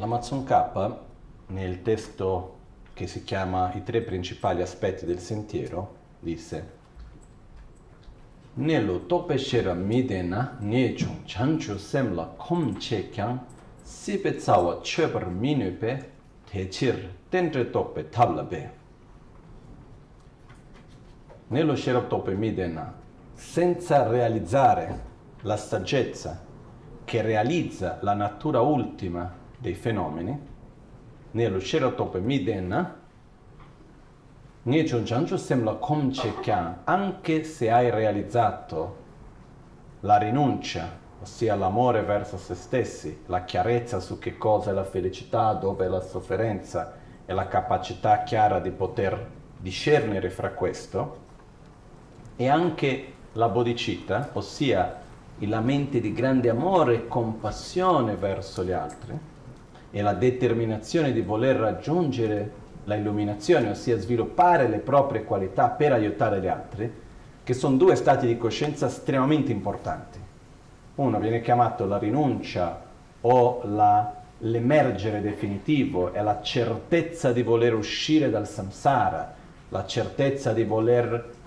La 0.00 0.06
Mazon 0.06 0.44
K, 0.44 0.94
nel 1.48 1.82
testo 1.82 2.56
che 2.94 3.06
si 3.06 3.22
chiama 3.22 3.70
I 3.74 3.82
tre 3.82 4.00
principali 4.00 4.62
aspetti 4.62 5.04
del 5.04 5.18
sentiero, 5.18 5.94
disse 6.20 6.70
Nelo 8.54 9.04
tope 9.04 9.36
shera 9.36 9.74
midena 9.74 10.56
ne 10.60 10.94
chung 10.94 11.26
chanchu 11.26 11.76
semla 11.76 12.32
kom 12.38 12.78
che 12.78 13.10
kyang 13.10 13.40
sipe 13.82 14.36
tsawa 14.36 14.80
chebar 14.80 15.28
minupe 15.28 16.12
techir 16.50 17.16
tentre 17.28 17.68
tope 17.68 18.08
tabla 18.08 18.42
be. 18.42 18.70
Nello 21.48 21.76
shera 21.76 22.00
tope 22.00 22.32
midena, 22.32 22.90
senza 23.34 24.08
realizzare 24.08 25.04
la 25.42 25.58
saggezza 25.58 26.42
che 27.04 27.20
realizza 27.20 27.98
la 28.00 28.14
natura 28.14 28.60
ultima 28.60 29.39
dei 29.60 29.74
fenomeni, 29.74 30.48
nello 31.32 31.60
Sheratope 31.60 32.18
Midena, 32.18 32.98
Nietzsche 34.62 35.02
Giangio 35.02 35.36
sembra 35.36 35.74
Komchekyan, 35.74 36.80
anche 36.84 37.44
se 37.44 37.70
hai 37.70 37.90
realizzato 37.90 38.96
la 40.00 40.16
rinuncia, 40.16 40.98
ossia 41.20 41.54
l'amore 41.54 42.02
verso 42.02 42.38
se 42.38 42.54
stessi, 42.54 43.22
la 43.26 43.44
chiarezza 43.44 44.00
su 44.00 44.18
che 44.18 44.38
cosa 44.38 44.70
è 44.70 44.72
la 44.72 44.84
felicità, 44.84 45.52
dove 45.52 45.84
è 45.84 45.88
la 45.88 46.00
sofferenza 46.00 46.94
e 47.26 47.32
la 47.32 47.46
capacità 47.46 48.22
chiara 48.22 48.60
di 48.60 48.70
poter 48.70 49.28
discernere 49.58 50.30
fra 50.30 50.50
questo, 50.50 51.28
e 52.36 52.48
anche 52.48 53.12
la 53.32 53.48
bodhicitta, 53.48 54.30
ossia 54.32 54.96
la 55.40 55.60
mente 55.60 56.00
di 56.00 56.12
grande 56.12 56.48
amore 56.48 56.94
e 56.94 57.08
compassione 57.08 58.14
verso 58.14 58.64
gli 58.64 58.72
altri 58.72 59.29
e 59.90 60.02
la 60.02 60.14
determinazione 60.14 61.12
di 61.12 61.20
voler 61.20 61.56
raggiungere 61.56 62.58
la 62.84 62.94
illuminazione, 62.94 63.70
ossia 63.70 63.98
sviluppare 63.98 64.68
le 64.68 64.78
proprie 64.78 65.24
qualità 65.24 65.68
per 65.68 65.92
aiutare 65.92 66.40
gli 66.40 66.46
altri, 66.46 66.92
che 67.42 67.54
sono 67.54 67.76
due 67.76 67.94
stati 67.94 68.26
di 68.26 68.36
coscienza 68.36 68.86
estremamente 68.86 69.52
importanti. 69.52 70.18
Uno 70.96 71.18
viene 71.18 71.40
chiamato 71.40 71.86
la 71.86 71.98
rinuncia 71.98 72.80
o 73.22 73.60
la, 73.64 74.14
l'emergere 74.38 75.20
definitivo, 75.20 76.12
è 76.12 76.22
la 76.22 76.40
certezza 76.42 77.32
di 77.32 77.42
voler 77.42 77.74
uscire 77.74 78.30
dal 78.30 78.46
samsara, 78.46 79.34
la 79.68 79.86
certezza 79.86 80.52
di 80.52 80.64
voler 80.64 81.38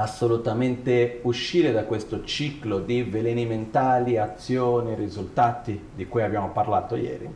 assolutamente 0.00 1.20
uscire 1.22 1.72
da 1.72 1.84
questo 1.84 2.24
ciclo 2.24 2.78
di 2.78 3.02
veleni 3.02 3.44
mentali, 3.44 4.16
azioni, 4.16 4.94
risultati 4.94 5.88
di 5.94 6.06
cui 6.06 6.22
abbiamo 6.22 6.50
parlato 6.50 6.96
ieri. 6.96 7.28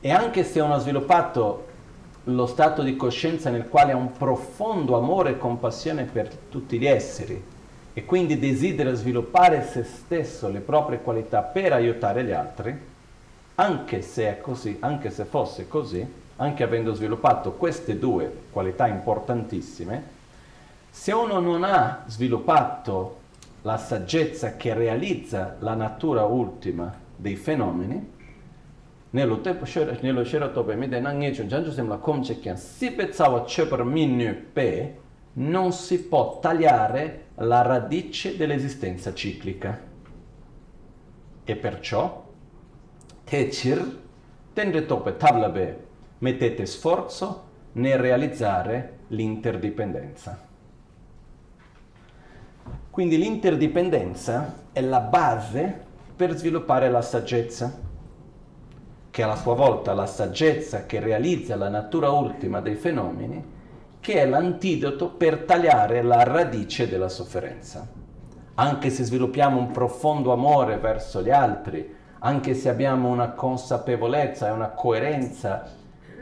E 0.00 0.10
anche 0.10 0.44
se 0.44 0.60
uno 0.60 0.74
ha 0.74 0.78
sviluppato 0.78 1.66
lo 2.24 2.46
stato 2.46 2.82
di 2.82 2.96
coscienza 2.96 3.48
nel 3.50 3.68
quale 3.68 3.92
ha 3.92 3.96
un 3.96 4.12
profondo 4.12 4.96
amore 4.96 5.30
e 5.30 5.38
compassione 5.38 6.04
per 6.04 6.28
tutti 6.28 6.78
gli 6.78 6.86
esseri 6.86 7.42
e 7.94 8.04
quindi 8.04 8.38
desidera 8.38 8.92
sviluppare 8.92 9.64
se 9.64 9.82
stesso, 9.82 10.48
le 10.50 10.60
proprie 10.60 11.00
qualità 11.00 11.40
per 11.40 11.72
aiutare 11.72 12.24
gli 12.24 12.32
altri, 12.32 12.78
anche 13.54 14.02
se 14.02 14.28
è 14.28 14.40
così, 14.40 14.76
anche 14.80 15.10
se 15.10 15.24
fosse 15.24 15.66
così, 15.66 16.06
anche 16.36 16.62
avendo 16.62 16.92
sviluppato 16.92 17.52
queste 17.52 17.98
due 17.98 18.30
qualità 18.52 18.86
importantissime, 18.86 20.16
se 20.98 21.12
uno 21.12 21.38
non 21.38 21.62
ha 21.62 22.02
sviluppato 22.06 23.20
la 23.62 23.76
saggezza 23.76 24.56
che 24.56 24.74
realizza 24.74 25.54
la 25.60 25.74
natura 25.74 26.24
ultima 26.24 26.92
dei 27.14 27.36
fenomeni, 27.36 28.14
nello 29.10 29.40
Sherotope 30.24 30.74
Mide 30.74 30.98
Nangyecho 30.98 31.44
Janju 31.44 31.70
Semla 31.70 31.98
Komche 31.98 32.40
Kyan 32.40 32.56
si 32.56 32.90
pezzava 32.90 33.44
Chepar 33.44 33.84
Minyu 33.84 34.50
Pe 34.52 34.98
non 35.34 35.70
si 35.70 36.02
può 36.02 36.40
tagliare 36.40 37.26
la 37.36 37.62
radice 37.62 38.36
dell'esistenza 38.36 39.14
ciclica. 39.14 39.80
E 41.44 41.56
perciò 41.56 42.26
Techir 43.22 44.00
Tendre 44.52 44.84
Tope 44.84 45.16
Tablabe 45.16 45.86
mettete 46.18 46.66
sforzo 46.66 47.44
nel 47.74 47.98
realizzare 47.98 48.98
l'interdipendenza. 49.08 50.47
Quindi 52.98 53.16
l'interdipendenza 53.16 54.54
è 54.72 54.80
la 54.80 54.98
base 54.98 55.84
per 56.16 56.36
sviluppare 56.36 56.90
la 56.90 57.00
saggezza, 57.00 57.72
che 59.08 59.22
a 59.22 59.36
sua 59.36 59.54
volta 59.54 59.94
la 59.94 60.06
saggezza 60.06 60.84
che 60.84 60.98
realizza 60.98 61.54
la 61.54 61.68
natura 61.68 62.10
ultima 62.10 62.60
dei 62.60 62.74
fenomeni, 62.74 63.40
che 64.00 64.14
è 64.14 64.26
l'antidoto 64.26 65.10
per 65.10 65.44
tagliare 65.44 66.02
la 66.02 66.24
radice 66.24 66.88
della 66.88 67.08
sofferenza. 67.08 67.86
Anche 68.54 68.90
se 68.90 69.04
sviluppiamo 69.04 69.60
un 69.60 69.70
profondo 69.70 70.32
amore 70.32 70.78
verso 70.78 71.22
gli 71.22 71.30
altri, 71.30 71.94
anche 72.18 72.54
se 72.54 72.68
abbiamo 72.68 73.10
una 73.10 73.30
consapevolezza 73.30 74.48
e 74.48 74.50
una 74.50 74.70
coerenza 74.70 75.70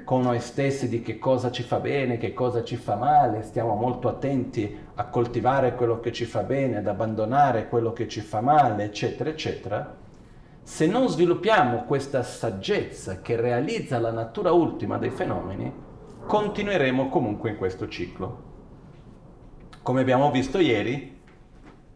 con 0.05 0.21
noi 0.21 0.41
stessi 0.41 0.91
di 0.91 1.01
che 1.01 1.19
cosa 1.19 1.51
ci 1.51 1.63
fa 1.63 1.81
bene, 1.81 2.19
che 2.19 2.35
cosa 2.35 2.63
ci 2.63 2.77
fa 2.77 2.97
male, 2.97 3.45
stiamo 3.45 3.75
molto 3.77 4.09
attenti 4.09 4.85
a 4.99 5.05
coltivare 5.07 5.75
quello 5.75 6.01
che 6.01 6.11
ci 6.13 6.25
fa 6.25 6.43
bene, 6.43 6.79
ad 6.79 6.87
abbandonare 6.87 7.69
quello 7.69 7.93
che 7.93 8.09
ci 8.09 8.21
fa 8.21 8.41
male, 8.41 8.85
eccetera, 8.85 9.29
eccetera, 9.29 9.95
se 10.63 10.87
non 10.87 11.09
sviluppiamo 11.09 11.85
questa 11.85 12.23
saggezza 12.23 13.21
che 13.21 13.37
realizza 13.37 13.99
la 13.99 14.11
natura 14.11 14.53
ultima 14.53 14.97
dei 14.97 15.11
fenomeni, 15.11 15.73
continueremo 16.27 17.09
comunque 17.09 17.51
in 17.51 17.57
questo 17.57 17.89
ciclo. 17.89 18.43
Come 19.83 20.01
abbiamo 20.01 20.31
visto 20.31 20.59
ieri, 20.59 21.21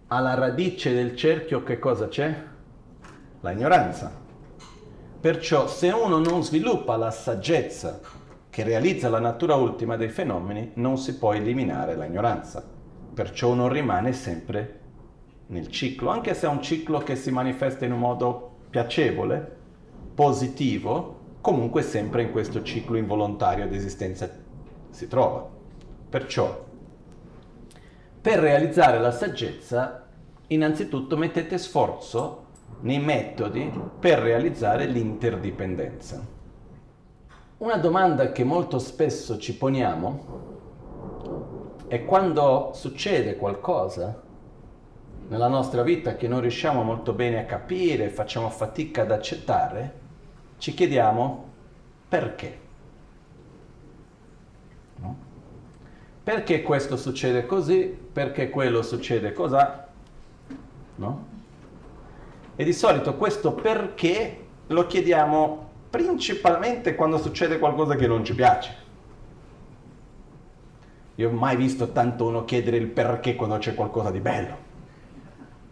alla 0.08 0.34
radice 0.34 0.92
del 0.92 1.16
cerchio 1.16 1.62
che 1.62 1.78
cosa 1.78 2.06
c'è? 2.06 2.34
La 3.40 3.50
ignoranza. 3.50 4.12
Perciò 5.20 5.66
se 5.66 5.88
uno 5.90 6.18
non 6.18 6.44
sviluppa 6.44 6.96
la 6.96 7.10
saggezza 7.10 7.98
che 8.50 8.62
realizza 8.62 9.08
la 9.08 9.20
natura 9.20 9.54
ultima 9.54 9.96
dei 9.96 10.10
fenomeni, 10.10 10.72
non 10.74 10.98
si 10.98 11.16
può 11.16 11.32
eliminare 11.32 11.96
l'ignoranza. 11.96 12.78
Perciò 13.20 13.50
uno 13.50 13.68
rimane 13.68 14.14
sempre 14.14 14.80
nel 15.48 15.68
ciclo, 15.68 16.08
anche 16.08 16.32
se 16.32 16.46
è 16.46 16.48
un 16.48 16.62
ciclo 16.62 17.00
che 17.00 17.16
si 17.16 17.30
manifesta 17.30 17.84
in 17.84 17.92
un 17.92 17.98
modo 17.98 18.60
piacevole, 18.70 19.56
positivo, 20.14 21.18
comunque 21.42 21.82
sempre 21.82 22.22
in 22.22 22.30
questo 22.30 22.62
ciclo 22.62 22.96
involontario 22.96 23.68
di 23.68 23.76
esistenza 23.76 24.26
si 24.88 25.06
trova. 25.06 25.46
Perciò, 26.08 26.64
per 28.22 28.38
realizzare 28.38 28.98
la 28.98 29.12
saggezza, 29.12 30.06
innanzitutto 30.46 31.18
mettete 31.18 31.58
sforzo 31.58 32.46
nei 32.80 33.00
metodi 33.00 33.70
per 33.98 34.20
realizzare 34.20 34.86
l'interdipendenza. 34.86 36.26
Una 37.58 37.76
domanda 37.76 38.32
che 38.32 38.44
molto 38.44 38.78
spesso 38.78 39.36
ci 39.36 39.54
poniamo 39.58 40.49
è 41.90 42.04
quando 42.04 42.70
succede 42.72 43.34
qualcosa 43.34 44.22
nella 45.26 45.48
nostra 45.48 45.82
vita 45.82 46.14
che 46.14 46.28
non 46.28 46.40
riusciamo 46.40 46.84
molto 46.84 47.12
bene 47.12 47.40
a 47.40 47.44
capire, 47.44 48.10
facciamo 48.10 48.48
fatica 48.48 49.02
ad 49.02 49.10
accettare, 49.10 49.94
ci 50.58 50.72
chiediamo 50.72 51.48
perché. 52.08 52.58
Perché 56.22 56.62
questo 56.62 56.96
succede 56.96 57.44
così? 57.44 57.86
Perché 58.12 58.50
quello 58.50 58.82
succede 58.82 59.32
così? 59.32 59.56
No? 60.94 61.26
E 62.54 62.62
di 62.62 62.72
solito 62.72 63.16
questo 63.16 63.52
perché 63.52 64.46
lo 64.68 64.86
chiediamo 64.86 65.68
principalmente 65.90 66.94
quando 66.94 67.18
succede 67.18 67.58
qualcosa 67.58 67.96
che 67.96 68.06
non 68.06 68.24
ci 68.24 68.36
piace. 68.36 68.79
Io 71.20 71.28
ho 71.28 71.32
mai 71.32 71.54
visto 71.54 71.92
tanto 71.92 72.24
uno 72.24 72.46
chiedere 72.46 72.78
il 72.78 72.86
perché 72.86 73.36
quando 73.36 73.58
c'è 73.58 73.74
qualcosa 73.74 74.10
di 74.10 74.20
bello, 74.20 74.56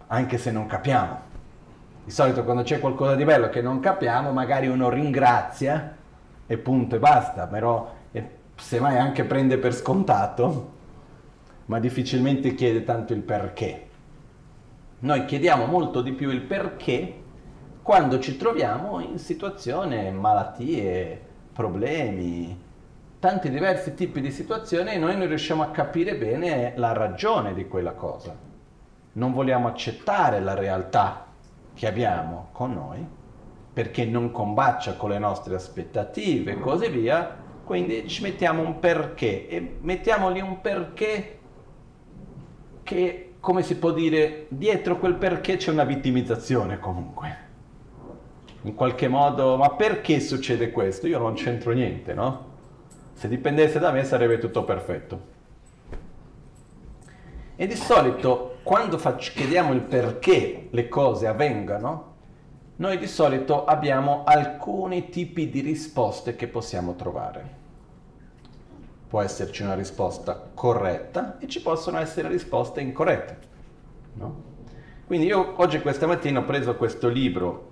anche 0.08 0.36
se 0.36 0.50
non 0.50 0.66
capiamo. 0.66 1.20
Di 2.04 2.10
solito 2.10 2.44
quando 2.44 2.64
c'è 2.64 2.78
qualcosa 2.78 3.14
di 3.14 3.24
bello 3.24 3.48
che 3.48 3.62
non 3.62 3.80
capiamo, 3.80 4.30
magari 4.30 4.66
uno 4.66 4.90
ringrazia 4.90 5.96
e 6.46 6.58
punto 6.58 6.96
e 6.96 6.98
basta, 6.98 7.46
però 7.46 7.94
e 8.12 8.30
semmai 8.56 8.98
anche 8.98 9.24
prende 9.24 9.56
per 9.56 9.72
scontato, 9.72 10.72
ma 11.64 11.78
difficilmente 11.78 12.54
chiede 12.54 12.84
tanto 12.84 13.14
il 13.14 13.22
perché. 13.22 13.88
Noi 14.98 15.24
chiediamo 15.24 15.64
molto 15.64 16.02
di 16.02 16.12
più 16.12 16.28
il 16.28 16.42
perché 16.42 17.22
quando 17.80 18.18
ci 18.18 18.36
troviamo 18.36 19.00
in 19.00 19.16
situazioni, 19.16 20.10
malattie, 20.10 21.18
problemi, 21.54 22.66
tanti 23.18 23.50
diversi 23.50 23.94
tipi 23.94 24.20
di 24.20 24.30
situazioni 24.30 24.92
e 24.92 24.98
noi 24.98 25.16
non 25.16 25.26
riusciamo 25.26 25.62
a 25.62 25.70
capire 25.70 26.16
bene 26.16 26.72
la 26.76 26.92
ragione 26.92 27.52
di 27.52 27.66
quella 27.66 27.92
cosa. 27.92 28.36
Non 29.12 29.32
vogliamo 29.32 29.66
accettare 29.66 30.40
la 30.40 30.54
realtà 30.54 31.26
che 31.74 31.86
abbiamo 31.86 32.48
con 32.52 32.72
noi 32.72 33.06
perché 33.72 34.04
non 34.04 34.30
combacia 34.30 34.94
con 34.94 35.10
le 35.10 35.18
nostre 35.18 35.54
aspettative 35.54 36.52
e 36.52 36.58
così 36.58 36.88
via, 36.88 37.36
quindi 37.64 38.08
ci 38.08 38.22
mettiamo 38.22 38.62
un 38.62 38.78
perché 38.78 39.48
e 39.48 39.76
mettiamogli 39.80 40.40
un 40.40 40.60
perché 40.60 41.38
che, 42.82 43.34
come 43.38 43.62
si 43.62 43.76
può 43.76 43.92
dire, 43.92 44.46
dietro 44.48 44.98
quel 44.98 45.14
perché 45.14 45.56
c'è 45.56 45.70
una 45.70 45.84
vittimizzazione 45.84 46.78
comunque. 46.78 47.46
In 48.62 48.74
qualche 48.74 49.06
modo, 49.06 49.56
ma 49.56 49.70
perché 49.70 50.18
succede 50.20 50.70
questo? 50.70 51.06
Io 51.06 51.18
non 51.18 51.34
c'entro 51.34 51.72
niente, 51.72 52.14
no? 52.14 52.47
Se 53.18 53.26
dipendesse 53.26 53.80
da 53.80 53.90
me 53.90 54.04
sarebbe 54.04 54.38
tutto 54.38 54.62
perfetto. 54.62 55.20
E 57.56 57.66
di 57.66 57.74
solito 57.74 58.58
quando 58.62 58.96
faccio, 58.96 59.32
chiediamo 59.34 59.72
il 59.72 59.80
perché 59.80 60.68
le 60.70 60.88
cose 60.88 61.26
avvengano, 61.26 62.14
noi 62.76 62.96
di 62.96 63.08
solito 63.08 63.64
abbiamo 63.64 64.22
alcuni 64.24 65.08
tipi 65.08 65.50
di 65.50 65.62
risposte 65.62 66.36
che 66.36 66.46
possiamo 66.46 66.94
trovare. 66.94 67.56
Può 69.08 69.20
esserci 69.20 69.64
una 69.64 69.74
risposta 69.74 70.50
corretta 70.54 71.38
e 71.40 71.48
ci 71.48 71.60
possono 71.60 71.98
essere 71.98 72.28
risposte 72.28 72.80
incorrette. 72.80 73.38
No? 74.12 74.42
Quindi 75.08 75.26
io 75.26 75.54
oggi 75.56 75.80
questa 75.80 76.06
mattina 76.06 76.38
ho 76.38 76.44
preso 76.44 76.76
questo 76.76 77.08
libro, 77.08 77.67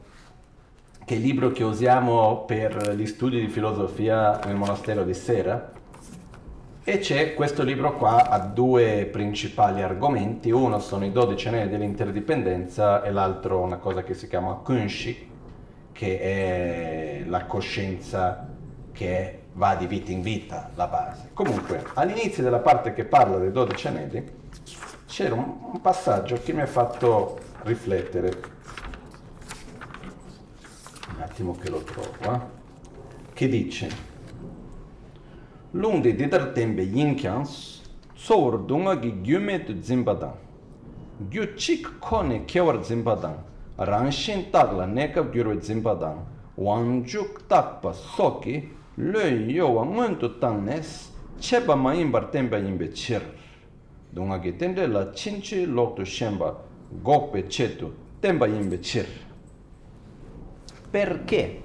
che 1.07 1.15
è 1.15 1.19
libro 1.19 1.53
che 1.53 1.63
usiamo 1.63 2.43
per 2.47 2.97
gli 2.97 3.07
studi 3.07 3.39
di 3.39 3.47
filosofia 3.47 4.41
nel 4.45 4.57
monastero 4.57 5.05
di 5.05 5.15
Sera, 5.15 5.71
e 6.83 6.99
c'è 6.99 7.35
questo 7.35 7.63
libro 7.63 7.97
qua 7.97 8.29
ha 8.29 8.41
due 8.41 9.09
principali 9.13 9.83
argomenti, 9.83 10.51
uno 10.51 10.81
sono 10.81 11.05
i 11.05 11.13
12 11.13 11.47
anelli 11.47 11.71
dell'interdipendenza 11.71 13.05
e 13.05 13.13
l'altro 13.13 13.61
una 13.61 13.77
cosa 13.77 14.03
che 14.03 14.15
si 14.15 14.27
chiama 14.27 14.55
Kunshi, 14.55 15.31
che 15.93 16.21
è 16.21 17.23
la 17.29 17.45
coscienza 17.45 18.49
che 18.91 19.43
va 19.53 19.77
di 19.77 19.87
vita 19.87 20.11
in 20.11 20.23
vita, 20.23 20.71
la 20.75 20.89
base. 20.89 21.31
Comunque, 21.33 21.85
all'inizio 21.95 22.43
della 22.43 22.59
parte 22.59 22.93
che 22.93 23.05
parla 23.05 23.39
dei 23.39 23.53
12 23.53 23.87
anelli, 23.87 24.25
c'era 25.07 25.35
un 25.37 25.81
passaggio 25.81 26.41
che 26.43 26.53
mi 26.53 26.63
ha 26.63 26.67
fatto 26.67 27.39
riflettere. 27.63 28.55
attimo 31.37 31.55
che 31.61 31.69
lo 31.69 31.83
trovo, 31.83 32.09
eh? 32.21 32.41
che 33.35 33.49
dice 33.49 34.15
Lung 35.73 36.01
di 36.01 36.15
ditar 36.15 36.53
tembe 36.53 36.81
yinkyans, 36.81 37.83
tsowar 38.15 38.61
dunga 38.61 38.99
gi 38.99 39.21
gyume 39.21 39.63
tu 39.63 39.79
zimbadan, 39.83 40.33
gyu 41.29 41.53
chik 41.55 41.99
kone 41.99 42.47
kewar 42.47 42.83
zimbadan, 42.83 43.37
rangshin 43.77 44.49
takla 44.51 44.87
nekab 44.87 45.31
gyurwe 45.31 45.61
zimbadan, 45.61 46.25
wangjuk 46.55 47.47
takpa 47.47 47.93
soki, 47.93 48.71
lo 48.95 49.21
yowa 49.21 49.85
ngun 49.85 50.17
tu 50.17 50.39
tangnes, 50.39 51.11
cheba 51.39 51.75
ma 51.75 51.93
imbar 51.93 52.31
tembe 52.31 52.57
yinbe 52.57 52.91
chir. 52.95 53.21
Dunga 54.09 54.39
gi 54.41 54.57
tende 54.57 54.87
la 54.87 55.13
chinchi 55.13 55.67
lok 55.67 55.97
tu 55.97 56.05
shenba, 56.05 56.57
gokpe 57.03 57.47
chetu, 57.47 57.93
temba 58.21 58.47
yinbe 58.47 58.81
chir. 58.81 59.26
Perché? 60.91 61.65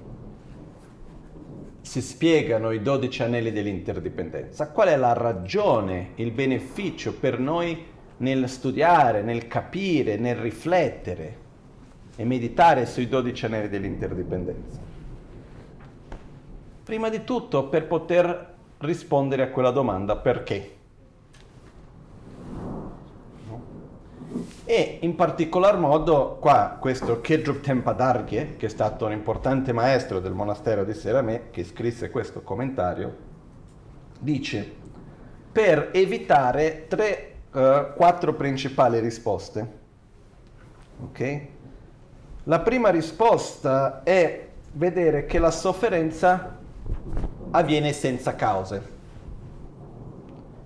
si 1.91 2.01
spiegano 2.01 2.71
i 2.71 2.81
dodici 2.81 3.21
anelli 3.21 3.51
dell'interdipendenza, 3.51 4.69
qual 4.69 4.87
è 4.89 4.95
la 4.95 5.13
ragione, 5.13 6.11
il 6.15 6.31
beneficio 6.31 7.13
per 7.13 7.39
noi 7.39 7.85
nel 8.17 8.47
studiare, 8.47 9.21
nel 9.21 9.47
capire, 9.47 10.15
nel 10.15 10.35
riflettere 10.35 11.37
e 12.15 12.23
meditare 12.23 12.85
sui 12.85 13.09
dodici 13.09 13.45
anelli 13.45 13.67
dell'interdipendenza. 13.67 14.79
Prima 16.83 17.09
di 17.09 17.23
tutto 17.23 17.67
per 17.67 17.87
poter 17.87 18.53
rispondere 18.77 19.43
a 19.43 19.49
quella 19.49 19.71
domanda 19.71 20.15
perché. 20.15 20.77
E 24.65 24.99
in 25.01 25.15
particolar 25.15 25.77
modo 25.77 26.37
qua 26.39 26.77
questo 26.79 27.19
Kedrup 27.21 27.61
Tempadargye, 27.61 28.55
che 28.57 28.67
è 28.67 28.69
stato 28.69 29.05
un 29.05 29.11
importante 29.11 29.73
maestro 29.73 30.19
del 30.19 30.33
monastero 30.33 30.83
di 30.83 30.93
Serame, 30.93 31.49
che 31.51 31.63
scrisse 31.63 32.09
questo 32.09 32.41
commentario, 32.41 33.29
dice 34.19 34.79
per 35.51 35.89
evitare 35.91 36.85
tre, 36.87 37.35
uh, 37.51 37.93
quattro 37.95 38.33
principali 38.33 38.99
risposte. 38.99 39.79
Ok? 41.03 41.41
La 42.45 42.59
prima 42.61 42.89
risposta 42.89 44.01
è 44.03 44.47
vedere 44.73 45.25
che 45.25 45.39
la 45.39 45.51
sofferenza 45.51 46.57
avviene 47.51 47.91
senza 47.91 48.35
cause. 48.35 48.99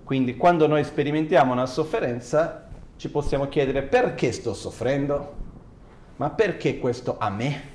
Quindi 0.04 0.36
quando 0.36 0.68
noi 0.68 0.84
sperimentiamo 0.84 1.52
una 1.52 1.66
sofferenza 1.66 2.65
ci 2.96 3.10
possiamo 3.10 3.48
chiedere 3.48 3.82
perché 3.82 4.32
sto 4.32 4.54
soffrendo? 4.54 5.34
Ma 6.16 6.30
perché 6.30 6.78
questo 6.78 7.16
a 7.18 7.28
me? 7.30 7.74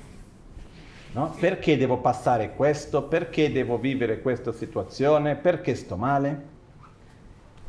No? 1.12 1.34
Perché 1.38 1.76
devo 1.76 1.98
passare 1.98 2.54
questo? 2.54 3.02
Perché 3.04 3.52
devo 3.52 3.78
vivere 3.78 4.20
questa 4.20 4.50
situazione? 4.50 5.36
Perché 5.36 5.74
sto 5.74 5.96
male? 5.96 6.50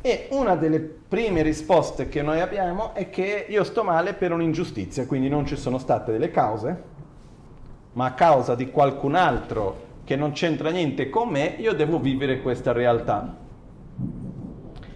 E 0.00 0.28
una 0.32 0.56
delle 0.56 0.80
prime 0.80 1.42
risposte 1.42 2.08
che 2.08 2.22
noi 2.22 2.40
abbiamo 2.40 2.92
è 2.94 3.08
che 3.08 3.46
io 3.48 3.64
sto 3.64 3.84
male 3.84 4.14
per 4.14 4.32
un'ingiustizia, 4.32 5.06
quindi 5.06 5.28
non 5.28 5.46
ci 5.46 5.56
sono 5.56 5.78
state 5.78 6.12
delle 6.12 6.30
cause, 6.30 6.82
ma 7.92 8.06
a 8.06 8.12
causa 8.14 8.54
di 8.54 8.70
qualcun 8.70 9.14
altro 9.14 9.92
che 10.04 10.16
non 10.16 10.32
c'entra 10.32 10.70
niente 10.70 11.08
con 11.08 11.28
me, 11.28 11.54
io 11.58 11.72
devo 11.72 11.98
vivere 11.98 12.42
questa 12.42 12.72
realtà. 12.72 13.43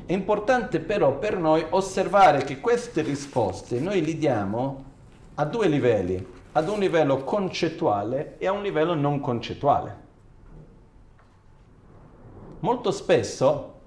È 0.08 0.14
importante 0.14 0.80
però 0.80 1.18
per 1.18 1.36
noi 1.36 1.66
osservare 1.68 2.42
che 2.42 2.60
queste 2.60 3.02
risposte 3.02 3.78
noi 3.78 4.02
li 4.02 4.16
diamo 4.16 4.84
a 5.34 5.44
due 5.44 5.68
livelli, 5.68 6.26
ad 6.52 6.66
un 6.66 6.78
livello 6.78 7.24
concettuale 7.24 8.38
e 8.38 8.46
a 8.46 8.52
un 8.52 8.62
livello 8.62 8.94
non 8.94 9.20
concettuale. 9.20 9.96
Molto 12.60 12.90
spesso 12.90 13.80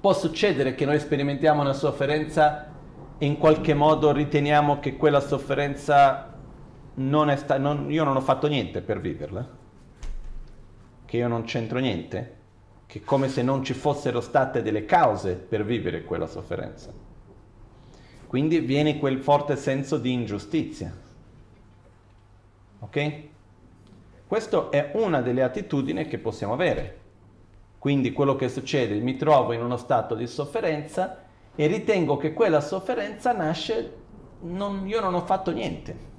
può 0.00 0.14
succedere 0.14 0.74
che 0.74 0.86
noi 0.86 0.98
sperimentiamo 0.98 1.60
una 1.60 1.74
sofferenza 1.74 2.66
e 3.18 3.26
in 3.26 3.36
qualche 3.36 3.74
modo 3.74 4.12
riteniamo 4.12 4.80
che 4.80 4.96
quella 4.96 5.20
sofferenza 5.20 6.32
non 6.94 7.28
è 7.28 7.36
stata... 7.36 7.76
io 7.88 8.04
non 8.04 8.16
ho 8.16 8.22
fatto 8.22 8.46
niente 8.46 8.80
per 8.80 8.98
viverla, 8.98 9.46
che 11.04 11.16
io 11.18 11.28
non 11.28 11.44
c'entro 11.44 11.80
niente 11.80 12.43
che 12.86 13.02
come 13.02 13.28
se 13.28 13.42
non 13.42 13.64
ci 13.64 13.74
fossero 13.74 14.20
state 14.20 14.62
delle 14.62 14.84
cause 14.84 15.34
per 15.34 15.64
vivere 15.64 16.04
quella 16.04 16.26
sofferenza. 16.26 16.92
Quindi 18.26 18.58
viene 18.60 18.98
quel 18.98 19.18
forte 19.18 19.56
senso 19.56 19.96
di 19.96 20.12
ingiustizia. 20.12 20.92
Ok? 22.80 23.12
Questa 24.26 24.70
è 24.70 24.90
una 24.94 25.20
delle 25.20 25.42
attitudini 25.42 26.06
che 26.06 26.18
possiamo 26.18 26.52
avere. 26.52 27.02
Quindi 27.78 28.12
quello 28.12 28.34
che 28.34 28.48
succede, 28.48 28.98
mi 29.00 29.16
trovo 29.16 29.52
in 29.52 29.62
uno 29.62 29.76
stato 29.76 30.14
di 30.14 30.26
sofferenza 30.26 31.22
e 31.54 31.66
ritengo 31.66 32.16
che 32.16 32.32
quella 32.32 32.60
sofferenza 32.60 33.32
nasce, 33.32 33.92
non, 34.40 34.88
io 34.88 35.00
non 35.00 35.14
ho 35.14 35.20
fatto 35.20 35.50
niente. 35.50 36.12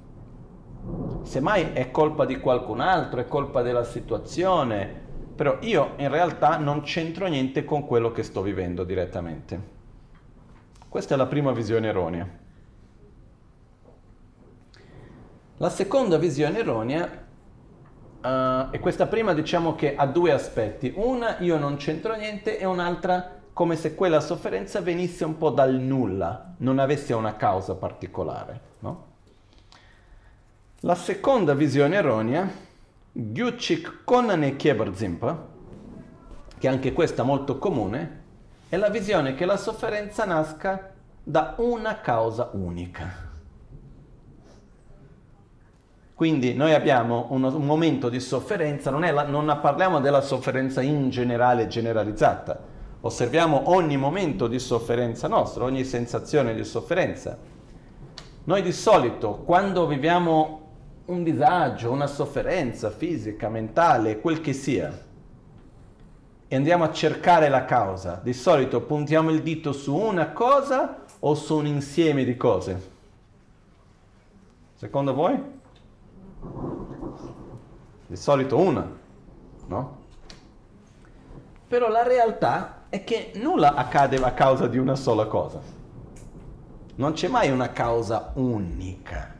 Semmai 1.22 1.72
è 1.72 1.90
colpa 1.90 2.24
di 2.24 2.38
qualcun 2.38 2.80
altro, 2.80 3.20
è 3.20 3.26
colpa 3.26 3.62
della 3.62 3.84
situazione, 3.84 5.05
però 5.36 5.58
io 5.60 5.92
in 5.98 6.08
realtà 6.08 6.56
non 6.56 6.80
c'entro 6.80 7.26
niente 7.26 7.64
con 7.64 7.86
quello 7.86 8.10
che 8.10 8.22
sto 8.22 8.40
vivendo 8.40 8.84
direttamente. 8.84 9.74
Questa 10.88 11.14
è 11.14 11.16
la 11.18 11.26
prima 11.26 11.52
visione 11.52 11.88
erronea. 11.88 12.26
La 15.58 15.68
seconda 15.68 16.16
visione 16.16 16.58
erronea, 16.58 17.24
uh, 18.22 18.68
e 18.70 18.78
questa 18.80 19.06
prima 19.06 19.34
diciamo 19.34 19.74
che 19.74 19.94
ha 19.94 20.06
due 20.06 20.32
aspetti. 20.32 20.92
Una, 20.96 21.38
io 21.40 21.58
non 21.58 21.76
c'entro 21.76 22.14
niente, 22.14 22.58
e 22.58 22.64
un'altra, 22.64 23.40
come 23.52 23.76
se 23.76 23.94
quella 23.94 24.20
sofferenza 24.20 24.80
venisse 24.80 25.24
un 25.26 25.36
po' 25.36 25.50
dal 25.50 25.74
nulla, 25.74 26.54
non 26.58 26.78
avesse 26.78 27.12
una 27.12 27.36
causa 27.36 27.74
particolare. 27.74 28.60
No? 28.78 29.04
La 30.80 30.94
seconda 30.94 31.54
visione 31.54 31.96
erronea 31.96 32.48
Gyuchik 33.18 34.04
Konane 34.04 34.56
Kieberzimpa, 34.56 35.46
che 36.58 36.68
anche 36.68 36.92
questa 36.92 37.22
molto 37.22 37.56
comune, 37.56 38.24
è 38.68 38.76
la 38.76 38.90
visione 38.90 39.34
che 39.34 39.46
la 39.46 39.56
sofferenza 39.56 40.26
nasca 40.26 40.92
da 41.22 41.54
una 41.56 42.02
causa 42.02 42.50
unica. 42.52 43.24
Quindi 46.12 46.52
noi 46.52 46.74
abbiamo 46.74 47.28
uno, 47.30 47.56
un 47.56 47.64
momento 47.64 48.10
di 48.10 48.20
sofferenza, 48.20 48.90
non, 48.90 49.00
la, 49.00 49.22
non 49.22 49.60
parliamo 49.62 49.98
della 50.00 50.20
sofferenza 50.20 50.82
in 50.82 51.08
generale, 51.08 51.68
generalizzata, 51.68 52.60
osserviamo 53.00 53.70
ogni 53.70 53.96
momento 53.96 54.46
di 54.46 54.58
sofferenza 54.58 55.26
nostra, 55.26 55.64
ogni 55.64 55.84
sensazione 55.84 56.54
di 56.54 56.64
sofferenza. 56.64 57.38
Noi 58.44 58.60
di 58.60 58.72
solito, 58.72 59.36
quando 59.36 59.86
viviamo 59.86 60.65
un 61.06 61.22
disagio, 61.22 61.90
una 61.90 62.06
sofferenza 62.06 62.90
fisica, 62.90 63.48
mentale, 63.48 64.20
quel 64.20 64.40
che 64.40 64.52
sia, 64.52 65.04
e 66.48 66.54
andiamo 66.54 66.84
a 66.84 66.92
cercare 66.92 67.48
la 67.48 67.64
causa, 67.64 68.20
di 68.22 68.32
solito 68.32 68.80
puntiamo 68.82 69.30
il 69.30 69.42
dito 69.42 69.72
su 69.72 69.94
una 69.94 70.30
cosa 70.30 71.04
o 71.18 71.34
su 71.34 71.56
un 71.56 71.66
insieme 71.66 72.24
di 72.24 72.36
cose? 72.36 72.94
Secondo 74.74 75.14
voi? 75.14 75.42
Di 78.06 78.16
solito 78.16 78.58
una, 78.58 78.88
no? 79.66 80.04
Però 81.66 81.88
la 81.88 82.04
realtà 82.04 82.84
è 82.88 83.02
che 83.02 83.32
nulla 83.36 83.74
accade 83.74 84.16
a 84.16 84.32
causa 84.32 84.68
di 84.68 84.78
una 84.78 84.94
sola 84.94 85.26
cosa. 85.26 85.60
Non 86.96 87.12
c'è 87.12 87.26
mai 87.26 87.50
una 87.50 87.72
causa 87.72 88.30
unica, 88.34 89.35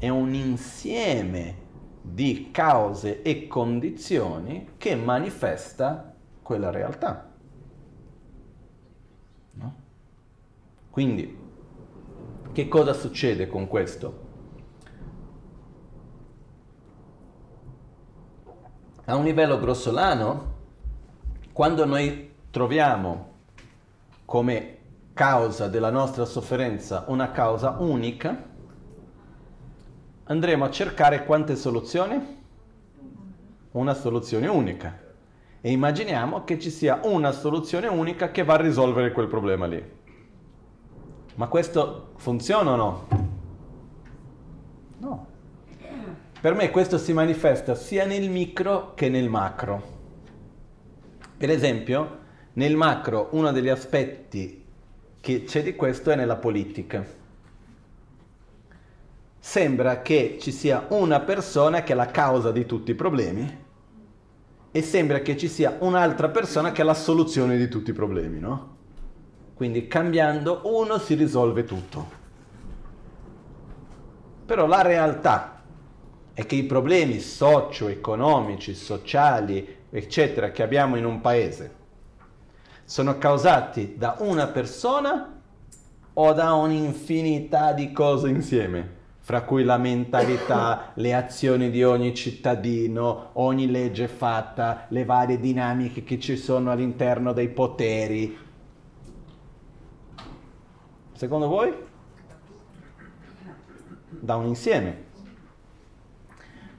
è 0.00 0.08
un 0.08 0.32
insieme 0.32 1.68
di 2.00 2.48
cause 2.50 3.20
e 3.20 3.46
condizioni 3.46 4.70
che 4.78 4.96
manifesta 4.96 6.14
quella 6.42 6.70
realtà. 6.70 7.30
No? 9.52 9.74
Quindi, 10.88 11.38
che 12.50 12.66
cosa 12.66 12.94
succede 12.94 13.46
con 13.46 13.68
questo? 13.68 14.28
A 19.04 19.14
un 19.16 19.24
livello 19.24 19.60
grossolano, 19.60 20.54
quando 21.52 21.84
noi 21.84 22.32
troviamo 22.48 23.32
come 24.24 24.78
causa 25.12 25.68
della 25.68 25.90
nostra 25.90 26.24
sofferenza 26.24 27.04
una 27.08 27.32
causa 27.32 27.76
unica, 27.80 28.48
andremo 30.30 30.64
a 30.64 30.70
cercare 30.70 31.24
quante 31.24 31.56
soluzioni? 31.56 32.38
Una 33.72 33.94
soluzione 33.94 34.46
unica. 34.46 34.96
E 35.60 35.70
immaginiamo 35.72 36.44
che 36.44 36.58
ci 36.58 36.70
sia 36.70 37.00
una 37.02 37.32
soluzione 37.32 37.88
unica 37.88 38.30
che 38.30 38.44
va 38.44 38.54
a 38.54 38.60
risolvere 38.60 39.10
quel 39.10 39.26
problema 39.26 39.66
lì. 39.66 39.98
Ma 41.34 41.48
questo 41.48 42.12
funziona 42.16 42.70
o 42.70 42.76
no? 42.76 43.06
No. 44.98 45.26
Per 46.40 46.54
me 46.54 46.70
questo 46.70 46.96
si 46.96 47.12
manifesta 47.12 47.74
sia 47.74 48.06
nel 48.06 48.30
micro 48.30 48.94
che 48.94 49.08
nel 49.08 49.28
macro. 49.28 49.98
Per 51.36 51.50
esempio, 51.50 52.18
nel 52.52 52.76
macro 52.76 53.28
uno 53.32 53.50
degli 53.50 53.68
aspetti 53.68 54.64
che 55.20 55.42
c'è 55.42 55.62
di 55.64 55.74
questo 55.74 56.12
è 56.12 56.14
nella 56.14 56.36
politica. 56.36 57.18
Sembra 59.40 60.02
che 60.02 60.36
ci 60.38 60.52
sia 60.52 60.86
una 60.90 61.20
persona 61.20 61.82
che 61.82 61.92
è 61.92 61.96
la 61.96 62.06
causa 62.06 62.52
di 62.52 62.66
tutti 62.66 62.90
i 62.90 62.94
problemi 62.94 63.58
e 64.70 64.82
sembra 64.82 65.20
che 65.20 65.36
ci 65.36 65.48
sia 65.48 65.78
un'altra 65.80 66.28
persona 66.28 66.70
che 66.70 66.82
è 66.82 66.84
la 66.84 66.94
soluzione 66.94 67.56
di 67.56 67.66
tutti 67.66 67.90
i 67.90 67.94
problemi, 67.94 68.38
no? 68.38 68.76
Quindi 69.54 69.88
cambiando 69.88 70.60
uno 70.64 70.98
si 70.98 71.14
risolve 71.14 71.64
tutto. 71.64 72.18
Però 74.46 74.66
la 74.66 74.82
realtà 74.82 75.62
è 76.34 76.46
che 76.46 76.54
i 76.54 76.64
problemi 76.64 77.18
socio-economici, 77.18 78.74
sociali, 78.74 79.76
eccetera, 79.90 80.50
che 80.50 80.62
abbiamo 80.62 80.96
in 80.96 81.04
un 81.04 81.20
paese 81.20 81.78
sono 82.90 83.18
causati 83.18 83.94
da 83.96 84.16
una 84.18 84.48
persona 84.48 85.40
o 86.12 86.32
da 86.32 86.54
un'infinità 86.54 87.72
di 87.72 87.92
cose 87.92 88.28
insieme, 88.28 88.96
fra 89.30 89.42
cui 89.42 89.62
la 89.62 89.78
mentalità, 89.78 90.90
le 90.94 91.14
azioni 91.14 91.70
di 91.70 91.84
ogni 91.84 92.16
cittadino, 92.16 93.28
ogni 93.34 93.70
legge 93.70 94.08
fatta, 94.08 94.86
le 94.88 95.04
varie 95.04 95.38
dinamiche 95.38 96.02
che 96.02 96.18
ci 96.18 96.36
sono 96.36 96.72
all'interno 96.72 97.32
dei 97.32 97.48
poteri. 97.48 98.36
Secondo 101.12 101.46
voi? 101.46 101.72
Da 104.08 104.34
un 104.34 104.46
insieme. 104.46 105.04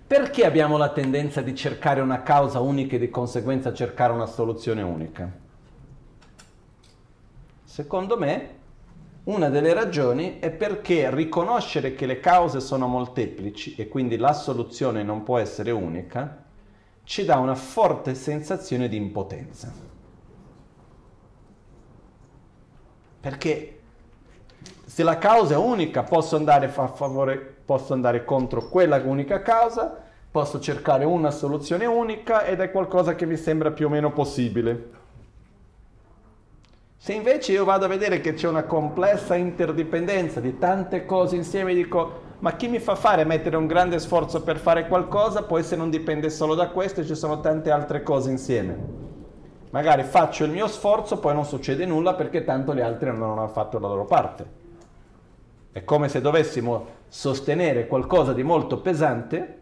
Perché 0.06 0.46
abbiamo 0.46 0.76
la 0.76 0.90
tendenza 0.90 1.42
di 1.42 1.56
cercare 1.56 2.02
una 2.02 2.22
causa 2.22 2.60
unica 2.60 2.98
e 2.98 3.00
di 3.00 3.10
conseguenza 3.10 3.74
cercare 3.74 4.12
una 4.12 4.26
soluzione 4.26 4.82
unica? 4.82 5.32
Secondo 7.64 8.18
me, 8.18 8.60
una 9.24 9.50
delle 9.50 9.74
ragioni 9.74 10.40
è 10.40 10.50
perché 10.50 11.14
riconoscere 11.14 11.94
che 11.94 12.06
le 12.06 12.20
cause 12.20 12.60
sono 12.60 12.88
molteplici 12.88 13.76
e 13.76 13.88
quindi 13.88 14.18
la 14.18 14.34
soluzione 14.34 15.04
non 15.04 15.24
può 15.24 15.38
essere 15.38 15.70
unica, 15.70 16.44
ci 17.04 17.24
dà 17.24 17.38
una 17.38 17.56
forte 17.56 18.16
sensazione 18.16 18.88
di 18.90 18.98
impotenza. 18.98 19.72
Perché 23.20 23.80
se 24.86 25.04
la 25.04 25.18
causa 25.18 25.54
è 25.54 25.58
unica 25.58 26.04
posso 26.04 26.36
andare 26.36 26.68
favore 26.68 27.60
posso 27.64 27.94
andare 27.94 28.26
contro 28.26 28.68
quella 28.68 28.98
unica 28.98 29.42
causa, 29.42 30.04
posso 30.30 30.60
cercare 30.60 31.06
una 31.06 31.32
soluzione 31.32 31.86
unica 31.86 32.44
ed 32.44 32.60
è 32.60 32.72
qualcosa 32.72 33.16
che 33.16 33.26
mi 33.26 33.38
sembra 33.38 33.72
più 33.72 33.86
o 33.86 33.90
meno 33.90 34.12
possibile. 34.12 35.01
Se 37.04 37.14
invece 37.14 37.54
io 37.54 37.66
vado 37.66 37.86
a 37.86 37.88
vedere 37.88 38.22
che 38.22 38.36
c'è 38.36 38.48
una 38.48 38.66
complessa 38.66 39.34
interdipendenza 39.34 40.40
di 40.40 40.60
tante 40.60 41.04
cose 41.04 41.36
insieme, 41.36 41.74
dico, 41.74 42.36
ma 42.38 42.56
chi 42.56 42.68
mi 42.68 42.78
fa 42.78 42.94
fare 42.94 43.24
mettere 43.24 43.58
un 43.58 43.66
grande 43.66 43.98
sforzo 43.98 44.44
per 44.44 44.60
fare 44.60 44.88
qualcosa, 44.88 45.42
poi 45.42 45.64
se 45.64 45.76
non 45.76 45.90
dipende 45.90 46.30
solo 46.30 46.54
da 46.54 46.70
questo 46.70 47.04
ci 47.04 47.16
sono 47.16 47.40
tante 47.40 47.72
altre 47.72 48.04
cose 48.04 48.30
insieme. 48.30 48.78
Magari 49.72 50.04
faccio 50.04 50.44
il 50.44 50.52
mio 50.52 50.68
sforzo, 50.68 51.18
poi 51.18 51.34
non 51.34 51.44
succede 51.44 51.88
nulla 51.88 52.14
perché 52.14 52.44
tanto 52.44 52.76
gli 52.76 52.82
altri 52.82 53.10
non 53.10 53.40
hanno 53.40 53.48
fatto 53.48 53.80
la 53.80 53.88
loro 53.88 54.06
parte. 54.06 54.46
È 55.72 55.84
come 55.84 56.08
se 56.08 56.22
dovessimo 56.22 56.86
sostenere 57.08 57.88
qualcosa 57.88 58.32
di 58.32 58.44
molto 58.44 58.78
pesante 58.78 59.62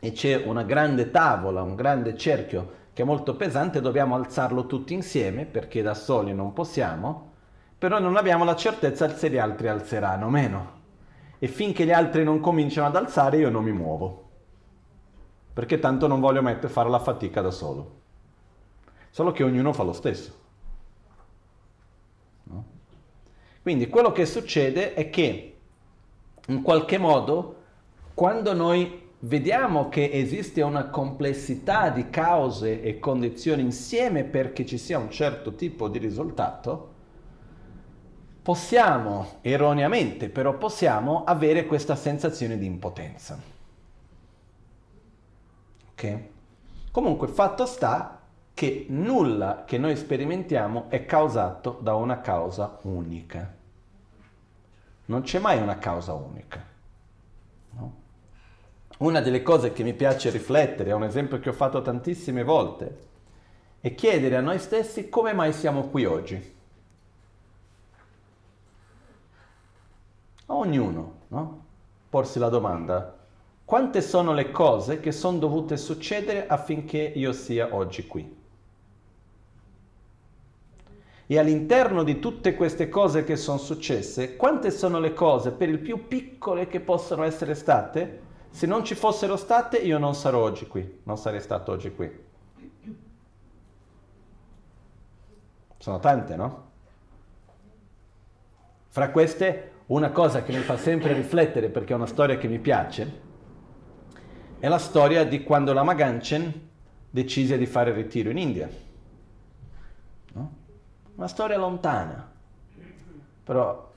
e 0.00 0.12
c'è 0.12 0.42
una 0.46 0.62
grande 0.62 1.10
tavola, 1.10 1.60
un 1.60 1.74
grande 1.74 2.16
cerchio 2.16 2.80
che 2.92 3.02
è 3.02 3.04
molto 3.04 3.36
pesante, 3.36 3.80
dobbiamo 3.80 4.14
alzarlo 4.14 4.66
tutti 4.66 4.92
insieme 4.92 5.46
perché 5.46 5.82
da 5.82 5.94
soli 5.94 6.34
non 6.34 6.52
possiamo, 6.52 7.30
però 7.78 7.98
non 7.98 8.16
abbiamo 8.16 8.44
la 8.44 8.54
certezza 8.54 9.08
se 9.08 9.30
gli 9.30 9.38
altri 9.38 9.68
alzeranno 9.68 10.26
o 10.26 10.30
meno. 10.30 10.80
E 11.38 11.48
finché 11.48 11.84
gli 11.84 11.92
altri 11.92 12.22
non 12.22 12.40
cominciano 12.40 12.86
ad 12.86 12.96
alzare 12.96 13.38
io 13.38 13.50
non 13.50 13.64
mi 13.64 13.72
muovo, 13.72 14.28
perché 15.52 15.78
tanto 15.78 16.06
non 16.06 16.20
voglio 16.20 16.42
mettere, 16.42 16.72
fare 16.72 16.88
la 16.88 17.00
fatica 17.00 17.40
da 17.40 17.50
solo. 17.50 18.00
Solo 19.10 19.32
che 19.32 19.42
ognuno 19.42 19.72
fa 19.72 19.82
lo 19.82 19.92
stesso. 19.92 20.40
Quindi 23.62 23.88
quello 23.88 24.10
che 24.10 24.26
succede 24.26 24.94
è 24.94 25.08
che 25.08 25.56
in 26.48 26.62
qualche 26.62 26.98
modo 26.98 27.60
quando 28.12 28.52
noi 28.52 29.01
vediamo 29.24 29.88
che 29.88 30.10
esiste 30.12 30.62
una 30.62 30.88
complessità 30.88 31.90
di 31.90 32.10
cause 32.10 32.82
e 32.82 32.98
condizioni 32.98 33.62
insieme 33.62 34.24
perché 34.24 34.64
ci 34.66 34.78
sia 34.78 34.98
un 34.98 35.10
certo 35.10 35.54
tipo 35.54 35.88
di 35.88 35.98
risultato, 35.98 36.90
possiamo, 38.42 39.38
erroneamente, 39.42 40.28
però 40.28 40.56
possiamo 40.56 41.24
avere 41.24 41.66
questa 41.66 41.94
sensazione 41.94 42.58
di 42.58 42.66
impotenza. 42.66 43.40
Ok? 45.92 46.18
Comunque, 46.90 47.28
fatto 47.28 47.64
sta 47.64 48.20
che 48.54 48.86
nulla 48.88 49.62
che 49.64 49.78
noi 49.78 49.96
sperimentiamo 49.96 50.86
è 50.88 51.06
causato 51.06 51.78
da 51.80 51.94
una 51.94 52.20
causa 52.20 52.78
unica. 52.82 53.54
Non 55.04 55.22
c'è 55.22 55.38
mai 55.38 55.60
una 55.60 55.78
causa 55.78 56.12
unica. 56.12 56.71
Una 59.02 59.20
delle 59.20 59.42
cose 59.42 59.72
che 59.72 59.82
mi 59.82 59.94
piace 59.94 60.30
riflettere, 60.30 60.90
è 60.90 60.94
un 60.94 61.02
esempio 61.02 61.40
che 61.40 61.48
ho 61.48 61.52
fatto 61.52 61.82
tantissime 61.82 62.44
volte, 62.44 62.98
è 63.80 63.96
chiedere 63.96 64.36
a 64.36 64.40
noi 64.40 64.60
stessi 64.60 65.08
come 65.08 65.32
mai 65.32 65.52
siamo 65.52 65.88
qui 65.88 66.04
oggi. 66.04 66.54
A 70.46 70.54
ognuno, 70.54 71.14
no? 71.28 71.64
Porsi 72.08 72.38
la 72.38 72.48
domanda, 72.48 73.18
quante 73.64 74.02
sono 74.02 74.32
le 74.32 74.52
cose 74.52 75.00
che 75.00 75.10
sono 75.10 75.38
dovute 75.38 75.76
succedere 75.76 76.46
affinché 76.46 76.98
io 76.98 77.32
sia 77.32 77.74
oggi 77.74 78.06
qui? 78.06 78.36
E 81.26 81.38
all'interno 81.40 82.04
di 82.04 82.20
tutte 82.20 82.54
queste 82.54 82.88
cose 82.88 83.24
che 83.24 83.34
sono 83.34 83.58
successe, 83.58 84.36
quante 84.36 84.70
sono 84.70 85.00
le 85.00 85.12
cose 85.12 85.50
per 85.50 85.68
il 85.68 85.80
più 85.80 86.06
piccole 86.06 86.68
che 86.68 86.78
possono 86.78 87.24
essere 87.24 87.56
state? 87.56 88.30
Se 88.52 88.66
non 88.66 88.84
ci 88.84 88.94
fossero 88.94 89.36
state, 89.36 89.78
io 89.78 89.98
non 89.98 90.14
sarò 90.14 90.40
oggi 90.40 90.66
qui, 90.66 91.00
non 91.04 91.16
sarei 91.16 91.40
stato 91.40 91.72
oggi 91.72 91.92
qui. 91.92 92.10
Sono 95.78 95.98
tante, 95.98 96.36
no? 96.36 96.70
Fra 98.88 99.10
queste, 99.10 99.72
una 99.86 100.10
cosa 100.10 100.42
che 100.42 100.52
mi 100.52 100.60
fa 100.60 100.76
sempre 100.76 101.14
riflettere, 101.14 101.70
perché 101.70 101.94
è 101.94 101.96
una 101.96 102.06
storia 102.06 102.36
che 102.36 102.46
mi 102.46 102.58
piace, 102.58 103.20
è 104.58 104.68
la 104.68 104.78
storia 104.78 105.24
di 105.24 105.42
quando 105.42 105.72
la 105.72 105.82
Maganchen 105.82 106.68
decise 107.10 107.56
di 107.56 107.66
fare 107.66 107.92
ritiro 107.92 108.28
in 108.28 108.36
India. 108.36 108.68
No? 110.34 110.52
Una 111.14 111.26
storia 111.26 111.56
lontana, 111.56 112.30
però 113.42 113.90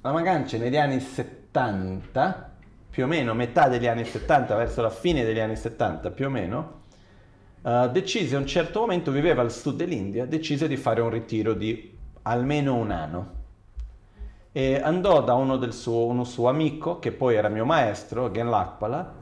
la 0.00 0.12
Maganchen 0.12 0.60
negli 0.60 0.76
anni 0.76 0.98
70, 0.98 2.47
più 2.98 3.06
o 3.06 3.10
meno 3.10 3.32
metà 3.32 3.68
degli 3.68 3.86
anni 3.86 4.04
70, 4.04 4.56
verso 4.56 4.82
la 4.82 4.90
fine 4.90 5.22
degli 5.22 5.38
anni 5.38 5.54
70 5.54 6.10
più 6.10 6.26
o 6.26 6.30
meno, 6.30 6.80
uh, 7.62 7.88
decise 7.88 8.34
a 8.34 8.40
un 8.40 8.46
certo 8.48 8.80
momento, 8.80 9.12
viveva 9.12 9.40
al 9.40 9.52
sud 9.52 9.76
dell'India, 9.76 10.26
decise 10.26 10.66
di 10.66 10.76
fare 10.76 11.00
un 11.00 11.08
ritiro 11.08 11.54
di 11.54 11.96
almeno 12.22 12.74
un 12.74 12.90
anno. 12.90 13.32
E 14.50 14.80
andò 14.82 15.22
da 15.22 15.34
uno, 15.34 15.70
suo, 15.70 16.06
uno 16.06 16.24
suo 16.24 16.48
amico, 16.48 16.98
che 16.98 17.12
poi 17.12 17.36
era 17.36 17.48
mio 17.48 17.64
maestro, 17.64 18.32
Gen 18.32 18.50
Lakpala, 18.50 19.14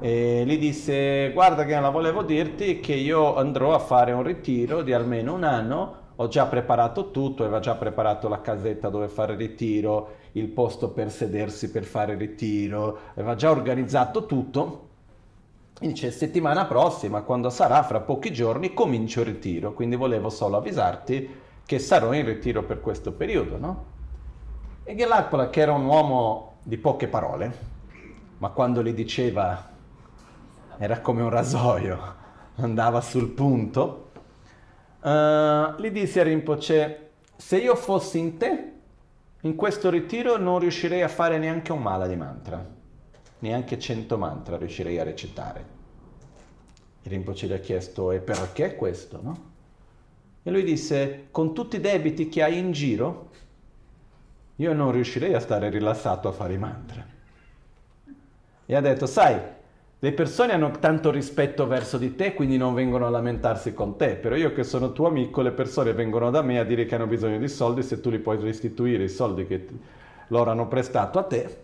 e 0.00 0.42
gli 0.44 0.58
disse 0.58 1.30
guarda 1.32 1.64
Gen, 1.64 1.92
volevo 1.92 2.24
dirti 2.24 2.80
che 2.80 2.94
io 2.94 3.36
andrò 3.36 3.72
a 3.72 3.78
fare 3.78 4.10
un 4.10 4.24
ritiro 4.24 4.82
di 4.82 4.92
almeno 4.92 5.34
un 5.34 5.44
anno, 5.44 5.96
ho 6.16 6.28
già 6.28 6.46
preparato 6.46 7.10
tutto, 7.10 7.42
aveva 7.42 7.60
già 7.60 7.74
preparato 7.74 8.28
la 8.28 8.40
casetta 8.40 8.88
dove 8.88 9.08
fare 9.08 9.32
il 9.32 9.38
ritiro, 9.38 10.16
il 10.32 10.48
posto 10.48 10.90
per 10.90 11.10
sedersi 11.10 11.70
per 11.70 11.84
fare 11.84 12.12
il 12.12 12.18
ritiro, 12.18 12.98
aveva 13.14 13.34
già 13.34 13.50
organizzato 13.50 14.26
tutto. 14.26 14.88
E 15.80 15.86
dice 15.86 16.10
settimana 16.10 16.66
prossima, 16.66 17.22
quando 17.22 17.50
sarà, 17.50 17.82
fra 17.82 18.00
pochi 18.00 18.32
giorni, 18.32 18.74
comincio 18.74 19.20
il 19.20 19.26
ritiro, 19.26 19.72
quindi 19.72 19.96
volevo 19.96 20.28
solo 20.28 20.56
avvisarti 20.58 21.40
che 21.64 21.78
sarò 21.78 22.12
in 22.12 22.24
ritiro 22.24 22.62
per 22.62 22.80
questo 22.80 23.12
periodo, 23.12 23.58
no? 23.58 23.84
E 24.84 24.94
Gelacpola, 24.94 25.48
che 25.48 25.60
era 25.60 25.72
un 25.72 25.84
uomo 25.84 26.56
di 26.62 26.76
poche 26.76 27.08
parole, 27.08 27.70
ma 28.38 28.50
quando 28.50 28.82
li 28.82 28.94
diceva 28.94 29.70
era 30.78 31.00
come 31.00 31.22
un 31.22 31.30
rasoio, 31.30 31.98
andava 32.56 33.00
sul 33.00 33.28
punto, 33.28 34.01
uh, 35.02 35.80
gli 35.80 35.90
disse 35.90 36.20
a 36.20 36.22
Rinpoche, 36.24 37.10
se 37.36 37.58
io 37.58 37.74
fossi 37.74 38.18
in 38.18 38.36
te, 38.36 38.72
in 39.40 39.54
questo 39.54 39.90
ritiro 39.90 40.36
non 40.36 40.58
riuscirei 40.58 41.02
a 41.02 41.08
fare 41.08 41.38
neanche 41.38 41.72
un 41.72 41.82
mala 41.82 42.06
di 42.06 42.16
mantra, 42.16 42.64
neanche 43.40 43.78
cento 43.78 44.16
mantra 44.16 44.56
riuscirei 44.56 44.98
a 44.98 45.04
recitare. 45.04 45.64
E 47.02 47.08
Rinpoche 47.08 47.46
gli 47.46 47.52
ha 47.52 47.58
chiesto, 47.58 48.12
e 48.12 48.20
perché 48.20 48.76
questo, 48.76 49.20
no? 49.20 49.50
E 50.44 50.50
lui 50.50 50.64
disse, 50.64 51.28
con 51.30 51.54
tutti 51.54 51.76
i 51.76 51.80
debiti 51.80 52.28
che 52.28 52.42
hai 52.42 52.58
in 52.58 52.72
giro, 52.72 53.30
io 54.56 54.72
non 54.72 54.92
riuscirei 54.92 55.34
a 55.34 55.40
stare 55.40 55.70
rilassato 55.70 56.28
a 56.28 56.32
fare 56.32 56.54
i 56.54 56.58
mantra. 56.58 57.04
E 58.66 58.74
ha 58.74 58.80
detto, 58.80 59.06
sai, 59.06 59.40
le 60.04 60.12
persone 60.12 60.52
hanno 60.52 60.72
tanto 60.80 61.12
rispetto 61.12 61.68
verso 61.68 61.96
di 61.96 62.16
te, 62.16 62.34
quindi 62.34 62.56
non 62.56 62.74
vengono 62.74 63.06
a 63.06 63.08
lamentarsi 63.08 63.72
con 63.72 63.96
te, 63.96 64.16
però 64.16 64.34
io 64.34 64.52
che 64.52 64.64
sono 64.64 64.90
tuo 64.90 65.06
amico, 65.06 65.42
le 65.42 65.52
persone 65.52 65.92
vengono 65.92 66.30
da 66.30 66.42
me 66.42 66.58
a 66.58 66.64
dire 66.64 66.86
che 66.86 66.96
hanno 66.96 67.06
bisogno 67.06 67.38
di 67.38 67.46
soldi, 67.46 67.84
se 67.84 68.00
tu 68.00 68.10
li 68.10 68.18
puoi 68.18 68.36
restituire 68.40 69.04
i 69.04 69.08
soldi 69.08 69.46
che 69.46 69.64
loro 70.26 70.50
hanno 70.50 70.66
prestato 70.66 71.20
a 71.20 71.22
te, 71.22 71.56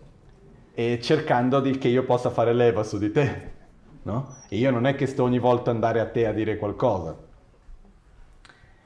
e 0.73 0.99
cercando 1.01 1.59
di 1.59 1.77
che 1.77 1.89
io 1.89 2.05
possa 2.05 2.29
fare 2.29 2.53
leva 2.53 2.83
su 2.83 2.97
di 2.97 3.11
te, 3.11 3.51
no? 4.03 4.37
E 4.47 4.55
io 4.55 4.71
non 4.71 4.85
è 4.85 4.95
che 4.95 5.05
sto 5.05 5.23
ogni 5.23 5.39
volta 5.39 5.71
andare 5.71 5.99
a 5.99 6.07
te 6.07 6.25
a 6.25 6.31
dire 6.31 6.55
qualcosa. 6.55 7.17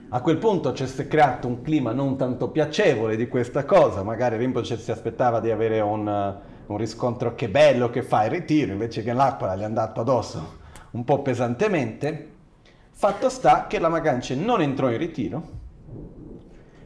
A 0.09 0.21
quel 0.21 0.37
punto 0.37 0.73
ci 0.73 0.87
si 0.87 0.99
è 0.99 1.07
creato 1.07 1.45
un 1.47 1.61
clima 1.61 1.91
non 1.91 2.17
tanto 2.17 2.47
piacevole 2.49 3.15
di 3.15 3.27
questa 3.27 3.65
cosa, 3.65 4.01
magari 4.01 4.35
Rinpoche 4.37 4.77
si 4.77 4.89
aspettava 4.89 5.39
di 5.39 5.51
avere 5.51 5.79
un, 5.79 6.41
un 6.67 6.77
riscontro 6.77 7.35
che 7.35 7.49
bello 7.49 7.89
che 7.89 8.03
fa 8.03 8.25
il 8.25 8.31
ritiro, 8.31 8.71
invece 8.71 9.03
che 9.03 9.13
l'acqua 9.13 9.55
gli 9.55 9.61
è 9.61 9.65
andato 9.65 10.01
addosso 10.01 10.61
un 10.91 11.03
po' 11.03 11.21
pesantemente. 11.21 12.31
Fatto 12.91 13.29
sta 13.29 13.67
che 13.67 13.79
la 13.79 13.89
Magancia 13.89 14.35
non 14.35 14.61
entrò 14.61 14.89
in 14.89 14.97
ritiro 14.97 15.61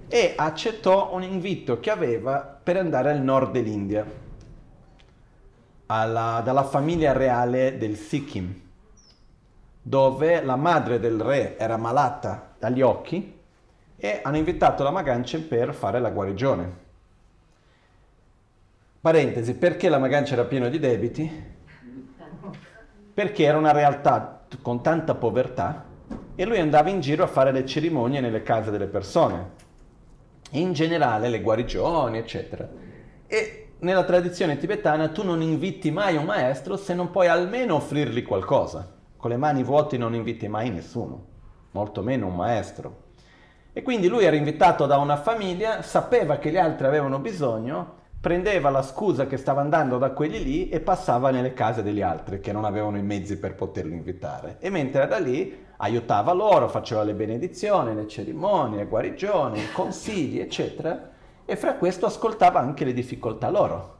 e 0.08 0.34
accettò 0.36 1.14
un 1.14 1.24
invito 1.24 1.80
che 1.80 1.92
aveva 1.92 2.40
per 2.40 2.78
andare 2.78 3.12
al 3.12 3.22
nord 3.22 3.52
dell'India, 3.52 4.06
alla, 5.88 6.42
dalla 6.44 6.64
famiglia 6.64 7.12
reale 7.12 7.78
del 7.78 7.96
Sikkim 7.96 8.66
dove 9.88 10.44
la 10.44 10.58
madre 10.58 11.00
del 11.00 11.18
re 11.18 11.58
era 11.58 11.78
malata 11.78 12.56
agli 12.60 12.82
occhi 12.82 13.40
e 13.96 14.20
hanno 14.22 14.36
invitato 14.36 14.84
la 14.84 14.92
Maganchen 14.92 15.48
per 15.48 15.74
fare 15.74 16.02
la 16.02 16.10
guarigione. 16.10 16.87
Parentesi, 19.00 19.54
perché 19.56 19.90
la 19.90 20.00
Magancia 20.00 20.34
era 20.34 20.46
piena 20.46 20.70
di 20.70 20.80
debiti? 20.80 21.56
Perché 23.14 23.44
era 23.44 23.58
una 23.58 23.72
realtà 23.72 24.46
con 24.62 24.82
tanta 24.82 25.14
povertà 25.14 25.86
e 26.36 26.46
lui 26.46 26.60
andava 26.60 26.90
in 26.90 27.00
giro 27.00 27.24
a 27.24 27.28
fare 27.28 27.52
le 27.52 27.66
cerimonie 27.66 28.20
nelle 28.22 28.42
case 28.42 28.72
delle 28.72 28.88
persone, 28.88 29.52
in 30.52 30.74
generale 30.74 31.30
le 31.30 31.42
guarigioni, 31.42 32.18
eccetera. 32.18 32.68
E 33.28 33.70
nella 33.80 34.04
tradizione 34.04 34.58
tibetana 34.58 35.10
tu 35.10 35.24
non 35.24 35.44
inviti 35.44 35.92
mai 35.92 36.16
un 36.16 36.26
maestro 36.26 36.76
se 36.76 36.96
non 36.96 37.12
puoi 37.12 37.28
almeno 37.28 37.76
offrirgli 37.76 38.24
qualcosa. 38.24 38.96
Con 39.16 39.30
le 39.30 39.38
mani 39.38 39.64
vuote 39.64 39.98
non 39.98 40.16
inviti 40.16 40.48
mai 40.48 40.72
nessuno, 40.72 41.26
molto 41.72 42.02
meno 42.02 42.26
un 42.26 42.36
maestro. 42.36 43.06
E 43.74 43.84
quindi 43.84 44.08
lui 44.08 44.26
era 44.26 44.36
invitato 44.36 44.88
da 44.88 44.98
una 44.98 45.18
famiglia, 45.18 45.84
sapeva 45.84 46.38
che 46.38 46.50
gli 46.50 46.58
altri 46.58 46.88
avevano 46.88 47.20
bisogno, 47.20 48.06
prendeva 48.28 48.70
la 48.70 48.82
scusa 48.82 49.26
che 49.26 49.38
stava 49.38 49.62
andando 49.62 49.98
da 49.98 50.12
quelli 50.12 50.44
lì 50.44 50.68
e 50.68 50.82
passava 50.82 51.32
nelle 51.32 51.54
case 51.54 51.82
degli 51.82 52.02
altri 52.02 52.42
che 52.42 52.52
non 52.52 52.66
avevano 52.66 52.98
i 52.98 53.02
mezzi 53.02 53.38
per 53.38 53.56
poterlo 53.56 53.94
invitare. 53.94 54.58
E 54.60 54.70
mentre 54.70 55.04
era 55.04 55.18
lì 55.18 55.66
aiutava 55.78 56.34
loro, 56.34 56.68
faceva 56.68 57.04
le 57.04 57.14
benedizioni, 57.14 57.96
le 57.96 58.06
cerimonie, 58.06 58.80
le 58.80 58.86
guarigioni, 58.86 59.60
i 59.62 59.72
consigli, 59.72 60.42
eccetera, 60.42 61.10
e 61.46 61.56
fra 61.56 61.76
questo 61.76 62.06
ascoltava 62.06 62.60
anche 62.60 62.84
le 62.84 62.92
difficoltà 62.92 63.50
loro 63.50 63.96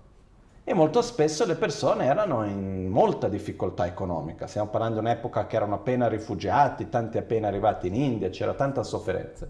e 0.66 0.74
molto 0.74 1.02
spesso 1.02 1.46
le 1.46 1.56
persone 1.56 2.04
erano 2.04 2.44
in 2.44 2.90
molta 2.90 3.30
difficoltà 3.30 3.86
economica. 3.86 4.46
Stiamo 4.46 4.68
parlando 4.68 5.00
di 5.00 5.06
un'epoca 5.06 5.48
che 5.48 5.56
erano 5.56 5.76
appena 5.76 6.10
rifugiati, 6.10 6.90
tanti 6.90 7.18
appena 7.18 7.48
arrivati 7.48 7.88
in 7.88 7.96
India, 7.96 8.30
c'era 8.30 8.54
tanta 8.54 8.84
sofferenza. 8.84 9.48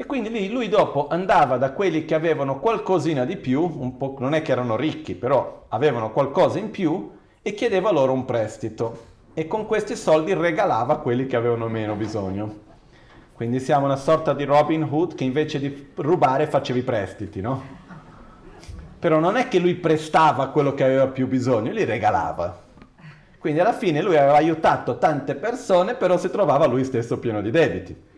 E 0.00 0.06
quindi 0.06 0.48
lui 0.48 0.70
dopo 0.70 1.08
andava 1.08 1.58
da 1.58 1.72
quelli 1.72 2.06
che 2.06 2.14
avevano 2.14 2.58
qualcosina 2.58 3.26
di 3.26 3.36
più, 3.36 3.92
non 4.16 4.32
è 4.32 4.40
che 4.40 4.50
erano 4.50 4.74
ricchi, 4.74 5.14
però 5.14 5.66
avevano 5.68 6.10
qualcosa 6.10 6.58
in 6.58 6.70
più, 6.70 7.10
e 7.42 7.52
chiedeva 7.52 7.90
loro 7.90 8.14
un 8.14 8.24
prestito. 8.24 9.08
E 9.34 9.46
con 9.46 9.66
questi 9.66 9.96
soldi 9.96 10.32
regalava 10.32 11.00
quelli 11.00 11.26
che 11.26 11.36
avevano 11.36 11.68
meno 11.68 11.96
bisogno. 11.96 12.60
Quindi 13.34 13.60
siamo 13.60 13.84
una 13.84 13.96
sorta 13.96 14.32
di 14.32 14.44
Robin 14.44 14.88
Hood 14.90 15.14
che 15.14 15.24
invece 15.24 15.58
di 15.58 15.90
rubare 15.96 16.46
faceva 16.46 16.78
i 16.78 16.82
prestiti, 16.82 17.42
no? 17.42 17.62
però 18.98 19.18
non 19.18 19.36
è 19.36 19.48
che 19.48 19.58
lui 19.58 19.74
prestava 19.74 20.48
quello 20.48 20.72
che 20.72 20.82
aveva 20.82 21.08
più 21.08 21.26
bisogno, 21.26 21.72
li 21.72 21.84
regalava. 21.84 22.58
Quindi 23.38 23.60
alla 23.60 23.74
fine 23.74 24.00
lui 24.00 24.16
aveva 24.16 24.36
aiutato 24.36 24.96
tante 24.96 25.34
persone, 25.34 25.94
però 25.94 26.16
si 26.16 26.30
trovava 26.30 26.64
lui 26.64 26.84
stesso 26.84 27.18
pieno 27.18 27.42
di 27.42 27.50
debiti. 27.50 28.08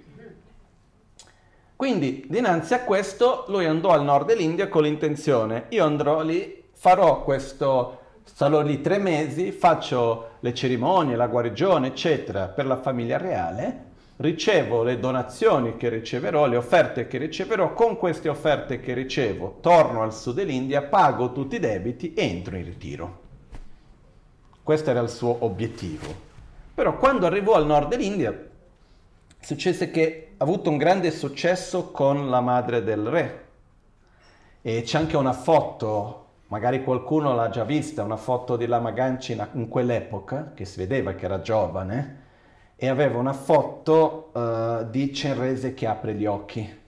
Quindi 1.83 2.25
dinanzi 2.29 2.75
a 2.75 2.85
questo 2.85 3.45
lui 3.49 3.66
andò 3.66 3.88
al 3.88 4.05
nord 4.05 4.27
dell'India 4.27 4.68
con 4.68 4.85
l'intenzione, 4.85 5.64
io 5.71 5.85
andrò 5.85 6.23
lì, 6.23 6.62
farò 6.71 7.25
questo, 7.25 7.99
sarò 8.23 8.62
lì 8.62 8.81
tre 8.81 8.99
mesi, 8.99 9.51
faccio 9.51 10.37
le 10.38 10.55
cerimonie, 10.55 11.16
la 11.16 11.27
guarigione, 11.27 11.88
eccetera, 11.88 12.47
per 12.47 12.66
la 12.66 12.77
famiglia 12.77 13.18
reale, 13.18 13.87
ricevo 14.18 14.85
le 14.85 15.01
donazioni 15.01 15.77
che 15.77 15.88
riceverò, 15.88 16.47
le 16.47 16.55
offerte 16.55 17.09
che 17.09 17.18
riceverò, 17.18 17.73
con 17.73 17.97
queste 17.97 18.29
offerte 18.29 18.79
che 18.79 18.95
ricevo 18.95 19.59
torno 19.61 20.03
al 20.03 20.14
sud 20.14 20.37
dell'India, 20.37 20.83
pago 20.83 21.33
tutti 21.33 21.57
i 21.57 21.59
debiti 21.59 22.14
e 22.14 22.23
entro 22.23 22.55
in 22.55 22.64
ritiro. 22.64 23.21
Questo 24.62 24.90
era 24.90 25.01
il 25.01 25.09
suo 25.09 25.37
obiettivo. 25.40 26.07
Però 26.75 26.97
quando 26.97 27.27
arrivò 27.27 27.55
al 27.55 27.66
nord 27.66 27.88
dell'India 27.88 28.51
successe 29.42 29.90
che 29.90 30.35
ha 30.37 30.44
avuto 30.44 30.70
un 30.70 30.76
grande 30.76 31.11
successo 31.11 31.90
con 31.90 32.31
la 32.31 32.40
madre 32.40 32.83
del 32.83 33.07
re. 33.07 33.40
E 34.62 34.83
c'è 34.83 34.98
anche 34.98 35.16
una 35.16 35.33
foto, 35.33 36.26
magari 36.46 36.85
qualcuno 36.85 37.35
l'ha 37.35 37.50
già 37.50 37.64
vista, 37.64 38.05
una 38.05 38.16
foto 38.16 38.57
di 38.57 38.66
Lama 38.66 38.92
Ganci 38.92 39.37
in 39.55 39.68
quell'epoca, 39.68 40.52
che 40.55 40.64
si 40.64 40.78
vedeva 40.78 41.14
che 41.14 41.24
era 41.24 41.40
giovane, 41.40 42.20
e 42.76 42.88
aveva 42.88 43.18
una 43.18 43.33
foto 43.33 44.31
uh, 44.33 44.88
di 44.88 45.12
Cenrese 45.12 45.74
che 45.74 45.87
apre 45.87 46.14
gli 46.14 46.26
occhi. 46.26 46.81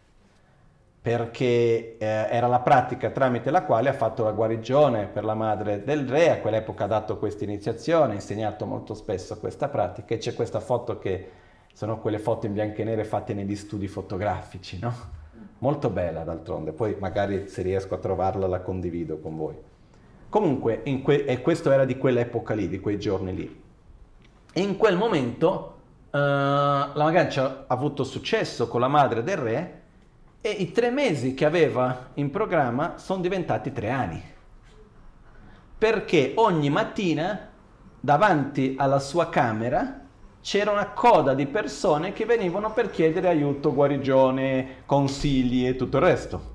Perché 1.04 1.98
eh, 1.98 2.06
era 2.06 2.46
la 2.46 2.60
pratica 2.60 3.10
tramite 3.10 3.50
la 3.50 3.64
quale 3.64 3.90
ha 3.90 3.92
fatto 3.92 4.24
la 4.24 4.30
guarigione 4.30 5.04
per 5.04 5.22
la 5.22 5.34
madre 5.34 5.84
del 5.84 6.08
re, 6.08 6.30
a 6.30 6.38
quell'epoca 6.38 6.84
ha 6.84 6.86
dato 6.86 7.18
questa 7.18 7.44
iniziazione, 7.44 8.12
ha 8.12 8.14
insegnato 8.14 8.64
molto 8.64 8.94
spesso 8.94 9.38
questa 9.38 9.68
pratica 9.68 10.14
e 10.14 10.18
c'è 10.18 10.32
questa 10.32 10.60
foto 10.60 10.98
che 10.98 11.28
sono 11.74 11.98
quelle 11.98 12.20
foto 12.20 12.46
in 12.46 12.52
bianco 12.52 12.80
e 12.80 12.84
nere 12.84 13.04
fatte 13.04 13.34
negli 13.34 13.56
studi 13.56 13.88
fotografici, 13.88 14.78
no? 14.78 14.94
Molto 15.58 15.90
bella 15.90 16.22
d'altronde, 16.22 16.72
poi 16.72 16.96
magari 17.00 17.48
se 17.48 17.62
riesco 17.62 17.94
a 17.94 17.98
trovarla 17.98 18.46
la 18.46 18.60
condivido 18.60 19.18
con 19.18 19.36
voi. 19.36 19.56
Comunque, 20.28 20.82
que- 21.02 21.24
e 21.24 21.42
questo 21.42 21.72
era 21.72 21.84
di 21.84 21.98
quell'epoca 21.98 22.54
lì, 22.54 22.68
di 22.68 22.78
quei 22.78 22.96
giorni 22.98 23.34
lì. 23.34 23.62
In 24.54 24.76
quel 24.76 24.96
momento 24.96 25.78
uh, 26.10 26.16
la 26.16 26.92
Magancia 26.94 27.64
ha 27.66 27.74
avuto 27.74 28.04
successo 28.04 28.68
con 28.68 28.80
la 28.80 28.88
madre 28.88 29.24
del 29.24 29.36
re 29.36 29.82
e 30.40 30.50
i 30.50 30.70
tre 30.70 30.90
mesi 30.90 31.34
che 31.34 31.44
aveva 31.44 32.10
in 32.14 32.30
programma 32.30 32.98
sono 32.98 33.20
diventati 33.20 33.72
tre 33.72 33.90
anni. 33.90 34.22
Perché 35.76 36.34
ogni 36.36 36.70
mattina 36.70 37.50
davanti 37.98 38.76
alla 38.78 39.00
sua 39.00 39.28
camera 39.28 40.02
c'era 40.44 40.70
una 40.70 40.90
coda 40.90 41.32
di 41.32 41.46
persone 41.46 42.12
che 42.12 42.26
venivano 42.26 42.70
per 42.74 42.90
chiedere 42.90 43.28
aiuto, 43.28 43.72
guarigione, 43.72 44.82
consigli 44.84 45.66
e 45.66 45.74
tutto 45.74 45.96
il 45.96 46.02
resto. 46.02 46.52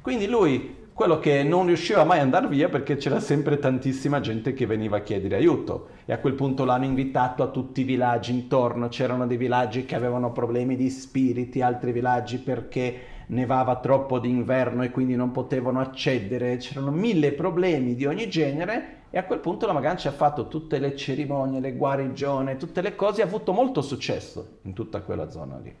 Quindi 0.00 0.26
lui, 0.26 0.88
quello 0.94 1.18
che 1.18 1.42
non 1.42 1.66
riusciva 1.66 2.04
mai 2.04 2.20
ad 2.20 2.24
andare 2.24 2.48
via 2.48 2.70
perché 2.70 2.96
c'era 2.96 3.20
sempre 3.20 3.58
tantissima 3.58 4.20
gente 4.20 4.54
che 4.54 4.64
veniva 4.64 4.96
a 4.96 5.00
chiedere 5.02 5.36
aiuto 5.36 5.88
e 6.06 6.14
a 6.14 6.18
quel 6.18 6.32
punto 6.32 6.64
l'hanno 6.64 6.86
invitato 6.86 7.42
a 7.42 7.48
tutti 7.48 7.82
i 7.82 7.84
villaggi 7.84 8.32
intorno, 8.32 8.88
c'erano 8.88 9.26
dei 9.26 9.36
villaggi 9.36 9.84
che 9.84 9.94
avevano 9.94 10.32
problemi 10.32 10.74
di 10.74 10.88
spiriti, 10.88 11.60
altri 11.60 11.92
villaggi 11.92 12.38
perché 12.38 13.00
nevava 13.32 13.76
troppo 13.76 14.18
d'inverno 14.18 14.82
e 14.82 14.90
quindi 14.90 15.16
non 15.16 15.30
potevano 15.30 15.80
accedere, 15.80 16.56
c'erano 16.58 16.90
mille 16.90 17.32
problemi 17.32 17.94
di 17.94 18.06
ogni 18.06 18.28
genere 18.28 19.00
e 19.10 19.18
a 19.18 19.24
quel 19.24 19.40
punto 19.40 19.66
la 19.66 19.72
Magancia 19.72 20.10
ha 20.10 20.12
fatto 20.12 20.48
tutte 20.48 20.78
le 20.78 20.96
cerimonie, 20.96 21.60
le 21.60 21.74
guarigioni, 21.74 22.56
tutte 22.56 22.80
le 22.80 22.94
cose 22.94 23.22
ha 23.22 23.26
avuto 23.26 23.52
molto 23.52 23.82
successo 23.82 24.58
in 24.62 24.74
tutta 24.74 25.00
quella 25.00 25.30
zona 25.30 25.58
lì. 25.58 25.74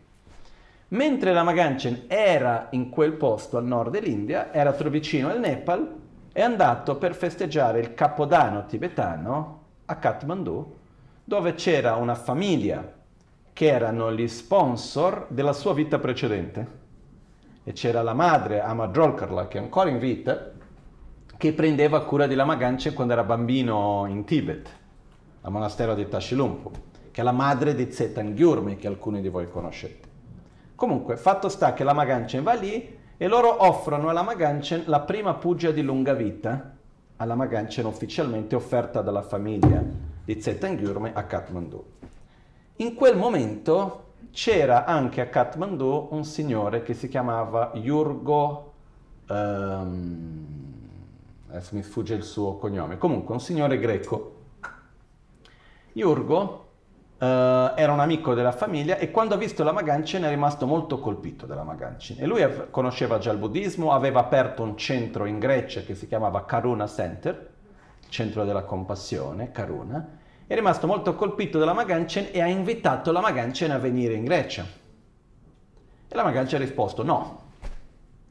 Mentre 0.88 1.32
la 1.32 1.42
Maganchen 1.42 2.04
era 2.06 2.68
in 2.72 2.90
quel 2.90 3.12
posto 3.12 3.56
al 3.56 3.64
nord 3.64 3.92
dell'India, 3.92 4.52
era 4.52 4.72
vicino 4.72 5.28
al 5.28 5.40
Nepal, 5.40 6.00
è 6.32 6.42
andato 6.42 6.96
per 6.96 7.14
festeggiare 7.14 7.80
il 7.80 7.94
Capodanno 7.94 8.66
tibetano 8.66 9.60
a 9.86 9.96
Kathmandu, 9.96 10.76
dove 11.24 11.54
c'era 11.54 11.96
una 11.96 12.14
famiglia 12.14 13.00
che 13.52 13.66
erano 13.66 14.12
gli 14.12 14.28
sponsor 14.28 15.26
della 15.28 15.52
sua 15.52 15.72
vita 15.72 15.98
precedente. 15.98 16.80
E 17.64 17.72
c'era 17.72 18.02
la 18.02 18.14
madre, 18.14 18.60
Amadrolkarla, 18.60 19.46
che 19.46 19.58
è 19.58 19.60
ancora 19.60 19.88
in 19.88 19.98
vita, 19.98 20.50
che 21.36 21.52
prendeva 21.52 22.04
cura 22.04 22.26
di 22.26 22.34
Lama 22.34 22.56
Ganchen 22.56 22.92
quando 22.92 23.12
era 23.12 23.22
bambino 23.22 24.04
in 24.08 24.24
Tibet, 24.24 24.68
al 25.42 25.52
monastero 25.52 25.94
di 25.94 26.08
Tashilumpu, 26.08 26.70
che 27.12 27.20
è 27.20 27.24
la 27.24 27.32
madre 27.32 27.74
di 27.74 27.92
Zetan 27.92 28.34
Gyurmi, 28.34 28.76
che 28.76 28.88
alcuni 28.88 29.20
di 29.20 29.28
voi 29.28 29.48
conoscete. 29.48 30.08
Comunque, 30.74 31.16
fatto 31.16 31.48
sta 31.48 31.72
che 31.72 31.84
Lama 31.84 32.04
Ganchen 32.04 32.42
va 32.42 32.54
lì 32.54 32.98
e 33.16 33.28
loro 33.28 33.64
offrono 33.64 34.08
a 34.08 34.12
Lama 34.12 34.34
Ganchen 34.34 34.82
la 34.86 35.00
prima 35.00 35.34
pugia 35.34 35.70
di 35.70 35.82
lunga 35.82 36.14
vita, 36.14 36.76
a 37.16 37.24
Lama 37.24 37.46
Ganchen 37.46 37.84
ufficialmente 37.84 38.56
offerta 38.56 39.02
dalla 39.02 39.22
famiglia 39.22 39.84
di 40.24 40.40
Zetan 40.40 40.76
Gyurmi 40.76 41.10
a 41.12 41.22
Kathmandu. 41.24 41.84
In 42.76 42.94
quel 42.94 43.16
momento 43.16 44.11
c'era 44.30 44.84
anche 44.84 45.20
a 45.20 45.26
Kathmandu 45.26 46.08
un 46.10 46.24
signore 46.24 46.82
che 46.82 46.94
si 46.94 47.08
chiamava 47.08 47.72
Yurgo... 47.74 48.72
Um, 49.28 50.62
adesso 51.48 51.74
mi 51.74 51.82
sfugge 51.82 52.14
il 52.14 52.22
suo 52.22 52.56
cognome, 52.56 52.98
comunque 52.98 53.34
un 53.34 53.40
signore 53.40 53.78
greco. 53.78 54.36
Iurgo 55.92 56.66
uh, 57.18 57.24
era 57.24 57.92
un 57.92 58.00
amico 58.00 58.34
della 58.34 58.52
famiglia 58.52 58.96
e 58.96 59.10
quando 59.10 59.34
ha 59.34 59.36
visto 59.36 59.62
la 59.62 59.72
Maganchen 59.72 60.22
è 60.22 60.28
rimasto 60.28 60.66
molto 60.66 60.98
colpito 60.98 61.46
della 61.46 61.62
Maganchen. 61.62 62.16
E 62.20 62.26
lui 62.26 62.42
conosceva 62.70 63.18
già 63.18 63.30
il 63.30 63.38
buddismo, 63.38 63.92
aveva 63.92 64.20
aperto 64.20 64.62
un 64.62 64.76
centro 64.76 65.26
in 65.26 65.38
Grecia 65.38 65.82
che 65.82 65.94
si 65.94 66.08
chiamava 66.08 66.44
Karuna 66.44 66.86
Center, 66.86 67.50
centro 68.08 68.44
della 68.44 68.62
compassione, 68.62 69.50
Karuna, 69.52 70.20
è 70.52 70.54
rimasto 70.54 70.86
molto 70.86 71.14
colpito 71.14 71.58
dalla 71.58 71.72
Maganchen 71.72 72.28
e 72.30 72.42
ha 72.42 72.46
invitato 72.46 73.10
la 73.10 73.22
Maganchen 73.22 73.70
a 73.70 73.78
venire 73.78 74.12
in 74.12 74.24
Grecia. 74.24 74.62
E 76.06 76.14
la 76.14 76.22
Maganchen 76.22 76.60
ha 76.60 76.62
risposto 76.62 77.02
no, 77.02 77.40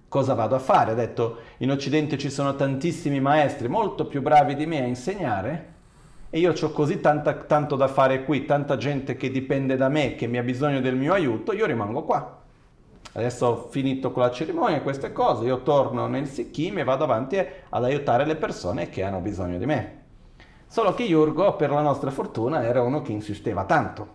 cosa 0.07 0.36
vado 0.36 0.53
a 0.53 0.60
fare? 0.60 0.91
Ha 0.91 0.93
detto, 0.93 1.39
in 1.57 1.71
Occidente 1.71 2.19
ci 2.19 2.29
sono 2.29 2.55
tantissimi 2.55 3.19
maestri 3.19 3.67
molto 3.67 4.05
più 4.05 4.21
bravi 4.21 4.53
di 4.53 4.67
me 4.67 4.84
a 4.84 4.86
insegnare 4.86 5.73
e 6.29 6.38
io 6.38 6.53
ho 6.53 6.69
così 6.69 7.01
tanta, 7.01 7.34
tanto 7.34 7.75
da 7.75 7.88
fare 7.88 8.23
qui, 8.23 8.45
tanta 8.45 8.77
gente 8.77 9.17
che 9.17 9.31
dipende 9.31 9.75
da 9.75 9.89
me, 9.89 10.13
che 10.13 10.27
mi 10.27 10.38
ha 10.38 10.43
bisogno 10.43 10.79
del 10.79 10.95
mio 10.95 11.13
aiuto, 11.13 11.53
io 11.53 11.65
rimango 11.65 12.03
qua. 12.03 12.39
Adesso 13.13 13.47
ho 13.47 13.67
finito 13.71 14.12
con 14.12 14.21
la 14.21 14.29
cerimonia 14.29 14.84
queste 14.84 15.12
cose, 15.12 15.45
io 15.45 15.63
torno 15.63 16.05
nel 16.05 16.27
Sikkim 16.27 16.77
e 16.77 16.84
vado 16.84 17.03
avanti 17.03 17.43
ad 17.69 17.84
aiutare 17.84 18.27
le 18.27 18.36
persone 18.36 18.89
che 18.89 19.01
hanno 19.01 19.21
bisogno 19.21 19.57
di 19.57 19.65
me. 19.65 20.00
Solo 20.71 20.93
che 20.93 21.03
Yurgo, 21.03 21.57
per 21.57 21.69
la 21.69 21.81
nostra 21.81 22.12
fortuna, 22.12 22.63
era 22.63 22.81
uno 22.81 23.01
che 23.01 23.12
insisteva 23.12 23.65
tanto. 23.65 24.07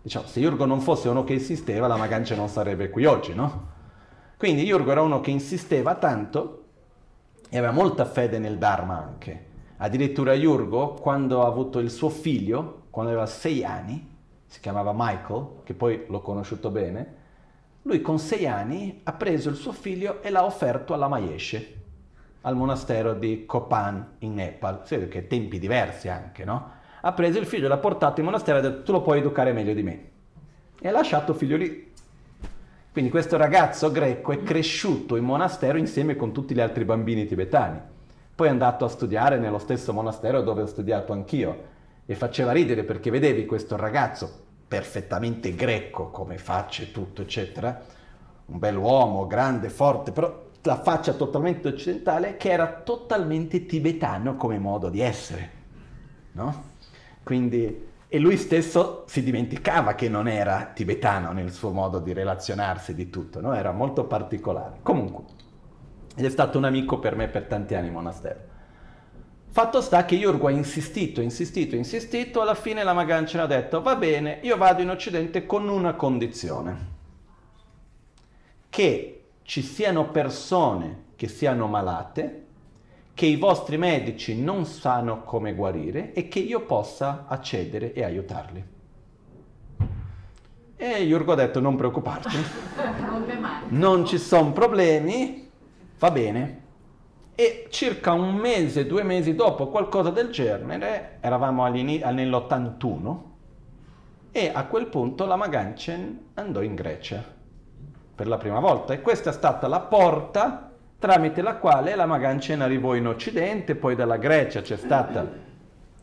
Diciamo, 0.00 0.24
se 0.24 0.40
Yurgo 0.40 0.64
non 0.64 0.80
fosse 0.80 1.10
uno 1.10 1.24
che 1.24 1.34
insisteva, 1.34 1.88
la 1.88 1.98
Magancia 1.98 2.34
non 2.34 2.48
sarebbe 2.48 2.88
qui 2.88 3.04
oggi, 3.04 3.34
no? 3.34 3.66
Quindi 4.38 4.62
Yurgo 4.62 4.92
era 4.92 5.02
uno 5.02 5.20
che 5.20 5.30
insisteva 5.30 5.96
tanto 5.96 6.62
e 7.50 7.58
aveva 7.58 7.74
molta 7.74 8.06
fede 8.06 8.38
nel 8.38 8.56
Dharma 8.56 8.96
anche. 8.96 9.48
Addirittura 9.76 10.32
Yurgo, 10.32 10.94
quando 10.94 11.42
ha 11.42 11.46
avuto 11.46 11.80
il 11.80 11.90
suo 11.90 12.08
figlio, 12.08 12.84
quando 12.88 13.10
aveva 13.10 13.26
sei 13.26 13.62
anni, 13.62 14.16
si 14.46 14.58
chiamava 14.60 14.94
Michael, 14.96 15.48
che 15.64 15.74
poi 15.74 16.06
l'ho 16.08 16.22
conosciuto 16.22 16.70
bene, 16.70 17.16
lui 17.82 18.00
con 18.00 18.18
sei 18.18 18.46
anni 18.46 19.02
ha 19.04 19.12
preso 19.12 19.50
il 19.50 19.56
suo 19.56 19.72
figlio 19.72 20.22
e 20.22 20.30
l'ha 20.30 20.46
offerto 20.46 20.94
alla 20.94 21.08
Mayeshe, 21.08 21.79
al 22.42 22.56
monastero 22.56 23.14
di 23.14 23.44
Kopan 23.44 24.16
in 24.18 24.34
Nepal. 24.34 24.82
Vede 24.88 25.08
che 25.08 25.26
tempi 25.26 25.58
diversi 25.58 26.08
anche, 26.08 26.44
no? 26.44 26.78
Ha 27.02 27.12
preso 27.12 27.38
il 27.38 27.46
figlio, 27.46 27.68
l'ha 27.68 27.78
portato 27.78 28.20
in 28.20 28.26
monastero 28.26 28.58
e 28.58 28.60
ha 28.60 28.62
detto 28.62 28.82
tu 28.82 28.92
lo 28.92 29.02
puoi 29.02 29.18
educare 29.18 29.52
meglio 29.52 29.74
di 29.74 29.82
me. 29.82 30.08
E 30.80 30.88
ha 30.88 30.92
lasciato 30.92 31.32
il 31.32 31.38
figlio 31.38 31.56
lì. 31.56 31.92
Quindi 32.92 33.10
questo 33.10 33.36
ragazzo 33.36 33.90
greco 33.90 34.32
è 34.32 34.42
cresciuto 34.42 35.16
in 35.16 35.24
monastero 35.24 35.78
insieme 35.78 36.16
con 36.16 36.32
tutti 36.32 36.54
gli 36.54 36.60
altri 36.60 36.84
bambini 36.84 37.26
tibetani. 37.26 37.78
Poi 38.34 38.48
è 38.48 38.50
andato 38.50 38.84
a 38.84 38.88
studiare 38.88 39.38
nello 39.38 39.58
stesso 39.58 39.92
monastero 39.92 40.40
dove 40.40 40.62
ho 40.62 40.66
studiato 40.66 41.12
anch'io 41.12 41.68
e 42.06 42.14
faceva 42.14 42.52
ridere 42.52 42.82
perché 42.84 43.10
vedevi 43.10 43.46
questo 43.46 43.76
ragazzo 43.76 44.48
perfettamente 44.66 45.54
greco 45.54 46.10
come 46.10 46.38
faccia 46.38 46.82
e 46.82 46.90
tutto, 46.90 47.22
eccetera, 47.22 47.80
un 48.46 48.58
bell'uomo, 48.58 49.26
grande, 49.26 49.68
forte, 49.68 50.10
però 50.10 50.48
la 50.62 50.82
faccia 50.82 51.14
totalmente 51.14 51.68
occidentale 51.68 52.36
che 52.36 52.50
era 52.50 52.82
totalmente 52.82 53.66
tibetano 53.66 54.36
come 54.36 54.58
modo 54.58 54.90
di 54.90 55.00
essere, 55.00 55.50
no? 56.32 56.64
Quindi 57.22 57.88
e 58.12 58.18
lui 58.18 58.36
stesso 58.36 59.04
si 59.06 59.22
dimenticava 59.22 59.94
che 59.94 60.08
non 60.08 60.26
era 60.26 60.72
tibetano 60.74 61.30
nel 61.30 61.52
suo 61.52 61.70
modo 61.70 62.00
di 62.00 62.12
relazionarsi 62.12 62.92
di 62.92 63.08
tutto, 63.08 63.40
no? 63.40 63.54
era 63.54 63.70
molto 63.70 64.04
particolare. 64.04 64.78
Comunque, 64.82 65.22
ed 66.16 66.24
è 66.24 66.28
stato 66.28 66.58
un 66.58 66.64
amico 66.64 66.98
per 66.98 67.14
me 67.14 67.28
per 67.28 67.44
tanti 67.44 67.76
anni 67.76 67.86
in 67.86 67.92
monastero. 67.92 68.40
Fatto 69.52 69.80
sta 69.80 70.04
che 70.04 70.16
Yurgo 70.16 70.48
ha 70.48 70.50
insistito, 70.50 71.20
insistito, 71.20 71.76
insistito, 71.76 72.40
alla 72.40 72.56
fine 72.56 72.82
la 72.82 72.92
Magancia 72.92 73.42
ha 73.42 73.46
detto 73.46 73.80
va 73.80 73.94
bene, 73.94 74.40
io 74.42 74.56
vado 74.56 74.82
in 74.82 74.90
Occidente 74.90 75.46
con 75.46 75.68
una 75.68 75.94
condizione, 75.94 76.88
che 78.70 79.19
ci 79.50 79.62
siano 79.62 80.10
persone 80.10 81.06
che 81.16 81.26
siano 81.26 81.66
malate 81.66 82.44
che 83.14 83.26
i 83.26 83.34
vostri 83.34 83.78
medici 83.78 84.40
non 84.40 84.64
sanno 84.64 85.24
come 85.24 85.54
guarire 85.54 86.12
e 86.12 86.28
che 86.28 86.38
io 86.38 86.60
possa 86.60 87.24
accedere 87.26 87.92
e 87.92 88.04
aiutarli. 88.04 88.64
E 90.76 90.86
Yurgo 91.02 91.32
ha 91.32 91.34
detto 91.34 91.58
non 91.58 91.74
preoccuparti, 91.74 92.36
non 93.70 94.06
ci 94.06 94.18
sono 94.18 94.52
problemi, 94.52 95.50
va 95.98 96.10
bene. 96.12 96.60
E 97.34 97.66
circa 97.70 98.12
un 98.12 98.36
mese, 98.36 98.86
due 98.86 99.02
mesi 99.02 99.34
dopo, 99.34 99.66
qualcosa 99.66 100.10
del 100.10 100.30
genere, 100.30 101.16
eravamo 101.18 101.66
nell'81, 101.66 103.16
e 104.30 104.52
a 104.54 104.64
quel 104.66 104.86
punto 104.86 105.26
la 105.26 105.34
Maganchen 105.34 106.26
andò 106.34 106.62
in 106.62 106.76
Grecia 106.76 107.38
per 108.20 108.28
la 108.28 108.36
prima 108.36 108.60
volta 108.60 108.92
e 108.92 109.00
questa 109.00 109.30
è 109.30 109.32
stata 109.32 109.66
la 109.66 109.80
porta 109.80 110.72
tramite 110.98 111.40
la 111.40 111.56
quale 111.56 111.94
la 111.94 112.04
Magancen 112.04 112.60
arrivò 112.60 112.94
in 112.94 113.06
Occidente, 113.06 113.76
poi 113.76 113.96
dalla 113.96 114.18
Grecia 114.18 114.60
c'è 114.60 114.76
stata 114.76 115.26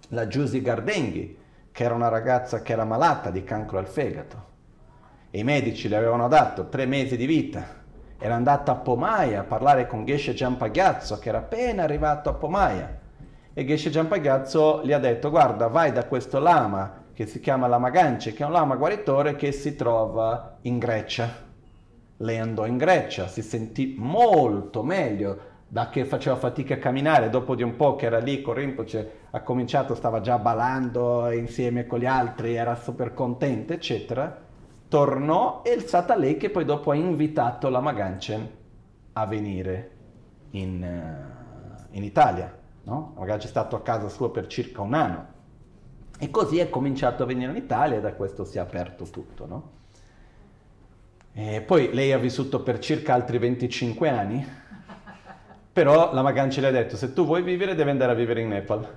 la 0.08 0.27
Giusy 0.27 0.63
Gardenghi, 0.63 1.38
che 1.71 1.84
era 1.84 1.93
una 1.93 2.08
ragazza 2.08 2.63
che 2.63 2.71
era 2.71 2.86
malata 2.86 3.30
di 3.30 3.43
cancro 3.43 3.77
al 3.77 3.88
fegato. 3.88 4.45
I 5.30 5.43
medici 5.43 5.88
le 5.88 5.95
avevano 5.95 6.27
dato 6.27 6.69
tre 6.69 6.88
mesi 6.88 7.17
di 7.17 7.27
vita. 7.27 7.63
Era 8.17 8.34
andata 8.34 8.71
a 8.71 8.77
Pomaia 8.77 9.41
a 9.41 9.43
parlare 9.43 9.86
con 9.86 10.03
Geshe 10.03 10.34
Giampagazzo, 10.34 11.19
che 11.19 11.30
era 11.30 11.38
appena 11.38 11.84
arrivato 11.84 12.30
a 12.30 12.34
Pomaia. 12.34 12.99
E 13.53 13.63
Geshe 13.63 13.91
Giampagazzo 13.91 14.82
gli 14.84 14.91
ha 14.91 14.97
detto, 14.97 15.30
guarda, 15.30 15.67
vai 15.67 15.91
da 15.91 16.06
questo 16.06 16.39
lama 16.39 17.03
che 17.13 17.27
si 17.27 17.39
chiama 17.39 17.67
Lama 17.67 17.91
Gance, 17.91 18.34
che 18.34 18.41
è 18.41 18.45
un 18.47 18.53
lama 18.53 18.75
guaritore 18.75 19.36
che 19.36 19.51
si 19.51 19.75
trova 19.75 20.58
in 20.62 20.80
Grecia 20.80 21.45
lei 22.17 22.38
andò 22.38 22.65
in 22.65 22.77
Grecia, 22.77 23.27
si 23.27 23.41
sentì 23.41 23.95
molto 23.97 24.84
meglio, 24.84 25.56
da 25.67 25.89
che 25.89 26.06
faceva 26.06 26.38
fatica 26.38 26.75
a 26.75 26.77
camminare, 26.77 27.30
dopo 27.30 27.53
di 27.53 27.62
un 27.62 27.75
po' 27.75 27.95
che 27.95 28.06
era 28.06 28.19
lì 28.19 28.41
con 28.41 28.53
Rinpoche, 28.53 29.12
ha 29.32 29.41
cominciato, 29.41 29.95
stava 29.95 30.21
già 30.21 30.39
ballando 30.39 31.30
insieme 31.32 31.86
con 31.86 31.99
gli 31.99 32.06
altri, 32.06 32.56
era 32.56 32.75
super 32.75 33.13
contento, 33.13 33.73
eccetera, 33.73 34.45
tornò 34.88 35.62
e 35.63 35.75
è 35.75 35.80
stata 35.80 36.15
lei 36.15 36.38
che 36.38 36.49
poi 36.49 36.63
dopo 36.63 36.91
ha 36.91 36.95
invitato 36.95 37.67
la 37.69 37.82
Maganchen 37.82 38.49
a 39.13 39.25
venire 39.25 39.91
in, 40.51 40.82
uh, 40.82 41.95
in 41.95 42.03
Italia. 42.03 42.56
No? 42.84 43.13
Magari 43.17 43.43
è 43.43 43.47
stato 43.47 43.75
a 43.75 43.82
casa 43.82 44.08
sua 44.08 44.32
per 44.32 44.47
circa 44.47 44.82
un 44.82 44.93
anno. 44.93 45.36
E 46.17 46.32
così 46.32 46.60
è 46.60 46.69
cominciato 46.69 47.23
a 47.23 47.25
venire 47.25 47.51
in 47.51 47.58
Italia 47.58 47.97
e 47.97 48.01
da 48.01 48.13
questo 48.13 48.45
si 48.45 48.58
è 48.58 48.62
aperto 48.62 49.03
tutto. 49.06 49.45
No? 49.45 49.71
Poi 51.62 51.93
lei 51.93 52.13
ha 52.13 52.17
vissuto 52.17 52.63
per 52.63 52.80
circa 52.80 53.13
altri 53.13 53.38
25 53.38 54.10
anni, 54.10 54.43
però 55.71 56.12
la 56.12 56.23
Maganci 56.23 56.60
le 56.60 56.67
ha 56.67 56.71
detto 56.71 56.97
se 56.97 57.13
tu 57.13 57.26
vuoi 57.26 57.43
vivere 57.43 57.76
devi 57.76 57.91
andare 57.91 58.12
a 58.12 58.15
vivere 58.15 58.41
in 58.41 58.47
Nepal, 58.47 58.88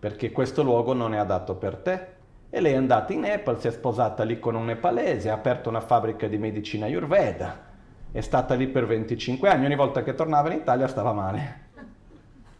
perché 0.00 0.32
questo 0.32 0.64
luogo 0.64 0.94
non 0.94 1.14
è 1.14 1.18
adatto 1.18 1.54
per 1.54 1.76
te. 1.76 2.06
E 2.50 2.60
lei 2.60 2.72
è 2.72 2.76
andata 2.76 3.12
in 3.12 3.20
Nepal, 3.20 3.60
si 3.60 3.68
è 3.68 3.70
sposata 3.70 4.24
lì 4.24 4.40
con 4.40 4.56
un 4.56 4.64
nepalese, 4.64 5.30
ha 5.30 5.34
aperto 5.34 5.68
una 5.68 5.80
fabbrica 5.80 6.26
di 6.26 6.38
medicina 6.38 6.86
ayurveda, 6.86 7.70
è 8.10 8.20
stata 8.20 8.54
lì 8.54 8.66
per 8.66 8.86
25 8.86 9.48
anni, 9.48 9.66
ogni 9.66 9.76
volta 9.76 10.02
che 10.02 10.14
tornava 10.14 10.52
in 10.52 10.58
Italia 10.58 10.88
stava 10.88 11.12
male. 11.12 11.60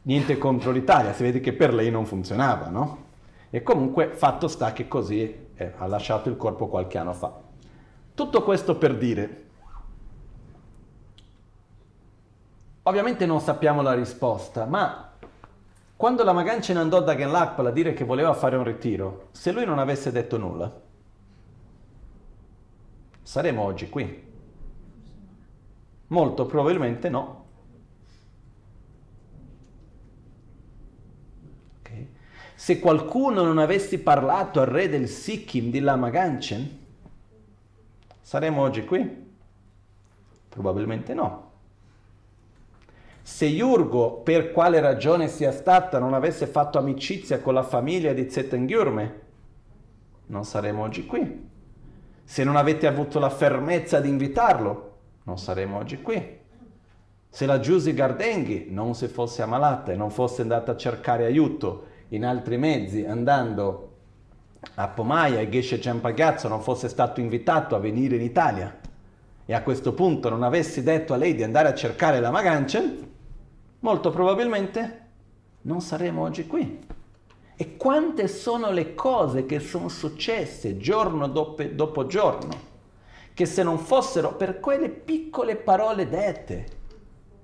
Niente 0.02 0.38
contro 0.38 0.70
l'Italia, 0.70 1.12
si 1.12 1.24
vede 1.24 1.40
che 1.40 1.52
per 1.52 1.74
lei 1.74 1.90
non 1.90 2.06
funzionava, 2.06 2.68
no? 2.68 3.04
E 3.50 3.64
comunque 3.64 4.12
fatto 4.12 4.46
sta 4.46 4.72
che 4.72 4.86
così 4.86 5.48
eh, 5.52 5.72
ha 5.76 5.86
lasciato 5.88 6.28
il 6.28 6.36
corpo 6.36 6.68
qualche 6.68 6.96
anno 6.96 7.12
fa. 7.12 7.41
Tutto 8.14 8.42
questo 8.42 8.76
per 8.76 8.96
dire, 8.96 9.44
ovviamente 12.82 13.24
non 13.26 13.40
sappiamo 13.40 13.80
la 13.80 13.94
risposta, 13.94 14.66
ma 14.66 15.12
quando 15.96 16.22
la 16.22 16.32
Maganchen 16.32 16.76
andò 16.76 17.00
da 17.00 17.16
Genlakpal 17.16 17.66
a 17.66 17.70
dire 17.70 17.94
che 17.94 18.04
voleva 18.04 18.34
fare 18.34 18.56
un 18.56 18.64
ritiro, 18.64 19.28
se 19.32 19.52
lui 19.52 19.64
non 19.64 19.78
avesse 19.78 20.12
detto 20.12 20.36
nulla, 20.36 20.80
saremmo 23.22 23.62
oggi 23.62 23.88
qui. 23.88 24.30
Molto 26.08 26.46
probabilmente 26.46 27.08
no. 27.08 27.40
Se 32.54 32.78
qualcuno 32.78 33.42
non 33.42 33.58
avesse 33.58 33.98
parlato 33.98 34.60
al 34.60 34.66
re 34.66 34.88
del 34.88 35.08
Sikkim 35.08 35.72
di 35.72 35.80
Lama 35.80 36.10
Ganchen, 36.10 36.78
saremmo 38.32 38.62
oggi 38.62 38.86
qui? 38.86 39.26
Probabilmente 40.48 41.12
no. 41.12 41.50
Se 43.20 43.44
Yurgo, 43.44 44.22
per 44.22 44.52
quale 44.52 44.80
ragione 44.80 45.28
sia 45.28 45.52
stata, 45.52 45.98
non 45.98 46.14
avesse 46.14 46.46
fatto 46.46 46.78
amicizia 46.78 47.42
con 47.42 47.52
la 47.52 47.62
famiglia 47.62 48.14
di 48.14 48.30
Zetengyurme, 48.30 49.20
non 50.28 50.46
saremmo 50.46 50.82
oggi 50.82 51.04
qui. 51.04 51.50
Se 52.24 52.42
non 52.42 52.56
avete 52.56 52.86
avuto 52.86 53.18
la 53.18 53.28
fermezza 53.28 54.00
di 54.00 54.08
invitarlo, 54.08 54.96
non 55.24 55.36
saremmo 55.36 55.76
oggi 55.76 56.00
qui. 56.00 56.38
Se 57.28 57.44
la 57.44 57.60
Giusy 57.60 57.92
Gardenghi 57.92 58.68
non 58.70 58.94
si 58.94 59.08
fosse 59.08 59.42
ammalata 59.42 59.92
e 59.92 59.96
non 59.96 60.10
fosse 60.10 60.40
andata 60.40 60.72
a 60.72 60.76
cercare 60.78 61.26
aiuto 61.26 61.84
in 62.08 62.24
altri 62.24 62.56
mezzi, 62.56 63.04
andando 63.04 63.91
a 64.74 64.88
Pomaia 64.88 65.40
e 65.40 65.48
Geshe 65.48 65.78
Giampagazzo 65.78 66.48
non 66.48 66.60
fosse 66.60 66.88
stato 66.88 67.20
invitato 67.20 67.74
a 67.74 67.80
venire 67.80 68.16
in 68.16 68.22
Italia 68.22 68.80
e 69.44 69.54
a 69.54 69.62
questo 69.62 69.92
punto 69.92 70.28
non 70.28 70.42
avessi 70.42 70.82
detto 70.82 71.12
a 71.12 71.16
lei 71.16 71.34
di 71.34 71.42
andare 71.42 71.68
a 71.68 71.74
cercare 71.74 72.20
la 72.20 72.30
Maganchen, 72.30 73.10
molto 73.80 74.10
probabilmente 74.10 75.00
non 75.62 75.80
saremmo 75.80 76.22
oggi 76.22 76.46
qui. 76.46 76.78
E 77.54 77.76
quante 77.76 78.28
sono 78.28 78.70
le 78.70 78.94
cose 78.94 79.44
che 79.44 79.60
sono 79.60 79.88
successe 79.88 80.78
giorno 80.78 81.28
dopo, 81.28 81.62
dopo 81.64 82.06
giorno 82.06 82.70
che 83.34 83.46
se 83.46 83.62
non 83.62 83.78
fossero 83.78 84.34
per 84.36 84.60
quelle 84.60 84.88
piccole 84.90 85.56
parole 85.56 86.08
dette, 86.08 86.66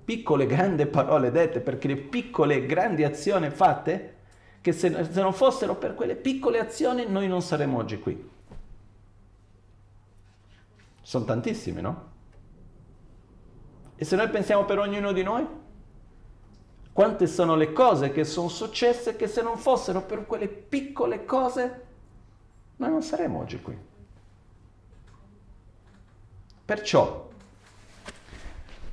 piccole 0.05 0.45
grandi 0.45 0.85
parole 0.85 1.31
dette, 1.31 1.59
perché 1.59 1.87
le 1.87 1.97
piccole 1.97 2.65
grandi 2.65 3.03
azioni 3.03 3.49
fatte, 3.49 4.15
che 4.61 4.71
se, 4.71 5.07
se 5.11 5.21
non 5.21 5.33
fossero 5.33 5.75
per 5.75 5.95
quelle 5.95 6.15
piccole 6.15 6.59
azioni 6.59 7.05
noi 7.07 7.27
non 7.27 7.41
saremmo 7.41 7.77
oggi 7.77 7.99
qui. 7.99 8.29
Sono 11.01 11.25
tantissime, 11.25 11.81
no? 11.81 12.07
E 13.95 14.05
se 14.05 14.15
noi 14.15 14.29
pensiamo 14.29 14.65
per 14.65 14.79
ognuno 14.79 15.11
di 15.11 15.23
noi, 15.23 15.45
quante 16.93 17.27
sono 17.27 17.55
le 17.55 17.71
cose 17.73 18.11
che 18.11 18.23
sono 18.23 18.47
successe 18.47 19.15
che 19.15 19.27
se 19.27 19.41
non 19.41 19.57
fossero 19.57 20.01
per 20.01 20.25
quelle 20.25 20.47
piccole 20.47 21.25
cose, 21.25 21.85
noi 22.77 22.89
non 22.89 23.01
saremmo 23.01 23.39
oggi 23.39 23.61
qui. 23.61 23.77
Perciò, 26.65 27.29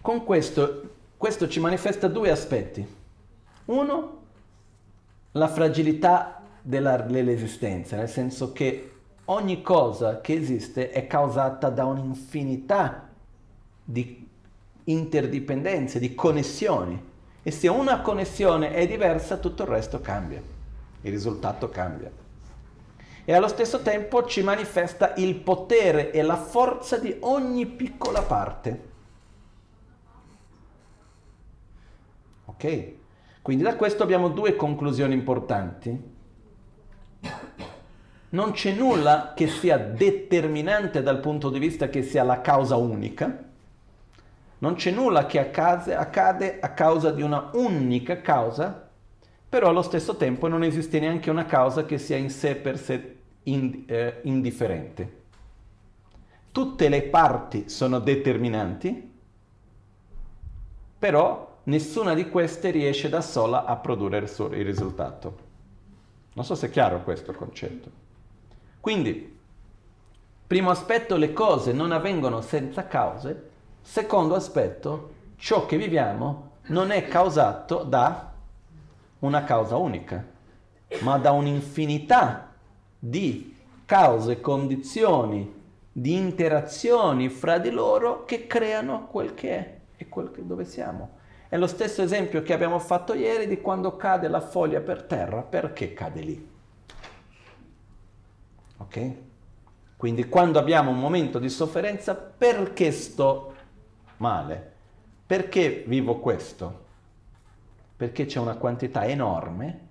con 0.00 0.24
questo, 0.24 0.94
questo 1.16 1.48
ci 1.48 1.60
manifesta 1.60 2.08
due 2.08 2.30
aspetti. 2.30 2.86
Uno, 3.66 4.25
la 5.36 5.48
fragilità 5.48 6.42
dell'esistenza, 6.62 7.96
nel 7.96 8.08
senso 8.08 8.52
che 8.52 8.92
ogni 9.26 9.62
cosa 9.62 10.20
che 10.20 10.34
esiste 10.34 10.90
è 10.90 11.06
causata 11.06 11.68
da 11.68 11.84
un'infinità 11.84 13.08
di 13.84 14.28
interdipendenze, 14.84 15.98
di 15.98 16.14
connessioni. 16.14 17.14
E 17.42 17.50
se 17.50 17.68
una 17.68 18.00
connessione 18.00 18.72
è 18.72 18.86
diversa, 18.86 19.36
tutto 19.36 19.62
il 19.62 19.68
resto 19.68 20.00
cambia, 20.00 20.42
il 21.00 21.10
risultato 21.10 21.68
cambia 21.68 22.10
e 23.28 23.32
allo 23.32 23.48
stesso 23.48 23.82
tempo 23.82 24.24
ci 24.24 24.40
manifesta 24.40 25.14
il 25.16 25.34
potere 25.34 26.12
e 26.12 26.22
la 26.22 26.36
forza 26.36 26.96
di 26.96 27.14
ogni 27.20 27.66
piccola 27.66 28.22
parte. 28.22 28.80
Ok? 32.44 32.92
Quindi 33.46 33.62
da 33.62 33.76
questo 33.76 34.02
abbiamo 34.02 34.30
due 34.30 34.56
conclusioni 34.56 35.14
importanti. 35.14 35.96
Non 38.30 38.50
c'è 38.50 38.72
nulla 38.72 39.34
che 39.36 39.46
sia 39.46 39.78
determinante 39.78 41.00
dal 41.00 41.20
punto 41.20 41.48
di 41.48 41.60
vista 41.60 41.88
che 41.88 42.02
sia 42.02 42.24
la 42.24 42.40
causa 42.40 42.74
unica. 42.74 43.44
Non 44.58 44.74
c'è 44.74 44.90
nulla 44.90 45.26
che 45.26 45.38
accade, 45.38 45.94
accade 45.94 46.58
a 46.58 46.70
causa 46.70 47.12
di 47.12 47.22
una 47.22 47.50
unica 47.52 48.20
causa, 48.20 48.90
però 49.48 49.68
allo 49.68 49.82
stesso 49.82 50.16
tempo 50.16 50.48
non 50.48 50.64
esiste 50.64 50.98
neanche 50.98 51.30
una 51.30 51.44
causa 51.44 51.84
che 51.84 51.98
sia 51.98 52.16
in 52.16 52.30
sé 52.30 52.56
per 52.56 52.76
sé 52.76 53.16
in, 53.44 53.84
eh, 53.86 54.22
indifferente. 54.24 55.20
Tutte 56.50 56.88
le 56.88 57.02
parti 57.02 57.68
sono 57.68 58.00
determinanti, 58.00 59.14
però 60.98 61.54
nessuna 61.66 62.14
di 62.14 62.28
queste 62.28 62.70
riesce 62.70 63.08
da 63.08 63.20
sola 63.20 63.64
a 63.64 63.76
produrre 63.76 64.18
il, 64.18 64.64
risultato. 64.64 65.44
Non 66.32 66.44
so 66.44 66.54
se 66.54 66.66
è 66.66 66.70
chiaro 66.70 67.02
questo 67.02 67.32
concetto. 67.32 67.90
Quindi, 68.80 69.38
primo 70.46 70.70
aspetto, 70.70 71.16
le 71.16 71.32
cose 71.32 71.72
non 71.72 71.92
avvengono 71.92 72.40
senza 72.40 72.86
cause. 72.86 73.50
Secondo 73.80 74.34
aspetto, 74.34 75.14
ciò 75.36 75.66
che 75.66 75.76
viviamo 75.76 76.50
non 76.66 76.90
è 76.90 77.06
causato 77.08 77.82
da 77.82 78.32
una 79.20 79.44
causa 79.44 79.76
unica, 79.76 80.24
ma 81.00 81.18
da 81.18 81.32
un'infinità 81.32 82.52
di 82.98 83.56
cause, 83.84 84.40
condizioni, 84.40 85.54
di 85.90 86.14
interazioni 86.14 87.28
fra 87.28 87.58
di 87.58 87.70
loro 87.70 88.24
che 88.24 88.46
creano 88.46 89.06
quel 89.06 89.34
che 89.34 89.50
è 89.50 89.78
e 89.96 90.08
quel 90.08 90.30
che 90.30 90.46
dove 90.46 90.64
siamo. 90.64 91.24
È 91.56 91.58
lo 91.58 91.68
stesso 91.68 92.02
esempio 92.02 92.42
che 92.42 92.52
abbiamo 92.52 92.78
fatto 92.78 93.14
ieri 93.14 93.46
di 93.46 93.62
quando 93.62 93.96
cade 93.96 94.28
la 94.28 94.42
foglia 94.42 94.80
per 94.80 95.04
terra, 95.04 95.40
perché 95.40 95.94
cade 95.94 96.20
lì? 96.20 96.48
Ok? 98.76 99.14
Quindi 99.96 100.28
quando 100.28 100.58
abbiamo 100.58 100.90
un 100.90 100.98
momento 100.98 101.38
di 101.38 101.48
sofferenza, 101.48 102.14
perché 102.14 102.92
sto 102.92 103.54
male? 104.18 104.72
Perché 105.26 105.82
vivo 105.86 106.18
questo? 106.18 106.84
Perché 107.96 108.26
c'è 108.26 108.38
una 108.38 108.56
quantità 108.56 109.06
enorme 109.06 109.88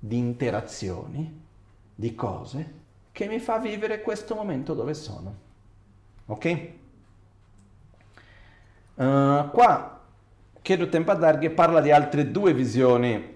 di 0.00 0.18
interazioni 0.18 1.40
di 1.94 2.14
cose 2.16 2.72
che 3.12 3.28
mi 3.28 3.38
fa 3.38 3.60
vivere 3.60 4.02
questo 4.02 4.34
momento 4.34 4.74
dove 4.74 4.94
sono. 4.94 5.34
Ok? 6.26 6.70
Uh, 8.96 9.50
qua 9.52 9.95
Kedu 10.66 10.88
Tempadarghe 10.88 11.50
parla 11.50 11.80
di 11.80 11.92
altre 11.92 12.32
due 12.32 12.52
visioni 12.52 13.34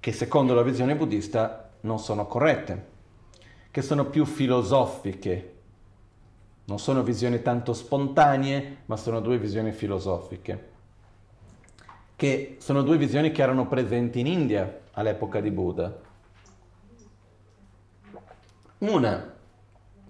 che 0.00 0.12
secondo 0.12 0.54
la 0.54 0.62
visione 0.62 0.96
buddista 0.96 1.72
non 1.82 1.98
sono 1.98 2.26
corrette, 2.26 2.86
che 3.70 3.82
sono 3.82 4.06
più 4.06 4.24
filosofiche. 4.24 5.54
Non 6.64 6.78
sono 6.78 7.02
visioni 7.02 7.42
tanto 7.42 7.74
spontanee, 7.74 8.78
ma 8.86 8.96
sono 8.96 9.20
due 9.20 9.36
visioni 9.36 9.72
filosofiche. 9.72 10.72
che 12.16 12.56
sono 12.60 12.82
due 12.82 12.96
visioni 12.96 13.30
che 13.30 13.42
erano 13.42 13.66
presenti 13.66 14.20
in 14.20 14.26
India 14.26 14.80
all'epoca 14.92 15.40
di 15.40 15.50
Buddha. 15.50 15.94
Una 18.78 19.34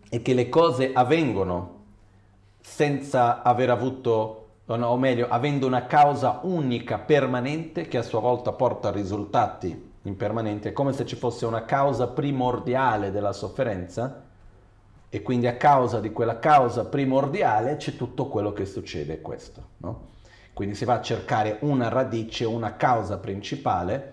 è 0.09 0.23
che 0.23 0.35
le 0.35 0.49
cose 0.49 0.93
avvengono 0.93 1.83
senza 2.61 3.43
aver 3.43 3.71
avuto, 3.71 4.44
o 4.67 4.97
meglio, 4.97 5.29
avendo 5.29 5.67
una 5.67 5.87
causa 5.87 6.41
unica, 6.43 6.99
permanente, 6.99 7.87
che 7.87 7.99
a 7.99 8.03
sua 8.03 8.21
volta 8.21 8.53
porta 8.53 8.91
risultati 8.91 9.93
impermanenti. 10.03 10.69
È 10.69 10.73
come 10.73 10.93
se 10.93 11.05
ci 11.07 11.17
fosse 11.17 11.47
una 11.47 11.65
causa 11.65 12.09
primordiale 12.09 13.11
della 13.11 13.33
sofferenza 13.33 14.23
e 15.09 15.23
quindi 15.23 15.47
a 15.47 15.57
causa 15.57 16.01
di 16.01 16.11
quella 16.13 16.39
causa 16.39 16.87
primordiale 16.87 17.77
c'è 17.77 17.97
tutto 17.97 18.29
quello 18.29 18.53
che 18.53 18.65
succede 18.65 19.21
questo. 19.21 19.69
No? 19.79 20.09
Quindi 20.53 20.75
si 20.75 20.85
va 20.85 20.95
a 20.95 21.01
cercare 21.01 21.59
una 21.61 21.89
radice, 21.89 22.45
una 22.45 22.77
causa 22.77 23.19
principale. 23.19 24.13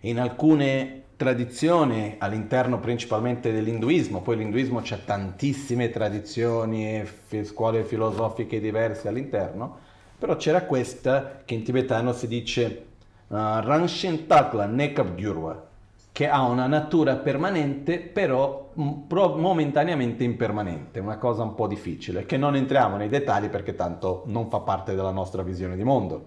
In 0.00 0.18
alcune 0.18 0.99
tradizioni 1.20 2.14
all'interno 2.16 2.80
principalmente 2.80 3.52
dell'induismo, 3.52 4.22
poi 4.22 4.38
l'induismo 4.38 4.80
c'ha 4.82 4.96
tantissime 4.96 5.90
tradizioni 5.90 6.98
e 6.98 7.44
scuole 7.44 7.84
filosofiche 7.84 8.58
diverse 8.58 9.08
all'interno, 9.08 9.76
però 10.18 10.36
c'era 10.36 10.64
questa 10.64 11.42
che 11.44 11.52
in 11.52 11.62
tibetano 11.62 12.14
si 12.14 12.26
dice 12.26 12.86
uh, 13.26 13.34
Rangshin 13.34 14.26
Takla 14.26 14.64
Nekab 14.64 15.14
Gyurwa, 15.14 15.68
che 16.10 16.26
ha 16.26 16.40
una 16.40 16.66
natura 16.66 17.16
permanente 17.16 17.98
però 17.98 18.70
momentaneamente 18.72 20.24
impermanente, 20.24 21.00
una 21.00 21.18
cosa 21.18 21.42
un 21.42 21.54
po' 21.54 21.66
difficile, 21.66 22.24
che 22.24 22.38
non 22.38 22.56
entriamo 22.56 22.96
nei 22.96 23.10
dettagli 23.10 23.50
perché 23.50 23.74
tanto 23.74 24.22
non 24.24 24.48
fa 24.48 24.60
parte 24.60 24.94
della 24.94 25.12
nostra 25.12 25.42
visione 25.42 25.76
di 25.76 25.84
mondo. 25.84 26.24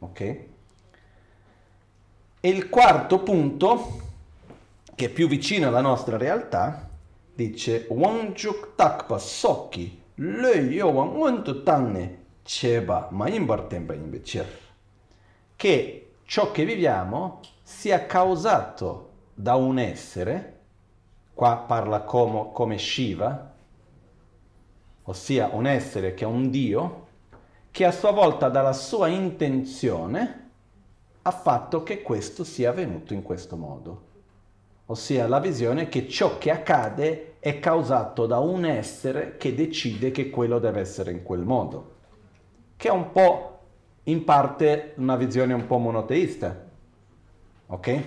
Ok? 0.00 0.20
E 2.40 2.48
il 2.48 2.68
quarto 2.68 3.20
punto 3.20 4.06
che 4.98 5.04
è 5.04 5.10
più 5.10 5.28
vicino 5.28 5.68
alla 5.68 5.80
nostra 5.80 6.16
realtà, 6.16 6.88
dice 7.32 7.86
Wangjuk 7.88 8.74
takpa 8.74 9.16
sokki 9.16 10.02
le 10.14 10.56
yowan 10.56 11.14
untu 11.14 11.62
tanne 11.62 12.24
cheba 12.42 13.06
ma 13.12 13.28
imbartemba 13.28 13.94
invece 13.94 14.44
che 15.54 16.14
ciò 16.24 16.50
che 16.50 16.64
viviamo 16.64 17.38
sia 17.62 18.06
causato 18.06 19.10
da 19.34 19.54
un 19.54 19.78
essere, 19.78 20.62
qua 21.32 21.58
parla 21.58 22.00
come, 22.00 22.48
come 22.52 22.76
Shiva, 22.76 23.54
ossia 25.04 25.50
un 25.52 25.66
essere 25.68 26.14
che 26.14 26.24
è 26.24 26.26
un 26.26 26.50
Dio, 26.50 27.06
che 27.70 27.84
a 27.84 27.92
sua 27.92 28.10
volta 28.10 28.48
dalla 28.48 28.72
sua 28.72 29.06
intenzione 29.06 30.50
ha 31.22 31.30
fatto 31.30 31.84
che 31.84 32.02
questo 32.02 32.42
sia 32.42 32.70
avvenuto 32.70 33.14
in 33.14 33.22
questo 33.22 33.56
modo 33.56 34.06
ossia 34.90 35.26
la 35.26 35.38
visione 35.38 35.88
che 35.88 36.08
ciò 36.08 36.38
che 36.38 36.50
accade 36.50 37.36
è 37.40 37.58
causato 37.58 38.26
da 38.26 38.38
un 38.38 38.64
essere 38.64 39.36
che 39.36 39.54
decide 39.54 40.10
che 40.10 40.30
quello 40.30 40.58
deve 40.58 40.80
essere 40.80 41.10
in 41.10 41.22
quel 41.22 41.44
modo, 41.44 41.96
che 42.76 42.88
è 42.88 42.90
un 42.90 43.12
po' 43.12 43.58
in 44.04 44.24
parte 44.24 44.94
una 44.96 45.16
visione 45.16 45.52
un 45.52 45.66
po' 45.66 45.78
monoteista. 45.78 46.66
Ok? 47.66 48.02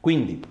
Quindi 0.00 0.42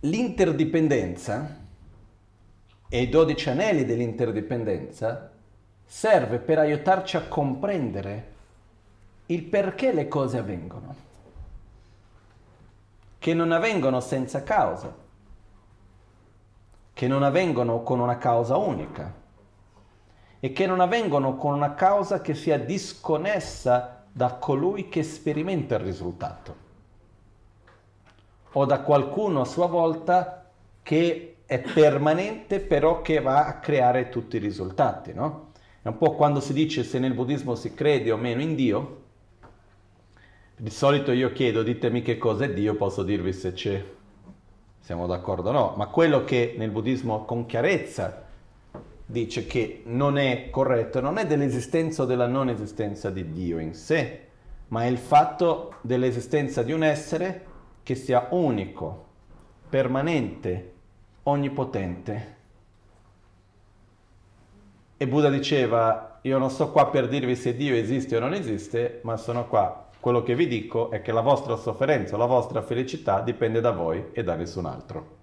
l'interdipendenza 0.00 1.58
e 2.88 3.02
i 3.02 3.08
dodici 3.08 3.50
anelli 3.50 3.84
dell'interdipendenza 3.84 5.32
serve 5.84 6.38
per 6.38 6.58
aiutarci 6.58 7.16
a 7.16 7.26
comprendere 7.26 8.38
il 9.30 9.44
perché 9.44 9.92
le 9.92 10.08
cose 10.08 10.38
avvengono, 10.38 10.94
che 13.18 13.34
non 13.34 13.52
avvengono 13.52 14.00
senza 14.00 14.42
causa, 14.42 14.92
che 16.92 17.08
non 17.08 17.22
avvengono 17.22 17.82
con 17.82 18.00
una 18.00 18.18
causa 18.18 18.56
unica. 18.56 19.18
E 20.42 20.52
che 20.52 20.66
non 20.66 20.80
avvengono 20.80 21.36
con 21.36 21.52
una 21.52 21.74
causa 21.74 22.22
che 22.22 22.34
sia 22.34 22.58
disconnessa 22.58 24.04
da 24.10 24.34
colui 24.34 24.88
che 24.88 25.02
sperimenta 25.02 25.74
il 25.74 25.82
risultato. 25.82 26.56
O 28.52 28.64
da 28.64 28.80
qualcuno 28.80 29.42
a 29.42 29.44
sua 29.44 29.66
volta 29.66 30.50
che 30.82 31.36
è 31.44 31.60
permanente 31.60 32.58
però 32.58 33.02
che 33.02 33.20
va 33.20 33.44
a 33.46 33.58
creare 33.58 34.08
tutti 34.08 34.36
i 34.36 34.40
risultati, 34.40 35.12
no? 35.12 35.50
È 35.82 35.88
un 35.88 35.98
po' 35.98 36.14
quando 36.14 36.40
si 36.40 36.54
dice 36.54 36.84
se 36.84 36.98
nel 36.98 37.12
buddismo 37.12 37.54
si 37.54 37.74
crede 37.74 38.10
o 38.10 38.16
meno 38.16 38.40
in 38.40 38.54
Dio, 38.54 38.99
di 40.60 40.68
solito 40.68 41.10
io 41.12 41.32
chiedo, 41.32 41.62
ditemi 41.62 42.02
che 42.02 42.18
cosa 42.18 42.44
è 42.44 42.52
Dio, 42.52 42.74
posso 42.74 43.02
dirvi 43.02 43.32
se 43.32 43.54
c'è, 43.54 43.82
siamo 44.78 45.06
d'accordo 45.06 45.48
o 45.48 45.52
no, 45.52 45.74
ma 45.78 45.86
quello 45.86 46.22
che 46.24 46.54
nel 46.58 46.68
buddismo 46.70 47.24
con 47.24 47.46
chiarezza 47.46 48.26
dice 49.06 49.46
che 49.46 49.80
non 49.86 50.18
è 50.18 50.50
corretto 50.50 51.00
non 51.00 51.16
è 51.16 51.26
dell'esistenza 51.26 52.02
o 52.02 52.04
della 52.04 52.26
non 52.26 52.50
esistenza 52.50 53.08
di 53.08 53.32
Dio 53.32 53.58
in 53.58 53.72
sé, 53.72 54.26
ma 54.68 54.84
è 54.84 54.86
il 54.88 54.98
fatto 54.98 55.76
dell'esistenza 55.80 56.62
di 56.62 56.72
un 56.72 56.84
essere 56.84 57.46
che 57.82 57.94
sia 57.94 58.28
unico, 58.32 59.06
permanente, 59.66 60.72
onnipotente. 61.22 62.36
E 64.98 65.08
Buddha 65.08 65.30
diceva, 65.30 66.18
io 66.20 66.36
non 66.36 66.50
sto 66.50 66.70
qua 66.70 66.88
per 66.88 67.08
dirvi 67.08 67.34
se 67.34 67.56
Dio 67.56 67.74
esiste 67.74 68.18
o 68.18 68.20
non 68.20 68.34
esiste, 68.34 69.00
ma 69.04 69.16
sono 69.16 69.48
qua 69.48 69.79
quello 70.00 70.22
che 70.22 70.34
vi 70.34 70.46
dico 70.46 70.90
è 70.90 71.02
che 71.02 71.12
la 71.12 71.20
vostra 71.20 71.56
sofferenza 71.56 72.16
la 72.16 72.26
vostra 72.26 72.62
felicità 72.62 73.20
dipende 73.20 73.60
da 73.60 73.70
voi 73.70 74.06
e 74.12 74.24
da 74.24 74.34
nessun 74.34 74.64
altro. 74.64 75.18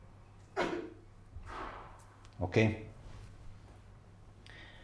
Ok? 2.40 2.76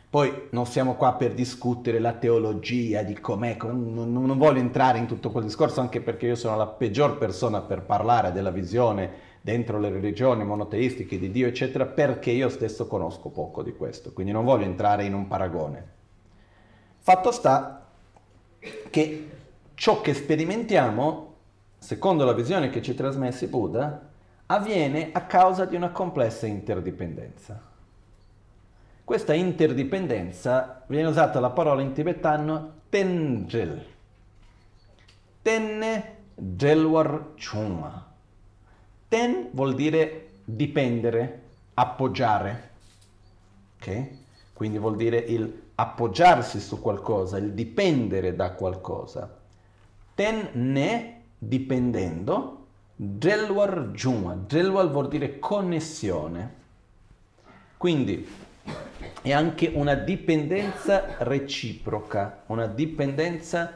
Poi 0.10 0.48
non 0.52 0.68
siamo 0.68 0.94
qua 0.96 1.14
per 1.14 1.34
discutere 1.34 2.00
la 2.00 2.14
teologia 2.14 3.02
di 3.02 3.20
com'è, 3.20 3.58
non, 3.62 4.12
non, 4.12 4.38
voglio 4.38 4.60
entrare 4.60 5.00
in 5.00 5.08
tutto 5.08 5.32
quel 5.32 5.44
discorso 5.44 5.82
anche 5.82 6.02
perché 6.02 6.28
io 6.28 6.36
sono 6.36 6.56
la 6.56 6.68
peggior 6.68 7.18
persona 7.18 7.62
per 7.62 7.82
parlare 7.82 8.32
della 8.32 8.52
visione 8.52 9.32
dentro 9.42 9.80
le 9.80 9.90
religioni 9.90 10.46
monoteistiche 10.46 11.18
di 11.18 11.32
Dio, 11.32 11.48
eccetera, 11.48 11.86
perché 11.86 12.30
io 12.30 12.50
stesso 12.50 12.86
conosco 12.86 13.30
poco 13.30 13.64
di 13.64 13.74
questo, 13.76 14.14
quindi 14.14 14.32
non 14.32 14.46
voglio 14.46 14.66
entrare 14.66 15.04
in 15.04 15.16
un 15.16 15.28
paragone. 15.28 15.88
Fatto 17.00 17.32
sta 17.32 17.88
che 18.92 19.30
ciò 19.84 20.00
che 20.00 20.14
sperimentiamo, 20.14 21.34
secondo 21.78 22.24
la 22.24 22.32
visione 22.32 22.70
che 22.70 22.82
ci 22.82 22.96
trasmesse 22.96 23.48
Buddha, 23.48 24.12
avviene 24.46 25.10
a 25.12 25.26
causa 25.26 25.66
di 25.66 25.76
una 25.76 25.90
complessa 25.90 26.48
interdipendenza. 26.48 27.62
Questa 29.04 29.34
interdipendenza 29.34 30.86
viene 30.88 31.10
usata 31.10 31.42
la 31.42 31.50
parola 31.50 31.82
in 31.82 31.92
tibetano 31.92 32.76
tenjel. 32.88 33.86
Tenne 35.42 36.16
gelwar 36.34 37.34
chuma. 37.36 38.10
Ten 39.10 39.50
vuol 39.52 39.76
dire 39.76 40.30
dipendere, 40.46 41.42
appoggiare. 41.74 42.70
Ok? 43.82 44.08
Quindi 44.54 44.78
vuol 44.78 44.96
dire 44.96 45.18
il 45.18 45.62
appoggiarsi 45.76 46.62
su 46.62 46.80
qualcosa, 46.80 47.36
il 47.36 47.52
dipendere 47.52 48.34
da 48.34 48.54
qualcosa 48.54 49.42
ten 50.16 50.50
ne 50.54 51.22
dipendendo, 51.38 52.66
Gelwar 52.96 53.92
Juma. 53.94 54.46
Gelwar 54.48 54.90
vuol 54.90 55.08
dire 55.08 55.40
connessione. 55.40 56.62
Quindi 57.78 58.28
è 59.22 59.32
anche 59.32 59.72
una 59.74 59.96
dipendenza 59.96 61.16
reciproca, 61.20 62.44
una 62.48 62.68
dipendenza 62.68 63.72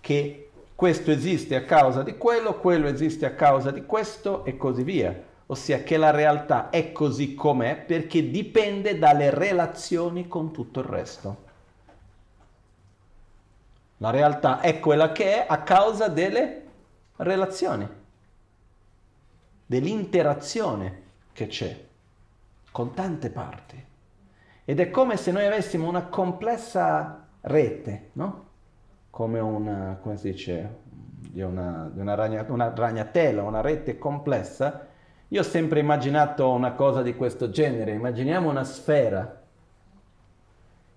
che 0.00 0.50
questo 0.74 1.10
esiste 1.10 1.56
a 1.56 1.64
causa 1.64 2.02
di 2.02 2.16
quello, 2.16 2.58
quello 2.60 2.86
esiste 2.86 3.26
a 3.26 3.34
causa 3.34 3.70
di 3.70 3.84
questo 3.84 4.44
e 4.44 4.56
così 4.56 4.84
via. 4.84 5.26
Ossia 5.46 5.82
che 5.82 5.96
la 5.96 6.10
realtà 6.10 6.70
è 6.70 6.92
così 6.92 7.34
com'è 7.34 7.76
perché 7.76 8.30
dipende 8.30 8.98
dalle 8.98 9.30
relazioni 9.30 10.28
con 10.28 10.52
tutto 10.52 10.80
il 10.80 10.86
resto. 10.86 11.46
La 13.98 14.10
realtà 14.10 14.60
è 14.60 14.80
quella 14.80 15.12
che 15.12 15.44
è 15.44 15.46
a 15.48 15.62
causa 15.62 16.08
delle 16.08 16.62
relazioni, 17.16 17.88
dell'interazione 19.66 21.02
che 21.32 21.46
c'è 21.46 21.86
con 22.70 22.94
tante 22.94 23.30
parti. 23.30 23.84
Ed 24.64 24.80
è 24.80 24.90
come 24.90 25.16
se 25.16 25.32
noi 25.32 25.46
avessimo 25.46 25.88
una 25.88 26.04
complessa 26.04 27.26
rete, 27.40 28.10
no? 28.12 28.46
Come 29.10 29.40
una, 29.40 29.98
come 30.00 30.16
si 30.16 30.30
dice, 30.30 30.76
di 30.84 31.40
una, 31.40 31.90
di 31.92 32.00
una, 32.00 32.14
ragna, 32.14 32.44
una 32.48 32.72
ragnatela, 32.74 33.42
una 33.42 33.60
rete 33.60 33.98
complessa. 33.98 34.86
Io 35.28 35.40
ho 35.40 35.44
sempre 35.44 35.80
immaginato 35.80 36.50
una 36.50 36.72
cosa 36.72 37.02
di 37.02 37.14
questo 37.14 37.50
genere. 37.50 37.92
Immaginiamo 37.92 38.48
una 38.48 38.64
sfera 38.64 39.42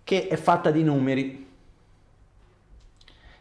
che 0.03 0.27
è 0.27 0.35
fatta 0.35 0.71
di 0.71 0.83
numeri. 0.83 1.49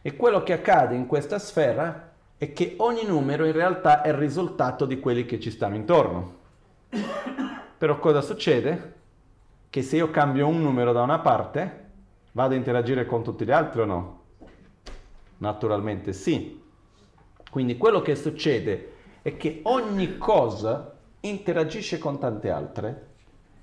E 0.03 0.17
quello 0.17 0.43
che 0.43 0.55
accade 0.55 0.95
in 0.95 1.07
questa 1.07 1.39
sfera 1.39 2.13
è 2.39 2.53
che 2.55 2.75
ogni 2.79 3.05
numero 3.05 3.45
in 3.45 3.53
realtà 3.53 4.01
è 4.01 4.09
il 4.09 4.15
risultato 4.15 4.87
di 4.87 4.99
quelli 4.99 5.27
che 5.27 5.39
ci 5.39 5.51
stanno 5.51 5.77
intorno. 5.77 6.39
Però 7.77 7.99
cosa 7.99 8.23
succede? 8.23 8.95
Che 9.69 9.83
se 9.83 9.97
io 9.97 10.11
cambio 10.11 10.49
un 10.49 10.63
numero 10.63 10.93
da 10.93 11.03
una 11.03 11.19
parte, 11.19 11.89
vado 12.33 12.55
a 12.55 12.57
interagire 12.57 13.05
con 13.05 13.23
tutti 13.23 13.45
gli 13.45 13.51
altri 13.51 13.83
o 13.83 13.85
no? 13.85 14.21
Naturalmente 15.39 16.15
sì. 16.15 16.63
Quindi 17.51 17.77
quello 17.77 18.01
che 18.01 18.15
succede 18.15 18.93
è 19.21 19.37
che 19.37 19.61
ogni 19.65 20.17
cosa 20.17 20.95
interagisce 21.21 21.99
con 21.99 22.19
tante 22.19 22.51
altre 22.51 23.07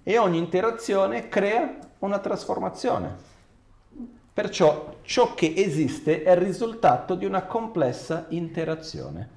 e 0.04 0.18
ogni 0.20 0.38
interazione 0.38 1.30
crea 1.30 1.78
una 2.00 2.20
trasformazione. 2.20 3.37
Perciò 4.38 5.00
ciò 5.02 5.34
che 5.34 5.52
esiste 5.58 6.22
è 6.22 6.30
il 6.30 6.38
risultato 6.38 7.16
di 7.16 7.26
una 7.26 7.46
complessa 7.46 8.28
interazione. 8.30 9.30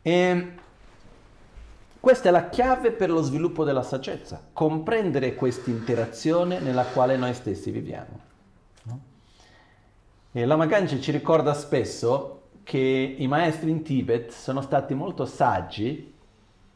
E 0.00 0.52
questa 2.00 2.30
è 2.30 2.32
la 2.32 2.48
chiave 2.48 2.92
per 2.92 3.10
lo 3.10 3.20
sviluppo 3.20 3.62
della 3.62 3.82
saggezza, 3.82 4.42
comprendere 4.54 5.34
questa 5.34 5.68
interazione 5.68 6.60
nella 6.60 6.84
quale 6.86 7.18
noi 7.18 7.34
stessi 7.34 7.70
viviamo. 7.70 8.20
E 10.32 10.44
la 10.46 10.56
Maganji 10.56 10.98
ci 11.02 11.10
ricorda 11.10 11.52
spesso 11.52 12.44
che 12.62 13.16
i 13.18 13.26
maestri 13.26 13.68
in 13.68 13.82
Tibet 13.82 14.30
sono 14.30 14.62
stati 14.62 14.94
molto 14.94 15.26
saggi 15.26 16.11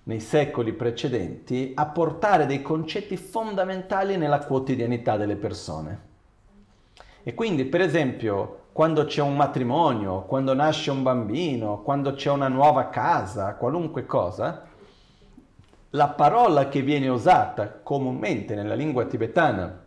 nei 0.07 0.21
secoli 0.21 0.73
precedenti 0.73 1.73
a 1.75 1.87
portare 1.87 2.47
dei 2.47 2.63
concetti 2.63 3.17
fondamentali 3.17 4.17
nella 4.17 4.39
quotidianità 4.39 5.17
delle 5.17 5.37
persone. 5.37 6.01
E 7.25 7.35
quindi, 7.35 7.65
per 7.65 7.81
esempio, 7.81 8.67
quando 8.73 9.05
c'è 9.05 9.21
un 9.21 9.35
matrimonio, 9.35 10.23
quando 10.23 10.55
nasce 10.55 10.93
un 10.93 11.03
bambino, 11.03 11.83
quando 11.83 12.13
c'è 12.15 12.31
una 12.31 12.47
nuova 12.47 12.89
casa, 12.89 13.55
qualunque 13.55 14.07
cosa, 14.07 14.65
la 15.91 16.09
parola 16.09 16.69
che 16.69 16.83
viene 16.83 17.09
usata 17.09 17.81
comunemente 17.83 18.55
nella 18.55 18.75
lingua 18.75 19.07
tibetana 19.07 19.85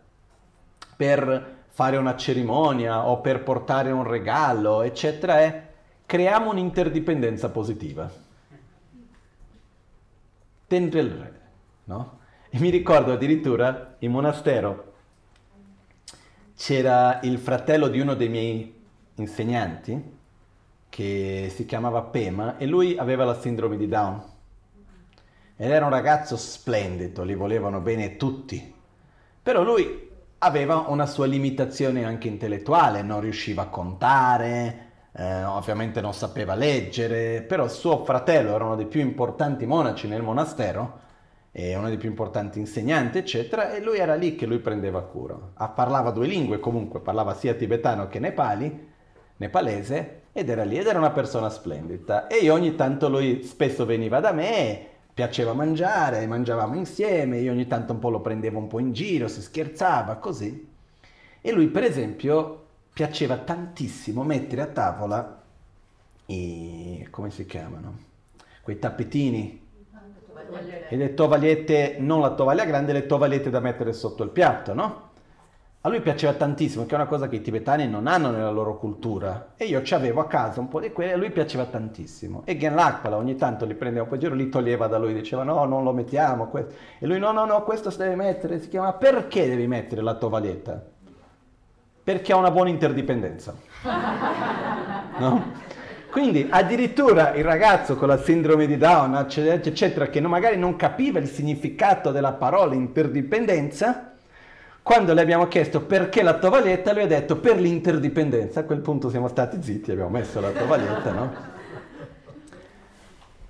per 0.96 1.58
fare 1.68 1.96
una 1.96 2.16
cerimonia 2.16 3.06
o 3.06 3.20
per 3.20 3.42
portare 3.42 3.90
un 3.90 4.06
regalo, 4.06 4.82
eccetera, 4.82 5.40
è 5.40 5.68
creiamo 6.04 6.50
un'interdipendenza 6.50 7.48
positiva. 7.48 8.28
Tendrel, 10.70 11.40
no? 11.86 12.18
E 12.48 12.60
mi 12.60 12.70
ricordo 12.70 13.12
addirittura 13.12 13.96
in 13.98 14.12
monastero 14.12 14.92
c'era 16.56 17.18
il 17.24 17.38
fratello 17.38 17.88
di 17.88 17.98
uno 17.98 18.14
dei 18.14 18.28
miei 18.28 18.80
insegnanti 19.16 20.16
che 20.88 21.50
si 21.52 21.66
chiamava 21.66 22.02
Pema 22.02 22.56
e 22.56 22.66
lui 22.66 22.96
aveva 22.96 23.24
la 23.24 23.40
sindrome 23.40 23.76
di 23.76 23.88
Down. 23.88 24.22
Ed 25.56 25.70
era 25.72 25.86
un 25.86 25.90
ragazzo 25.90 26.36
splendido, 26.36 27.24
li 27.24 27.34
volevano 27.34 27.80
bene 27.80 28.16
tutti. 28.16 28.72
Però 29.42 29.64
lui 29.64 30.08
aveva 30.38 30.84
una 30.86 31.06
sua 31.06 31.26
limitazione 31.26 32.04
anche 32.04 32.28
intellettuale, 32.28 33.02
non 33.02 33.20
riusciva 33.20 33.62
a 33.62 33.68
contare, 33.68 34.89
eh, 35.12 35.44
ovviamente 35.44 36.00
non 36.00 36.14
sapeva 36.14 36.54
leggere, 36.54 37.42
però 37.42 37.66
suo 37.68 38.04
fratello 38.04 38.54
era 38.54 38.64
uno 38.64 38.76
dei 38.76 38.86
più 38.86 39.00
importanti 39.00 39.66
monaci 39.66 40.06
nel 40.08 40.22
monastero, 40.22 41.08
e 41.52 41.74
uno 41.74 41.88
dei 41.88 41.96
più 41.96 42.08
importanti 42.08 42.60
insegnanti, 42.60 43.18
eccetera, 43.18 43.72
e 43.72 43.82
lui 43.82 43.98
era 43.98 44.14
lì 44.14 44.36
che 44.36 44.46
lui 44.46 44.58
prendeva 44.58 45.02
cura. 45.02 45.36
Ah, 45.54 45.68
parlava 45.68 46.10
due 46.10 46.26
lingue 46.26 46.60
comunque, 46.60 47.00
parlava 47.00 47.34
sia 47.34 47.54
tibetano 47.54 48.06
che 48.08 48.20
nepali, 48.20 48.88
nepalese, 49.36 50.20
ed 50.32 50.48
era 50.48 50.62
lì, 50.62 50.78
ed 50.78 50.86
era 50.86 50.98
una 50.98 51.10
persona 51.10 51.50
splendida. 51.50 52.28
E 52.28 52.36
io 52.36 52.54
ogni 52.54 52.76
tanto 52.76 53.08
lui 53.08 53.42
spesso 53.42 53.84
veniva 53.84 54.20
da 54.20 54.32
me, 54.32 54.86
piaceva 55.12 55.52
mangiare, 55.52 56.24
mangiavamo 56.26 56.76
insieme, 56.76 57.38
io 57.38 57.50
ogni 57.50 57.66
tanto 57.66 57.92
un 57.94 57.98
po' 57.98 58.10
lo 58.10 58.20
prendevo 58.20 58.58
un 58.58 58.68
po' 58.68 58.78
in 58.78 58.92
giro, 58.92 59.26
si 59.26 59.42
scherzava, 59.42 60.16
così. 60.16 60.68
E 61.40 61.52
lui, 61.52 61.66
per 61.66 61.82
esempio, 61.82 62.59
piaceva 62.92 63.36
tantissimo 63.38 64.22
mettere 64.22 64.62
a 64.62 64.66
tavola 64.66 65.42
i... 66.26 67.06
come 67.10 67.30
si 67.30 67.46
chiamano? 67.46 67.98
Quei 68.62 68.78
tappetini 68.78 69.68
e 70.88 70.96
le 70.96 71.14
tovagliette, 71.14 71.96
non 72.00 72.20
la 72.20 72.30
tovaglia 72.30 72.64
grande, 72.64 72.92
le 72.92 73.06
tovagliette 73.06 73.50
da 73.50 73.60
mettere 73.60 73.92
sotto 73.92 74.24
il 74.24 74.30
piatto, 74.30 74.74
no? 74.74 75.08
A 75.82 75.88
lui 75.88 76.00
piaceva 76.02 76.34
tantissimo, 76.34 76.84
che 76.84 76.92
è 76.92 76.94
una 76.96 77.06
cosa 77.06 77.26
che 77.28 77.36
i 77.36 77.40
tibetani 77.40 77.88
non 77.88 78.06
hanno 78.06 78.30
nella 78.30 78.50
loro 78.50 78.76
cultura. 78.76 79.52
E 79.56 79.64
io 79.64 79.82
ci 79.82 79.94
avevo 79.94 80.20
a 80.20 80.26
casa 80.26 80.60
un 80.60 80.68
po' 80.68 80.78
di 80.78 80.92
quelle, 80.92 81.12
e 81.12 81.14
a 81.14 81.16
lui 81.16 81.30
piaceva 81.30 81.64
tantissimo. 81.64 82.42
E 82.44 82.58
Gen 82.58 82.74
Lakpala 82.74 83.16
ogni 83.16 83.36
tanto 83.36 83.64
li 83.64 83.74
prendeva 83.74 84.02
un 84.02 84.08
po' 84.08 84.16
in 84.16 84.20
giro, 84.20 84.34
li 84.34 84.50
toglieva 84.50 84.88
da 84.88 84.98
lui, 84.98 85.14
diceva 85.14 85.42
no, 85.42 85.64
non 85.64 85.82
lo 85.82 85.92
mettiamo. 85.92 86.48
Questo. 86.48 86.74
E 86.98 87.06
lui 87.06 87.18
no, 87.18 87.32
no, 87.32 87.46
no, 87.46 87.62
questo 87.62 87.88
si 87.88 87.96
deve 87.96 88.14
mettere. 88.14 88.60
Si 88.60 88.68
chiama 88.68 88.92
perché 88.92 89.48
devi 89.48 89.66
mettere 89.66 90.02
la 90.02 90.16
tovaglietta? 90.16 90.84
Perché 92.10 92.32
ha 92.32 92.36
una 92.36 92.50
buona 92.50 92.70
interdipendenza. 92.70 93.54
No? 95.18 95.52
Quindi 96.10 96.44
addirittura 96.50 97.34
il 97.34 97.44
ragazzo 97.44 97.94
con 97.94 98.08
la 98.08 98.20
sindrome 98.20 98.66
di 98.66 98.76
Down, 98.76 99.14
eccetera, 99.14 99.54
eccetera, 99.62 100.06
che 100.08 100.20
magari 100.20 100.56
non 100.56 100.74
capiva 100.74 101.20
il 101.20 101.28
significato 101.28 102.10
della 102.10 102.32
parola 102.32 102.74
interdipendenza, 102.74 104.14
quando 104.82 105.14
le 105.14 105.20
abbiamo 105.20 105.46
chiesto 105.46 105.82
perché 105.82 106.24
la 106.24 106.34
tovaglietta, 106.34 106.92
lui 106.92 107.02
ha 107.02 107.06
detto 107.06 107.36
per 107.36 107.60
l'interdipendenza. 107.60 108.58
A 108.58 108.64
quel 108.64 108.80
punto 108.80 109.08
siamo 109.08 109.28
stati 109.28 109.62
zitti, 109.62 109.92
abbiamo 109.92 110.10
messo 110.10 110.40
la 110.40 110.50
tovaglietta, 110.50 111.12
no? 111.12 111.32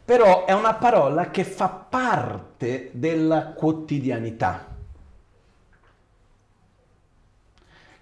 Però 0.05 0.45
è 0.45 0.53
una 0.53 0.75
parola 0.75 1.31
che 1.31 1.45
fa 1.45 1.69
parte 1.69 2.91
della 2.93 3.55
quotidianità. 3.57 4.67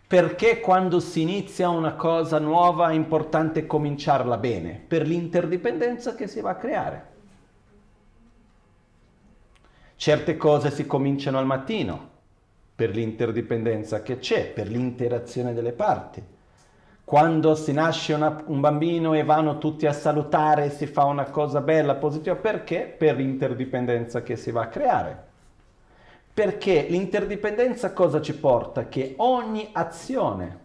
Perché 0.09 0.61
quando 0.61 1.01
si 1.01 1.21
inizia 1.21 1.69
una 1.69 1.93
cosa 1.93 2.39
nuova 2.39 2.89
è 2.89 2.95
importante 2.95 3.67
cominciarla 3.67 4.39
bene? 4.39 4.83
Per 4.89 5.07
l'interdipendenza 5.07 6.15
che 6.15 6.27
si 6.27 6.41
va 6.41 6.49
a 6.49 6.57
creare. 6.57 7.07
Certe 9.97 10.39
cose 10.39 10.71
si 10.71 10.87
cominciano 10.87 11.37
al 11.37 11.45
mattino, 11.45 12.09
per 12.75 12.89
l'interdipendenza 12.89 14.01
che 14.01 14.19
c'è, 14.19 14.47
per 14.47 14.69
l'interazione 14.69 15.53
delle 15.53 15.73
parti. 15.73 16.25
Quando 17.05 17.55
si 17.55 17.75
nasce 17.75 18.15
una, 18.15 18.43
un 18.47 18.61
bambino 18.61 19.13
e 19.13 19.25
vanno 19.25 19.59
tutti 19.59 19.85
a 19.85 19.93
salutare 19.93 20.71
si 20.71 20.87
fa 20.87 21.05
una 21.05 21.25
cosa 21.25 21.61
bella, 21.61 21.97
positiva, 21.97 22.35
perché? 22.35 22.95
Per 22.97 23.15
l'interdipendenza 23.15 24.23
che 24.23 24.37
si 24.37 24.51
va 24.53 24.63
a 24.63 24.69
creare. 24.69 25.28
Perché 26.39 26.87
l'interdipendenza 26.89 27.93
cosa 27.93 28.21
ci 28.21 28.33
porta? 28.33 28.87
Che 28.87 29.15
ogni 29.17 29.71
azione, 29.73 30.59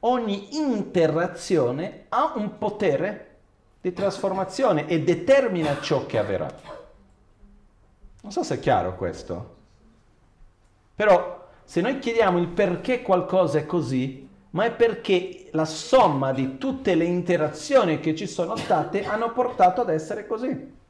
ogni 0.00 0.56
interazione 0.56 2.06
ha 2.08 2.32
un 2.36 2.56
potere 2.56 3.36
di 3.82 3.92
trasformazione 3.92 4.86
e 4.86 5.02
determina 5.02 5.82
ciò 5.82 6.06
che 6.06 6.16
avverrà. 6.16 6.48
Non 8.22 8.32
so 8.32 8.42
se 8.42 8.54
è 8.54 8.58
chiaro 8.58 8.96
questo. 8.96 9.56
Però 10.94 11.46
se 11.62 11.82
noi 11.82 11.98
chiediamo 11.98 12.38
il 12.38 12.48
perché 12.48 13.02
qualcosa 13.02 13.58
è 13.58 13.66
così, 13.66 14.26
ma 14.52 14.64
è 14.64 14.72
perché 14.72 15.50
la 15.50 15.66
somma 15.66 16.32
di 16.32 16.56
tutte 16.56 16.94
le 16.94 17.04
interazioni 17.04 18.00
che 18.00 18.14
ci 18.14 18.26
sono 18.26 18.56
state 18.56 19.04
hanno 19.04 19.30
portato 19.32 19.82
ad 19.82 19.90
essere 19.90 20.26
così. 20.26 20.80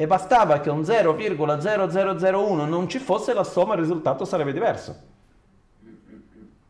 E 0.00 0.06
bastava 0.06 0.60
che 0.60 0.70
un 0.70 0.82
0,0001 0.82 2.68
non 2.68 2.88
ci 2.88 2.98
fosse, 2.98 3.34
la 3.34 3.42
somma, 3.42 3.74
il 3.74 3.80
risultato 3.80 4.24
sarebbe 4.24 4.52
diverso. 4.52 4.96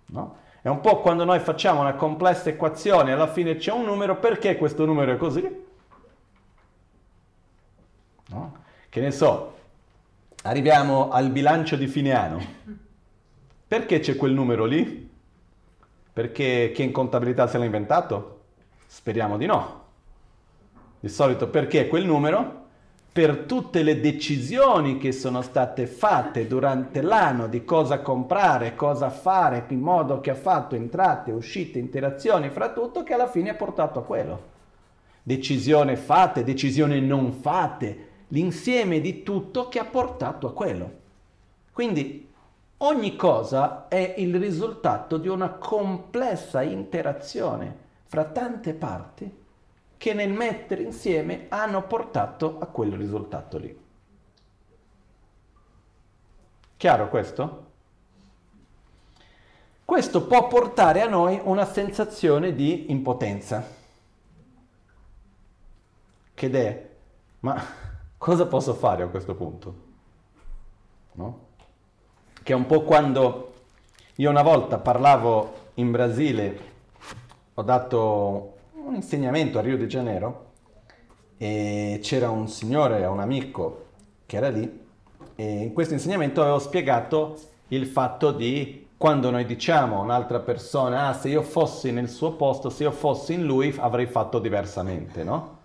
No? 0.07 0.37
È 0.63 0.69
un 0.69 0.81
po' 0.81 1.01
quando 1.01 1.25
noi 1.25 1.39
facciamo 1.41 1.81
una 1.81 1.95
complessa 1.95 2.49
equazione 2.49 3.13
alla 3.13 3.29
fine 3.29 3.57
c'è 3.57 3.73
un 3.73 3.85
numero, 3.85 4.17
perché 4.17 4.57
questo 4.57 4.87
numero 4.87 5.13
è 5.13 5.17
così? 5.19 5.67
No? 8.29 8.57
Che 8.89 9.01
ne 9.01 9.11
so, 9.11 9.57
Arriviamo 10.43 11.11
al 11.11 11.31
bilancio 11.31 11.77
di 11.77 11.89
fine 11.89 12.13
anno. 12.13 12.41
Perché 13.67 13.99
c'è 13.99 14.17
quel 14.17 14.33
numero 14.33 14.65
lì? 14.65 15.11
Perché 16.13 16.71
chi 16.73 16.85
in 16.85 16.93
contabilità 16.93 17.47
se 17.47 17.59
l'ha 17.59 17.65
inventato? 17.65 18.45
Speriamo 18.87 19.37
di 19.37 19.47
no. 19.47 19.85
Di 21.01 21.09
solito 21.09 21.49
perché 21.49 21.89
quel 21.89 22.07
numero? 22.07 22.58
Per 23.19 23.47
tutte 23.47 23.83
le 23.83 23.99
decisioni 23.99 24.97
che 24.97 25.11
sono 25.11 25.43
state 25.43 25.89
fatte 25.89 26.47
durante 26.47 27.03
l'anno 27.03 27.49
di 27.49 27.65
cosa 27.65 27.99
comprare, 27.99 28.77
cosa 28.77 29.11
fare, 29.11 29.65
in 29.71 29.81
modo 29.81 30.21
che 30.21 30.31
ha 30.31 30.37
fatto 30.37 30.77
entrate, 30.77 31.33
uscite, 31.33 31.81
interazioni 31.81 32.49
fra 32.51 32.71
tutto, 32.71 33.03
che 33.03 33.15
alla 33.15 33.27
fine 33.27 33.51
ha 33.51 33.55
portato 33.55 33.99
a 33.99 34.05
quello. 34.05 34.43
Decisioni 35.21 35.97
fatte, 35.97 36.45
decisioni 36.45 37.01
non 37.01 37.33
fatte, 37.33 38.07
l'insieme 38.29 39.01
di 39.01 39.25
tutto 39.25 39.69
che 39.69 39.81
ha 39.81 39.85
portato 39.85 40.47
a 40.47 40.53
quello. 40.53 40.91
Quindi 41.73 42.31
ogni 42.77 43.17
cosa 43.17 43.89
è 43.89 44.15
il 44.19 44.39
risultato 44.39 45.17
di 45.17 45.27
una 45.27 45.55
complessa 45.55 46.63
interazione 46.63 47.77
fra 48.05 48.23
tante 48.27 48.75
parti 48.75 49.47
che 49.99 50.15
nel 50.15 50.33
mettere 50.33 50.83
insieme 50.83 51.47
hanno 51.49 51.83
portato 51.83 52.59
a 52.61 52.67
quel 52.67 52.93
risultato 52.93 53.59
lì. 53.59 53.87
Chiaro 56.77 57.09
questo? 57.09 57.67
Questo 59.85 60.27
può 60.27 60.47
portare 60.47 61.01
a 61.01 61.09
noi 61.09 61.41
una 61.43 61.65
sensazione 61.65 62.55
di 62.55 62.91
impotenza, 62.91 63.67
che 66.35 66.51
è, 66.51 66.89
ma 67.41 67.61
cosa 68.17 68.47
posso 68.47 68.75
fare 68.75 69.03
a 69.03 69.09
questo 69.09 69.35
punto? 69.35 69.87
No? 71.13 71.47
Che 72.41 72.53
è 72.53 72.55
un 72.55 72.67
po' 72.67 72.83
quando 72.83 73.55
io 74.17 74.31
una 74.31 74.43
volta 74.43 74.79
parlavo 74.79 75.71
in 75.75 75.91
Brasile, 75.91 76.61
ho 77.55 77.63
dato 77.63 78.58
un 78.89 78.95
insegnamento 78.95 79.59
a 79.59 79.61
Rio 79.61 79.77
de 79.77 79.87
Janeiro 79.87 80.47
e 81.37 82.01
c'era 82.03 82.31
un 82.31 82.49
signore, 82.49 83.05
un 83.05 83.21
amico 83.21 83.87
che 84.25 84.39
era 84.39 84.49
lì 84.49 84.87
e 85.35 85.63
in 85.63 85.75
questo 85.75 85.93
insegnamento 85.93 86.41
avevo 86.41 86.59
spiegato 86.59 87.39
il 87.69 87.87
fatto 87.87 88.33
di 88.33 88.87
quando 88.97 89.31
noi 89.31 89.45
diciamo 89.45 89.99
a 89.99 90.03
un'altra 90.03 90.41
persona, 90.41 91.09
ah 91.09 91.13
se 91.13 91.29
io 91.29 91.43
fossi 91.43 91.93
nel 91.93 92.09
suo 92.09 92.33
posto, 92.33 92.71
se 92.71 92.85
io 92.85 92.91
fossi 92.91 93.35
in 93.35 93.45
lui 93.45 93.73
avrei 93.79 94.07
fatto 94.07 94.39
diversamente, 94.39 95.23
no? 95.23 95.59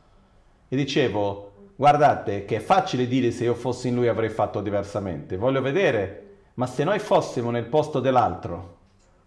E 0.68 0.76
dicevo, 0.76 1.52
guardate 1.76 2.44
che 2.44 2.58
è 2.58 2.60
facile 2.60 3.08
dire 3.08 3.32
se 3.32 3.46
io 3.46 3.56
fossi 3.56 3.88
in 3.88 3.96
lui 3.96 4.10
avrei 4.10 4.30
fatto 4.30 4.60
diversamente, 4.60 5.38
voglio 5.38 5.62
vedere, 5.62 6.36
ma 6.56 6.68
se 6.68 6.84
noi 6.84 7.00
fossimo 7.00 7.50
nel 7.52 7.66
posto 7.66 8.02
dell'altro, 8.02 8.78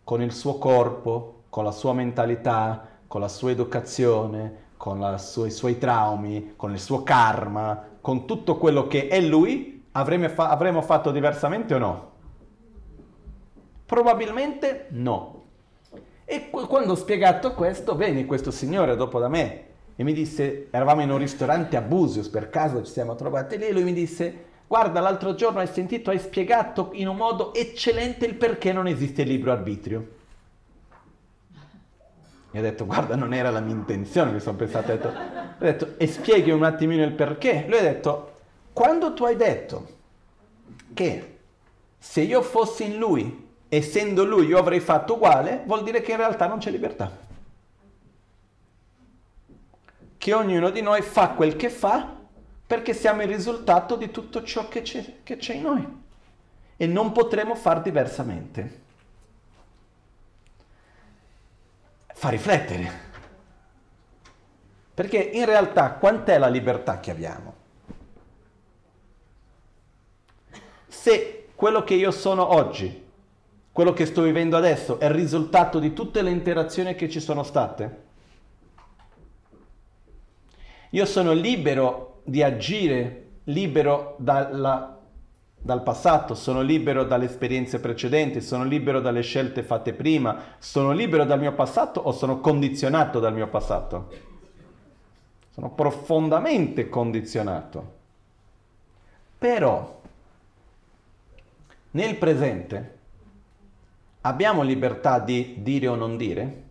con 0.05 0.21
il 0.21 0.33
suo 0.33 0.59
corpo, 0.59 1.45
con 1.49 1.65
la 1.65 1.73
sua 1.73 1.95
mentalità, 1.95 2.96
con 3.17 3.25
la 3.25 3.31
sua 3.31 3.51
educazione, 3.51 4.65
con 4.77 5.15
sua, 5.19 5.47
i 5.47 5.51
suoi 5.51 5.79
traumi, 5.79 6.53
con 6.55 6.73
il 6.73 6.79
suo 6.79 7.03
karma, 7.03 7.83
con 7.99 8.27
tutto 8.27 8.59
quello 8.59 8.87
che 8.89 9.09
è 9.09 9.23
lui, 9.23 9.85
avremmo, 9.93 10.29
fa- 10.29 10.51
avremmo 10.51 10.83
fatto 10.83 11.11
diversamente 11.11 11.73
o 11.75 11.79
no? 11.79 12.11
Probabilmente 13.87 14.89
no. 14.91 15.45
E 16.27 16.51
quando 16.51 16.93
ho 16.93 16.95
spiegato 16.95 17.55
questo, 17.55 17.97
venne 17.97 18.27
questo 18.27 18.51
signore 18.51 18.97
dopo 18.97 19.19
da 19.19 19.29
me 19.29 19.65
e 19.97 20.05
mi 20.05 20.13
disse, 20.13 20.69
eravamo 20.71 21.01
in 21.01 21.11
un 21.11 21.17
ristorante 21.17 21.79
a 21.79 21.81
Busius, 21.81 22.29
per 22.29 22.51
caso 22.51 22.85
ci 22.85 22.93
siamo 22.93 23.15
trovati 23.15 23.57
lì, 23.57 23.73
lui 23.73 23.85
mi 23.85 23.95
disse, 23.95 24.45
guarda 24.67 25.01
l'altro 25.01 25.35
giorno 25.35 25.61
hai 25.61 25.69
sentito, 25.69 26.11
hai 26.11 26.19
spiegato 26.19 26.91
in 26.93 27.09
un 27.09 27.17
modo 27.17 27.55
eccellente 27.55 28.27
il 28.27 28.35
perché 28.35 28.75
non 28.75 28.87
esiste 28.87 29.23
il 29.23 29.29
libro 29.29 29.53
arbitrio. 29.53 30.25
Mi 32.57 32.63
ha 32.63 32.65
detto, 32.71 32.87
guarda, 32.87 33.17
non 33.17 33.35
era 33.35 33.51
la 33.51 33.61
mia 33.61 33.75
intenzione, 33.75 34.31
mi 34.31 34.41
sono 34.41 34.57
pensato, 34.57 34.91
ho 34.91 34.95
detto, 34.95 35.09
ho 35.09 35.63
detto, 35.63 35.95
e 35.99 36.07
spieghi 36.07 36.51
un 36.51 36.63
attimino 36.63 37.05
il 37.05 37.13
perché. 37.13 37.67
Lui 37.69 37.77
ha 37.77 37.83
detto, 37.83 38.39
quando 38.73 39.13
tu 39.13 39.27
hai 39.27 39.37
detto 39.37 39.87
che 40.95 41.37
se 41.99 42.23
io 42.23 42.41
fossi 42.41 42.85
in 42.85 42.97
lui, 42.97 43.47
essendo 43.69 44.25
lui, 44.25 44.47
io 44.47 44.57
avrei 44.57 44.81
fatto 44.81 45.17
uguale, 45.17 45.65
vuol 45.67 45.83
dire 45.83 46.01
che 46.01 46.13
in 46.13 46.17
realtà 46.17 46.47
non 46.47 46.57
c'è 46.57 46.71
libertà. 46.71 47.15
Che 50.17 50.33
ognuno 50.33 50.71
di 50.71 50.81
noi 50.81 51.03
fa 51.03 51.33
quel 51.33 51.57
che 51.57 51.69
fa 51.69 52.11
perché 52.67 52.95
siamo 52.95 53.21
il 53.21 53.29
risultato 53.29 53.97
di 53.97 54.11
tutto 54.11 54.43
ciò 54.43 54.67
che 54.69 54.81
c'è, 54.81 55.17
che 55.23 55.37
c'è 55.37 55.53
in 55.53 55.63
noi 55.63 55.87
e 56.79 56.87
non 56.87 57.13
potremo 57.13 57.55
far 57.55 57.83
diversamente. 57.83 58.85
Fa 62.17 62.31
riflettere. 62.31 63.05
Perché 64.95 65.19
in 65.19 65.45
realtà 65.45 65.93
quant'è 65.93 66.39
la 66.39 66.49
libertà 66.49 66.99
che 66.99 67.11
abbiamo? 67.11 67.55
Se 70.89 71.49
quello 71.55 71.85
che 71.85 71.93
io 71.93 72.11
sono 72.11 72.55
oggi, 72.55 73.05
quello 73.71 73.93
che 73.93 74.07
sto 74.07 74.23
vivendo 74.23 74.57
adesso, 74.57 74.99
è 74.99 75.05
il 75.05 75.11
risultato 75.11 75.79
di 75.79 75.93
tutte 75.93 76.23
le 76.23 76.31
interazioni 76.31 76.95
che 76.95 77.11
ci 77.11 77.21
sono 77.21 77.43
state, 77.43 78.05
io 80.89 81.05
sono 81.05 81.33
libero 81.33 82.23
di 82.25 82.43
agire, 82.43 83.27
libero 83.45 84.17
dalla 84.19 84.96
dal 85.59 85.83
passato, 85.83 86.35
sono 86.35 86.61
libero 86.61 87.05
dalle 87.05 87.25
esperienze 87.25 87.81
precedenti, 87.81 88.41
sono 88.41 88.65
libero 88.65 89.01
dalle 89.01 89.23
scelte 89.23 89.63
fatte 89.63 89.95
prima, 89.95 90.55
sono 90.59 90.93
libero 90.93 91.25
dal 91.25 91.41
mio 91.41 91.55
passato 91.55 92.01
o 92.01 92.13
sono 92.13 92.41
condizionato 92.41 93.19
dal 93.19 93.35
mio 93.35 93.49
passato? 93.49 94.09
Sono 95.53 95.71
profondamente 95.71 96.89
condizionato. 96.89 97.95
Però 99.39 100.01
nel 101.91 102.17
presente 102.17 102.99
abbiamo 104.21 104.63
libertà 104.63 105.19
di 105.19 105.57
dire 105.63 105.89
o 105.89 105.95
non 105.95 106.17
dire? 106.17 106.63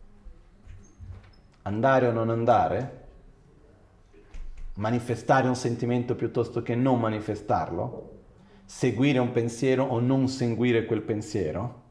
Andare 1.63 2.07
o 2.07 2.11
non 2.11 2.29
andare? 2.29 3.03
Manifestare 4.75 5.47
un 5.47 5.55
sentimento 5.55 6.15
piuttosto 6.15 6.61
che 6.61 6.75
non 6.75 6.99
manifestarlo? 6.99 8.14
Seguire 8.65 9.19
un 9.19 9.31
pensiero 9.31 9.83
o 9.83 9.99
non 9.99 10.27
seguire 10.27 10.85
quel 10.85 11.01
pensiero? 11.01 11.83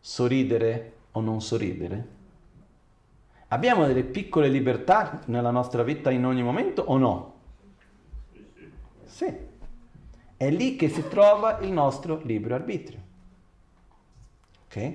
Sorridere 0.00 0.92
o 1.12 1.20
non 1.20 1.40
sorridere? 1.40 2.20
Abbiamo 3.48 3.86
delle 3.86 4.04
piccole 4.04 4.48
libertà 4.48 5.20
nella 5.26 5.50
nostra 5.50 5.82
vita 5.82 6.10
in 6.10 6.24
ogni 6.24 6.42
momento 6.42 6.82
o 6.82 6.96
no? 6.96 7.34
Sì. 9.04 9.50
È 10.36 10.50
lì 10.50 10.74
che 10.76 10.88
si 10.88 11.06
trova 11.06 11.58
il 11.58 11.70
nostro 11.70 12.20
libero 12.24 12.54
arbitrio. 12.54 12.98
Ok? 14.64 14.92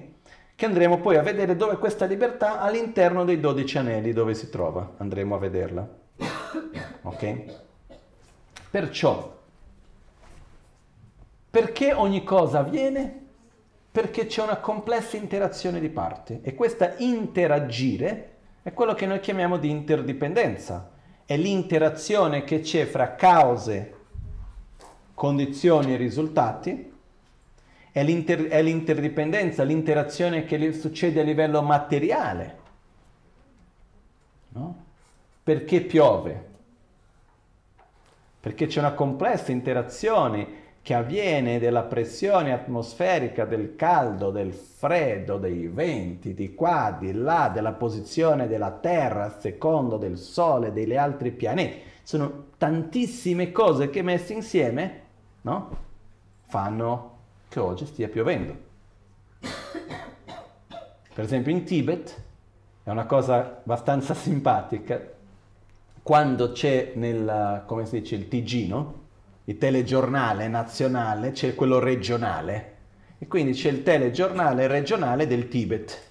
Che 0.55 0.65
andremo 0.65 0.99
poi 0.99 1.17
a 1.17 1.21
vedere 1.21 1.55
dove 1.55 1.77
questa 1.77 2.05
libertà 2.05 2.59
all'interno 2.59 3.23
dei 3.23 3.39
dodici 3.39 3.77
anelli 3.77 4.11
dove 4.11 4.33
si 4.33 4.49
trova. 4.49 4.95
Andremo 4.97 5.35
a 5.35 5.37
vederla. 5.37 5.87
Ok? 7.03 7.43
Perciò 8.71 9.36
perché 11.57 11.91
ogni 11.91 12.23
cosa 12.23 12.59
avviene? 12.59 13.25
Perché 13.91 14.27
c'è 14.27 14.43
una 14.43 14.57
complessa 14.57 15.17
interazione 15.17 15.79
di 15.79 15.89
parti 15.89 16.41
e 16.43 16.53
questa 16.53 16.93
interagire 16.97 18.33
è 18.61 18.71
quello 18.73 18.93
che 18.93 19.07
noi 19.07 19.19
chiamiamo 19.19 19.57
di 19.57 19.71
interdipendenza. 19.71 20.91
È 21.25 21.35
l'interazione 21.35 22.43
che 22.43 22.59
c'è 22.59 22.85
fra 22.85 23.15
cause, 23.15 23.95
condizioni 25.15 25.95
e 25.95 25.97
risultati, 25.97 26.93
è, 27.91 28.03
l'inter- 28.03 28.49
è 28.49 28.61
l'interdipendenza, 28.61 29.63
l'interazione 29.63 30.45
che 30.45 30.73
succede 30.73 31.21
a 31.21 31.23
livello 31.23 31.63
materiale. 31.63 32.57
No? 34.49 34.83
Perché 35.41 35.81
piove? 35.81 36.49
Perché 38.39 38.67
c'è 38.67 38.77
una 38.77 38.93
complessa 38.93 39.51
interazione 39.51 40.65
che 40.87 40.93
avviene 40.93 41.59
della 41.59 41.83
pressione 41.83 42.53
atmosferica, 42.53 43.43
del 43.43 43.75
caldo, 43.75 44.31
del 44.31 44.53
freddo, 44.53 45.37
dei 45.37 45.67
venti, 45.67 46.33
di 46.33 46.55
qua, 46.55 46.95
di 46.97 47.11
là, 47.11 47.51
della 47.53 47.73
posizione 47.73 48.47
della 48.47 48.71
Terra 48.71 49.25
a 49.25 49.37
secondo 49.37 49.97
del 49.97 50.17
Sole, 50.17 50.71
degli 50.71 50.95
altri 50.95 51.31
pianeti. 51.31 51.81
Sono 52.03 52.45
tantissime 52.57 53.51
cose 53.51 53.89
che 53.89 54.01
messe 54.01 54.31
insieme, 54.31 55.01
no? 55.41 55.77
Fanno 56.45 57.17
che 57.49 57.59
oggi 57.59 57.85
stia 57.85 58.07
piovendo. 58.07 58.55
Per 59.41 61.25
esempio 61.25 61.51
in 61.51 61.65
Tibet 61.65 62.21
è 62.83 62.89
una 62.89 63.05
cosa 63.05 63.59
abbastanza 63.61 64.13
simpatica, 64.15 65.05
quando 66.01 66.53
c'è 66.53 66.93
nel, 66.95 67.63
come 67.65 67.85
si 67.85 67.99
dice, 67.99 68.15
il 68.15 68.29
Tigino, 68.29 69.06
il 69.49 69.57
telegiornale 69.57 70.49
nazionale, 70.49 71.31
c'è 71.31 71.55
quello 71.55 71.79
regionale. 71.79 72.75
E 73.17 73.27
quindi 73.27 73.53
c'è 73.53 73.69
il 73.69 73.81
telegiornale 73.81 74.67
regionale 74.67 75.25
del 75.25 75.47
Tibet. 75.47 76.01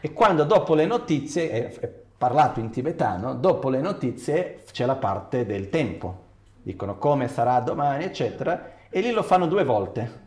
E 0.00 0.12
quando 0.12 0.42
dopo 0.42 0.74
le 0.74 0.84
notizie, 0.84 1.68
è 1.78 1.92
parlato 2.18 2.58
in 2.58 2.70
tibetano, 2.70 3.34
dopo 3.34 3.68
le 3.68 3.80
notizie 3.80 4.64
c'è 4.72 4.84
la 4.86 4.96
parte 4.96 5.46
del 5.46 5.68
tempo. 5.68 6.24
Dicono 6.60 6.98
come 6.98 7.28
sarà 7.28 7.60
domani, 7.60 8.04
eccetera, 8.04 8.72
e 8.90 9.00
lì 9.00 9.12
lo 9.12 9.22
fanno 9.22 9.46
due 9.46 9.62
volte. 9.62 10.20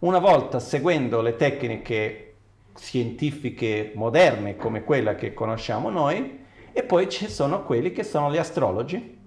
Una 0.00 0.20
volta 0.20 0.60
seguendo 0.60 1.20
le 1.20 1.34
tecniche 1.34 2.34
scientifiche 2.76 3.90
moderne 3.96 4.54
come 4.54 4.84
quella 4.84 5.16
che 5.16 5.34
conosciamo 5.34 5.90
noi, 5.90 6.44
e 6.72 6.82
poi 6.84 7.08
ci 7.08 7.28
sono 7.28 7.64
quelli 7.64 7.90
che 7.90 8.04
sono 8.04 8.30
gli 8.30 8.36
astrologi 8.36 9.17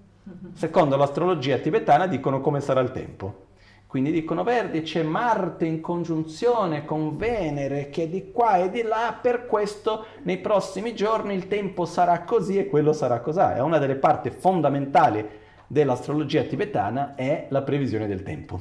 Secondo 0.54 0.96
l'astrologia 0.96 1.58
tibetana 1.58 2.06
dicono 2.06 2.40
come 2.40 2.60
sarà 2.60 2.80
il 2.80 2.92
tempo. 2.92 3.46
Quindi 3.86 4.10
dicono 4.10 4.42
Verdi 4.42 4.80
c'è 4.80 5.02
Marte 5.02 5.66
in 5.66 5.82
congiunzione 5.82 6.86
con 6.86 7.16
Venere 7.16 7.90
che 7.90 8.04
è 8.04 8.08
di 8.08 8.30
qua 8.30 8.56
e 8.56 8.70
di 8.70 8.82
là, 8.82 9.18
per 9.20 9.46
questo 9.46 10.06
nei 10.22 10.38
prossimi 10.38 10.94
giorni 10.94 11.34
il 11.34 11.46
tempo 11.46 11.84
sarà 11.84 12.22
così 12.22 12.56
e 12.56 12.68
quello 12.68 12.94
sarà 12.94 13.20
così. 13.20 13.40
È 13.40 13.60
una 13.60 13.78
delle 13.78 13.96
parti 13.96 14.30
fondamentali 14.30 15.28
dell'astrologia 15.66 16.42
tibetana 16.44 17.14
è 17.16 17.46
la 17.50 17.62
previsione 17.62 18.06
del 18.06 18.22
tempo. 18.22 18.60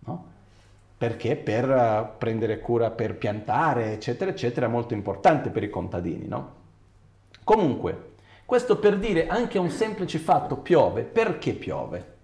No? 0.00 0.26
Perché 0.96 1.34
per 1.36 1.68
uh, 1.68 2.18
prendere 2.18 2.60
cura 2.60 2.90
per 2.90 3.16
piantare, 3.16 3.92
eccetera, 3.92 4.30
eccetera, 4.30 4.66
è 4.66 4.68
molto 4.68 4.94
importante 4.94 5.50
per 5.50 5.62
i 5.62 5.70
contadini, 5.70 6.28
no? 6.28 6.58
Comunque, 7.42 8.09
questo 8.50 8.78
per 8.78 8.98
dire 8.98 9.28
anche 9.28 9.58
un 9.58 9.70
semplice 9.70 10.18
fatto, 10.18 10.56
piove. 10.56 11.04
Perché 11.04 11.52
piove? 11.52 12.18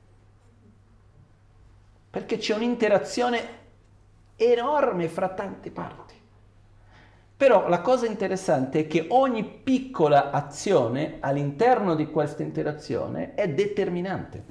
perché 2.17 2.39
c'è 2.39 2.55
un'interazione 2.55 3.41
enorme 4.37 5.07
fra 5.07 5.29
tante 5.29 5.71
parti. 5.71 6.15
Però 7.37 7.69
la 7.69 7.83
cosa 7.83 8.07
interessante 8.07 8.79
è 8.79 8.87
che 8.87 9.05
ogni 9.11 9.45
piccola 9.45 10.31
azione 10.31 11.19
all'interno 11.21 11.95
di 11.95 12.07
questa 12.07 12.43
interazione 12.43 13.35
è 13.35 13.51
determinante. 13.51 14.45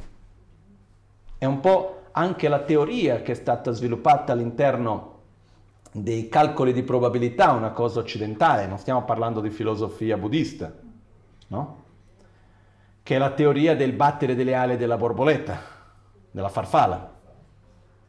È 1.40 1.46
un 1.46 1.60
po' 1.60 2.04
anche 2.12 2.48
la 2.50 2.60
teoria 2.60 3.24
che 3.24 3.32
è 3.32 3.36
stata 3.36 3.72
sviluppata 3.72 4.34
all'interno 4.34 5.14
dei 5.92 6.30
calcoli 6.30 6.72
di 6.72 6.84
probabilità, 6.84 7.52
una 7.54 7.72
cosa 7.72 8.00
occidentale, 8.00 8.68
non 8.68 8.78
stiamo 8.78 9.06
parlando 9.06 9.42
di 9.42 9.50
filosofia 9.50 10.18
buddista, 10.18 10.72
no? 11.56 11.84
Che 13.02 13.16
è 13.16 13.18
la 13.18 13.32
teoria 13.32 13.76
del 13.76 13.94
battere 13.94 14.36
delle 14.36 14.54
ali 14.54 14.78
della 14.78 14.98
borboletta, 14.98 15.60
della 16.30 16.50
farfalla. 16.50 17.14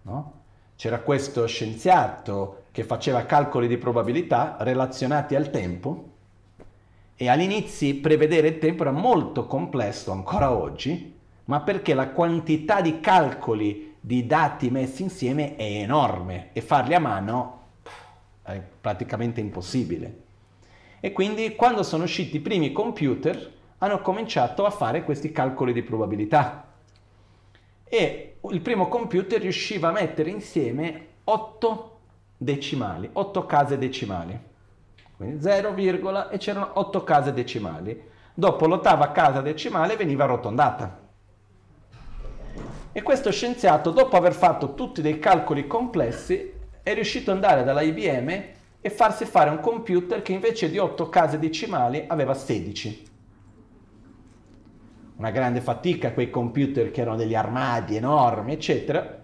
No? 0.02 0.32
C'era 0.74 1.00
questo 1.00 1.46
scienziato 1.46 2.64
che 2.70 2.84
faceva 2.84 3.24
calcoli 3.24 3.68
di 3.68 3.78
probabilità 3.78 4.56
relazionati 4.60 5.34
al 5.34 5.50
tempo 5.50 6.10
e 7.16 7.28
all'inizio 7.28 8.00
prevedere 8.00 8.48
il 8.48 8.58
tempo 8.58 8.82
era 8.82 8.90
molto 8.90 9.46
complesso 9.46 10.12
ancora 10.12 10.52
oggi, 10.52 11.14
ma 11.44 11.60
perché 11.60 11.94
la 11.94 12.10
quantità 12.10 12.80
di 12.80 13.00
calcoli 13.00 13.94
di 13.98 14.26
dati 14.26 14.70
messi 14.70 15.02
insieme 15.02 15.56
è 15.56 15.62
enorme 15.62 16.50
e 16.52 16.60
farli 16.60 16.94
a 16.94 17.00
mano 17.00 17.60
è 18.42 18.60
praticamente 18.80 19.40
impossibile. 19.40 20.24
E 21.00 21.12
quindi 21.12 21.54
quando 21.54 21.82
sono 21.82 22.04
usciti 22.04 22.36
i 22.36 22.40
primi 22.40 22.72
computer 22.72 23.52
hanno 23.78 24.00
cominciato 24.00 24.64
a 24.64 24.70
fare 24.70 25.04
questi 25.04 25.32
calcoli 25.32 25.72
di 25.72 25.82
probabilità 25.82 26.66
e 27.84 28.36
il 28.50 28.60
primo 28.60 28.88
computer 28.88 29.40
riusciva 29.40 29.88
a 29.88 29.92
mettere 29.92 30.30
insieme 30.30 31.06
8 31.24 31.98
decimali, 32.36 33.08
8 33.12 33.46
case 33.46 33.78
decimali. 33.78 34.38
Quindi 35.16 35.40
0, 35.40 35.74
e 36.30 36.38
c'erano 36.38 36.70
8 36.74 37.04
case 37.04 37.32
decimali. 37.32 38.14
Dopo 38.34 38.66
l'ottava 38.66 39.12
casa 39.12 39.40
decimale 39.40 39.96
veniva 39.96 40.24
arrotondata. 40.24 41.04
E 42.92 43.02
questo 43.02 43.30
scienziato, 43.30 43.90
dopo 43.90 44.16
aver 44.16 44.34
fatto 44.34 44.74
tutti 44.74 45.00
dei 45.00 45.18
calcoli 45.18 45.66
complessi, 45.66 46.52
è 46.82 46.94
riuscito 46.94 47.30
ad 47.30 47.36
andare 47.36 47.64
dalla 47.64 47.82
IBM 47.82 48.44
e 48.80 48.90
farsi 48.90 49.24
fare 49.24 49.50
un 49.50 49.60
computer 49.60 50.22
che 50.22 50.32
invece 50.32 50.70
di 50.70 50.78
8 50.78 51.08
case 51.08 51.38
decimali 51.38 52.04
aveva 52.06 52.34
16 52.34 53.14
una 55.16 55.30
grande 55.30 55.60
fatica 55.60 56.12
quei 56.12 56.30
computer 56.30 56.90
che 56.90 57.00
erano 57.00 57.16
degli 57.16 57.34
armadi 57.34 57.96
enormi, 57.96 58.52
eccetera, 58.52 59.22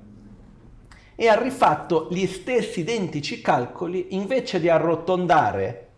e 1.14 1.28
ha 1.28 1.40
rifatto 1.40 2.08
gli 2.10 2.26
stessi 2.26 2.80
identici 2.80 3.40
calcoli 3.40 4.14
invece 4.14 4.58
di 4.58 4.68
arrotondare 4.68 5.88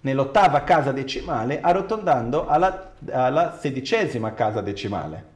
nell'ottava 0.00 0.62
casa 0.62 0.92
decimale, 0.92 1.60
arrotondando 1.60 2.46
alla, 2.46 2.92
alla 3.10 3.56
sedicesima 3.58 4.34
casa 4.34 4.60
decimale. 4.60 5.34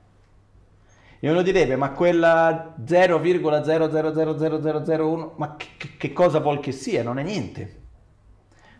E 1.22 1.30
uno 1.30 1.42
direbbe, 1.42 1.76
ma 1.76 1.90
quella 1.90 2.74
0,000001, 2.82 5.32
ma 5.36 5.54
che, 5.56 5.96
che 5.98 6.14
cosa 6.14 6.40
vuol 6.40 6.60
che 6.60 6.72
sia? 6.72 7.02
Non 7.02 7.18
è 7.18 7.22
niente. 7.22 7.76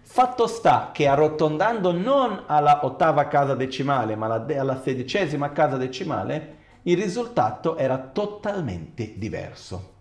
Fatto 0.00 0.46
sta 0.46 0.88
che 0.90 1.06
arrotondando 1.06 1.92
non 1.92 2.44
alla 2.46 2.82
ottava 2.86 3.28
casa 3.28 3.54
decimale, 3.54 4.16
ma 4.16 4.42
alla, 4.56 4.80
sedicesima 4.80 5.52
casa 5.52 5.76
decimale, 5.76 6.56
il 6.84 6.96
risultato 6.96 7.76
era 7.76 7.98
totalmente 7.98 9.18
diverso. 9.18 9.92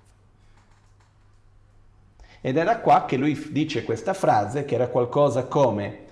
Ed 2.39 2.55
era 2.55 2.79
qua 2.79 3.03
che 3.03 3.17
lui 3.17 3.49
dice 3.51 3.83
questa 3.83 4.13
frase, 4.13 4.63
che 4.63 4.75
era 4.75 4.87
qualcosa 4.87 5.43
come 5.43 6.05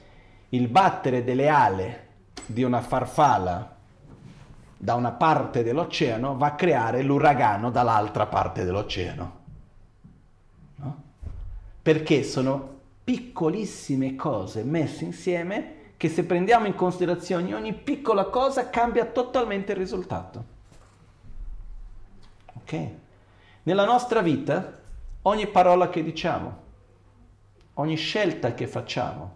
il 0.49 0.67
battere 0.67 1.23
delle 1.23 1.47
ale 1.47 2.07
di 2.45 2.63
una 2.63 2.81
farfalla 2.81 3.76
da 4.77 4.93
una 4.93 5.11
parte 5.11 5.63
dell'oceano 5.63 6.37
va 6.37 6.47
a 6.47 6.55
creare 6.55 7.01
l'uragano 7.01 7.71
dall'altra 7.71 8.27
parte 8.27 8.63
dell'oceano. 8.63 9.39
No? 10.75 11.01
Perché 11.81 12.23
sono 12.23 12.75
piccolissime 13.03 14.15
cose 14.15 14.63
messe 14.63 15.03
insieme 15.05 15.75
che 15.97 16.09
se 16.09 16.25
prendiamo 16.25 16.67
in 16.67 16.75
considerazione 16.75 17.55
ogni 17.55 17.73
piccola 17.73 18.25
cosa 18.25 18.69
cambia 18.69 19.05
totalmente 19.05 19.71
il 19.71 19.77
risultato. 19.79 20.55
Ok? 22.53 22.89
Nella 23.63 23.85
nostra 23.85 24.21
vita 24.21 24.79
ogni 25.23 25.47
parola 25.47 25.89
che 25.89 26.03
diciamo, 26.03 26.65
ogni 27.75 27.95
scelta 27.95 28.53
che 28.53 28.67
facciamo, 28.67 29.35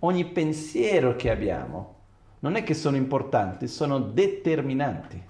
ogni 0.00 0.24
pensiero 0.26 1.16
che 1.16 1.30
abbiamo, 1.30 1.95
non 2.46 2.56
è 2.56 2.62
che 2.62 2.74
sono 2.74 2.96
importanti, 2.96 3.66
sono 3.66 3.98
determinanti 3.98 5.22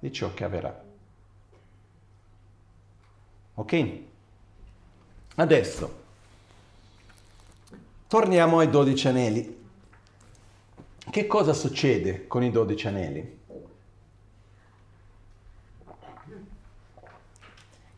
di 0.00 0.12
ciò 0.12 0.34
che 0.34 0.44
avverrà. 0.44 0.84
Ok? 3.54 3.98
Adesso 5.36 6.06
Torniamo 8.08 8.60
ai 8.60 8.70
dodici 8.70 9.06
anelli. 9.06 9.66
Che 11.10 11.26
cosa 11.26 11.52
succede 11.52 12.26
con 12.26 12.42
i 12.42 12.50
dodici 12.50 12.86
anelli? 12.86 13.38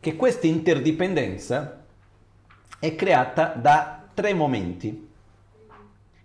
Che 0.01 0.15
questa 0.17 0.47
interdipendenza 0.47 1.85
è 2.77 2.93
creata 2.95 3.53
da 3.53 4.03
tre 4.13 4.33
momenti 4.33 5.10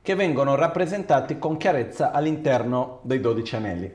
che 0.07 0.15
vengono 0.15 0.55
rappresentati 0.55 1.37
con 1.37 1.57
chiarezza 1.57 2.13
all'interno 2.13 3.01
dei 3.03 3.19
dodici 3.19 3.57
anelli. 3.57 3.93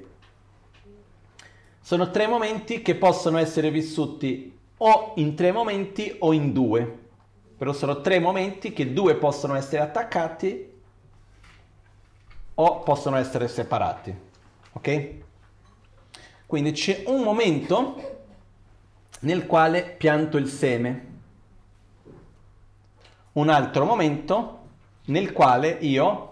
Sono 1.79 2.11
tre 2.11 2.27
momenti 2.27 2.81
che 2.81 2.95
possono 2.95 3.37
essere 3.37 3.71
vissuti 3.71 4.59
o 4.75 5.13
in 5.15 5.35
tre 5.35 5.53
momenti 5.53 6.13
o 6.19 6.33
in 6.33 6.51
due 6.51 6.99
però 7.61 7.73
sono 7.73 8.01
tre 8.01 8.19
momenti 8.19 8.73
che 8.73 8.91
due 8.91 9.13
possono 9.17 9.53
essere 9.53 9.83
attaccati 9.83 10.71
o 12.55 12.79
possono 12.79 13.17
essere 13.17 13.47
separati. 13.47 14.13
Ok? 14.71 15.09
Quindi 16.47 16.71
c'è 16.71 17.03
un 17.05 17.21
momento 17.21 18.23
nel 19.19 19.45
quale 19.45 19.83
pianto 19.83 20.37
il 20.37 20.47
seme, 20.47 21.05
un 23.33 23.47
altro 23.47 23.85
momento 23.85 24.60
nel 25.11 25.33
quale 25.33 25.77
io 25.81 26.29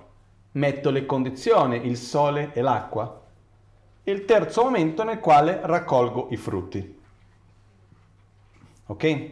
metto 0.53 0.89
le 0.89 1.05
condizioni, 1.05 1.85
il 1.85 1.97
sole 1.97 2.51
e 2.53 2.61
l'acqua, 2.61 3.21
il 4.03 4.23
terzo 4.23 4.63
momento 4.63 5.03
nel 5.03 5.19
quale 5.19 5.59
raccolgo 5.61 6.29
i 6.31 6.37
frutti. 6.37 6.97
Ok? 8.85 9.31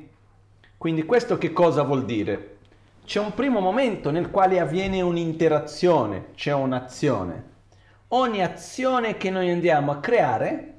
Quindi 0.78 1.04
questo 1.04 1.38
che 1.38 1.54
cosa 1.54 1.82
vuol 1.84 2.04
dire? 2.04 2.58
C'è 3.06 3.22
un 3.22 3.34
primo 3.34 3.62
momento 3.62 4.12
nel 4.12 4.30
quale 4.30 4.60
avviene 4.60 5.02
un'interazione, 5.02 6.32
c'è 6.36 6.54
un'azione. 6.54 7.56
Ogni 8.10 8.44
azione 8.44 9.16
che 9.16 9.30
noi 9.30 9.50
andiamo 9.50 9.92
a 9.92 10.00
creare, 10.00 10.74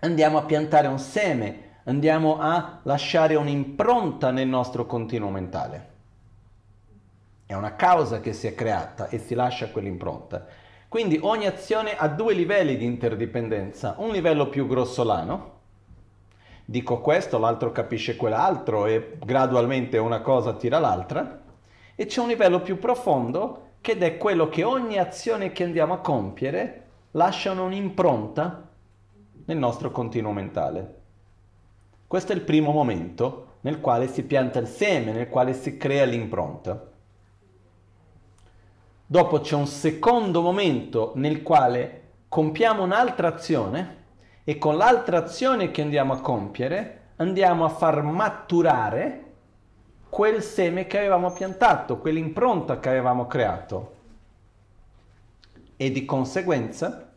andiamo 0.00 0.36
a 0.36 0.42
piantare 0.42 0.88
un 0.88 0.98
seme, 0.98 1.70
andiamo 1.84 2.38
a 2.38 2.80
lasciare 2.82 3.34
un'impronta 3.34 4.30
nel 4.30 4.46
nostro 4.46 4.84
continuo 4.84 5.30
mentale. 5.30 5.91
È 7.46 7.54
una 7.54 7.74
causa 7.74 8.20
che 8.20 8.32
si 8.32 8.46
è 8.46 8.54
creata 8.54 9.08
e 9.08 9.18
si 9.18 9.34
lascia 9.34 9.70
quell'impronta. 9.70 10.46
Quindi 10.88 11.18
ogni 11.22 11.46
azione 11.46 11.96
ha 11.96 12.08
due 12.08 12.34
livelli 12.34 12.76
di 12.76 12.84
interdipendenza, 12.84 13.94
un 13.98 14.10
livello 14.10 14.48
più 14.48 14.66
grossolano, 14.66 15.60
dico 16.64 17.00
questo, 17.00 17.38
l'altro 17.38 17.72
capisce 17.72 18.16
quell'altro 18.16 18.86
e 18.86 19.16
gradualmente 19.24 19.98
una 19.98 20.20
cosa 20.20 20.54
tira 20.54 20.78
l'altra. 20.78 21.40
E 21.94 22.06
c'è 22.06 22.20
un 22.20 22.28
livello 22.28 22.60
più 22.60 22.78
profondo 22.78 23.70
che 23.80 23.98
è 23.98 24.16
quello 24.16 24.48
che 24.48 24.64
ogni 24.64 24.98
azione 24.98 25.52
che 25.52 25.64
andiamo 25.64 25.94
a 25.94 26.00
compiere 26.00 26.86
lasciano 27.12 27.64
un'impronta 27.64 28.68
nel 29.46 29.56
nostro 29.56 29.90
continuo 29.90 30.32
mentale. 30.32 31.00
Questo 32.06 32.32
è 32.32 32.34
il 32.34 32.42
primo 32.42 32.70
momento 32.70 33.56
nel 33.62 33.80
quale 33.80 34.08
si 34.08 34.24
pianta 34.24 34.58
il 34.58 34.66
seme, 34.66 35.12
nel 35.12 35.28
quale 35.28 35.54
si 35.54 35.76
crea 35.76 36.04
l'impronta. 36.04 36.91
Dopo 39.12 39.40
c'è 39.40 39.54
un 39.54 39.66
secondo 39.66 40.40
momento 40.40 41.12
nel 41.16 41.42
quale 41.42 42.12
compiamo 42.28 42.82
un'altra 42.82 43.28
azione 43.28 43.96
e 44.42 44.56
con 44.56 44.78
l'altra 44.78 45.18
azione 45.18 45.70
che 45.70 45.82
andiamo 45.82 46.14
a 46.14 46.20
compiere 46.22 47.10
andiamo 47.16 47.66
a 47.66 47.68
far 47.68 48.00
maturare 48.00 49.24
quel 50.08 50.42
seme 50.42 50.86
che 50.86 50.96
avevamo 50.96 51.30
piantato, 51.30 51.98
quell'impronta 51.98 52.80
che 52.80 52.88
avevamo 52.88 53.26
creato. 53.26 53.96
E 55.76 55.90
di 55.90 56.06
conseguenza 56.06 57.12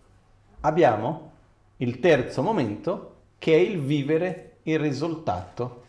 abbiamo 0.59 1.31
il 1.77 2.01
terzo 2.01 2.41
momento 2.41 3.15
che 3.39 3.53
è 3.53 3.57
il 3.57 3.79
vivere 3.79 4.57
il 4.63 4.79
risultato 4.79 5.83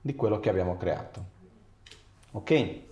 di 0.00 0.16
quello 0.16 0.40
che 0.40 0.50
abbiamo 0.50 0.76
creato. 0.76 1.24
Ok? 2.32 2.86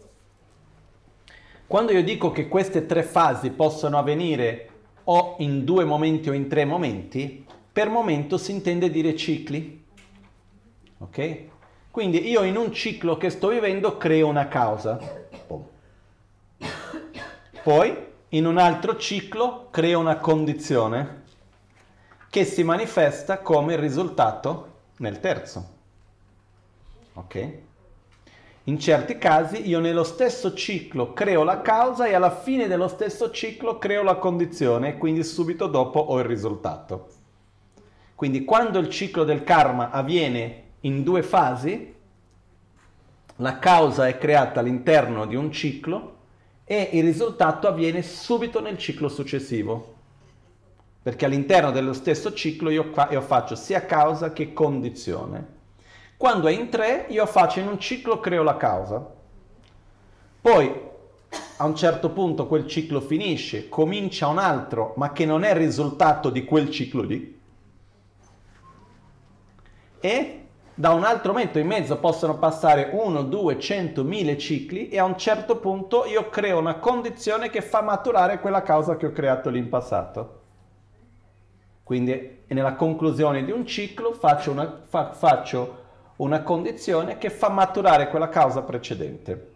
Quando 1.67 1.91
io 1.91 2.05
dico 2.05 2.31
che 2.31 2.47
queste 2.47 2.87
tre 2.87 3.03
fasi 3.03 3.51
possono 3.51 3.99
avvenire 3.99 4.69
o 5.05 5.37
in 5.41 5.65
due 5.65 5.85
momenti 5.85 6.29
o 6.29 6.33
in 6.33 6.49
tre 6.49 6.65
momenti, 6.65 7.45
per 7.73 7.89
momento 7.89 8.39
si 8.39 8.53
intende 8.53 8.89
dire 8.89 9.17
cicli. 9.17 9.85
Ok? 10.99 11.45
Quindi 11.91 12.29
io 12.29 12.45
in 12.45 12.57
un 12.57 12.73
ciclo 12.73 13.17
che 13.17 13.31
sto 13.31 13.49
vivendo 13.49 13.97
creo 13.97 14.29
una 14.29 14.47
causa. 14.47 14.99
Poi 17.63 18.07
in 18.29 18.47
un 18.47 18.59
altro 18.59 18.97
ciclo 18.97 19.69
creo 19.71 19.99
una 19.99 20.19
condizione 20.19 21.25
che 22.31 22.45
si 22.45 22.63
manifesta 22.63 23.41
come 23.41 23.75
risultato 23.77 24.75
nel 24.99 25.19
terzo. 25.19 25.69
Ok? 27.15 27.53
In 28.69 28.81
certi 28.81 29.17
casi 29.17 29.69
io 29.69 29.79
nello 29.79 30.03
stesso 30.03 30.53
ciclo 30.53 31.13
creo 31.13 31.45
la 31.45 31.61
causa 31.63 32.07
e 32.07 32.15
alla 32.15 32.35
fine 32.35 32.67
dello 32.67 32.89
stesso 32.89 33.31
ciclo 33.31 33.79
creo 33.79 34.03
la 34.03 34.17
condizione 34.17 34.89
e 34.89 34.99
quindi 34.99 35.23
subito 35.23 35.69
dopo 35.69 36.01
ho 36.01 36.19
il 36.19 36.25
risultato. 36.25 37.07
Quindi 38.17 38.45
quando 38.45 38.81
il 38.81 38.89
ciclo 38.89 39.23
del 39.23 39.45
karma 39.45 39.91
avviene 39.91 40.63
in 40.81 41.05
due 41.05 41.23
fasi, 41.23 41.95
la 43.37 43.59
causa 43.61 44.09
è 44.09 44.19
creata 44.19 44.59
all'interno 44.59 45.27
di 45.27 45.37
un 45.37 45.53
ciclo 45.53 46.17
e 46.65 46.91
il 46.95 47.05
risultato 47.05 47.69
avviene 47.69 48.03
subito 48.03 48.61
nel 48.61 48.79
ciclo 48.79 49.09
successivo. 49.09 49.95
Perché 51.03 51.25
all'interno 51.25 51.71
dello 51.71 51.93
stesso 51.93 52.33
ciclo 52.33 52.71
io, 52.71 52.91
io 53.11 53.21
faccio 53.21 53.55
sia 53.55 53.87
causa 53.87 54.33
che 54.33 54.53
condizione. 54.53 55.55
Quando 56.17 56.47
è 56.47 56.53
in 56.53 56.71
tre, 56.71 57.07
io 57.09 57.27
faccio 57.27 57.61
in 57.61 57.69
un 57.69 57.79
ciclo, 57.79 58.21
creo 58.21 58.43
la 58.43 58.57
causa. 58.57 59.15
Poi, 60.41 60.81
a 61.59 61.65
un 61.65 61.77
certo 61.77 62.11
punto, 62.11 62.47
quel 62.47 62.67
ciclo 62.67 63.01
finisce, 63.01 63.69
comincia 63.69 64.27
un 64.29 64.39
altro, 64.39 64.95
ma 64.97 65.13
che 65.13 65.27
non 65.27 65.45
è 65.45 65.51
il 65.51 65.57
risultato 65.57 66.31
di 66.31 66.45
quel 66.45 66.71
ciclo 66.71 67.03
lì. 67.03 67.41
E 70.01 70.47
da 70.73 70.93
un 70.93 71.05
altro 71.05 71.33
momento 71.33 71.59
in 71.59 71.67
mezzo 71.67 71.99
possono 71.99 72.39
passare 72.39 72.91
uno, 72.93 73.23
due, 73.23 73.59
cento, 73.59 74.05
mille 74.05 74.39
cicli 74.39 74.89
e 74.89 74.99
a 74.99 75.05
un 75.05 75.17
certo 75.17 75.57
punto 75.57 76.05
io 76.05 76.29
creo 76.29 76.59
una 76.59 76.77
condizione 76.77 77.49
che 77.49 77.63
fa 77.63 77.81
maturare 77.81 78.41
quella 78.41 78.61
causa 78.63 78.97
che 78.97 79.07
ho 79.07 79.13
creato 79.13 79.49
lì 79.49 79.59
in 79.59 79.71
passato. 79.71 80.43
Quindi 81.83 82.43
nella 82.49 82.75
conclusione 82.75 83.45
di 83.45 83.53
un 83.53 83.67
ciclo 83.67 84.13
faccio 84.13 84.51
una, 84.51 84.83
fa, 84.85 85.13
faccio 85.13 85.85
una 86.17 86.43
condizione 86.43 87.19
che 87.19 87.31
fa 87.31 87.49
maturare 87.51 88.09
quella 88.09 88.29
causa 88.29 88.63
precedente. 88.63 89.53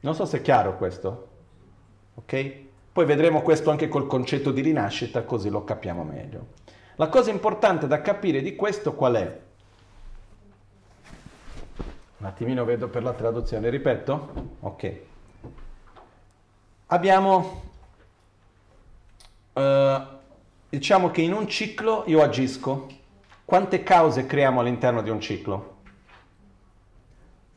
Non 0.00 0.14
so 0.14 0.24
se 0.24 0.38
è 0.38 0.42
chiaro 0.42 0.76
questo. 0.76 1.28
Ok? 2.14 2.54
Poi 2.92 3.04
vedremo 3.04 3.42
questo 3.42 3.70
anche 3.70 3.88
col 3.88 4.06
concetto 4.06 4.50
di 4.50 4.62
rinascita, 4.62 5.22
così 5.22 5.48
lo 5.48 5.62
capiamo 5.62 6.02
meglio. 6.02 6.58
La 6.96 7.08
cosa 7.08 7.30
importante 7.30 7.86
da 7.86 8.00
capire 8.00 8.42
di 8.42 8.56
questo 8.56 8.94
qual 8.94 9.14
è? 9.14 9.40
Un 12.18 12.26
attimino 12.26 12.64
vedo 12.64 12.88
per 12.88 13.02
la 13.02 13.12
traduzione, 13.12 13.70
ripeto? 13.70 14.56
Ok. 14.60 15.00
Abbiamo, 16.86 17.62
uh, 19.52 20.02
diciamo 20.68 21.10
che 21.10 21.22
in 21.22 21.32
un 21.32 21.48
ciclo 21.48 22.02
io 22.06 22.20
agisco, 22.22 22.88
quante 23.50 23.82
cause 23.82 24.26
creiamo 24.26 24.60
all'interno 24.60 25.02
di 25.02 25.10
un 25.10 25.20
ciclo? 25.20 25.78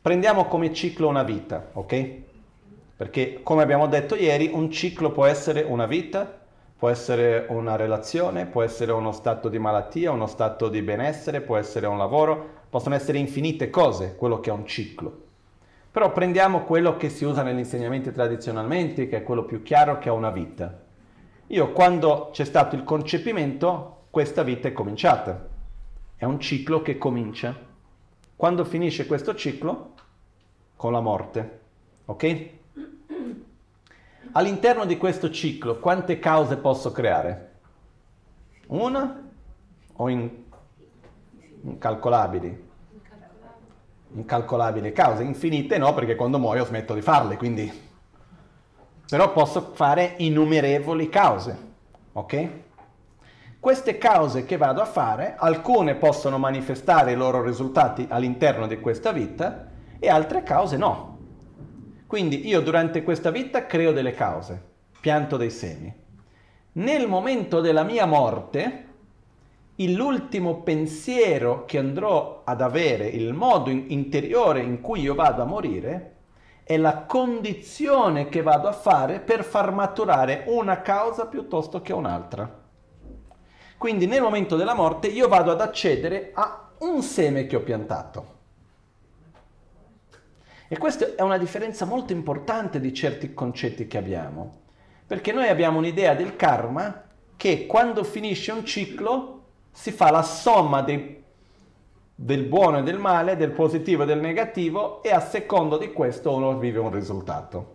Prendiamo 0.02 0.46
come 0.46 0.74
ciclo 0.74 1.06
una 1.06 1.22
vita, 1.22 1.68
ok? 1.72 2.10
Perché 2.96 3.38
come 3.44 3.62
abbiamo 3.62 3.86
detto 3.86 4.16
ieri, 4.16 4.50
un 4.52 4.72
ciclo 4.72 5.12
può 5.12 5.24
essere 5.24 5.62
una 5.62 5.86
vita, 5.86 6.40
può 6.76 6.88
essere 6.88 7.46
una 7.48 7.76
relazione, 7.76 8.46
può 8.46 8.64
essere 8.64 8.90
uno 8.90 9.12
stato 9.12 9.48
di 9.48 9.60
malattia, 9.60 10.10
uno 10.10 10.26
stato 10.26 10.68
di 10.68 10.82
benessere, 10.82 11.42
può 11.42 11.56
essere 11.56 11.86
un 11.86 11.96
lavoro, 11.96 12.44
possono 12.68 12.96
essere 12.96 13.18
infinite 13.18 13.70
cose, 13.70 14.16
quello 14.16 14.40
che 14.40 14.50
è 14.50 14.52
un 14.52 14.66
ciclo. 14.66 15.22
Però 15.92 16.10
prendiamo 16.10 16.64
quello 16.64 16.96
che 16.96 17.08
si 17.08 17.24
usa 17.24 17.44
negli 17.44 17.58
insegnamenti 17.58 18.10
tradizionalmente, 18.10 19.06
che 19.06 19.18
è 19.18 19.22
quello 19.22 19.44
più 19.44 19.62
chiaro, 19.62 19.98
che 19.98 20.08
è 20.08 20.12
una 20.12 20.30
vita. 20.30 20.76
Io 21.46 21.70
quando 21.70 22.30
c'è 22.32 22.44
stato 22.44 22.74
il 22.74 22.82
concepimento, 22.82 24.06
questa 24.10 24.42
vita 24.42 24.66
è 24.66 24.72
cominciata. 24.72 25.52
È 26.16 26.24
un 26.24 26.38
ciclo 26.40 26.80
che 26.80 26.96
comincia. 26.96 27.54
Quando 28.36 28.64
finisce 28.64 29.06
questo 29.06 29.34
ciclo? 29.34 29.94
Con 30.76 30.92
la 30.92 31.00
morte. 31.00 31.60
Ok? 32.06 32.48
All'interno 34.32 34.84
di 34.84 34.96
questo 34.96 35.30
ciclo 35.30 35.78
quante 35.78 36.18
cause 36.18 36.56
posso 36.56 36.92
creare? 36.92 37.52
Una 38.68 39.30
o 39.92 40.08
in 40.08 40.30
incalcolabili? 41.62 42.72
Incalcolabili 44.14 44.92
cause, 44.92 45.22
infinite 45.24 45.78
no, 45.78 45.92
perché 45.94 46.14
quando 46.14 46.38
muoio 46.38 46.64
smetto 46.64 46.94
di 46.94 47.02
farle, 47.02 47.36
quindi... 47.36 47.82
Però 49.06 49.32
posso 49.32 49.72
fare 49.74 50.14
innumerevoli 50.18 51.08
cause, 51.08 51.58
ok? 52.12 52.48
Queste 53.64 53.96
cause 53.96 54.44
che 54.44 54.58
vado 54.58 54.82
a 54.82 54.84
fare, 54.84 55.36
alcune 55.38 55.94
possono 55.94 56.36
manifestare 56.36 57.12
i 57.12 57.16
loro 57.16 57.42
risultati 57.42 58.06
all'interno 58.10 58.66
di 58.66 58.78
questa 58.78 59.10
vita 59.10 59.70
e 59.98 60.06
altre 60.10 60.42
cause 60.42 60.76
no. 60.76 61.18
Quindi 62.06 62.46
io 62.46 62.60
durante 62.60 63.02
questa 63.02 63.30
vita 63.30 63.64
creo 63.64 63.92
delle 63.92 64.12
cause, 64.12 64.62
pianto 65.00 65.38
dei 65.38 65.48
semi. 65.48 65.90
Nel 66.72 67.08
momento 67.08 67.62
della 67.62 67.84
mia 67.84 68.04
morte, 68.04 68.84
l'ultimo 69.76 70.60
pensiero 70.60 71.64
che 71.64 71.78
andrò 71.78 72.42
ad 72.44 72.60
avere, 72.60 73.06
il 73.06 73.32
modo 73.32 73.70
interiore 73.70 74.60
in 74.60 74.82
cui 74.82 75.00
io 75.00 75.14
vado 75.14 75.40
a 75.40 75.46
morire, 75.46 76.16
è 76.64 76.76
la 76.76 77.04
condizione 77.04 78.28
che 78.28 78.42
vado 78.42 78.68
a 78.68 78.72
fare 78.72 79.20
per 79.20 79.42
far 79.42 79.72
maturare 79.72 80.44
una 80.48 80.82
causa 80.82 81.28
piuttosto 81.28 81.80
che 81.80 81.94
un'altra. 81.94 82.60
Quindi 83.76 84.06
nel 84.06 84.22
momento 84.22 84.56
della 84.56 84.74
morte 84.74 85.08
io 85.08 85.28
vado 85.28 85.50
ad 85.50 85.60
accedere 85.60 86.30
a 86.34 86.70
un 86.78 87.02
seme 87.02 87.46
che 87.46 87.56
ho 87.56 87.60
piantato. 87.60 88.32
E 90.68 90.78
questa 90.78 91.14
è 91.14 91.22
una 91.22 91.38
differenza 91.38 91.84
molto 91.84 92.12
importante 92.12 92.80
di 92.80 92.94
certi 92.94 93.34
concetti 93.34 93.86
che 93.86 93.98
abbiamo, 93.98 94.60
perché 95.06 95.32
noi 95.32 95.48
abbiamo 95.48 95.78
un'idea 95.78 96.14
del 96.14 96.36
karma 96.36 97.02
che 97.36 97.66
quando 97.66 98.02
finisce 98.02 98.52
un 98.52 98.64
ciclo 98.64 99.42
si 99.70 99.92
fa 99.92 100.10
la 100.10 100.22
somma 100.22 100.80
dei, 100.82 101.22
del 102.14 102.44
buono 102.44 102.78
e 102.78 102.82
del 102.82 102.98
male, 102.98 103.36
del 103.36 103.50
positivo 103.50 104.04
e 104.04 104.06
del 104.06 104.20
negativo 104.20 105.02
e 105.02 105.10
a 105.10 105.20
secondo 105.20 105.76
di 105.76 105.92
questo 105.92 106.32
uno 106.34 106.56
vive 106.58 106.78
un 106.78 106.90
risultato. 106.90 107.72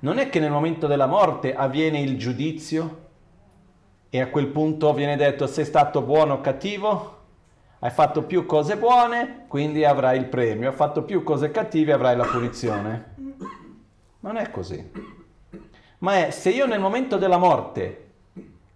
Non 0.00 0.18
è 0.18 0.28
che 0.28 0.40
nel 0.40 0.50
momento 0.50 0.86
della 0.86 1.06
morte 1.06 1.54
avviene 1.54 2.00
il 2.00 2.18
giudizio 2.18 3.03
e 4.14 4.20
a 4.20 4.28
quel 4.28 4.46
punto 4.46 4.94
viene 4.94 5.16
detto 5.16 5.48
sei 5.48 5.64
stato 5.64 6.00
buono 6.00 6.34
o 6.34 6.40
cattivo, 6.40 7.22
hai 7.80 7.90
fatto 7.90 8.22
più 8.22 8.46
cose 8.46 8.76
buone, 8.76 9.46
quindi 9.48 9.84
avrai 9.84 10.18
il 10.18 10.26
premio, 10.26 10.68
hai 10.68 10.74
fatto 10.76 11.02
più 11.02 11.24
cose 11.24 11.50
cattive, 11.50 11.94
avrai 11.94 12.16
la 12.16 12.24
punizione. 12.24 13.16
Non 14.20 14.36
è 14.36 14.52
così. 14.52 14.88
Ma 15.98 16.26
è 16.26 16.30
se 16.30 16.50
io 16.50 16.64
nel 16.64 16.78
momento 16.78 17.16
della 17.16 17.38
morte, 17.38 18.10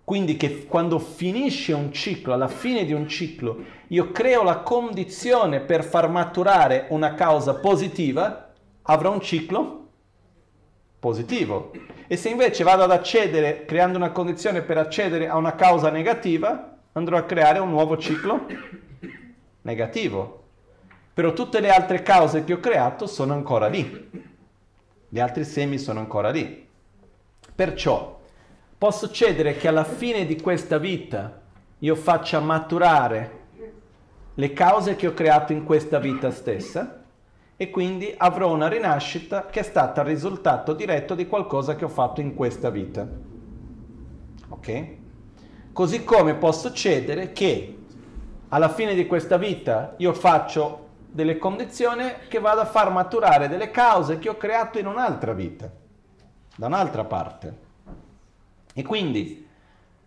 quindi 0.03 0.37
che 0.37 0.67
quando 0.67 0.99
finisce 0.99 1.73
un 1.73 1.93
ciclo, 1.93 2.33
alla 2.33 2.49
fine 2.49 2.85
di 2.85 2.93
un 2.93 3.07
ciclo, 3.07 3.59
io 3.87 4.11
creo 4.11 4.43
la 4.43 4.59
condizione 4.59 5.61
per 5.61 5.85
far 5.85 6.11
maturare 6.11 6.87
una 6.89 7.15
causa 7.15 7.55
positiva, 7.55 8.55
avrò 8.83 9.13
un 9.13 9.21
ciclo 9.21 9.88
positivo. 10.99 11.73
E 12.07 12.17
se 12.17 12.29
invece 12.29 12.65
vado 12.65 12.83
ad 12.83 12.91
accedere 12.91 13.65
creando 13.65 13.99
una 13.99 14.11
condizione 14.11 14.63
per 14.63 14.79
accedere 14.79 15.29
a 15.29 15.37
una 15.37 15.55
causa 15.55 15.91
negativa, 15.91 16.77
andrò 16.93 17.17
a 17.17 17.25
creare 17.25 17.59
un 17.59 17.71
nuovo 17.71 17.97
ciclo 17.97 18.47
negativo. 19.63 20.45
Però 21.15 21.33
tutte 21.33 21.61
le 21.61 21.71
altre 21.71 22.03
cause 22.03 22.45
che 22.45 22.55
ho 22.55 22.61
creato 22.61 23.07
sono 23.07 23.35
ancora 23.35 23.69
lì. 23.69 24.11
Gli 25.09 25.21
altri 25.21 25.45
semi 25.45 25.79
sono 25.79 26.01
ancora 26.01 26.31
lì. 26.31 26.67
Perciò 27.55 28.21
può 28.77 28.91
succedere 28.91 29.57
che 29.57 29.69
alla 29.69 29.85
fine 29.85 30.27
di 30.27 30.41
questa 30.41 30.79
vita 30.79 31.41
io 31.79 31.95
faccia 31.95 32.39
maturare 32.41 33.37
le 34.35 34.53
cause 34.53 34.95
che 34.95 35.09
ho 35.09 35.15
creato 35.15 35.53
in 35.53 35.65
questa 35.65 35.99
vita 35.99 36.31
stessa 36.31 37.03
e 37.61 37.71
quindi 37.71 38.15
avrò 38.17 38.53
una 38.53 38.69
rinascita 38.69 39.47
che 39.47 39.61
è 39.61 39.63
stata 39.65 40.03
il 40.03 40.07
risultato 40.07 40.75
diretto 40.75 41.17
di 41.17 41.27
qualcosa 41.27 41.75
che 41.75 41.85
ho 41.85 41.89
fatto 41.89 42.21
in 42.21 42.37
questa 42.37 42.71
vita. 42.71 43.05
Ok? 44.51 44.87
Così 45.73 46.05
come 46.05 46.37
può 46.37 46.53
succedere 46.53 47.33
che 47.33 47.77
alla 48.51 48.69
fine 48.69 48.95
di 48.95 49.09
questa 49.09 49.39
vita 49.39 49.95
io 49.97 50.13
faccio 50.13 50.87
delle 51.11 51.37
condizioni 51.37 52.05
che 52.29 52.39
vado 52.39 52.61
a 52.61 52.65
far 52.65 52.93
maturare 52.93 53.49
delle 53.49 53.73
cause 53.73 54.21
che 54.21 54.29
ho 54.29 54.37
creato 54.37 54.79
in 54.79 54.87
un'altra 54.87 55.33
vita, 55.33 55.69
da 56.55 56.67
un'altra 56.67 57.03
parte. 57.03 57.59
E 58.73 58.85
quindi 58.85 59.49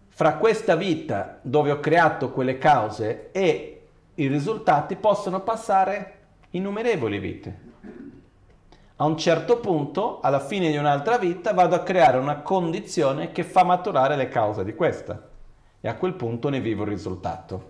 fra 0.08 0.36
questa 0.36 0.78
vita 0.78 1.40
dove 1.42 1.72
ho 1.72 1.82
creato 1.82 2.32
quelle 2.32 2.58
cause 2.58 3.30
e 3.34 3.82
i 4.16 4.28
risultati 4.28 4.96
possono 4.96 5.42
passare 5.42 6.20
innumerevoli 6.52 7.20
vite. 7.20 7.60
A 8.98 9.06
un 9.06 9.18
certo 9.18 9.60
punto, 9.60 10.20
alla 10.22 10.40
fine 10.40 10.70
di 10.70 10.78
un'altra 10.78 11.18
vita, 11.18 11.54
vado 11.54 11.76
a 11.76 11.82
creare 11.82 12.18
una 12.18 12.42
condizione 12.42 13.32
che 13.32 13.44
fa 13.44 13.64
maturare 13.64 14.16
le 14.16 14.28
cause 14.28 14.64
di 14.64 14.76
questa 14.76 15.30
e 15.80 15.88
a 15.88 15.96
quel 15.96 16.14
punto 16.14 16.50
ne 16.50 16.62
vivo 16.62 16.84
il 16.84 16.90
risultato. 16.90 17.70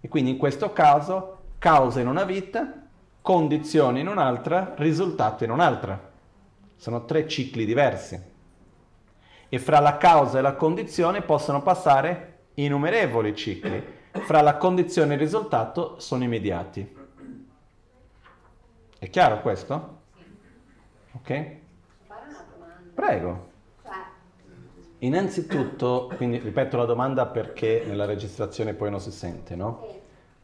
E 0.00 0.08
quindi 0.08 0.32
in 0.32 0.36
questo 0.36 0.72
caso, 0.72 1.38
causa 1.58 2.00
in 2.00 2.06
una 2.06 2.24
vita, 2.24 2.70
condizioni 3.22 4.00
in 4.00 4.08
un'altra, 4.08 4.74
risultato 4.76 5.44
in 5.44 5.50
un'altra. 5.50 6.10
Sono 6.76 7.04
tre 7.06 7.26
cicli 7.26 7.64
diversi. 7.64 8.20
E 9.48 9.58
fra 9.58 9.80
la 9.80 9.96
causa 9.96 10.38
e 10.38 10.42
la 10.42 10.54
condizione 10.54 11.22
possono 11.22 11.62
passare 11.62 12.40
innumerevoli 12.54 13.34
cicli. 13.34 13.82
Fra 14.10 14.42
la 14.42 14.56
condizione 14.56 15.12
e 15.12 15.14
il 15.14 15.20
risultato 15.22 15.98
sono 15.98 16.24
immediati. 16.24 16.97
È 18.98 19.08
chiaro 19.10 19.40
questo? 19.40 19.96
Ok? 21.12 21.46
Prego. 22.94 23.48
Cioè, 23.84 23.92
Innanzitutto, 24.98 26.10
quindi 26.16 26.38
ripeto 26.38 26.76
la 26.76 26.84
domanda 26.84 27.26
perché 27.26 27.84
nella 27.86 28.06
registrazione 28.06 28.74
poi 28.74 28.90
non 28.90 29.00
si 29.00 29.12
sente, 29.12 29.54
no? 29.54 29.86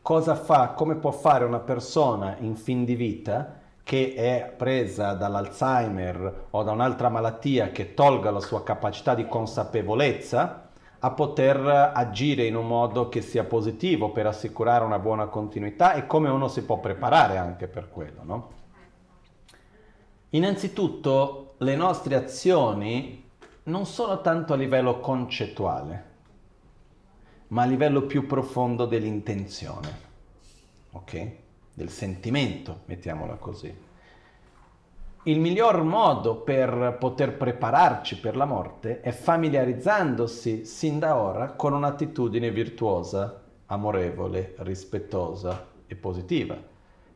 Cosa 0.01 0.37
fa, 0.37 0.69
come 0.69 0.95
può 0.95 1.11
fare 1.11 1.45
una 1.45 1.59
persona 1.59 2.37
in 2.39 2.55
fin 2.55 2.85
di 2.85 2.95
vita 2.95 3.61
che 3.83 4.15
è 4.15 4.55
presa 4.57 5.15
dall'Alzheimer 5.15 6.47
o 6.51 6.63
da 6.63 6.71
un'altra 6.71 7.09
malattia 7.09 7.71
che 7.71 7.95
tolga 7.95 8.31
la 8.31 8.41
sua 8.41 8.63
capacità 8.63 9.15
di 9.15 9.27
consapevolezza 9.27 10.64
a 11.05 11.11
poter 11.11 11.59
agire 11.95 12.47
in 12.47 12.57
un 12.57 12.67
modo 12.67 13.11
che 13.11 13.21
sia 13.21 13.45
positivo 13.45 14.11
per 14.11 14.27
assicurare 14.27 14.87
una 14.87 14.99
buona 14.99 15.27
continuità 15.27 15.93
e 15.93 16.07
come 16.07 16.31
uno 16.31 16.49
si 16.49 16.65
può 16.65 16.81
preparare 16.81 17.37
anche 17.37 17.69
per 17.69 17.91
quello, 17.91 18.23
no? 18.23 18.53
Innanzitutto 20.31 21.57
le 21.59 21.77
nostre 21.77 22.15
azioni 22.15 23.23
non 23.65 23.85
sono 23.85 24.23
tanto 24.23 24.55
a 24.55 24.57
livello 24.57 25.01
concettuale, 25.01 26.05
ma 27.49 27.65
a 27.65 27.67
livello 27.67 28.05
più 28.07 28.27
profondo 28.27 28.87
dell'intenzione, 28.87 29.99
ok? 30.93 31.31
Del 31.75 31.91
sentimento, 31.91 32.81
mettiamola 32.87 33.35
così. 33.35 33.77
Il 35.27 35.41
miglior 35.41 35.83
modo 35.85 36.37
per 36.37 36.99
poter 37.01 37.35
prepararci 37.39 38.21
per 38.21 38.37
la 38.37 38.45
morte 38.45 39.01
è 39.01 39.11
familiarizzandosi 39.11 40.67
sin 40.67 40.99
da 40.99 41.17
ora 41.17 41.53
con 41.53 41.73
un'attitudine 41.73 42.51
virtuosa, 42.51 43.41
amorevole, 43.65 44.53
rispettosa 44.59 45.67
e 45.87 45.95
positiva, 45.95 46.59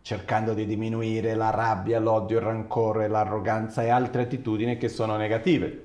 cercando 0.00 0.54
di 0.54 0.64
diminuire 0.64 1.34
la 1.34 1.50
rabbia, 1.50 2.00
l'odio, 2.00 2.38
il 2.38 2.44
rancore, 2.46 3.08
l'arroganza 3.08 3.82
e 3.82 3.90
altre 3.90 4.22
attitudini 4.22 4.78
che 4.78 4.88
sono 4.88 5.16
negative. 5.18 5.84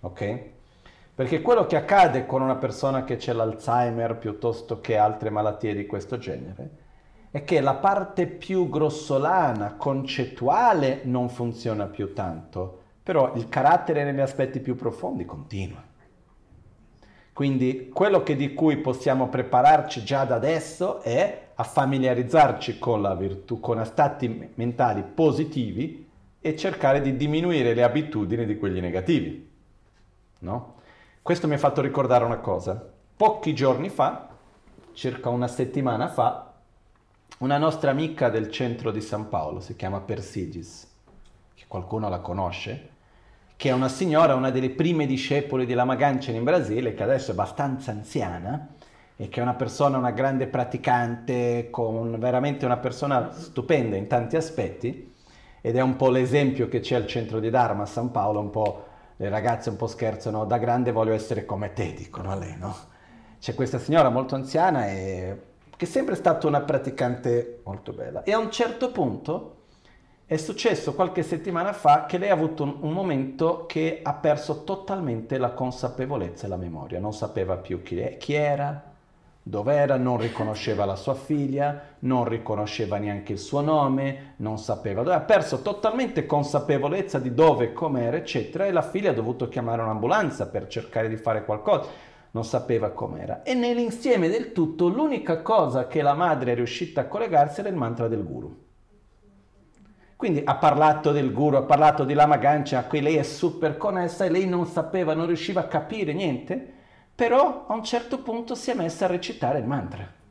Ok? 0.00 0.40
Perché 1.14 1.40
quello 1.40 1.66
che 1.66 1.76
accade 1.76 2.26
con 2.26 2.42
una 2.42 2.56
persona 2.56 3.04
che 3.04 3.14
c'è 3.14 3.32
l'Alzheimer 3.32 4.16
piuttosto 4.16 4.80
che 4.80 4.96
altre 4.96 5.30
malattie 5.30 5.72
di 5.72 5.86
questo 5.86 6.18
genere 6.18 6.82
è 7.34 7.42
che 7.42 7.60
la 7.60 7.74
parte 7.74 8.28
più 8.28 8.68
grossolana, 8.68 9.74
concettuale, 9.74 11.00
non 11.02 11.28
funziona 11.28 11.86
più 11.86 12.12
tanto, 12.12 12.82
però 13.02 13.32
il 13.34 13.48
carattere 13.48 14.04
negli 14.04 14.20
aspetti 14.20 14.60
più 14.60 14.76
profondi 14.76 15.24
continua. 15.24 15.82
Quindi 17.32 17.90
quello 17.92 18.20
di 18.20 18.54
cui 18.54 18.76
possiamo 18.76 19.26
prepararci 19.26 20.04
già 20.04 20.22
da 20.24 20.36
adesso 20.36 21.00
è 21.00 21.48
a 21.56 21.64
familiarizzarci 21.64 22.78
con 22.78 23.02
la 23.02 23.16
virtù, 23.16 23.58
con 23.58 23.84
stati 23.84 24.52
mentali 24.54 25.02
positivi 25.02 26.08
e 26.40 26.56
cercare 26.56 27.00
di 27.00 27.16
diminuire 27.16 27.74
le 27.74 27.82
abitudini 27.82 28.46
di 28.46 28.56
quelli 28.56 28.78
negativi. 28.78 29.50
No? 30.38 30.74
Questo 31.20 31.48
mi 31.48 31.54
ha 31.54 31.58
fatto 31.58 31.80
ricordare 31.80 32.24
una 32.24 32.38
cosa. 32.38 32.92
Pochi 33.16 33.54
giorni 33.54 33.88
fa, 33.88 34.28
circa 34.92 35.30
una 35.30 35.48
settimana 35.48 36.06
fa, 36.06 36.43
una 37.38 37.58
nostra 37.58 37.90
amica 37.90 38.28
del 38.28 38.50
centro 38.50 38.92
di 38.92 39.00
San 39.00 39.28
Paolo, 39.28 39.60
si 39.60 39.74
chiama 39.74 40.00
Persigis, 40.00 40.88
che 41.54 41.64
qualcuno 41.66 42.08
la 42.08 42.20
conosce, 42.20 42.90
che 43.56 43.70
è 43.70 43.72
una 43.72 43.88
signora, 43.88 44.34
una 44.34 44.50
delle 44.50 44.70
prime 44.70 45.06
discepole 45.06 45.66
di 45.66 45.74
Lama 45.74 45.96
Ganchen 45.96 46.36
in 46.36 46.44
Brasile, 46.44 46.94
che 46.94 47.02
adesso 47.02 47.30
è 47.30 47.34
abbastanza 47.34 47.90
anziana 47.90 48.68
e 49.16 49.28
che 49.28 49.40
è 49.40 49.42
una 49.42 49.54
persona, 49.54 49.98
una 49.98 50.12
grande 50.12 50.46
praticante, 50.46 51.68
con 51.70 52.18
veramente 52.18 52.64
una 52.64 52.78
persona 52.78 53.32
stupenda 53.32 53.96
in 53.96 54.06
tanti 54.06 54.36
aspetti 54.36 55.12
ed 55.60 55.76
è 55.76 55.80
un 55.80 55.96
po' 55.96 56.10
l'esempio 56.10 56.68
che 56.68 56.80
c'è 56.80 56.94
al 56.94 57.06
centro 57.06 57.40
di 57.40 57.50
Dharma 57.50 57.82
a 57.82 57.86
San 57.86 58.10
Paolo, 58.10 58.40
un 58.40 58.50
po' 58.50 58.86
le 59.16 59.28
ragazze 59.28 59.70
un 59.70 59.76
po' 59.76 59.86
scherzano, 59.86 60.44
da 60.44 60.58
grande 60.58 60.92
voglio 60.92 61.12
essere 61.12 61.44
come 61.44 61.72
te, 61.72 61.94
dicono 61.94 62.30
a 62.30 62.36
lei, 62.36 62.56
no? 62.58 62.76
C'è 63.40 63.54
questa 63.54 63.78
signora 63.78 64.08
molto 64.08 64.34
anziana 64.34 64.88
e 64.88 65.52
che 65.76 65.84
è 65.84 65.88
sempre 65.88 66.14
stata 66.14 66.46
una 66.46 66.60
praticante 66.60 67.60
molto 67.64 67.92
bella. 67.92 68.22
E 68.22 68.32
a 68.32 68.38
un 68.38 68.50
certo 68.50 68.90
punto 68.90 69.56
è 70.26 70.36
successo 70.36 70.94
qualche 70.94 71.22
settimana 71.22 71.72
fa 71.72 72.06
che 72.06 72.16
lei 72.16 72.30
ha 72.30 72.34
avuto 72.34 72.62
un, 72.62 72.76
un 72.80 72.92
momento 72.92 73.66
che 73.66 74.00
ha 74.02 74.14
perso 74.14 74.64
totalmente 74.64 75.36
la 75.36 75.52
consapevolezza 75.52 76.46
e 76.46 76.48
la 76.48 76.56
memoria, 76.56 76.98
non 76.98 77.12
sapeva 77.12 77.56
più 77.56 77.82
chi, 77.82 78.16
chi 78.18 78.32
era, 78.32 78.92
dove 79.46 79.74
era, 79.74 79.98
non 79.98 80.16
riconosceva 80.16 80.86
la 80.86 80.96
sua 80.96 81.12
figlia, 81.12 81.96
non 82.00 82.24
riconosceva 82.24 82.96
neanche 82.96 83.32
il 83.32 83.38
suo 83.38 83.60
nome, 83.60 84.34
non 84.36 84.56
sapeva 84.56 85.02
dove, 85.02 85.14
ha 85.14 85.20
perso 85.20 85.60
totalmente 85.60 86.24
consapevolezza 86.24 87.18
di 87.18 87.34
dove, 87.34 87.74
com'era, 87.74 88.16
eccetera, 88.16 88.64
e 88.64 88.72
la 88.72 88.80
figlia 88.80 89.10
ha 89.10 89.14
dovuto 89.14 89.50
chiamare 89.50 89.82
un'ambulanza 89.82 90.48
per 90.48 90.66
cercare 90.68 91.10
di 91.10 91.16
fare 91.18 91.44
qualcosa 91.44 92.12
non 92.34 92.44
sapeva 92.44 92.90
com'era. 92.90 93.42
E 93.42 93.54
nell'insieme 93.54 94.28
del 94.28 94.52
tutto 94.52 94.88
l'unica 94.88 95.40
cosa 95.40 95.86
che 95.86 96.02
la 96.02 96.14
madre 96.14 96.52
è 96.52 96.54
riuscita 96.54 97.02
a 97.02 97.06
collegarsi 97.06 97.60
era 97.60 97.68
il 97.68 97.76
mantra 97.76 98.08
del 98.08 98.24
guru. 98.24 98.62
Quindi 100.16 100.42
ha 100.44 100.56
parlato 100.56 101.12
del 101.12 101.32
guru, 101.32 101.56
ha 101.56 101.62
parlato 101.62 102.04
di 102.04 102.12
Lama 102.12 102.36
Gancia, 102.36 102.78
a 102.78 102.84
cui 102.84 103.00
lei 103.00 103.16
è 103.16 103.22
super 103.22 103.76
connessa 103.76 104.24
e 104.24 104.30
lei 104.30 104.46
non 104.46 104.66
sapeva, 104.66 105.14
non 105.14 105.26
riusciva 105.26 105.60
a 105.60 105.68
capire 105.68 106.12
niente, 106.12 106.72
però 107.14 107.66
a 107.68 107.74
un 107.74 107.84
certo 107.84 108.18
punto 108.18 108.54
si 108.54 108.70
è 108.70 108.74
messa 108.74 109.04
a 109.04 109.08
recitare 109.08 109.60
il 109.60 109.66
mantra. 109.66 110.22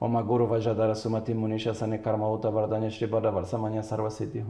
Om 0.00 0.24
Guru 0.24 0.46
Vajadara 0.46 0.94
Sumati 0.94 1.34
Munisha 1.34 1.74
Sane 1.74 2.00
Karma 2.00 2.28
Uta 2.28 2.50
Vardanya 2.50 2.88
Shri 2.88 3.06
Varsamanya 3.06 3.82
Sarvasiddhi 3.82 4.44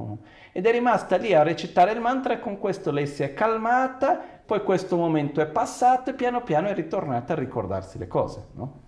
Ed 0.53 0.67
è 0.67 0.71
rimasta 0.71 1.17
lì 1.17 1.33
a 1.33 1.43
recitare 1.43 1.93
il 1.93 2.01
mantra 2.01 2.35
e 2.35 2.39
con 2.39 2.59
questo 2.59 2.91
lei 2.91 3.07
si 3.07 3.23
è 3.23 3.33
calmata, 3.33 4.21
poi 4.45 4.63
questo 4.63 4.99
momento 4.99 5.41
è 5.41 5.47
passato 5.47 6.11
e 6.11 6.15
piano 6.15 6.43
piano 6.43 6.69
è 6.69 6.75
ritornata 6.75 7.33
a 7.33 7.37
ricordarsi 7.37 7.97
le 7.97 8.07
cose. 8.07 8.47
No? 8.53 8.81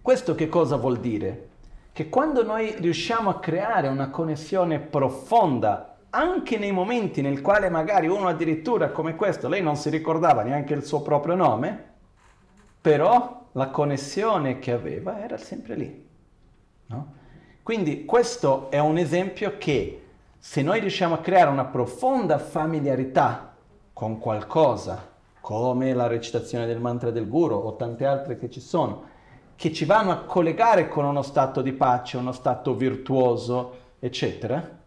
Questo 0.00 0.34
che 0.34 0.48
cosa 0.48 0.76
vuol 0.76 0.98
dire? 0.98 1.48
Che 1.92 2.08
quando 2.08 2.42
noi 2.42 2.74
riusciamo 2.78 3.28
a 3.28 3.38
creare 3.38 3.88
una 3.88 4.08
connessione 4.08 4.80
profonda 4.80 5.98
anche 6.08 6.56
nei 6.56 6.72
momenti 6.72 7.20
nel 7.20 7.42
quale 7.42 7.68
magari 7.68 8.08
uno 8.08 8.28
addirittura 8.28 8.90
come 8.90 9.16
questo, 9.16 9.48
lei 9.48 9.60
non 9.60 9.76
si 9.76 9.90
ricordava 9.90 10.42
neanche 10.42 10.72
il 10.72 10.82
suo 10.82 11.02
proprio 11.02 11.34
nome, 11.34 11.92
però 12.80 13.43
la 13.56 13.68
connessione 13.68 14.58
che 14.58 14.72
aveva 14.72 15.22
era 15.22 15.36
sempre 15.36 15.74
lì. 15.74 16.08
No? 16.86 17.12
Quindi 17.62 18.04
questo 18.04 18.70
è 18.70 18.78
un 18.78 18.98
esempio 18.98 19.56
che 19.58 20.02
se 20.38 20.62
noi 20.62 20.80
riusciamo 20.80 21.14
a 21.14 21.18
creare 21.18 21.50
una 21.50 21.64
profonda 21.64 22.38
familiarità 22.38 23.54
con 23.92 24.18
qualcosa, 24.18 25.12
come 25.40 25.94
la 25.94 26.06
recitazione 26.06 26.66
del 26.66 26.80
mantra 26.80 27.10
del 27.10 27.28
guru 27.28 27.54
o 27.56 27.76
tante 27.76 28.04
altre 28.04 28.38
che 28.38 28.50
ci 28.50 28.60
sono, 28.60 29.12
che 29.56 29.72
ci 29.72 29.84
vanno 29.84 30.10
a 30.10 30.22
collegare 30.24 30.88
con 30.88 31.04
uno 31.04 31.22
stato 31.22 31.62
di 31.62 31.72
pace, 31.72 32.16
uno 32.16 32.32
stato 32.32 32.74
virtuoso, 32.74 33.78
eccetera, 33.98 34.82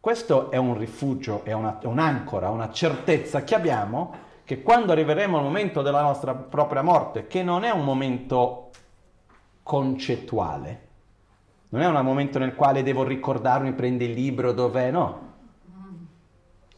questo 0.00 0.50
è 0.50 0.56
un 0.56 0.76
rifugio, 0.76 1.44
è, 1.44 1.52
una, 1.52 1.78
è 1.78 1.86
un'ancora, 1.86 2.50
una 2.50 2.70
certezza 2.70 3.42
che 3.42 3.54
abbiamo 3.54 4.14
che 4.44 4.62
quando 4.62 4.92
arriveremo 4.92 5.38
al 5.38 5.42
momento 5.42 5.80
della 5.80 6.02
nostra 6.02 6.34
propria 6.34 6.82
morte, 6.82 7.26
che 7.26 7.42
non 7.42 7.64
è 7.64 7.70
un 7.70 7.82
momento 7.82 8.70
concettuale, 9.62 10.82
non 11.70 11.80
è 11.80 11.86
un 11.86 12.04
momento 12.04 12.38
nel 12.38 12.54
quale 12.54 12.82
devo 12.82 13.02
ricordarmi, 13.04 13.72
prende 13.72 14.04
il 14.04 14.12
libro, 14.12 14.52
dov'è, 14.52 14.90
no. 14.90 15.32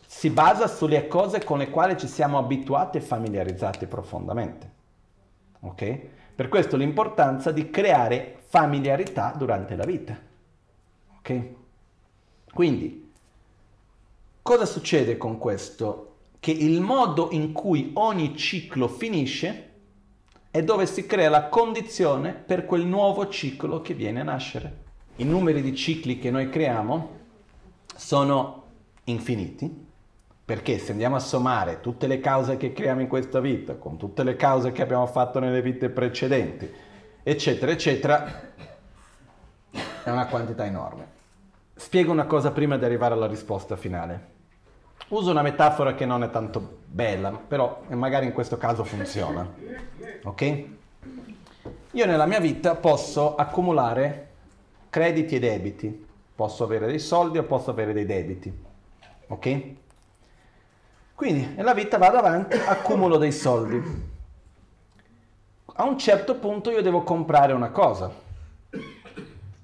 Si 0.07 0.31
basa 0.31 0.69
sulle 0.69 1.09
cose 1.09 1.45
con 1.45 1.59
le 1.59 1.69
quali 1.69 1.99
ci 1.99 2.07
siamo 2.07 2.39
abituati 2.39 2.97
e 2.99 3.03
familiarizzati 3.03 3.87
profondamente. 3.87 4.73
Ok? 5.61 6.01
Per 6.35 6.49
questo 6.49 6.77
l'importanza 6.77 7.51
di 7.51 7.69
creare 7.69 8.37
familiarità 8.47 9.35
durante 9.37 9.75
la 9.75 9.85
vita. 9.85 10.17
Ok? 11.19 11.49
Quindi, 12.55 13.13
cosa 14.41 14.65
succede 14.65 15.17
con 15.17 15.37
questo? 15.37 16.16
Che 16.47 16.53
il 16.53 16.81
modo 16.81 17.31
in 17.33 17.51
cui 17.51 17.91
ogni 17.95 18.37
ciclo 18.37 18.87
finisce 18.87 19.71
è 20.53 20.63
dove 20.63 20.87
si 20.87 21.05
crea 21.05 21.29
la 21.29 21.49
condizione 21.49 22.35
per 22.35 22.67
quel 22.67 22.87
nuovo 22.87 23.27
ciclo 23.27 23.81
che 23.81 23.95
viene 23.95 24.21
a 24.21 24.23
nascere. 24.23 24.85
I 25.17 25.25
numeri 25.25 25.61
di 25.61 25.75
cicli 25.75 26.21
che 26.21 26.31
noi 26.31 26.49
creiamo 26.49 27.11
sono 27.97 28.63
infiniti, 29.07 29.87
perché 30.45 30.79
se 30.79 30.93
andiamo 30.93 31.17
a 31.17 31.19
sommare 31.19 31.81
tutte 31.81 32.07
le 32.07 32.21
cause 32.21 32.57
che 32.57 32.73
creiamo 32.73 33.01
in 33.01 33.09
questa 33.09 33.41
vita, 33.41 33.75
con 33.75 33.97
tutte 33.97 34.23
le 34.23 34.37
cause 34.37 34.71
che 34.71 34.83
abbiamo 34.83 35.07
fatto 35.09 35.41
nelle 35.41 35.61
vite 35.61 35.89
precedenti, 35.89 36.71
eccetera, 37.25 37.73
eccetera, 37.73 38.53
è 40.05 40.11
una 40.11 40.27
quantità 40.29 40.65
enorme. 40.65 41.09
Spiego 41.75 42.13
una 42.13 42.27
cosa 42.27 42.53
prima 42.53 42.79
di 42.79 42.85
arrivare 42.85 43.15
alla 43.15 43.27
risposta 43.27 43.75
finale. 43.75 44.35
Uso 45.09 45.31
una 45.31 45.43
metafora 45.43 45.95
che 45.95 46.05
non 46.05 46.25
è 46.25 46.31
tanto 46.31 46.79
bella, 46.85 47.31
però 47.31 47.83
magari 47.91 48.27
in 48.27 48.33
questo 48.33 48.57
caso 48.57 48.83
funziona. 48.83 49.49
Ok? 50.25 50.65
Io 51.93 52.07
nella 52.07 52.27
mia 52.27 52.41
vita 52.41 52.75
posso 52.75 53.37
accumulare 53.37 54.31
crediti 54.91 55.37
e 55.37 55.39
debiti. 55.39 56.07
Posso 56.35 56.65
avere 56.65 56.87
dei 56.87 56.99
soldi 56.99 57.39
o 57.39 57.45
posso 57.45 57.71
avere 57.71 57.93
dei 57.93 58.05
debiti. 58.05 58.53
Ok? 59.29 59.63
Quindi 61.15 61.55
nella 61.55 61.73
vita 61.73 61.99
vado 61.99 62.17
avanti, 62.19 62.57
accumulo 62.57 63.17
dei 63.17 63.33
soldi. 63.33 63.81
A 65.79 65.85
un 65.85 65.99
certo 65.99 66.35
punto 66.35 66.71
io 66.71 66.83
devo 66.83 67.03
comprare 67.03 67.53
una 67.53 67.71
cosa 67.71 68.25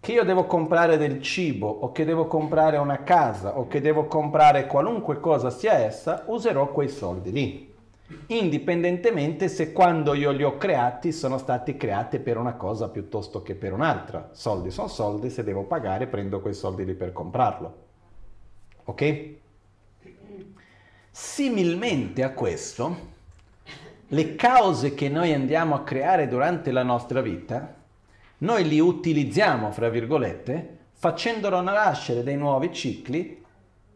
che 0.03 0.11
io 0.11 0.25
devo 0.25 0.47
comprare 0.47 0.97
del 0.97 1.23
cibo 1.23 1.69
o 1.69 1.93
che 1.93 2.05
devo 2.05 2.27
comprare 2.27 2.77
una 2.77 3.05
casa 3.05 3.57
o 3.57 3.69
che 3.69 3.81
devo 3.81 4.07
comprare 4.07 4.67
qualunque 4.67 5.21
cosa 5.21 5.49
sia 5.49 5.75
essa, 5.75 6.25
userò 6.27 6.73
quei 6.73 6.89
soldi 6.89 7.31
lì. 7.31 7.73
Indipendentemente 8.27 9.47
se 9.47 9.71
quando 9.71 10.15
io 10.15 10.33
li 10.33 10.43
ho 10.43 10.57
creati 10.57 11.13
sono 11.13 11.39
stati 11.39 11.77
creati 11.77 12.19
per 12.19 12.37
una 12.37 12.55
cosa 12.55 12.89
piuttosto 12.89 13.43
che 13.43 13.55
per 13.55 13.73
un'altra. 13.73 14.31
Soldi 14.33 14.73
sono 14.73 14.89
soldi, 14.89 15.31
se 15.31 15.45
devo 15.45 15.63
pagare 15.63 16.09
prendo 16.09 16.41
quei 16.41 16.55
soldi 16.55 16.85
lì 16.85 16.95
per 16.95 17.13
comprarlo. 17.13 17.75
Ok? 18.87 19.35
Similmente 21.13 22.25
a 22.25 22.33
questo, 22.33 22.97
le 24.09 24.35
cause 24.35 24.95
che 24.95 25.09
noi 25.09 25.33
andiamo 25.33 25.77
a 25.77 25.85
creare 25.85 26.27
durante 26.27 26.73
la 26.73 26.83
nostra 26.83 27.21
vita 27.21 27.77
noi 28.43 28.67
li 28.67 28.81
utilizziamo, 28.81 29.71
fra 29.71 29.89
virgolette, 29.89 30.79
facendolo 30.93 31.61
nascere 31.61 32.23
dei 32.23 32.37
nuovi 32.37 32.73
cicli 32.73 33.41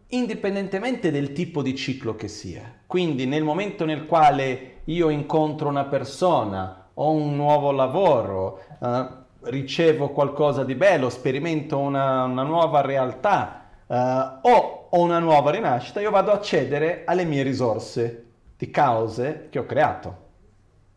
indipendentemente 0.08 1.10
del 1.10 1.32
tipo 1.32 1.62
di 1.62 1.74
ciclo 1.74 2.14
che 2.14 2.28
sia. 2.28 2.62
Quindi 2.86 3.26
nel 3.26 3.42
momento 3.42 3.84
nel 3.84 4.06
quale 4.06 4.82
io 4.84 5.08
incontro 5.08 5.68
una 5.68 5.84
persona, 5.84 6.90
ho 6.94 7.10
un 7.10 7.34
nuovo 7.34 7.72
lavoro, 7.72 8.62
eh, 8.80 9.06
ricevo 9.42 10.10
qualcosa 10.10 10.62
di 10.62 10.76
bello, 10.76 11.10
sperimento 11.10 11.78
una, 11.78 12.22
una 12.24 12.44
nuova 12.44 12.82
realtà 12.82 13.64
eh, 13.86 13.94
o 14.42 14.86
ho 14.88 15.00
una 15.00 15.18
nuova 15.18 15.50
rinascita, 15.50 16.00
io 16.00 16.10
vado 16.10 16.30
a 16.30 16.34
accedere 16.34 17.02
alle 17.04 17.24
mie 17.24 17.42
risorse 17.42 18.24
di 18.56 18.70
cause 18.70 19.48
che 19.50 19.58
ho 19.58 19.66
creato, 19.66 20.16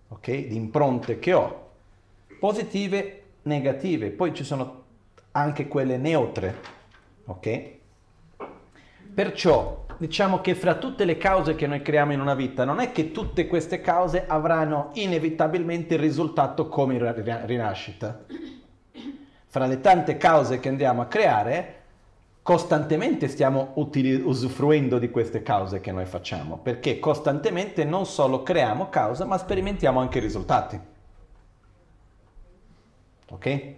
ok? 0.09 0.47
Di 0.47 0.55
impronte 0.55 1.17
che 1.17 1.33
ho, 1.33 1.69
positive 2.39 3.18
negative, 3.43 4.09
poi 4.09 4.33
ci 4.33 4.43
sono 4.43 4.83
anche 5.31 5.67
quelle 5.67 5.97
neutre, 5.97 6.55
ok? 7.25 7.77
Perciò 9.13 9.85
diciamo 9.97 10.39
che 10.39 10.55
fra 10.55 10.75
tutte 10.75 11.03
le 11.03 11.17
cause 11.17 11.55
che 11.55 11.67
noi 11.67 11.81
creiamo 11.81 12.13
in 12.13 12.21
una 12.21 12.35
vita, 12.35 12.63
non 12.63 12.79
è 12.79 12.91
che 12.91 13.11
tutte 13.11 13.47
queste 13.47 13.81
cause 13.81 14.25
avranno 14.25 14.91
inevitabilmente 14.93 15.95
il 15.95 15.99
risultato 15.99 16.69
come 16.69 16.97
rinascita. 17.45 18.23
Fra 19.45 19.65
le 19.65 19.81
tante 19.81 20.15
cause 20.17 20.59
che 20.59 20.69
andiamo 20.69 21.01
a 21.01 21.07
creare, 21.07 21.75
costantemente 22.41 23.27
stiamo 23.27 23.71
utili- 23.75 24.21
usufruendo 24.21 24.99
di 24.99 25.09
queste 25.09 25.43
cause 25.43 25.81
che 25.81 25.91
noi 25.91 26.05
facciamo, 26.05 26.57
perché 26.57 26.99
costantemente 26.99 27.83
non 27.83 28.05
solo 28.05 28.41
creiamo 28.41 28.89
causa, 28.89 29.25
ma 29.25 29.37
sperimentiamo 29.37 29.99
anche 29.99 30.19
risultati. 30.19 30.79
Ok? 33.29 33.73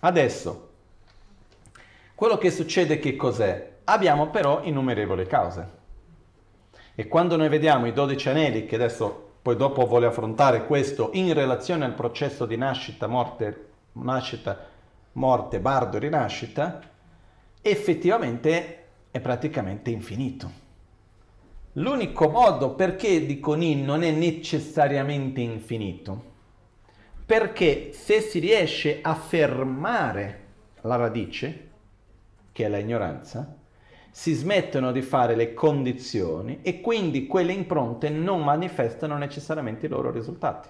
Adesso, 0.00 0.68
quello 2.14 2.38
che 2.38 2.50
succede 2.50 2.98
che 2.98 3.16
cos'è? 3.16 3.78
Abbiamo 3.84 4.30
però 4.30 4.62
innumerevoli 4.62 5.26
cause. 5.26 5.78
E 6.94 7.06
quando 7.08 7.36
noi 7.36 7.48
vediamo 7.48 7.86
i 7.86 7.92
12 7.92 8.28
anelli, 8.28 8.66
che 8.66 8.74
adesso 8.74 9.28
poi 9.42 9.56
dopo 9.56 9.86
voglio 9.86 10.08
affrontare 10.08 10.66
questo 10.66 11.10
in 11.14 11.32
relazione 11.32 11.84
al 11.84 11.94
processo 11.94 12.44
di 12.44 12.56
nascita, 12.56 13.06
morte, 13.06 13.68
nascita, 13.92 14.66
morte, 15.12 15.60
bardo 15.60 15.98
rinascita, 15.98 16.80
effettivamente 17.62 18.84
è 19.10 19.20
praticamente 19.20 19.90
infinito. 19.90 20.68
L'unico 21.74 22.28
modo 22.28 22.74
perché 22.74 23.24
dico 23.24 23.54
Nin 23.54 23.84
non 23.84 24.02
è 24.02 24.10
necessariamente 24.10 25.40
infinito 25.40 26.29
perché 27.30 27.92
se 27.92 28.20
si 28.22 28.40
riesce 28.40 28.98
a 29.02 29.14
fermare 29.14 30.38
la 30.80 30.96
radice, 30.96 31.68
che 32.50 32.64
è 32.64 32.68
la 32.68 32.78
ignoranza, 32.78 33.54
si 34.10 34.32
smettono 34.32 34.90
di 34.90 35.00
fare 35.00 35.36
le 35.36 35.54
condizioni 35.54 36.58
e 36.62 36.80
quindi 36.80 37.28
quelle 37.28 37.52
impronte 37.52 38.08
non 38.08 38.42
manifestano 38.42 39.16
necessariamente 39.16 39.86
i 39.86 39.88
loro 39.88 40.10
risultati, 40.10 40.68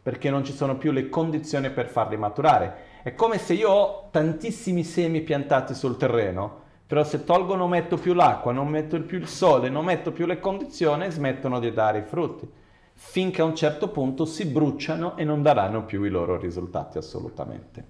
perché 0.00 0.30
non 0.30 0.44
ci 0.44 0.54
sono 0.54 0.78
più 0.78 0.92
le 0.92 1.10
condizioni 1.10 1.68
per 1.68 1.88
farli 1.88 2.16
maturare. 2.16 2.76
È 3.02 3.14
come 3.14 3.36
se 3.36 3.52
io 3.52 3.68
ho 3.68 4.08
tantissimi 4.10 4.82
semi 4.82 5.20
piantati 5.20 5.74
sul 5.74 5.98
terreno, 5.98 6.62
però 6.86 7.04
se 7.04 7.22
tolgo 7.22 7.54
non 7.54 7.68
metto 7.68 7.98
più 7.98 8.14
l'acqua, 8.14 8.50
non 8.50 8.68
metto 8.68 8.98
più 9.02 9.18
il 9.18 9.28
sole, 9.28 9.68
non 9.68 9.84
metto 9.84 10.10
più 10.10 10.24
le 10.24 10.40
condizioni, 10.40 11.10
smettono 11.10 11.60
di 11.60 11.70
dare 11.70 11.98
i 11.98 12.04
frutti 12.04 12.50
finché 12.98 13.42
a 13.42 13.44
un 13.44 13.54
certo 13.54 13.88
punto 13.88 14.24
si 14.24 14.46
bruciano 14.46 15.18
e 15.18 15.24
non 15.24 15.42
daranno 15.42 15.84
più 15.84 16.02
i 16.04 16.08
loro 16.08 16.38
risultati 16.38 16.96
assolutamente. 16.96 17.84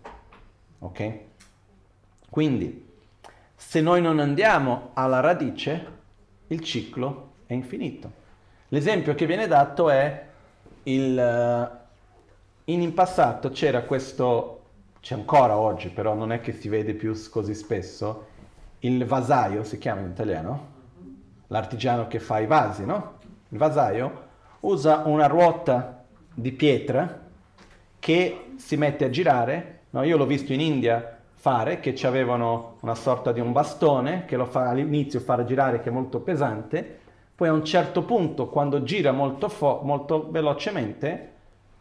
Ok? 0.81 1.19
Quindi, 2.29 2.85
se 3.55 3.81
noi 3.81 4.03
non 4.03 4.19
andiamo 4.19 4.91
alla 4.95 5.21
radice, 5.21 5.95
il 6.49 6.61
ciclo 6.61 7.35
è 7.47 7.55
infinito. 7.55 8.25
L'esempio 8.69 9.15
che 9.15 9.27
viene 9.27 9.47
dato 9.47 9.91
è 9.91 10.27
il... 10.85 11.19
Eh, 11.19 11.85
in 12.65 12.95
passato 12.95 13.51
c'era 13.51 13.83
questo, 13.83 14.63
c'è 15.01 15.15
ancora 15.15 15.57
oggi, 15.57 15.89
però 15.89 16.15
non 16.15 16.33
è 16.33 16.41
che 16.41 16.53
si 16.53 16.69
vede 16.69 16.95
più 16.95 17.15
così 17.31 17.55
spesso, 17.55 18.27
il 18.81 19.05
vasaio, 19.05 19.63
si 19.63 19.79
chiama 19.79 20.01
in 20.01 20.11
italiano? 20.11 20.75
L'artigiano 21.47 22.09
che 22.09 22.19
fa 22.19 22.41
i 22.41 22.47
vasi, 22.47 22.85
no? 22.85 23.19
Il 23.51 23.59
vasaio 23.59 24.25
usa 24.61 25.03
una 25.07 25.27
ruota 25.27 26.05
di 26.33 26.53
pietra 26.53 27.25
che 27.99 28.53
si 28.57 28.77
mette 28.77 29.05
a 29.05 29.11
girare. 29.11 29.81
No, 29.91 30.03
io 30.03 30.17
l'ho 30.17 30.27
visto 30.27 30.53
in 30.53 30.61
India 30.61 31.19
fare, 31.35 31.81
che 31.81 31.95
avevano 32.07 32.77
una 32.81 32.95
sorta 32.95 33.33
di 33.33 33.41
un 33.41 33.53
bastone 33.53 34.25
che 34.25 34.37
lo 34.37 34.47
fa 34.47 34.69
all'inizio 34.69 35.21
fare 35.21 35.45
girare, 35.45 35.81
che 35.81 35.91
è 35.91 35.93
molto 35.93 36.21
pesante, 36.21 36.99
poi 37.35 37.49
a 37.49 37.53
un 37.53 37.65
certo 37.65 38.03
punto, 38.03 38.49
quando 38.49 38.83
gira 38.83 39.13
molto, 39.13 39.49
fo- 39.49 39.81
molto 39.85 40.31
velocemente, 40.31 41.33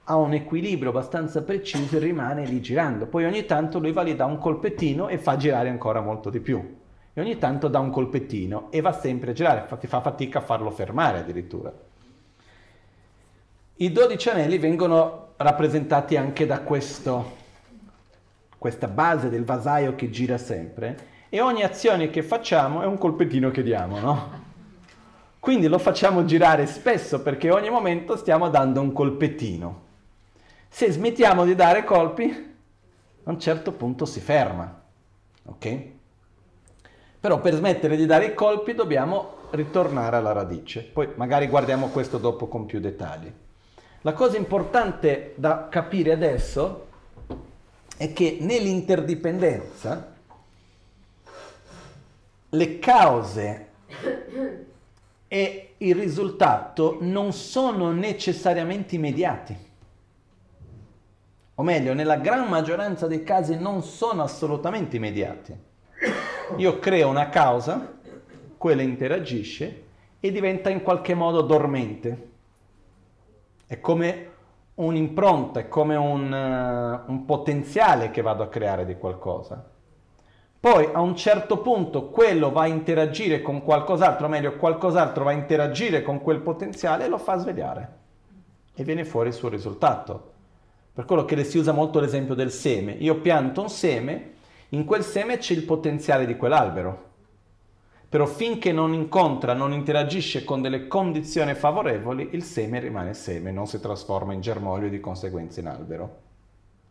ha 0.04 0.18
un 0.18 0.34
equilibrio 0.34 0.90
abbastanza 0.90 1.42
preciso 1.42 1.96
e 1.96 2.00
rimane 2.00 2.46
lì 2.46 2.62
girando. 2.62 3.08
Poi 3.08 3.26
ogni 3.26 3.46
tanto 3.46 3.80
lui 3.80 3.92
va 3.92 4.04
lì, 4.04 4.16
dà 4.16 4.26
un 4.26 4.38
colpettino 4.38 5.08
e 5.08 5.18
fa 5.18 5.38
girare 5.38 5.70
ancora 5.70 6.02
molto 6.02 6.30
di 6.30 6.40
più. 6.40 6.84
e 7.18 7.22
ogni 7.22 7.38
tanto 7.38 7.70
dà 7.70 7.80
un 7.80 7.92
colpettino 7.92 8.68
e 8.72 8.82
va 8.82 8.92
sempre 8.92 9.32
a 9.32 9.34
girare, 9.34 9.66
ti 9.80 9.88
fa 9.88 10.02
fatica 10.02 10.40
a 10.40 10.42
farlo 10.42 10.70
fermare 10.70 11.20
addirittura. 11.20 11.72
I 13.78 13.92
dodici 13.92 14.30
anelli 14.30 14.58
vengono 14.58 15.34
rappresentati 15.36 16.16
anche 16.16 16.46
da 16.46 16.62
questo, 16.62 17.34
questa 18.58 18.88
base 18.88 19.28
del 19.28 19.44
vasaio 19.44 19.96
che 19.96 20.10
gira 20.10 20.38
sempre 20.38 20.98
e 21.28 21.42
ogni 21.42 21.62
azione 21.62 22.10
che 22.10 22.24
facciamo 22.24 22.84
è 22.84 22.86
un 22.86 22.98
colpettino 22.98 23.52
che 23.52 23.64
diamo, 23.64 24.00
no? 24.00 24.44
Quindi 25.42 25.68
lo 25.68 25.78
facciamo 25.78 26.24
girare 26.24 26.68
spesso 26.68 27.22
perché 27.22 27.52
ogni 27.52 27.70
momento 27.70 28.16
stiamo 28.16 28.48
dando 28.48 28.80
un 28.80 28.94
colpettino. 28.94 29.82
Se 30.70 30.90
smettiamo 30.90 31.44
di 31.44 31.54
dare 31.54 31.84
colpi, 31.84 32.56
a 33.26 33.30
un 33.30 33.40
certo 33.42 33.74
punto 33.74 34.06
si 34.06 34.22
ferma, 34.22 34.84
ok? 35.48 35.80
Però 37.20 37.42
per 37.42 37.56
smettere 37.56 37.98
di 37.98 38.06
dare 38.06 38.28
i 38.28 38.34
colpi 38.34 38.74
dobbiamo 38.74 39.50
ritornare 39.50 40.16
alla 40.16 40.32
radice. 40.32 40.82
Poi 40.82 41.10
magari 41.16 41.48
guardiamo 41.48 41.90
questo 41.90 42.18
dopo 42.18 42.48
con 42.48 42.66
più 42.66 42.80
dettagli. 42.80 43.44
La 44.06 44.14
cosa 44.14 44.38
importante 44.38 45.34
da 45.36 45.68
capire 45.68 46.12
adesso 46.12 46.89
è 47.97 48.14
che 48.14 48.38
nell'interdipendenza 48.39 50.14
le 52.49 52.78
cause 52.78 53.68
e 55.28 55.74
il 55.78 55.95
risultato 55.95 56.99
non 57.01 57.34
sono 57.34 57.91
necessariamente 57.91 58.93
immediati. 58.93 59.58
O 61.56 61.64
meglio, 61.64 61.95
nella 61.95 62.18
gran 62.18 62.47
maggioranza 62.47 63.08
dei 63.08 63.24
casi 63.24 63.58
non 63.58 63.82
sono 63.82 64.22
assolutamente 64.22 64.97
immediati. 64.97 65.58
Io 66.58 66.78
creo 66.78 67.10
una 67.10 67.30
causa, 67.30 67.97
quella 68.56 68.84
interagisce 68.84 69.84
e 70.20 70.32
diventa 70.32 70.70
in 70.70 70.84
qualche 70.84 71.16
modo 71.16 71.41
dormente. 71.41 72.34
È 73.76 73.82
come 73.82 74.30
un'impronta, 74.76 75.60
è 75.60 75.68
come 75.68 75.98
un, 75.98 76.32
uh, 76.32 77.12
un 77.12 77.26
potenziale 77.26 78.10
che 78.10 78.22
vado 78.22 78.44
a 78.44 78.48
creare 78.48 78.86
di 78.86 78.96
qualcosa. 78.96 79.70
Poi 80.58 80.90
a 80.94 81.02
un 81.02 81.16
certo 81.16 81.58
punto 81.58 82.10
quello 82.10 82.52
va 82.52 82.62
a 82.62 82.68
interagire 82.68 83.42
con 83.42 83.62
qualcos'altro, 83.64 84.28
o 84.28 84.30
meglio, 84.30 84.56
qualcos'altro 84.56 85.26
va 85.26 85.32
a 85.32 85.34
interagire 85.34 86.04
con 86.04 86.22
quel 86.22 86.40
potenziale 86.40 87.06
e 87.06 87.08
lo 87.10 87.18
fa 87.18 87.38
svegliare. 87.38 87.98
E 88.74 88.84
viene 88.86 89.04
fuori 89.04 89.28
il 89.28 89.36
suo 89.36 89.50
risultato. 89.50 90.32
Per 90.94 91.04
quello 91.04 91.26
che 91.26 91.44
si 91.44 91.58
usa 91.58 91.74
molto 91.74 92.00
l'esempio 92.00 92.34
del 92.34 92.52
seme. 92.52 92.94
Io 92.94 93.20
pianto 93.20 93.62
un 93.62 93.70
seme 93.70 94.32
in 94.70 94.86
quel 94.86 95.04
seme 95.04 95.38
c'è 95.38 95.54
il 95.54 95.64
potenziale 95.64 96.26
di 96.26 96.38
quell'albero. 96.38 97.04
Però 98.08 98.26
finché 98.26 98.72
non 98.72 98.93
incontra, 98.93 99.53
non 99.53 99.74
interagisce 99.74 100.43
con 100.43 100.62
delle 100.62 100.88
condizioni 100.88 101.53
favorevoli, 101.53 102.30
il 102.32 102.43
seme 102.43 102.80
rimane 102.80 103.14
seme, 103.14 103.51
non 103.51 103.68
si 103.68 103.80
trasforma 103.80 104.34
in 104.34 104.41
germoglio 104.41 104.88
e 104.88 104.89
di 104.89 104.99
conseguenza 104.99 105.60
in 105.60 105.68
albero. 105.68 106.22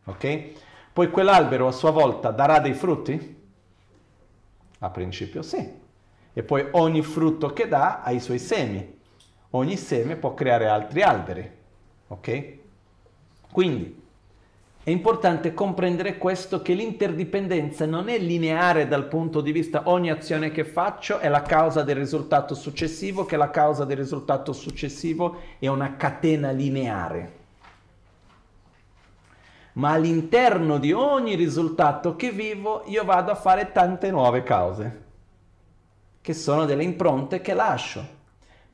Ok? 0.05 0.51
Poi 0.93 1.11
quell'albero 1.11 1.67
a 1.67 1.73
sua 1.73 1.91
volta 1.91 2.31
darà 2.31 2.59
dei 2.61 2.75
frutti? 2.75 3.43
A 4.81 4.91
principio 4.91 5.43
sì. 5.43 5.83
E 6.33 6.43
poi 6.43 6.67
ogni 6.73 7.03
frutto 7.03 7.53
che 7.53 7.69
dà 7.69 8.03
ha 8.03 8.11
i 8.11 8.21
suoi 8.21 8.39
semi. 8.39 9.01
Ogni 9.51 9.77
seme 9.77 10.17
può 10.17 10.35
creare 10.35 10.69
altri 10.69 11.03
alberi. 11.03 11.51
Ok? 12.09 12.59
Quindi 13.51 14.03
è 14.85 14.91
importante 14.91 15.55
comprendere 15.55 16.19
questo 16.19 16.61
che 16.61 16.75
l'interdipendenza 16.75 17.87
non 17.87 18.11
è 18.11 18.19
lineare 18.19 18.87
dal 18.87 19.09
punto 19.09 19.41
di 19.41 19.51
vista 19.51 19.85
ogni 19.87 20.11
azione 20.11 20.51
che 20.51 20.63
faccio 20.63 21.21
è 21.21 21.29
la 21.29 21.41
causa 21.41 21.83
del 21.83 21.97
risultato 21.97 22.55
successivo, 22.55 23.25
che 23.25 23.39
la 23.39 23.49
causa 23.49 23.87
del 23.87 23.97
risultato 23.97 24.53
successivo 24.53 25.41
è 25.59 25.69
una 25.69 25.97
catena 25.97 26.51
lineare. 26.51 27.33
Ma 29.73 29.93
all'interno 29.93 30.77
di 30.77 30.93
ogni 30.93 31.35
risultato 31.35 32.15
che 32.15 32.31
vivo 32.31 32.83
io 32.85 33.05
vado 33.05 33.31
a 33.31 33.37
fare 33.37 33.73
tante 33.73 34.11
nuove 34.11 34.43
cause, 34.43 35.03
che 36.21 36.35
sono 36.35 36.67
delle 36.67 36.85
impronte 36.85 37.41
che 37.41 37.55
lascio. 37.55 38.07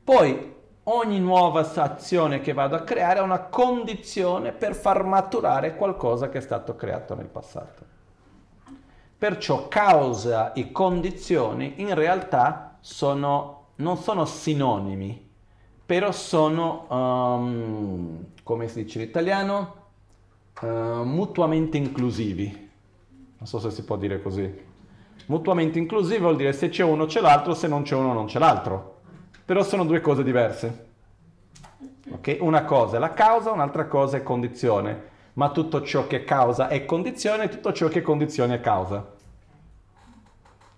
Poi 0.03 0.59
ogni 0.93 1.21
nuova 1.21 1.61
azione 1.61 2.41
che 2.41 2.53
vado 2.53 2.75
a 2.75 2.81
creare 2.81 3.21
è 3.21 3.23
una 3.23 3.41
condizione 3.41 4.53
per 4.53 4.75
far 4.75 5.05
maturare 5.05 5.77
qualcosa 5.77 6.29
che 6.29 6.39
è 6.39 6.41
stato 6.41 6.75
creato 6.77 7.15
nel 7.15 7.27
passato. 7.27 7.85
Perciò 9.17 9.69
causa 9.69 10.53
e 10.53 10.73
condizioni 10.73 11.75
in 11.77 11.95
realtà 11.95 12.79
sono, 12.81 13.67
non 13.77 13.97
sono 13.99 14.25
sinonimi, 14.25 15.29
però 15.85 16.11
sono, 16.13 16.87
um, 16.89 18.27
come 18.43 18.69
si 18.69 18.83
dice 18.83 19.01
in 19.01 19.09
italiano, 19.09 19.75
uh, 20.63 20.67
mutuamente 20.67 21.77
inclusivi. 21.77 22.69
Non 23.39 23.47
so 23.47 23.59
se 23.59 23.71
si 23.71 23.85
può 23.85 23.97
dire 23.97 24.23
così. 24.23 24.69
Mutuamente 25.27 25.79
inclusivi 25.79 26.21
vuol 26.21 26.37
dire 26.37 26.53
se 26.53 26.71
c'è 26.71 26.83
uno 26.83 27.05
c'è 27.05 27.21
l'altro, 27.21 27.55
se 27.55 27.69
non 27.69 27.83
c'è 27.83 27.95
uno 27.95 28.13
non 28.13 28.27
c'è 28.27 28.39
l'altro 28.39 29.00
però 29.51 29.65
sono 29.65 29.85
due 29.85 30.01
cose 30.01 30.23
diverse. 30.23 30.87
Okay? 32.09 32.39
Una 32.39 32.63
cosa 32.63 32.99
è 32.99 33.01
la 33.01 33.13
causa, 33.13 33.51
un'altra 33.51 33.87
cosa 33.87 34.17
è 34.17 34.23
condizione, 34.23 35.09
ma 35.33 35.51
tutto 35.51 35.83
ciò 35.83 36.07
che 36.07 36.23
causa 36.23 36.69
è 36.69 36.85
condizione, 36.85 37.49
tutto 37.49 37.73
ciò 37.73 37.89
che 37.89 38.01
condizione 38.01 38.55
è 38.55 38.61
causa. 38.61 39.05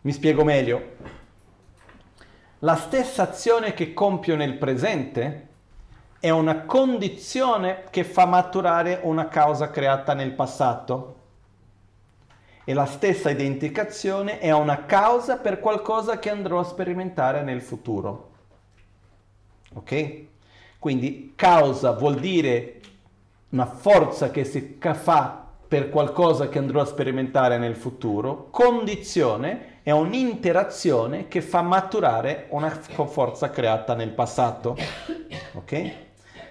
Mi 0.01 0.13
spiego 0.13 0.43
meglio. 0.43 0.83
La 2.61 2.77
stessa 2.77 3.25
azione 3.25 3.75
che 3.75 3.93
compio 3.93 4.37
nel 4.37 4.57
presente 4.57 5.49
è 6.19 6.31
una 6.31 6.63
condizione 6.63 7.85
che 7.91 8.05
fa 8.05 8.25
maturare 8.25 9.01
una 9.03 9.29
causa 9.29 9.69
creata 9.69 10.15
nel 10.15 10.33
passato. 10.33 11.17
E 12.65 12.73
la 12.73 12.87
stessa 12.87 13.29
identica 13.29 13.83
azione 13.83 14.39
è 14.39 14.51
una 14.51 14.87
causa 14.87 15.37
per 15.37 15.61
qualcosa 15.61 16.19
che 16.19 16.31
andrò 16.31 16.59
a 16.59 16.65
sperimentare 16.65 17.43
nel 17.43 17.61
futuro. 17.61 18.31
Ok? 19.75 20.25
Quindi 20.79 21.33
causa 21.37 21.93
vuol 21.93 22.17
dire 22.17 22.81
una 23.51 23.67
forza 23.67 24.31
che 24.31 24.45
si 24.45 24.79
fa 24.81 25.47
per 25.69 25.89
qualcosa 25.89 26.49
che 26.49 26.59
andrò 26.59 26.81
a 26.81 26.85
sperimentare 26.85 27.57
nel 27.57 27.77
futuro, 27.77 28.49
condizione 28.51 29.81
è 29.83 29.91
un'interazione 29.91 31.29
che 31.29 31.41
fa 31.41 31.63
maturare 31.63 32.47
una 32.51 32.69
forza 32.69 33.51
creata 33.51 33.95
nel 33.95 34.11
passato. 34.11 34.77
Ok? 35.55 35.91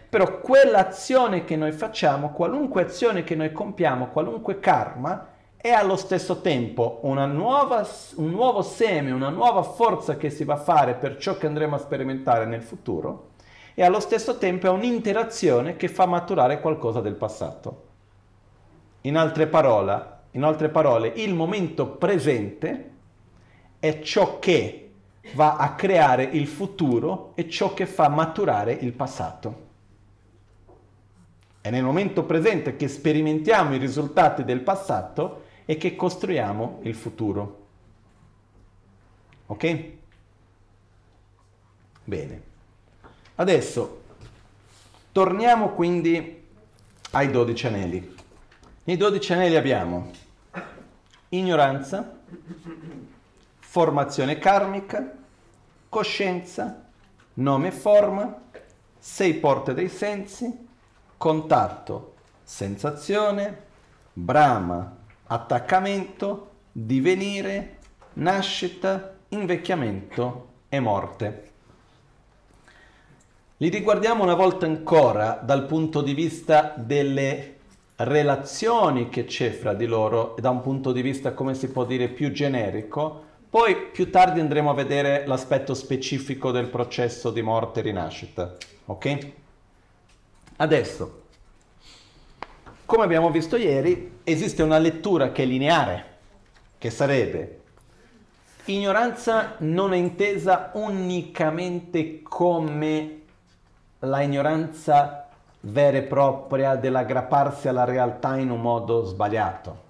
Però 0.09 0.39
quell'azione 0.39 1.45
che 1.45 1.55
noi 1.55 1.71
facciamo, 1.71 2.31
qualunque 2.31 2.83
azione 2.83 3.23
che 3.23 3.35
noi 3.35 3.51
compiamo, 3.51 4.07
qualunque 4.07 4.59
karma, 4.59 5.27
è 5.61 5.69
allo 5.69 5.95
stesso 5.95 6.41
tempo 6.41 6.99
nuova, 7.03 7.87
un 8.15 8.31
nuovo 8.31 8.63
seme, 8.63 9.11
una 9.11 9.29
nuova 9.29 9.61
forza 9.61 10.17
che 10.17 10.31
si 10.31 10.43
va 10.43 10.55
a 10.55 10.57
fare 10.57 10.95
per 10.95 11.17
ciò 11.17 11.37
che 11.37 11.45
andremo 11.45 11.75
a 11.75 11.79
sperimentare 11.79 12.47
nel 12.47 12.63
futuro 12.63 13.29
e 13.75 13.83
allo 13.83 13.99
stesso 13.99 14.39
tempo 14.39 14.65
è 14.65 14.69
un'interazione 14.69 15.75
che 15.75 15.87
fa 15.87 16.07
maturare 16.07 16.59
qualcosa 16.59 16.99
del 16.99 17.13
passato. 17.13 17.89
In 19.01 19.15
altre, 19.15 19.45
parole, 19.45 20.05
in 20.31 20.43
altre 20.43 20.69
parole, 20.69 21.09
il 21.15 21.35
momento 21.35 21.89
presente 21.89 22.89
è 23.77 23.99
ciò 23.99 24.39
che 24.39 24.91
va 25.35 25.57
a 25.57 25.75
creare 25.75 26.23
il 26.23 26.47
futuro 26.47 27.33
e 27.35 27.47
ciò 27.47 27.75
che 27.75 27.85
fa 27.85 28.09
maturare 28.09 28.73
il 28.73 28.93
passato. 28.93 29.69
È 31.61 31.69
nel 31.69 31.83
momento 31.83 32.23
presente 32.23 32.75
che 32.75 32.87
sperimentiamo 32.87 33.75
i 33.75 33.77
risultati 33.77 34.43
del 34.43 34.61
passato 34.61 35.49
e 35.65 35.77
che 35.77 35.95
costruiamo 35.95 36.79
il 36.83 36.95
futuro. 36.95 37.65
Ok? 39.47 39.85
Bene. 42.03 42.41
Adesso 43.35 44.01
torniamo 45.11 45.69
quindi 45.69 46.43
ai 47.11 47.29
dodici 47.31 47.67
anelli. 47.67 48.15
Nei 48.83 48.97
dodici 48.97 49.33
anelli 49.33 49.55
abbiamo 49.55 50.11
ignoranza, 51.29 52.19
formazione 53.59 54.37
karmica, 54.37 55.15
coscienza, 55.87 56.85
nome 57.35 57.67
e 57.67 57.71
forma, 57.71 58.41
sei 58.97 59.35
porte 59.35 59.73
dei 59.73 59.89
sensi, 59.89 60.67
contatto, 61.17 62.15
sensazione, 62.43 63.63
brama, 64.13 64.97
attaccamento, 65.31 66.49
divenire, 66.73 67.77
nascita, 68.13 69.15
invecchiamento 69.29 70.47
e 70.67 70.79
morte. 70.81 71.49
Li 73.57 73.69
riguardiamo 73.69 74.23
una 74.23 74.35
volta 74.35 74.65
ancora 74.65 75.39
dal 75.41 75.65
punto 75.67 76.01
di 76.01 76.13
vista 76.13 76.73
delle 76.75 77.59
relazioni 77.95 79.07
che 79.07 79.23
c'è 79.23 79.51
fra 79.51 79.73
di 79.73 79.85
loro 79.85 80.35
e 80.35 80.41
da 80.41 80.49
un 80.49 80.61
punto 80.61 80.91
di 80.91 81.01
vista, 81.01 81.31
come 81.33 81.53
si 81.53 81.69
può 81.69 81.85
dire, 81.85 82.09
più 82.09 82.31
generico, 82.31 83.29
Poi 83.51 83.89
più 83.91 84.09
tardi 84.09 84.39
andremo 84.39 84.69
a 84.69 84.73
vedere 84.73 85.25
l'aspetto 85.27 85.73
specifico 85.73 86.51
del 86.51 86.67
processo 86.67 87.31
di 87.31 87.41
morte 87.41 87.81
e 87.81 87.83
rinascita, 87.83 88.55
ok? 88.85 89.31
Adesso, 90.55 91.20
come 92.91 93.05
abbiamo 93.05 93.31
visto 93.31 93.55
ieri, 93.55 94.19
esiste 94.25 94.63
una 94.63 94.77
lettura 94.77 95.31
che 95.31 95.43
è 95.43 95.45
lineare, 95.45 96.05
che 96.77 96.89
sarebbe 96.89 97.59
ignoranza 98.65 99.55
non 99.59 99.93
è 99.93 99.95
intesa 99.95 100.71
unicamente 100.73 102.21
come 102.21 103.21
la 103.99 104.19
ignoranza 104.19 105.29
vera 105.61 105.99
e 105.99 106.01
propria 106.01 106.75
dell'aggrapparsi 106.75 107.69
alla 107.69 107.85
realtà 107.85 108.35
in 108.35 108.51
un 108.51 108.59
modo 108.59 109.05
sbagliato 109.05 109.89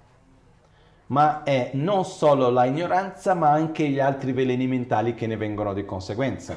ma 1.06 1.42
è 1.42 1.70
non 1.74 2.04
solo 2.04 2.50
la 2.50 2.66
ignoranza, 2.66 3.34
ma 3.34 3.50
anche 3.50 3.88
gli 3.88 3.98
altri 3.98 4.30
veleni 4.30 4.68
mentali 4.68 5.14
che 5.14 5.26
ne 5.26 5.36
vengono 5.36 5.74
di 5.74 5.84
conseguenza. 5.84 6.56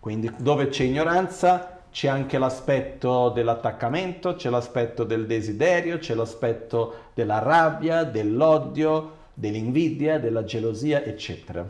Quindi 0.00 0.30
dove 0.36 0.68
c'è 0.68 0.82
ignoranza 0.82 1.73
c'è 1.94 2.08
anche 2.08 2.38
l'aspetto 2.38 3.28
dell'attaccamento, 3.28 4.34
c'è 4.34 4.50
l'aspetto 4.50 5.04
del 5.04 5.26
desiderio, 5.26 5.98
c'è 5.98 6.14
l'aspetto 6.14 7.10
della 7.14 7.38
rabbia, 7.38 8.02
dell'odio, 8.02 9.12
dell'invidia, 9.32 10.18
della 10.18 10.42
gelosia, 10.42 11.04
eccetera. 11.04 11.64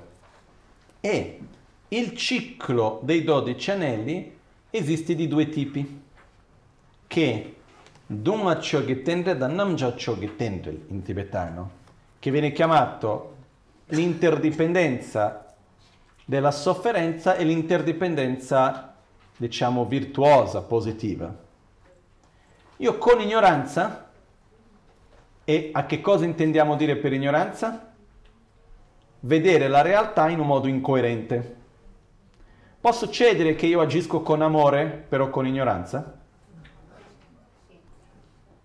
E 0.99 1.41
il 1.89 2.17
ciclo 2.17 3.01
dei 3.03 3.23
dodici 3.23 3.71
anelli 3.71 4.35
esiste 4.71 5.15
di 5.15 5.29
due 5.29 5.51
tipi, 5.51 6.03
che 7.07 7.55
Duma 8.07 8.57
Chogitendre 8.57 9.37
da 9.37 9.47
Namja 9.47 9.95
in 10.89 11.03
tibetano 11.03 11.71
che 12.19 12.31
viene 12.31 12.51
chiamato 12.53 13.35
l'interdipendenza 13.89 15.55
della 16.25 16.51
sofferenza 16.51 17.37
e 17.37 17.45
l'interdipendenza, 17.45 18.94
diciamo, 19.37 19.85
virtuosa, 19.85 20.63
positiva. 20.63 21.35
Io 22.79 22.99
con 22.99 23.21
ignoranza, 23.21 24.11
e 25.45 25.71
a 25.73 25.87
che 25.87 26.01
cosa 26.01 26.25
intendiamo 26.25 26.77
dire 26.77 26.97
per 26.97 27.13
ignoranza? 27.13 27.93
Vedere 29.21 29.69
la 29.69 29.83
realtà 29.83 30.29
in 30.29 30.41
un 30.41 30.47
modo 30.47 30.67
incoerente. 30.67 31.57
Può 32.81 32.93
succedere 32.93 33.55
che 33.55 33.67
io 33.67 33.81
agisco 33.81 34.23
con 34.23 34.43
amore, 34.43 34.87
però 35.09 35.31
con 35.31 35.47
ignoranza? 35.47 36.19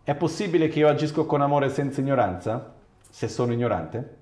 È 0.03 0.15
possibile 0.15 0.67
che 0.67 0.79
io 0.79 0.89
agisco 0.89 1.25
con 1.25 1.41
amore 1.41 1.69
senza 1.69 2.01
ignoranza? 2.01 2.77
se 3.09 3.27
sono 3.27 3.51
ignorante? 3.51 4.17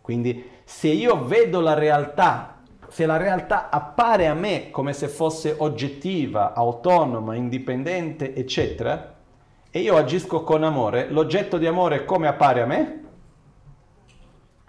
Quindi 0.00 0.48
se 0.64 0.88
io 0.88 1.24
vedo 1.24 1.60
la 1.60 1.74
realtà, 1.74 2.55
se 2.88 3.06
la 3.06 3.16
realtà 3.16 3.68
appare 3.70 4.26
a 4.26 4.34
me 4.34 4.70
come 4.70 4.92
se 4.92 5.08
fosse 5.08 5.54
oggettiva, 5.58 6.54
autonoma, 6.54 7.34
indipendente, 7.34 8.34
eccetera, 8.34 9.14
e 9.70 9.80
io 9.80 9.96
agisco 9.96 10.42
con 10.42 10.62
amore, 10.62 11.10
l'oggetto 11.10 11.58
di 11.58 11.66
amore 11.66 12.04
come 12.04 12.28
appare 12.28 12.62
a 12.62 12.66
me? 12.66 13.04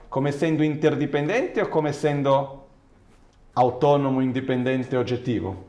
Come 0.09 0.29
essendo 0.29 0.63
interdipendente 0.63 1.61
o 1.61 1.69
come 1.69 1.89
essendo 1.89 2.67
autonomo, 3.53 4.21
indipendente, 4.21 4.97
oggettivo? 4.97 5.65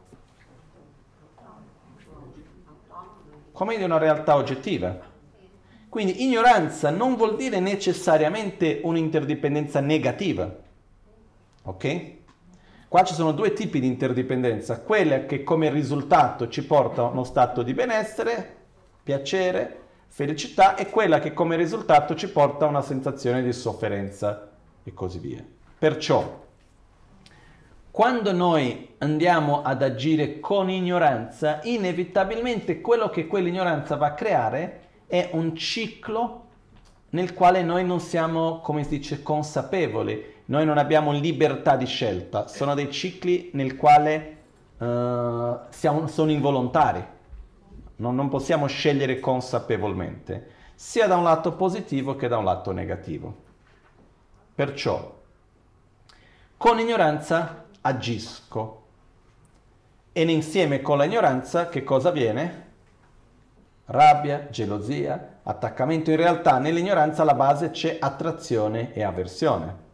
Come 3.53 3.77
di 3.77 3.83
una 3.83 3.99
realtà 3.99 4.37
oggettiva. 4.37 4.99
Quindi 5.89 6.23
ignoranza 6.23 6.91
non 6.91 7.17
vuol 7.17 7.37
dire 7.37 7.61
necessariamente 7.61 8.81
un'interdipendenza 8.83 9.81
negativa. 9.81 10.55
Ok? 11.63 12.17
Qua 12.89 13.05
ci 13.05 13.13
sono 13.13 13.33
due 13.33 13.53
tipi 13.53 13.81
di 13.81 13.87
interdipendenza, 13.87 14.81
quella 14.81 15.27
che 15.27 15.45
come 15.45 15.69
risultato 15.69 16.49
ci 16.49 16.65
porta 16.65 17.03
a 17.03 17.09
uno 17.09 17.23
stato 17.23 17.63
di 17.63 17.75
benessere, 17.75 18.57
piacere, 19.03 19.81
felicità 20.07 20.75
e 20.75 20.89
quella 20.89 21.19
che 21.19 21.35
come 21.35 21.57
risultato 21.57 22.15
ci 22.15 22.31
porta 22.31 22.65
a 22.65 22.69
una 22.69 22.81
sensazione 22.81 23.43
di 23.43 23.53
sofferenza 23.53 24.53
e 24.83 24.95
così 24.95 25.19
via. 25.19 25.45
Perciò, 25.79 26.47
quando 27.91 28.33
noi 28.33 28.95
andiamo 28.99 29.61
ad 29.63 29.83
agire 29.83 30.41
con 30.41 30.71
ignoranza, 30.71 31.61
inevitabilmente 31.65 32.81
quello 32.81 33.11
che 33.11 33.27
quell'ignoranza 33.27 33.97
va 33.97 34.07
a 34.07 34.15
creare 34.15 34.81
è 35.07 35.29
un 35.33 35.55
ciclo 35.55 36.47
nel 37.11 37.35
quale 37.35 37.63
noi 37.63 37.85
non 37.85 38.01
siamo, 38.01 38.61
come 38.61 38.83
si 38.85 38.97
dice, 38.97 39.23
consapevoli, 39.23 40.37
noi 40.49 40.65
non 40.65 40.79
abbiamo 40.79 41.13
libertà 41.13 41.77
di 41.77 41.87
scelta, 41.87 42.47
sono 42.47 42.75
dei 42.75 42.91
cicli 42.91 43.51
nel 43.55 43.77
quale 43.77 44.37
uh, 44.79 45.59
siamo, 45.69 46.07
sono 46.07 46.31
involontari, 46.31 47.05
non, 47.97 48.15
non 48.15 48.29
possiamo 48.29 48.67
scegliere 48.67 49.21
consapevolmente, 49.21 50.51
sia 50.75 51.07
da 51.07 51.17
un 51.17 51.25
lato 51.25 51.53
positivo 51.53 52.17
che 52.17 52.29
da 52.29 52.39
un 52.39 52.45
lato 52.45 52.73
negativo. 52.73 53.35
Perciò, 54.55 55.17
con 56.57 56.79
ignoranza 56.79 57.67
agisco 57.83 58.83
e 60.13 60.23
insieme 60.23 60.81
con 60.81 60.99
l'ignoranza 60.99 61.69
che 61.69 61.85
cosa 61.85 62.09
avviene? 62.09 62.67
rabbia, 63.89 64.49
gelosia, 64.51 65.41
attaccamento. 65.43 66.11
In 66.11 66.17
realtà 66.17 66.59
nell'ignoranza 66.59 67.23
alla 67.23 67.35
base 67.35 67.71
c'è 67.71 67.97
attrazione 68.01 68.93
e 68.93 69.03
avversione. 69.03 69.87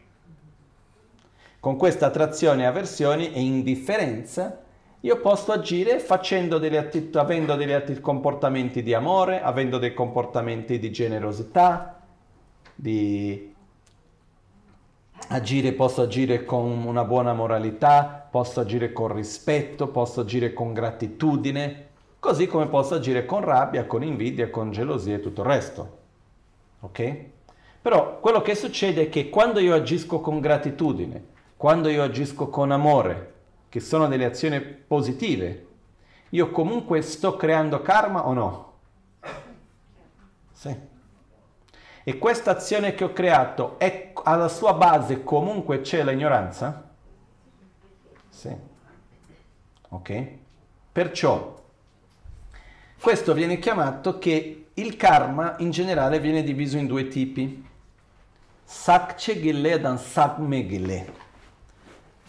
Con 1.65 1.79
questa 1.79 2.05
attrazione 2.05 2.67
avversione 2.67 3.33
e 3.33 3.41
indifferenza 3.41 4.61
io 5.01 5.19
posso 5.23 5.51
agire 5.51 5.99
delle 6.61 6.77
attiv- 6.77 7.17
avendo 7.17 7.57
degli 7.57 7.73
atti- 7.73 8.01
comportamenti 8.01 8.83
di 8.83 8.93
amore, 8.93 9.41
avendo 9.41 9.79
dei 9.79 9.95
comportamenti 9.95 10.79
di 10.79 10.93
generosità, 10.93 12.03
di 12.75 13.51
agire, 15.29 15.73
posso 15.73 16.03
agire 16.03 16.45
con 16.45 16.85
una 16.85 17.05
buona 17.05 17.33
moralità, 17.33 18.29
posso 18.31 18.61
agire 18.61 18.93
con 18.93 19.15
rispetto, 19.15 19.89
posso 19.89 20.21
agire 20.21 20.53
con 20.53 20.75
gratitudine, 20.75 21.87
così 22.19 22.47
come 22.47 22.67
posso 22.67 22.97
agire 22.97 23.25
con 23.25 23.41
rabbia, 23.41 23.87
con 23.87 24.03
invidia, 24.03 24.51
con 24.51 24.71
gelosia 24.71 25.15
e 25.15 25.21
tutto 25.21 25.41
il 25.41 25.47
resto. 25.47 25.99
Ok? 26.81 27.25
Però 27.81 28.21
quello 28.21 28.43
che 28.43 28.55
succede 28.55 29.05
è 29.05 29.09
che 29.09 29.31
quando 29.31 29.61
io 29.61 29.75
agisco 29.75 30.21
con 30.21 30.41
gratitudine, 30.41 31.33
quando 31.65 31.89
io 31.89 32.03
agisco 32.03 32.51
con 32.51 32.73
amore, 32.73 33.33
che 33.71 33.81
sono 33.81 34.07
delle 34.07 34.27
azioni 34.27 34.61
positive, 34.61 35.67
io 36.29 36.51
comunque 36.51 37.01
sto 37.01 37.37
creando 37.37 37.81
karma 37.81 38.27
o 38.27 38.35
no? 38.35 38.73
Sì. 40.53 40.77
E 42.05 42.19
questa 42.19 42.51
azione 42.51 42.93
che 42.93 43.05
ho 43.05 43.15
creato 43.15 43.79
è 43.79 44.13
alla 44.25 44.49
sua 44.49 44.75
base 44.75 45.25
comunque 45.25 45.81
c'è 45.81 46.05
l'ignoranza? 46.05 46.91
Sì. 48.29 48.55
Ok? 49.89 50.29
Perciò 50.93 51.63
questo 53.01 53.33
viene 53.33 53.59
chiamato 53.59 54.19
che 54.19 54.67
il 54.75 54.97
karma 54.97 55.55
in 55.61 55.71
generale 55.71 56.21
viene 56.21 56.43
diviso 56.43 56.77
in 56.77 56.87
due 56.87 57.09
tipi. 57.09 57.67
Sakche 58.65 59.41
Gille 59.41 59.81
dan 59.81 59.97
Sakme 59.97 60.67
Gille. 60.67 61.24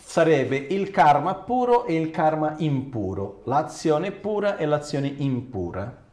Sarebbe 0.08 0.56
il 0.56 0.92
karma 0.92 1.34
puro 1.34 1.86
e 1.86 1.96
il 2.00 2.12
karma 2.12 2.56
impuro, 2.60 3.42
l'azione 3.46 4.12
pura 4.12 4.56
e 4.56 4.66
l'azione 4.66 5.08
impura. 5.08 6.04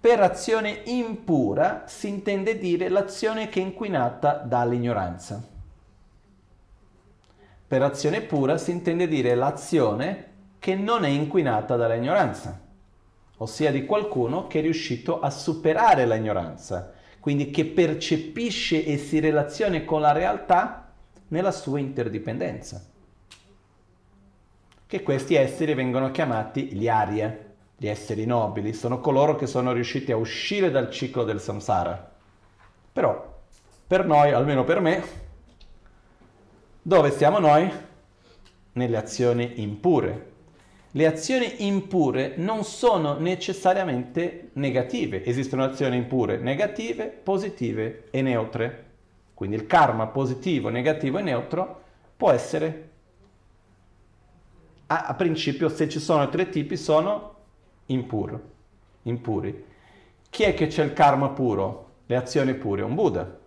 Per 0.00 0.20
azione 0.20 0.82
impura 0.84 1.84
si 1.86 2.08
intende 2.08 2.58
dire 2.58 2.88
l'azione 2.88 3.48
che 3.48 3.60
è 3.60 3.64
inquinata 3.64 4.34
dall'ignoranza. 4.34 5.42
Per 7.66 7.82
azione 7.82 8.20
pura 8.20 8.58
si 8.58 8.70
intende 8.70 9.08
dire 9.08 9.34
l'azione 9.34 10.26
che 10.58 10.76
non 10.76 11.04
è 11.04 11.08
inquinata 11.08 11.76
dall'ignoranza 11.76 12.68
ossia 13.42 13.70
di 13.70 13.86
qualcuno 13.86 14.46
che 14.46 14.58
è 14.58 14.62
riuscito 14.62 15.20
a 15.20 15.30
superare 15.30 16.06
l'ignoranza, 16.06 16.92
quindi 17.20 17.50
che 17.50 17.64
percepisce 17.64 18.84
e 18.84 18.98
si 18.98 19.18
relaziona 19.18 19.82
con 19.84 20.02
la 20.02 20.12
realtà 20.12 20.79
nella 21.30 21.50
sua 21.50 21.80
interdipendenza. 21.80 22.84
Che 24.86 25.02
questi 25.02 25.34
esseri 25.34 25.74
vengono 25.74 26.10
chiamati 26.10 26.72
gli 26.72 26.88
Arya, 26.88 27.36
gli 27.76 27.88
esseri 27.88 28.24
nobili, 28.24 28.72
sono 28.72 29.00
coloro 29.00 29.36
che 29.36 29.46
sono 29.46 29.72
riusciti 29.72 30.12
a 30.12 30.16
uscire 30.16 30.70
dal 30.70 30.90
ciclo 30.90 31.24
del 31.24 31.40
samsara. 31.40 32.12
Però, 32.92 33.38
per 33.86 34.04
noi, 34.04 34.32
almeno 34.32 34.64
per 34.64 34.80
me, 34.80 35.02
dove 36.82 37.10
siamo 37.10 37.38
noi? 37.38 37.70
Nelle 38.72 38.96
azioni 38.96 39.62
impure, 39.62 40.30
le 40.94 41.06
azioni 41.06 41.66
impure 41.66 42.34
non 42.36 42.64
sono 42.64 43.16
necessariamente 43.16 44.50
negative, 44.54 45.24
esistono 45.24 45.62
azioni 45.62 45.96
impure 45.96 46.38
negative, 46.38 47.06
positive 47.06 48.08
e 48.10 48.22
neutre. 48.22 48.89
Quindi 49.40 49.56
il 49.56 49.66
karma 49.66 50.06
positivo, 50.08 50.68
negativo 50.68 51.16
e 51.16 51.22
neutro, 51.22 51.80
può 52.14 52.30
essere, 52.30 52.90
a, 54.88 55.06
a 55.06 55.14
principio 55.14 55.70
se 55.70 55.88
ci 55.88 55.98
sono 55.98 56.28
tre 56.28 56.50
tipi 56.50 56.76
sono 56.76 57.36
impuro, 57.86 58.42
impuri. 59.04 59.64
Chi 60.28 60.42
è 60.42 60.52
che 60.52 60.66
c'è 60.66 60.84
il 60.84 60.92
karma 60.92 61.30
puro, 61.30 61.92
le 62.04 62.16
azioni 62.16 62.52
pure? 62.52 62.82
Un 62.82 62.94
Buddha. 62.94 63.38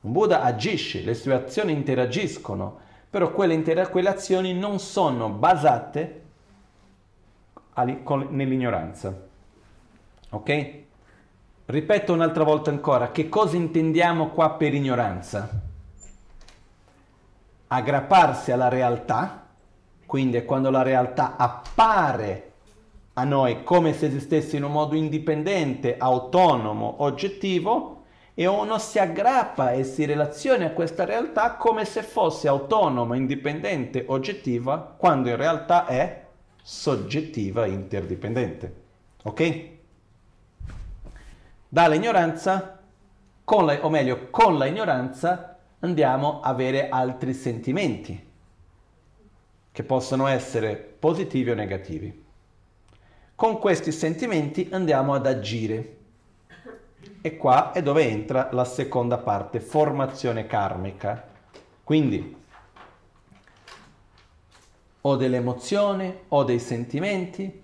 Un 0.00 0.10
Buddha 0.10 0.42
agisce, 0.42 1.02
le 1.02 1.14
sue 1.14 1.32
azioni 1.32 1.70
interagiscono, 1.70 2.80
però 3.08 3.30
quelle, 3.30 3.54
intera- 3.54 3.86
quelle 3.86 4.08
azioni 4.08 4.52
non 4.52 4.80
sono 4.80 5.28
basate 5.28 6.22
nell'ignoranza. 7.76 9.16
Ok? 10.30 10.83
Ripeto 11.66 12.12
un'altra 12.12 12.44
volta 12.44 12.68
ancora, 12.68 13.10
che 13.10 13.30
cosa 13.30 13.56
intendiamo 13.56 14.28
qua 14.28 14.50
per 14.50 14.74
ignoranza? 14.74 15.48
Aggrapparsi 17.68 18.52
alla 18.52 18.68
realtà, 18.68 19.46
quindi 20.04 20.36
è 20.36 20.44
quando 20.44 20.68
la 20.68 20.82
realtà 20.82 21.36
appare 21.38 22.52
a 23.14 23.24
noi 23.24 23.64
come 23.64 23.94
se 23.94 24.06
esistesse 24.06 24.58
in 24.58 24.64
un 24.64 24.72
modo 24.72 24.94
indipendente, 24.94 25.96
autonomo, 25.96 26.96
oggettivo, 26.98 28.02
e 28.34 28.44
uno 28.44 28.78
si 28.78 28.98
aggrappa 28.98 29.72
e 29.72 29.84
si 29.84 30.04
relaziona 30.04 30.66
a 30.66 30.72
questa 30.72 31.06
realtà 31.06 31.54
come 31.54 31.86
se 31.86 32.02
fosse 32.02 32.46
autonoma, 32.46 33.16
indipendente, 33.16 34.04
oggettiva, 34.06 34.94
quando 34.98 35.30
in 35.30 35.36
realtà 35.36 35.86
è 35.86 36.26
soggettiva, 36.62 37.64
interdipendente. 37.64 38.74
Ok? 39.22 39.73
Dall'ignoranza, 41.74 42.78
con 43.42 43.66
la, 43.66 43.84
o 43.84 43.90
meglio, 43.90 44.28
con 44.30 44.58
la 44.58 44.66
ignoranza 44.66 45.58
andiamo 45.80 46.40
a 46.40 46.50
avere 46.50 46.88
altri 46.88 47.34
sentimenti 47.34 48.30
che 49.72 49.82
possono 49.82 50.28
essere 50.28 50.76
positivi 50.76 51.50
o 51.50 51.56
negativi. 51.56 52.24
Con 53.34 53.58
questi 53.58 53.90
sentimenti 53.90 54.68
andiamo 54.70 55.14
ad 55.14 55.26
agire. 55.26 55.96
E 57.20 57.36
qua 57.36 57.72
è 57.72 57.82
dove 57.82 58.08
entra 58.08 58.50
la 58.52 58.64
seconda 58.64 59.18
parte, 59.18 59.58
formazione 59.58 60.46
karmica. 60.46 61.26
Quindi 61.82 62.36
ho 65.00 65.16
delle 65.16 65.36
emozioni, 65.38 66.18
ho 66.28 66.44
dei 66.44 66.60
sentimenti, 66.60 67.63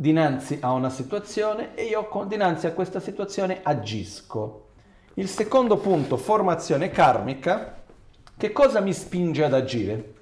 dinanzi 0.00 0.56
a 0.62 0.72
una 0.72 0.88
situazione 0.88 1.74
e 1.74 1.84
io 1.84 2.08
dinanzi 2.26 2.66
a 2.66 2.72
questa 2.72 3.00
situazione 3.00 3.60
agisco. 3.62 4.68
Il 5.14 5.28
secondo 5.28 5.76
punto, 5.76 6.16
formazione 6.16 6.88
karmica, 6.88 7.82
che 8.34 8.50
cosa 8.50 8.80
mi 8.80 8.94
spinge 8.94 9.44
ad 9.44 9.52
agire? 9.52 10.14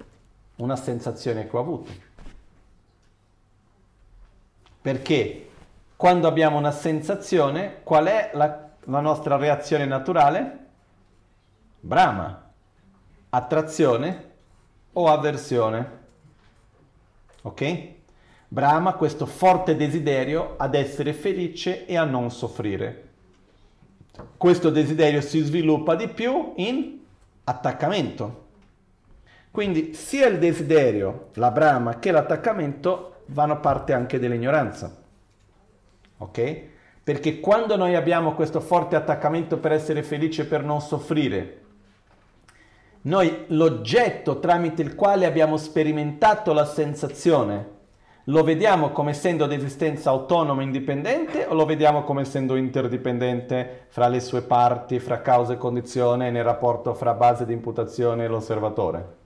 Una 0.57 0.75
sensazione 0.75 1.47
che 1.47 1.55
ho 1.55 1.59
avuto. 1.61 1.91
Perché 4.81 5.49
quando 5.95 6.27
abbiamo 6.27 6.57
una 6.57 6.71
sensazione, 6.71 7.79
qual 7.81 8.07
è 8.07 8.31
la, 8.33 8.71
la 8.83 8.99
nostra 8.99 9.37
reazione 9.37 9.85
naturale? 9.85 10.65
Brama, 11.79 12.51
attrazione 13.29 14.31
o 14.91 15.07
avversione. 15.07 15.99
Ok? 17.43 17.97
Brahma 18.51 18.93
questo 18.93 19.27
forte 19.27 19.75
desiderio 19.75 20.55
ad 20.57 20.73
essere 20.73 21.13
felice 21.13 21.85
e 21.85 21.95
a 21.95 22.03
non 22.03 22.31
soffrire. 22.31 23.09
Questo 24.37 24.71
desiderio 24.71 25.21
si 25.21 25.39
sviluppa 25.41 25.93
di 25.93 26.07
più 26.07 26.53
in 26.55 26.99
attaccamento. 27.43 28.47
Quindi 29.51 29.93
sia 29.93 30.25
il 30.25 30.39
desiderio, 30.39 31.29
la 31.35 31.51
Brahma 31.51 31.99
che 31.99 32.09
l'attaccamento 32.09 33.21
vanno 33.27 33.59
parte 33.59 33.93
anche 33.93 34.17
dell'ignoranza. 34.17 34.97
Ok? 36.17 36.61
Perché 37.03 37.39
quando 37.39 37.75
noi 37.75 37.93
abbiamo 37.93 38.33
questo 38.33 38.61
forte 38.61 38.95
attaccamento 38.95 39.59
per 39.59 39.73
essere 39.73 40.01
felice 40.01 40.41
e 40.41 40.45
per 40.45 40.63
non 40.63 40.81
soffrire, 40.81 41.61
noi 43.01 43.45
l'oggetto 43.49 44.39
tramite 44.39 44.81
il 44.81 44.95
quale 44.95 45.27
abbiamo 45.27 45.55
sperimentato 45.55 46.51
la 46.51 46.65
sensazione 46.65 47.77
lo 48.29 48.43
vediamo 48.43 48.89
come 48.91 49.11
essendo 49.11 49.47
di 49.47 49.55
esistenza 49.55 50.11
autonoma 50.11 50.61
e 50.61 50.65
indipendente 50.65 51.45
o 51.45 51.55
lo 51.55 51.65
vediamo 51.65 52.03
come 52.03 52.21
essendo 52.21 52.55
interdipendente 52.55 53.85
fra 53.89 54.07
le 54.07 54.19
sue 54.19 54.41
parti, 54.41 54.99
fra 54.99 55.21
causa 55.21 55.53
e 55.53 55.57
condizione 55.57 56.29
nel 56.29 56.43
rapporto 56.43 56.93
fra 56.93 57.13
base 57.13 57.45
di 57.45 57.53
imputazione 57.53 58.23
e 58.23 58.27
l'osservatore? 58.27 59.17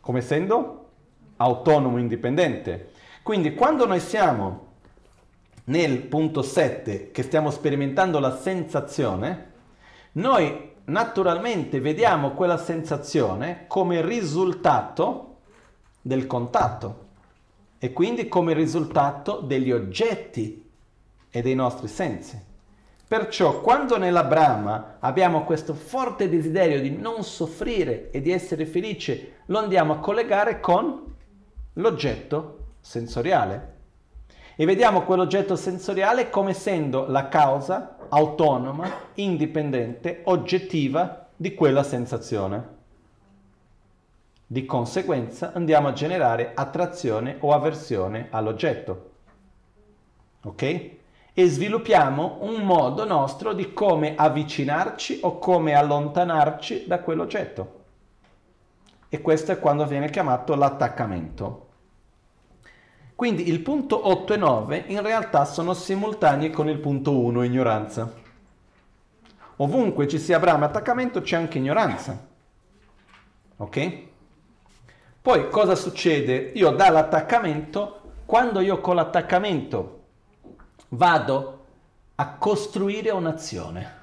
Come 0.00 0.18
essendo 0.18 0.86
autonomo 1.36 1.98
e 1.98 2.00
indipendente. 2.00 2.92
Quindi 3.22 3.54
quando 3.54 3.86
noi 3.86 4.00
siamo 4.00 4.66
nel 5.64 5.98
punto 5.98 6.40
7 6.40 7.10
che 7.10 7.22
stiamo 7.22 7.50
sperimentando 7.50 8.18
la 8.18 8.34
sensazione, 8.34 9.52
noi 10.12 10.72
naturalmente 10.84 11.78
vediamo 11.78 12.30
quella 12.30 12.56
sensazione 12.56 13.64
come 13.66 14.00
risultato 14.00 15.27
del 16.00 16.26
contatto 16.26 17.06
e 17.78 17.92
quindi 17.92 18.28
come 18.28 18.54
risultato 18.54 19.40
degli 19.40 19.70
oggetti 19.70 20.68
e 21.30 21.42
dei 21.42 21.54
nostri 21.54 21.88
sensi. 21.88 22.46
Perciò 23.06 23.60
quando 23.62 23.96
nella 23.96 24.24
Brahma 24.24 24.96
abbiamo 24.98 25.44
questo 25.44 25.72
forte 25.72 26.28
desiderio 26.28 26.80
di 26.80 26.90
non 26.90 27.24
soffrire 27.24 28.10
e 28.10 28.20
di 28.20 28.30
essere 28.30 28.66
felice, 28.66 29.36
lo 29.46 29.58
andiamo 29.58 29.94
a 29.94 29.98
collegare 29.98 30.60
con 30.60 31.14
l'oggetto 31.74 32.58
sensoriale. 32.80 33.76
E 34.56 34.64
vediamo 34.66 35.02
quell'oggetto 35.02 35.56
sensoriale 35.56 36.28
come 36.28 36.50
essendo 36.50 37.06
la 37.06 37.28
causa 37.28 37.96
autonoma, 38.08 38.90
indipendente, 39.14 40.22
oggettiva 40.24 41.28
di 41.34 41.54
quella 41.54 41.82
sensazione. 41.82 42.76
Di 44.50 44.64
conseguenza 44.64 45.52
andiamo 45.52 45.88
a 45.88 45.92
generare 45.92 46.52
attrazione 46.54 47.36
o 47.40 47.52
avversione 47.52 48.28
all'oggetto. 48.30 49.10
Ok? 50.44 50.90
E 51.34 51.46
sviluppiamo 51.48 52.38
un 52.40 52.62
modo 52.62 53.04
nostro 53.04 53.52
di 53.52 53.74
come 53.74 54.14
avvicinarci 54.16 55.18
o 55.22 55.38
come 55.38 55.74
allontanarci 55.74 56.86
da 56.86 57.00
quell'oggetto. 57.00 57.84
E 59.10 59.20
questo 59.20 59.52
è 59.52 59.58
quando 59.58 59.84
viene 59.84 60.08
chiamato 60.08 60.54
l'attaccamento. 60.54 61.66
Quindi 63.14 63.50
il 63.50 63.60
punto 63.60 64.08
8 64.08 64.32
e 64.32 64.36
9 64.38 64.84
in 64.86 65.02
realtà 65.02 65.44
sono 65.44 65.74
simultanei 65.74 66.48
con 66.48 66.70
il 66.70 66.78
punto 66.78 67.18
1, 67.18 67.42
ignoranza. 67.42 68.10
Ovunque 69.56 70.08
ci 70.08 70.18
sia 70.18 70.38
brama 70.38 70.64
attaccamento 70.64 71.20
c'è 71.20 71.36
anche 71.36 71.58
ignoranza. 71.58 72.26
Ok? 73.58 74.06
Poi 75.20 75.50
cosa 75.50 75.74
succede? 75.74 76.52
Io 76.54 76.70
dall'attaccamento, 76.70 78.00
quando 78.24 78.60
io 78.60 78.80
con 78.80 78.94
l'attaccamento 78.94 80.00
vado 80.90 81.64
a 82.14 82.34
costruire 82.36 83.10
un'azione, 83.10 83.96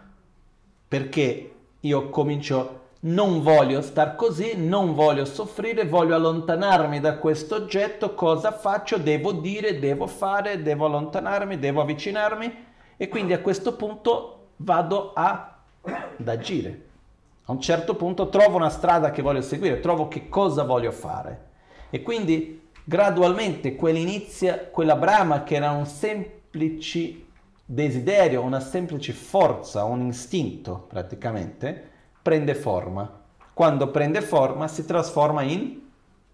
perché 0.88 1.54
io 1.80 2.10
comincio, 2.10 2.84
non 3.06 3.42
voglio 3.42 3.82
star 3.82 4.16
così, 4.16 4.54
non 4.56 4.94
voglio 4.94 5.26
soffrire, 5.26 5.86
voglio 5.86 6.16
allontanarmi 6.16 7.00
da 7.00 7.18
questo 7.18 7.56
oggetto, 7.56 8.14
cosa 8.14 8.52
faccio? 8.52 8.98
Devo 8.98 9.32
dire, 9.32 9.80
devo 9.80 10.08
fare, 10.08 10.62
devo 10.62 10.86
allontanarmi, 10.86 11.60
devo 11.60 11.82
avvicinarmi 11.82 12.66
e 12.98 13.08
quindi 13.08 13.34
a 13.34 13.42
questo 13.42 13.76
punto 13.76 14.48
vado 14.58 15.14
a, 15.14 15.58
ad 15.82 16.28
agire. 16.28 16.85
A 17.48 17.52
un 17.52 17.62
certo 17.62 17.96
punto 17.96 18.30
trovo 18.30 18.56
una 18.56 18.70
strada 18.70 19.12
che 19.12 19.22
voglio 19.22 19.42
seguire, 19.42 19.80
trovo 19.80 20.08
che 20.08 20.30
cosa 20.30 20.64
voglio 20.64 20.92
fare. 20.92 21.50
E 21.92 22.02
quindi 22.02 22.70
gradualmente 22.84 23.76
quell'inizia, 23.76 24.68
quella 24.72 24.96
brama 24.96 25.44
che 25.44 25.56
era 25.56 25.72
un 25.72 25.86
semplice 25.86 27.24
desiderio, 27.64 28.42
una 28.42 28.60
semplice 28.60 29.14
forza, 29.14 29.84
un 29.84 30.08
istinto 30.08 30.86
praticamente, 30.88 31.92
prende 32.20 32.56
forma. 32.56 33.22
Quando 33.54 33.92
prende 33.92 34.22
forma 34.22 34.68
si 34.68 34.84
trasforma 34.84 35.44
in 35.44 35.82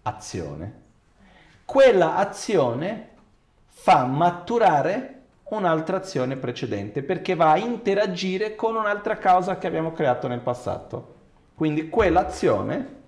azione. 0.02 0.80
Quella 1.66 2.16
azione 2.16 3.10
fa 3.66 4.04
maturare 4.06 5.11
un'altra 5.56 5.98
azione 5.98 6.36
precedente 6.36 7.02
perché 7.02 7.34
va 7.34 7.52
a 7.52 7.58
interagire 7.58 8.54
con 8.54 8.76
un'altra 8.76 9.18
causa 9.18 9.58
che 9.58 9.66
abbiamo 9.66 9.92
creato 9.92 10.28
nel 10.28 10.40
passato. 10.40 11.14
Quindi 11.54 11.88
quell'azione 11.88 13.00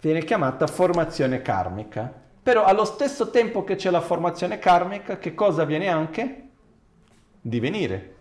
viene 0.00 0.24
chiamata 0.24 0.66
formazione 0.66 1.42
karmica. 1.42 2.12
Però 2.42 2.64
allo 2.64 2.84
stesso 2.84 3.30
tempo 3.30 3.64
che 3.64 3.74
c'è 3.74 3.90
la 3.90 4.00
formazione 4.00 4.58
karmica, 4.58 5.18
che 5.18 5.34
cosa 5.34 5.62
avviene 5.62 5.88
anche? 5.88 6.48
Divenire. 7.40 8.14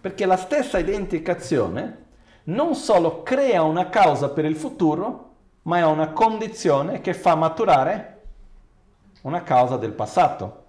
Perché 0.00 0.24
la 0.24 0.36
stessa 0.36 0.78
identificazione 0.78 2.04
non 2.44 2.76
solo 2.76 3.24
crea 3.24 3.62
una 3.62 3.88
causa 3.88 4.28
per 4.28 4.44
il 4.44 4.54
futuro, 4.54 5.30
ma 5.62 5.78
è 5.78 5.84
una 5.84 6.10
condizione 6.10 7.00
che 7.00 7.12
fa 7.12 7.34
maturare 7.34 8.20
una 9.22 9.42
causa 9.42 9.76
del 9.76 9.92
passato. 9.92 10.64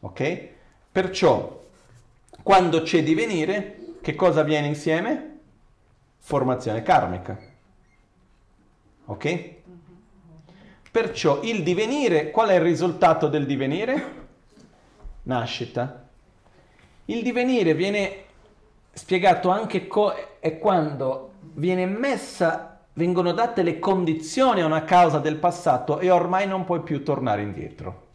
Ok? 0.00 0.48
Perciò, 0.92 1.66
quando 2.42 2.82
c'è 2.82 3.04
divenire, 3.04 3.78
che 4.00 4.16
cosa 4.16 4.40
avviene 4.40 4.66
insieme? 4.66 5.38
Formazione 6.18 6.82
karmica. 6.82 7.38
Ok? 9.04 9.54
Perciò 10.90 11.42
il 11.42 11.62
divenire, 11.62 12.32
qual 12.32 12.48
è 12.48 12.54
il 12.54 12.62
risultato 12.62 13.28
del 13.28 13.46
divenire? 13.46 14.18
Nascita. 15.22 16.08
Il 17.04 17.22
divenire 17.22 17.74
viene 17.74 18.24
spiegato 18.92 19.48
anche 19.50 19.86
co- 19.86 20.14
è 20.40 20.58
quando 20.58 21.34
viene 21.54 21.86
messa, 21.86 22.80
vengono 22.94 23.30
date 23.30 23.62
le 23.62 23.78
condizioni 23.78 24.60
a 24.60 24.66
una 24.66 24.82
causa 24.82 25.18
del 25.18 25.36
passato 25.36 26.00
e 26.00 26.10
ormai 26.10 26.48
non 26.48 26.64
puoi 26.64 26.82
più 26.82 27.04
tornare 27.04 27.42
indietro. 27.42 28.08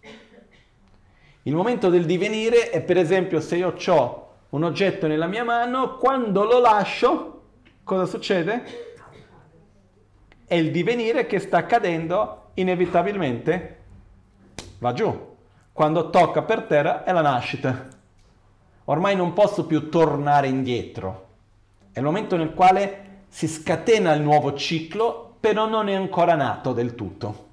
Il 1.48 1.54
momento 1.54 1.90
del 1.90 2.06
divenire 2.06 2.72
è 2.72 2.82
per 2.82 2.98
esempio 2.98 3.40
se 3.40 3.58
io 3.58 3.76
ho 3.88 4.30
un 4.50 4.64
oggetto 4.64 5.06
nella 5.06 5.28
mia 5.28 5.44
mano, 5.44 5.96
quando 5.98 6.44
lo 6.44 6.60
lascio, 6.60 7.42
cosa 7.84 8.08
succede? 8.08 8.64
È 10.44 10.56
il 10.56 10.72
divenire 10.72 11.28
che 11.28 11.38
sta 11.38 11.58
accadendo 11.58 12.48
inevitabilmente, 12.56 13.78
va 14.80 14.92
giù. 14.94 15.34
Quando 15.72 16.10
tocca 16.10 16.42
per 16.42 16.64
terra 16.64 17.04
è 17.04 17.12
la 17.12 17.22
nascita. 17.22 17.90
Ormai 18.86 19.16
non 19.16 19.34
posso 19.34 19.68
più 19.68 19.90
tornare 19.90 20.48
indietro. 20.48 21.28
È 21.92 22.00
il 22.00 22.06
momento 22.06 22.38
nel 22.38 22.56
quale 22.56 23.26
si 23.28 23.48
scatena 23.48 24.14
il 24.14 24.24
nuovo 24.24 24.54
ciclo, 24.56 25.36
però 25.40 25.68
non 25.68 25.90
è 25.90 25.94
ancora 25.94 26.34
nato 26.34 26.74
del 26.74 26.96
tutto. 26.96 27.46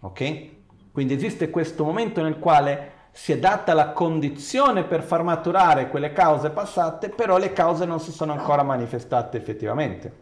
Ok? 0.00 0.56
Quindi 0.98 1.14
esiste 1.14 1.48
questo 1.48 1.84
momento 1.84 2.20
nel 2.22 2.40
quale 2.40 2.90
si 3.12 3.30
è 3.30 3.38
data 3.38 3.72
la 3.72 3.90
condizione 3.90 4.82
per 4.82 5.04
far 5.04 5.22
maturare 5.22 5.88
quelle 5.90 6.12
cause 6.12 6.50
passate, 6.50 7.08
però 7.08 7.38
le 7.38 7.52
cause 7.52 7.84
non 7.84 8.00
si 8.00 8.10
sono 8.10 8.32
ancora 8.32 8.64
manifestate 8.64 9.36
effettivamente. 9.36 10.12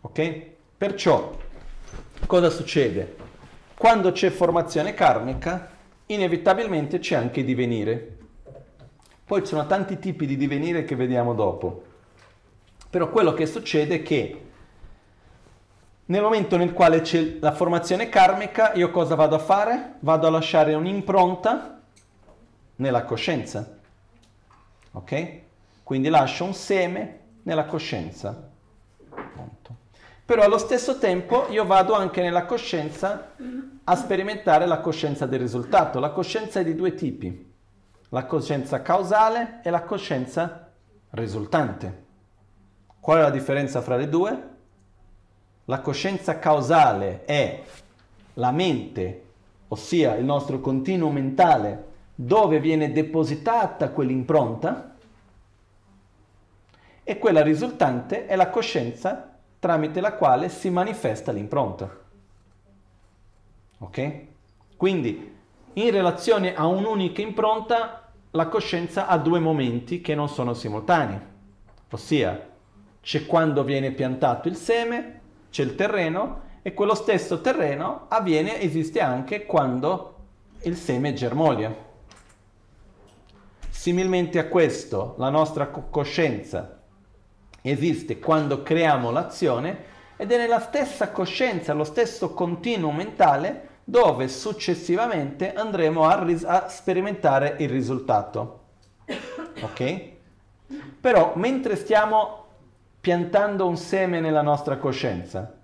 Ok? 0.00 0.42
Perciò, 0.78 1.36
cosa 2.24 2.48
succede? 2.48 3.14
Quando 3.76 4.10
c'è 4.10 4.30
formazione 4.30 4.94
karmica, 4.94 5.68
inevitabilmente 6.06 6.98
c'è 6.98 7.16
anche 7.16 7.44
divenire. 7.44 8.16
Poi 9.22 9.42
ci 9.42 9.48
sono 9.48 9.66
tanti 9.66 9.98
tipi 9.98 10.24
di 10.24 10.38
divenire 10.38 10.84
che 10.84 10.96
vediamo 10.96 11.34
dopo. 11.34 11.84
Però 12.88 13.10
quello 13.10 13.34
che 13.34 13.44
succede 13.44 13.96
è 13.96 14.02
che 14.02 14.40
nel 16.06 16.22
momento 16.22 16.56
nel 16.56 16.72
quale 16.72 17.00
c'è 17.00 17.38
la 17.40 17.52
formazione 17.52 18.08
karmica, 18.08 18.72
io 18.74 18.90
cosa 18.90 19.14
vado 19.14 19.34
a 19.36 19.38
fare? 19.38 19.94
Vado 20.00 20.26
a 20.26 20.30
lasciare 20.30 20.74
un'impronta 20.74 21.80
nella 22.76 23.04
coscienza. 23.04 23.78
Ok? 24.92 25.40
Quindi 25.82 26.08
lascio 26.08 26.44
un 26.44 26.54
seme 26.54 27.20
nella 27.42 27.64
coscienza. 27.64 28.50
Punto. 29.08 29.76
Però 30.24 30.42
allo 30.42 30.58
stesso 30.58 30.98
tempo 30.98 31.46
io 31.50 31.64
vado 31.64 31.94
anche 31.94 32.22
nella 32.22 32.44
coscienza 32.44 33.32
a 33.84 33.96
sperimentare 33.96 34.66
la 34.66 34.80
coscienza 34.80 35.26
del 35.26 35.40
risultato. 35.40 36.00
La 36.00 36.10
coscienza 36.10 36.60
è 36.60 36.64
di 36.64 36.74
due 36.74 36.94
tipi 36.94 37.52
la 38.14 38.26
coscienza 38.26 38.80
causale 38.80 39.60
e 39.64 39.70
la 39.70 39.82
coscienza 39.82 40.70
risultante. 41.10 42.02
Qual 43.00 43.18
è 43.18 43.22
la 43.22 43.30
differenza 43.30 43.82
fra 43.82 43.96
le 43.96 44.08
due? 44.08 44.50
La 45.66 45.80
coscienza 45.80 46.38
causale 46.38 47.24
è 47.24 47.62
la 48.34 48.50
mente, 48.50 49.24
ossia 49.68 50.14
il 50.16 50.24
nostro 50.24 50.60
continuo 50.60 51.10
mentale, 51.10 51.92
dove 52.14 52.60
viene 52.60 52.92
depositata 52.92 53.90
quell'impronta, 53.90 54.94
e 57.02 57.18
quella 57.18 57.42
risultante 57.42 58.26
è 58.26 58.34
la 58.34 58.48
coscienza 58.48 59.36
tramite 59.58 60.00
la 60.00 60.14
quale 60.14 60.48
si 60.48 60.70
manifesta 60.70 61.32
l'impronta. 61.32 61.90
Ok? 63.78 64.20
Quindi 64.76 65.32
in 65.74 65.90
relazione 65.90 66.54
a 66.54 66.66
un'unica 66.66 67.20
impronta 67.20 68.10
la 68.30 68.48
coscienza 68.48 69.06
ha 69.06 69.18
due 69.18 69.38
momenti 69.38 70.00
che 70.00 70.14
non 70.14 70.28
sono 70.28 70.54
simultanei, 70.54 71.18
ossia 71.90 72.48
c'è 73.00 73.26
quando 73.26 73.64
viene 73.64 73.92
piantato 73.92 74.48
il 74.48 74.56
seme, 74.56 75.20
c'è 75.54 75.62
il 75.62 75.76
terreno 75.76 76.40
e 76.62 76.74
quello 76.74 76.96
stesso 76.96 77.40
terreno 77.40 78.06
avviene, 78.08 78.60
esiste 78.60 78.98
anche 78.98 79.46
quando 79.46 80.16
il 80.62 80.76
seme 80.76 81.12
germoglia. 81.12 81.72
Similmente 83.70 84.40
a 84.40 84.48
questo, 84.48 85.14
la 85.16 85.28
nostra 85.28 85.68
coscienza 85.68 86.80
esiste 87.62 88.18
quando 88.18 88.64
creiamo 88.64 89.12
l'azione 89.12 89.84
ed 90.16 90.32
è 90.32 90.38
nella 90.38 90.58
stessa 90.58 91.12
coscienza, 91.12 91.72
lo 91.72 91.84
stesso 91.84 92.34
continuo 92.34 92.90
mentale 92.90 93.68
dove 93.84 94.26
successivamente 94.26 95.52
andremo 95.52 96.08
a, 96.08 96.20
ris- 96.24 96.44
a 96.44 96.68
sperimentare 96.68 97.54
il 97.60 97.68
risultato. 97.68 98.62
Ok? 99.60 100.02
Però 101.00 101.34
mentre 101.36 101.76
stiamo 101.76 102.43
piantando 103.04 103.68
un 103.68 103.76
seme 103.76 104.18
nella 104.18 104.40
nostra 104.40 104.78
coscienza, 104.78 105.54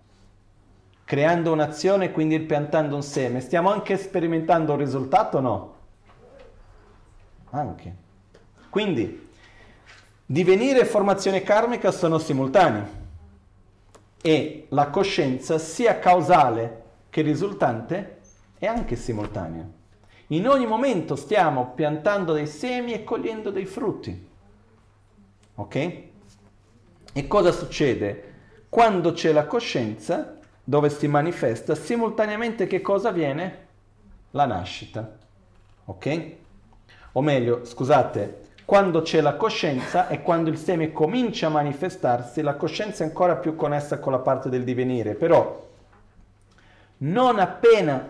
creando 1.07 1.53
un'azione, 1.53 2.11
quindi 2.13 2.39
piantando 2.41 2.95
un 2.95 3.03
seme, 3.03 3.41
stiamo 3.41 3.73
anche 3.73 3.97
sperimentando 3.97 4.73
un 4.73 4.79
risultato 4.79 5.39
o 5.39 5.41
no? 5.41 5.75
Anche. 7.53 7.95
Quindi, 8.69 9.31
divenire 10.27 10.81
e 10.81 10.85
formazione 10.85 11.43
karmica 11.43 11.91
sono 11.93 12.19
simultanei 12.19 12.83
e 14.21 14.67
la 14.69 14.91
coscienza 14.91 15.57
sia 15.57 15.99
causale 15.99 16.83
che 17.09 17.23
risultante 17.23 18.19
è 18.59 18.67
anche 18.67 18.97
simultanea. 18.97 19.67
In 20.27 20.47
ogni 20.47 20.67
momento 20.67 21.17
stiamo 21.17 21.71
piantando 21.71 22.35
dei 22.35 22.47
semi 22.47 22.93
e 22.93 23.03
cogliendo 23.03 23.51
dei 23.51 23.65
frutti. 23.65 24.29
Ok? 25.55 26.09
E 27.13 27.27
cosa 27.27 27.51
succede? 27.51 28.33
Quando 28.69 29.13
c'è 29.13 29.33
la 29.33 29.47
coscienza, 29.47 30.39
dove 30.63 30.91
si 30.91 31.09
manifesta, 31.09 31.75
simultaneamente 31.75 32.67
che 32.69 32.81
cosa 32.81 33.09
avviene? 33.09 33.67
La 34.31 34.47
nascita. 34.47 35.17
Ok? 35.87 36.33
O 37.13 37.23
meglio, 37.23 37.65
scusate, 37.65 38.49
quando 38.65 39.03
c'è 39.03 39.21
la 39.21 39.35
coscienza 39.35 40.07
e 40.07 40.23
quando 40.23 40.49
il 40.49 40.57
seme 40.57 40.93
comincia 40.93 41.49
a 41.49 41.51
manifestarsi, 41.51 42.41
la 42.43 42.55
coscienza 42.55 43.03
è 43.03 43.09
ancora 43.09 43.35
più 43.35 43.57
connessa 43.57 43.99
con 43.99 44.13
la 44.13 44.21
parte 44.21 44.49
del 44.49 44.63
divenire, 44.63 45.15
però 45.15 45.69
non 46.99 47.41
appena 47.41 48.09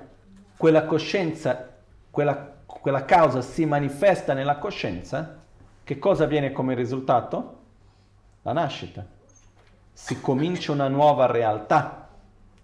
quella 0.58 0.84
coscienza, 0.84 1.66
quella, 2.10 2.52
quella 2.66 3.06
causa 3.06 3.40
si 3.40 3.64
manifesta 3.64 4.34
nella 4.34 4.58
coscienza, 4.58 5.38
che 5.82 5.98
cosa 5.98 6.24
avviene 6.24 6.52
come 6.52 6.74
risultato? 6.74 7.59
La 8.42 8.52
nascita. 8.52 9.06
Si 9.92 10.20
comincia 10.20 10.72
una 10.72 10.88
nuova 10.88 11.26
realtà. 11.26 12.08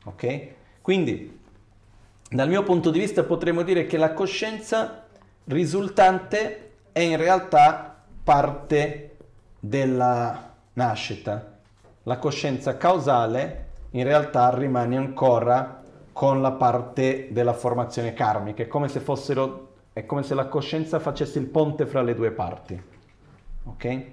Ok? 0.04 0.48
Quindi, 0.80 1.40
dal 2.28 2.48
mio 2.48 2.62
punto 2.62 2.90
di 2.90 2.98
vista 2.98 3.24
potremmo 3.24 3.62
dire 3.62 3.86
che 3.86 3.96
la 3.96 4.12
coscienza 4.12 5.06
risultante 5.44 6.72
è 6.92 7.00
in 7.00 7.16
realtà 7.16 8.02
parte 8.22 9.16
della 9.60 10.54
nascita. 10.72 11.58
La 12.04 12.18
coscienza 12.18 12.76
causale 12.76 13.64
in 13.90 14.04
realtà 14.04 14.54
rimane 14.54 14.96
ancora 14.96 15.82
con 16.12 16.40
la 16.40 16.52
parte 16.52 17.28
della 17.30 17.52
formazione 17.52 18.14
karmica, 18.14 18.62
è 18.62 18.68
come 18.68 18.88
se 18.88 19.00
fossero, 19.00 19.74
è 19.92 20.06
come 20.06 20.22
se 20.22 20.34
la 20.34 20.46
coscienza 20.46 20.98
facesse 20.98 21.38
il 21.38 21.46
ponte 21.46 21.84
fra 21.84 22.02
le 22.02 22.14
due 22.14 22.30
parti. 22.30 22.82
Ok? 23.64 24.04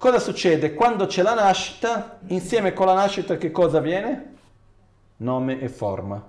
Cosa 0.00 0.18
succede? 0.18 0.72
Quando 0.72 1.04
c'è 1.04 1.20
la 1.20 1.34
nascita, 1.34 2.20
insieme 2.28 2.72
con 2.72 2.86
la 2.86 2.94
nascita 2.94 3.36
che 3.36 3.50
cosa 3.50 3.76
avviene? 3.76 4.34
Nome 5.18 5.60
e 5.60 5.68
forma. 5.68 6.26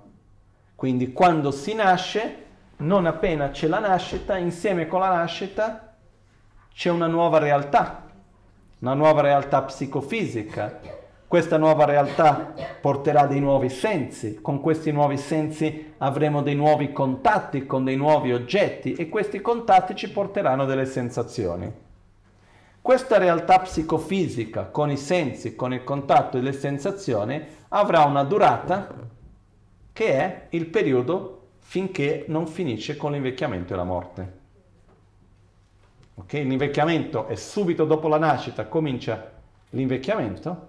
Quindi 0.76 1.14
quando 1.14 1.52
si 1.52 1.74
nasce, 1.74 2.36
non 2.80 3.06
appena 3.06 3.50
c'è 3.52 3.68
la 3.68 3.80
nascita, 3.80 4.36
insieme 4.36 4.88
con 4.88 5.00
la 5.00 5.08
nascita 5.08 5.96
c'è 6.74 6.90
una 6.90 7.08
nuova 7.08 7.38
realtà, 7.38 8.08
una 8.80 8.94
nuova 8.94 9.22
realtà 9.22 9.62
psicofisica, 9.62 10.80
Questa 11.26 11.56
nuova 11.56 11.86
realtà 11.86 12.54
porterà 12.82 13.26
dei 13.26 13.40
nuovi 13.40 13.70
sensi, 13.70 14.42
con 14.42 14.60
questi 14.60 14.92
nuovi 14.92 15.16
sensi 15.16 15.94
avremo 16.00 16.42
dei 16.42 16.56
nuovi 16.56 16.92
contatti 16.92 17.66
con 17.66 17.86
dei 17.86 17.96
nuovi 17.96 18.34
oggetti 18.34 18.96
e 18.96 19.08
questi 19.08 19.40
contatti 19.40 19.96
ci 19.96 20.12
porteranno 20.12 20.66
delle 20.66 20.86
sensazioni. 20.86 21.91
Questa 22.82 23.20
realtà 23.20 23.60
psicofisica 23.60 24.66
con 24.66 24.90
i 24.90 24.98
sensi, 24.98 25.56
con 25.56 25.72
il 25.72 25.84
contatto 25.84 26.38
e 26.38 26.42
le 26.42 26.52
sensazioni 26.52 27.40
avrà 27.70 28.06
una 28.06 28.24
durata 28.24 28.92
che 29.94 30.14
è 30.14 30.48
il 30.50 30.66
periodo 30.66 31.50
finché 31.60 32.26
non 32.28 32.48
finisce 32.48 32.98
con 32.98 33.12
l'invecchiamento 33.12 33.74
e 33.74 33.76
la 33.76 33.84
morte. 33.84 34.40
Okay? 36.16 36.44
L'invecchiamento 36.44 37.28
è 37.28 37.36
subito 37.36 37.86
dopo 37.86 38.08
la 38.08 38.18
nascita, 38.18 38.66
comincia 38.66 39.32
l'invecchiamento 39.70 40.68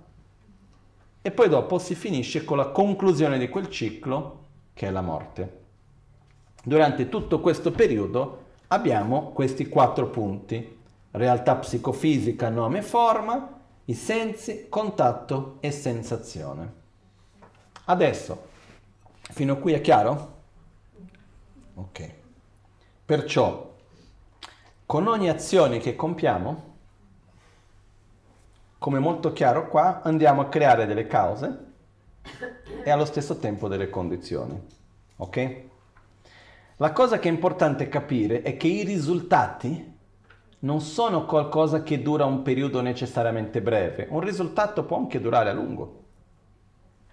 e 1.22 1.30
poi 1.30 1.48
dopo 1.48 1.78
si 1.78 1.94
finisce 1.94 2.44
con 2.44 2.58
la 2.58 2.68
conclusione 2.68 3.38
di 3.38 3.48
quel 3.48 3.70
ciclo 3.70 4.44
che 4.74 4.86
è 4.86 4.90
la 4.90 5.00
morte. 5.00 5.60
Durante 6.62 7.08
tutto 7.08 7.40
questo 7.40 7.72
periodo 7.72 8.44
abbiamo 8.68 9.30
questi 9.32 9.66
quattro 9.68 10.08
punti, 10.08 10.80
realtà 11.12 11.56
psicofisica, 11.56 12.48
nome 12.48 12.78
e 12.78 12.82
forma, 12.82 13.60
i 13.86 13.94
sensi, 13.94 14.66
contatto 14.68 15.56
e 15.60 15.70
sensazione. 15.70 16.80
Adesso, 17.84 18.48
fino 19.30 19.54
a 19.54 19.56
qui 19.56 19.72
è 19.72 19.80
chiaro? 19.80 20.40
Ok. 21.74 22.14
Perciò, 23.04 23.74
con 24.86 25.06
ogni 25.06 25.28
azione 25.28 25.78
che 25.78 25.96
compiamo, 25.96 26.70
come 28.78 28.98
molto 28.98 29.32
chiaro 29.32 29.68
qua, 29.68 30.02
andiamo 30.02 30.40
a 30.40 30.48
creare 30.48 30.86
delle 30.86 31.06
cause 31.06 31.70
e 32.84 32.90
allo 32.90 33.04
stesso 33.04 33.38
tempo 33.38 33.68
delle 33.68 33.90
condizioni. 33.90 34.60
Ok? 35.16 35.60
La 36.76 36.92
cosa 36.92 37.18
che 37.18 37.28
è 37.28 37.32
importante 37.32 37.88
capire 37.88 38.42
è 38.42 38.56
che 38.56 38.66
i 38.66 38.82
risultati 38.82 39.91
non 40.62 40.80
sono 40.80 41.24
qualcosa 41.24 41.82
che 41.82 42.02
dura 42.02 42.24
un 42.24 42.42
periodo 42.42 42.80
necessariamente 42.80 43.60
breve, 43.62 44.06
un 44.10 44.20
risultato 44.20 44.84
può 44.84 44.96
anche 44.96 45.20
durare 45.20 45.50
a 45.50 45.54
lungo, 45.54 46.02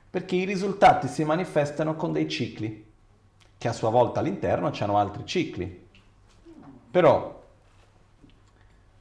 perché 0.09 0.35
i 0.35 0.45
risultati 0.45 1.07
si 1.07 1.23
manifestano 1.23 1.95
con 1.95 2.11
dei 2.11 2.27
cicli, 2.27 2.85
che 3.57 3.67
a 3.67 3.73
sua 3.73 3.89
volta 3.89 4.19
all'interno 4.19 4.71
hanno 4.79 4.97
altri 4.97 5.25
cicli. 5.25 5.87
Però 6.91 7.37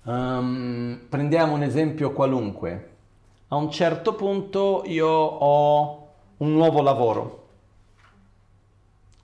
Um, 0.08 1.00
prendiamo 1.06 1.52
un 1.52 1.62
esempio 1.62 2.12
qualunque. 2.12 2.90
A 3.48 3.56
un 3.56 3.70
certo 3.70 4.14
punto 4.14 4.82
io 4.86 5.06
ho 5.06 6.08
un 6.38 6.52
nuovo 6.52 6.80
lavoro. 6.80 7.48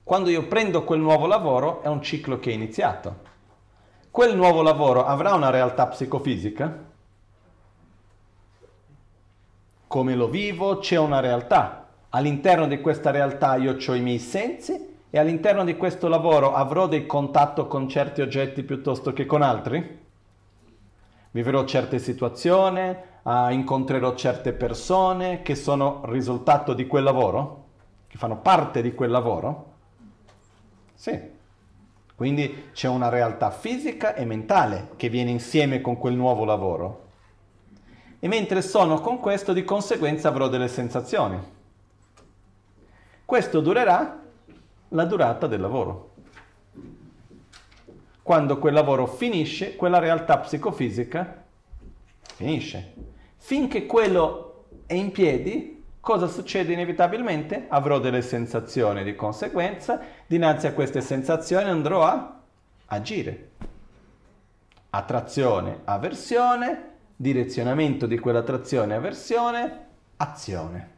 Quando 0.02 0.28
io 0.28 0.46
prendo 0.46 0.84
quel 0.84 1.00
nuovo 1.00 1.26
lavoro 1.26 1.80
è 1.80 1.86
un 1.86 2.02
ciclo 2.02 2.38
che 2.38 2.50
è 2.50 2.52
iniziato. 2.52 3.23
Quel 4.14 4.36
nuovo 4.36 4.62
lavoro 4.62 5.04
avrà 5.04 5.34
una 5.34 5.50
realtà 5.50 5.88
psicofisica? 5.88 6.84
Come 9.88 10.14
lo 10.14 10.28
vivo? 10.28 10.78
C'è 10.78 10.96
una 10.96 11.18
realtà. 11.18 11.88
All'interno 12.10 12.68
di 12.68 12.80
questa 12.80 13.10
realtà 13.10 13.56
io 13.56 13.76
ho 13.84 13.94
i 13.94 14.00
miei 14.00 14.20
sensi 14.20 15.00
e 15.10 15.18
all'interno 15.18 15.64
di 15.64 15.76
questo 15.76 16.06
lavoro 16.06 16.54
avrò 16.54 16.86
dei 16.86 17.06
contatto 17.06 17.66
con 17.66 17.88
certi 17.88 18.20
oggetti 18.20 18.62
piuttosto 18.62 19.12
che 19.12 19.26
con 19.26 19.42
altri? 19.42 20.02
vivrò 21.32 21.64
certe 21.64 21.98
situazioni, 21.98 22.96
uh, 23.22 23.50
incontrerò 23.50 24.14
certe 24.14 24.52
persone 24.52 25.42
che 25.42 25.56
sono 25.56 26.02
risultato 26.04 26.72
di 26.72 26.86
quel 26.86 27.02
lavoro, 27.02 27.64
che 28.06 28.16
fanno 28.16 28.36
parte 28.36 28.80
di 28.80 28.94
quel 28.94 29.10
lavoro. 29.10 29.72
Sì. 30.94 31.33
Quindi 32.24 32.70
c'è 32.72 32.88
una 32.88 33.10
realtà 33.10 33.50
fisica 33.50 34.14
e 34.14 34.24
mentale 34.24 34.92
che 34.96 35.10
viene 35.10 35.30
insieme 35.30 35.82
con 35.82 35.98
quel 35.98 36.14
nuovo 36.14 36.46
lavoro. 36.46 37.08
E 38.18 38.26
mentre 38.28 38.62
sono 38.62 38.98
con 38.98 39.20
questo, 39.20 39.52
di 39.52 39.62
conseguenza 39.62 40.28
avrò 40.28 40.48
delle 40.48 40.68
sensazioni. 40.68 41.38
Questo 43.26 43.60
durerà 43.60 44.22
la 44.88 45.04
durata 45.04 45.46
del 45.46 45.60
lavoro. 45.60 46.12
Quando 48.22 48.58
quel 48.58 48.72
lavoro 48.72 49.04
finisce, 49.04 49.76
quella 49.76 49.98
realtà 49.98 50.38
psicofisica 50.38 51.44
finisce. 52.36 52.94
Finché 53.36 53.84
quello 53.84 54.64
è 54.86 54.94
in 54.94 55.10
piedi, 55.10 55.84
cosa 56.00 56.26
succede 56.26 56.72
inevitabilmente? 56.72 57.66
Avrò 57.68 57.98
delle 57.98 58.22
sensazioni 58.22 59.04
di 59.04 59.14
conseguenza, 59.14 60.13
dinanzi 60.26 60.66
a 60.66 60.72
queste 60.72 61.00
sensazioni 61.00 61.68
andrò 61.68 62.04
a 62.04 62.40
agire. 62.86 63.50
Attrazione, 64.90 65.80
avversione, 65.84 66.92
direzionamento 67.16 68.06
di 68.06 68.18
quell'attrazione, 68.18 68.94
avversione, 68.94 69.86
azione. 70.16 70.92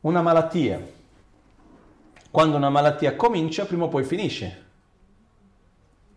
Una 0.00 0.22
malattia 0.22 0.94
quando 2.34 2.56
una 2.56 2.68
malattia 2.68 3.14
comincia, 3.14 3.64
prima 3.64 3.84
o 3.84 3.88
poi 3.88 4.02
finisce. 4.02 4.64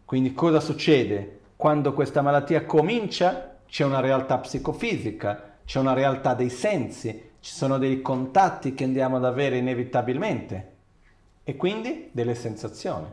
Quindi 0.03 0.33
cosa 0.33 0.59
succede? 0.59 1.41
Quando 1.55 1.93
questa 1.93 2.23
malattia 2.23 2.65
comincia, 2.65 3.59
c'è 3.67 3.85
una 3.85 3.99
realtà 3.99 4.39
psicofisica, 4.39 5.57
c'è 5.63 5.79
una 5.79 5.93
realtà 5.93 6.33
dei 6.33 6.49
sensi, 6.49 7.26
ci 7.47 7.53
sono 7.53 7.77
dei 7.77 8.01
contatti 8.01 8.73
che 8.73 8.83
andiamo 8.83 9.15
ad 9.15 9.23
avere 9.23 9.55
inevitabilmente 9.55 10.75
e 11.45 11.55
quindi 11.55 12.09
delle 12.11 12.35
sensazioni. 12.35 13.07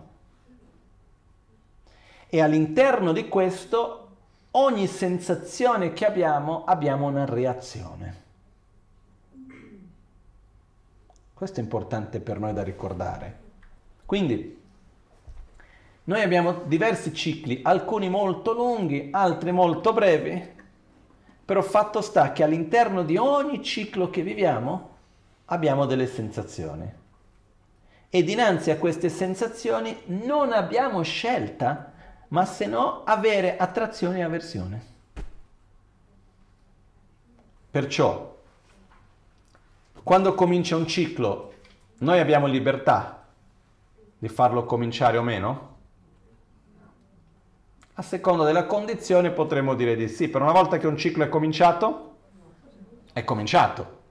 E 2.26 2.40
all'interno 2.40 3.12
di 3.12 3.28
questo, 3.28 4.08
ogni 4.50 4.88
sensazione 4.88 5.92
che 5.92 6.04
abbiamo, 6.04 6.64
abbiamo 6.64 7.06
una 7.06 7.24
reazione. 7.24 8.22
Questo 11.32 11.60
è 11.60 11.62
importante 11.62 12.18
per 12.18 12.40
noi 12.40 12.52
da 12.52 12.64
ricordare. 12.64 13.38
Quindi, 14.04 14.60
noi 16.02 16.22
abbiamo 16.22 16.62
diversi 16.64 17.14
cicli, 17.14 17.60
alcuni 17.62 18.08
molto 18.08 18.52
lunghi, 18.52 19.10
altri 19.12 19.52
molto 19.52 19.92
brevi, 19.92 20.54
però 21.44 21.62
fatto 21.62 22.00
sta 22.00 22.32
che 22.32 22.42
all'interno 22.42 23.02
di 23.02 23.16
ogni 23.16 23.62
ciclo 23.62 24.10
che 24.10 24.22
viviamo 24.22 24.96
abbiamo 25.46 25.86
delle 25.86 26.06
sensazioni. 26.06 26.90
E 28.08 28.22
dinanzi 28.22 28.70
a 28.70 28.78
queste 28.78 29.08
sensazioni 29.08 29.96
non 30.06 30.52
abbiamo 30.52 31.02
scelta, 31.02 31.92
ma 32.28 32.44
se 32.44 32.66
no 32.66 33.02
avere 33.04 33.56
attrazione 33.56 34.18
e 34.18 34.22
avversione. 34.22 34.92
Perciò 37.70 38.34
quando 40.04 40.34
comincia 40.34 40.76
un 40.76 40.86
ciclo, 40.86 41.54
noi 42.00 42.20
abbiamo 42.20 42.46
libertà 42.46 43.26
di 44.18 44.28
farlo 44.28 44.64
cominciare 44.64 45.16
o 45.16 45.22
meno? 45.22 45.73
A 47.96 48.02
seconda 48.02 48.42
della 48.42 48.64
condizione 48.64 49.30
potremmo 49.30 49.76
dire 49.76 49.94
di 49.94 50.08
sì, 50.08 50.28
però 50.28 50.44
una 50.44 50.52
volta 50.52 50.78
che 50.78 50.88
un 50.88 50.96
ciclo 50.96 51.22
è 51.22 51.28
cominciato, 51.28 52.16
è 53.12 53.22
cominciato. 53.22 54.02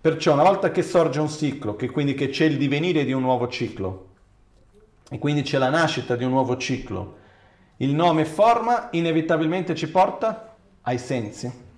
Perciò 0.00 0.32
una 0.32 0.42
volta 0.42 0.72
che 0.72 0.82
sorge 0.82 1.20
un 1.20 1.28
ciclo, 1.28 1.76
che 1.76 1.88
quindi 1.88 2.14
che 2.14 2.28
c'è 2.28 2.46
il 2.46 2.56
divenire 2.56 3.04
di 3.04 3.12
un 3.12 3.22
nuovo 3.22 3.46
ciclo, 3.46 4.08
e 5.08 5.18
quindi 5.20 5.42
c'è 5.42 5.58
la 5.58 5.70
nascita 5.70 6.16
di 6.16 6.24
un 6.24 6.30
nuovo 6.30 6.56
ciclo, 6.56 7.18
il 7.76 7.94
nome 7.94 8.24
forma 8.24 8.88
inevitabilmente 8.92 9.76
ci 9.76 9.88
porta 9.88 10.56
ai 10.82 10.98
sensi. 10.98 11.68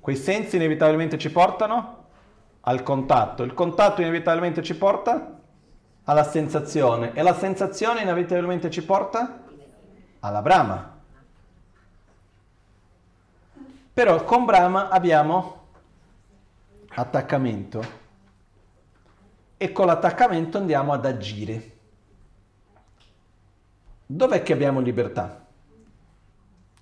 Quei 0.00 0.16
sensi 0.16 0.56
inevitabilmente 0.56 1.18
ci 1.18 1.30
portano 1.30 2.04
al 2.60 2.82
contatto, 2.82 3.42
il 3.42 3.52
contatto 3.52 4.00
inevitabilmente 4.00 4.62
ci 4.62 4.74
porta 4.74 5.33
alla 6.04 6.24
sensazione 6.24 7.14
e 7.14 7.22
la 7.22 7.34
sensazione 7.34 8.02
inevitabilmente 8.02 8.70
ci 8.70 8.84
porta 8.84 9.42
alla 10.20 10.42
brama. 10.42 10.92
Però 13.92 14.24
con 14.24 14.44
brama 14.44 14.88
abbiamo 14.88 15.62
attaccamento 16.88 18.02
e 19.56 19.72
con 19.72 19.86
l'attaccamento 19.86 20.58
andiamo 20.58 20.92
ad 20.92 21.06
agire. 21.06 21.72
Dov'è 24.06 24.42
che 24.42 24.52
abbiamo 24.52 24.80
libertà? 24.80 25.46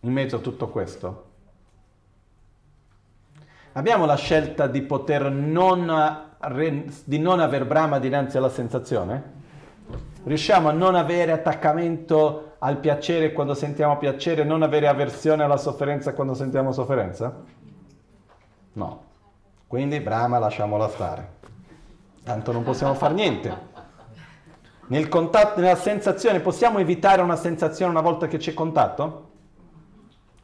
In 0.01 0.12
mezzo 0.12 0.36
a 0.36 0.40
tutto 0.40 0.69
questo? 0.69 1.31
Abbiamo 3.74 4.05
la 4.05 4.16
scelta 4.16 4.66
di 4.66 4.82
poter 4.82 5.31
non, 5.31 6.31
di 7.05 7.19
non 7.19 7.39
aver 7.40 7.66
brama 7.66 7.98
dinanzi 7.98 8.36
alla 8.36 8.48
sensazione? 8.48 9.40
Riusciamo 10.24 10.69
a 10.69 10.73
non 10.73 10.94
avere 10.94 11.32
attaccamento 11.32 12.55
al 12.59 12.78
piacere 12.78 13.32
quando 13.32 13.55
sentiamo 13.55 13.97
piacere, 13.98 14.44
non 14.44 14.62
avere 14.62 14.86
avversione 14.86 15.43
alla 15.43 15.56
sofferenza 15.56 16.14
quando 16.14 16.35
sentiamo 16.35 16.73
sofferenza? 16.73 17.43
No. 18.74 19.05
Quindi 19.66 20.01
Brahma 20.01 20.39
lasciamola 20.39 20.89
stare. 20.89 21.40
Tanto 22.24 22.52
non 22.52 22.62
possiamo 22.62 22.94
fare 22.94 23.14
niente. 23.14 23.70
Nel 24.86 25.09
contatto, 25.09 25.60
nella 25.60 25.77
sensazione, 25.77 26.40
possiamo 26.40 26.78
evitare 26.78 27.23
una 27.23 27.36
sensazione 27.36 27.90
una 27.90 28.01
volta 28.01 28.28
che 28.28 28.36
c'è 28.36 28.52
contatto? 28.52 29.31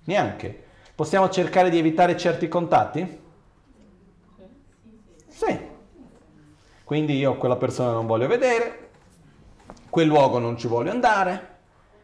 Neanche. 0.05 0.65
Possiamo 0.95 1.29
cercare 1.29 1.71
di 1.71 1.79
evitare 1.79 2.17
certi 2.17 2.49
contatti? 2.49 3.21
Sì. 5.29 5.61
Quindi 6.89 7.19
io 7.19 7.37
quella 7.37 7.57
persona 7.57 7.93
non 7.93 8.07
voglio 8.07 8.27
vedere, 8.27 8.89
quel 9.91 10.07
luogo 10.07 10.39
non 10.39 10.57
ci 10.57 10.69
voglio 10.69 10.91
andare, 10.91 11.57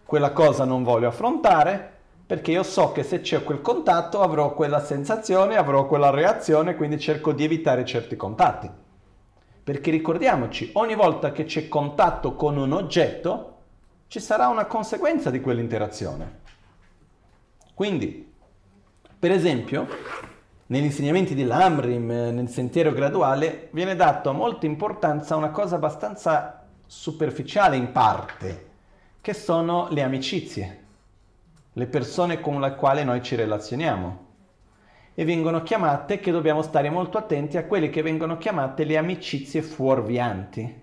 quella 0.04 0.32
cosa 0.32 0.66
non 0.66 0.82
voglio 0.82 1.08
affrontare, 1.08 1.90
perché 2.26 2.50
io 2.50 2.62
so 2.62 2.92
che 2.92 3.02
se 3.02 3.22
c'è 3.22 3.42
quel 3.44 3.62
contatto 3.62 4.20
avrò 4.20 4.52
quella 4.52 4.84
sensazione, 4.84 5.56
avrò 5.56 5.86
quella 5.86 6.10
reazione, 6.10 6.74
quindi 6.76 6.98
cerco 6.98 7.32
di 7.32 7.44
evitare 7.44 7.86
certi 7.86 8.14
contatti. 8.14 8.68
Perché 9.64 9.90
ricordiamoci, 9.90 10.72
ogni 10.74 10.94
volta 10.94 11.32
che 11.32 11.44
c'è 11.44 11.66
contatto 11.66 12.34
con 12.34 12.58
un 12.58 12.72
oggetto, 12.72 13.56
ci 14.08 14.20
sarà 14.20 14.48
una 14.48 14.66
conseguenza 14.66 15.30
di 15.30 15.40
quell'interazione. 15.40 16.40
Quindi, 17.72 18.34
per 19.18 19.30
esempio, 19.30 19.86
negli 20.66 20.84
insegnamenti 20.84 21.34
di 21.34 21.44
Lamrim, 21.44 22.06
nel 22.06 22.48
sentiero 22.48 22.92
graduale, 22.92 23.68
viene 23.72 23.96
dato 23.96 24.32
molta 24.32 24.64
importanza 24.64 25.34
a 25.34 25.38
una 25.38 25.50
cosa 25.50 25.76
abbastanza 25.76 26.66
superficiale 26.86 27.76
in 27.76 27.92
parte, 27.92 28.70
che 29.20 29.34
sono 29.34 29.88
le 29.90 30.02
amicizie, 30.02 30.84
le 31.72 31.86
persone 31.86 32.40
con 32.40 32.60
le 32.60 32.74
quali 32.76 33.04
noi 33.04 33.22
ci 33.22 33.34
relazioniamo 33.34 34.22
e 35.14 35.24
vengono 35.24 35.62
chiamate, 35.62 36.18
che 36.18 36.32
dobbiamo 36.32 36.62
stare 36.62 36.88
molto 36.90 37.18
attenti 37.18 37.56
a 37.56 37.66
quelle 37.66 37.90
che 37.90 38.02
vengono 38.02 38.38
chiamate 38.38 38.84
le 38.84 38.96
amicizie 38.96 39.62
fuorvianti. 39.62 40.82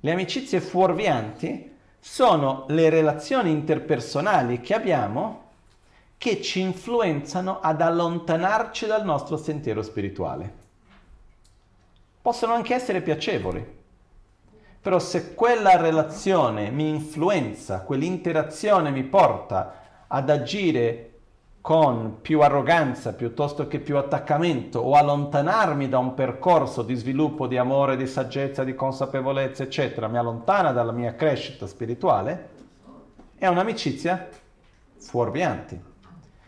Le 0.00 0.12
amicizie 0.12 0.60
fuorvianti 0.60 1.72
sono 1.98 2.66
le 2.68 2.88
relazioni 2.88 3.50
interpersonali 3.50 4.60
che 4.60 4.74
abbiamo 4.74 5.43
che 6.24 6.40
ci 6.40 6.60
influenzano 6.60 7.60
ad 7.60 7.82
allontanarci 7.82 8.86
dal 8.86 9.04
nostro 9.04 9.36
sentiero 9.36 9.82
spirituale. 9.82 10.54
Possono 12.22 12.54
anche 12.54 12.74
essere 12.74 13.02
piacevoli, 13.02 13.62
però 14.80 14.98
se 14.98 15.34
quella 15.34 15.76
relazione 15.76 16.70
mi 16.70 16.88
influenza, 16.88 17.82
quell'interazione 17.82 18.90
mi 18.90 19.02
porta 19.02 20.06
ad 20.06 20.30
agire 20.30 21.10
con 21.60 22.22
più 22.22 22.40
arroganza 22.40 23.12
piuttosto 23.12 23.68
che 23.68 23.78
più 23.78 23.98
attaccamento 23.98 24.78
o 24.78 24.94
allontanarmi 24.94 25.90
da 25.90 25.98
un 25.98 26.14
percorso 26.14 26.80
di 26.80 26.94
sviluppo 26.94 27.46
di 27.46 27.58
amore, 27.58 27.98
di 27.98 28.06
saggezza, 28.06 28.64
di 28.64 28.74
consapevolezza, 28.74 29.62
eccetera, 29.62 30.08
mi 30.08 30.16
allontana 30.16 30.72
dalla 30.72 30.92
mia 30.92 31.14
crescita 31.14 31.66
spirituale, 31.66 32.48
è 33.36 33.46
un'amicizia 33.46 34.26
fuorviante. 34.96 35.92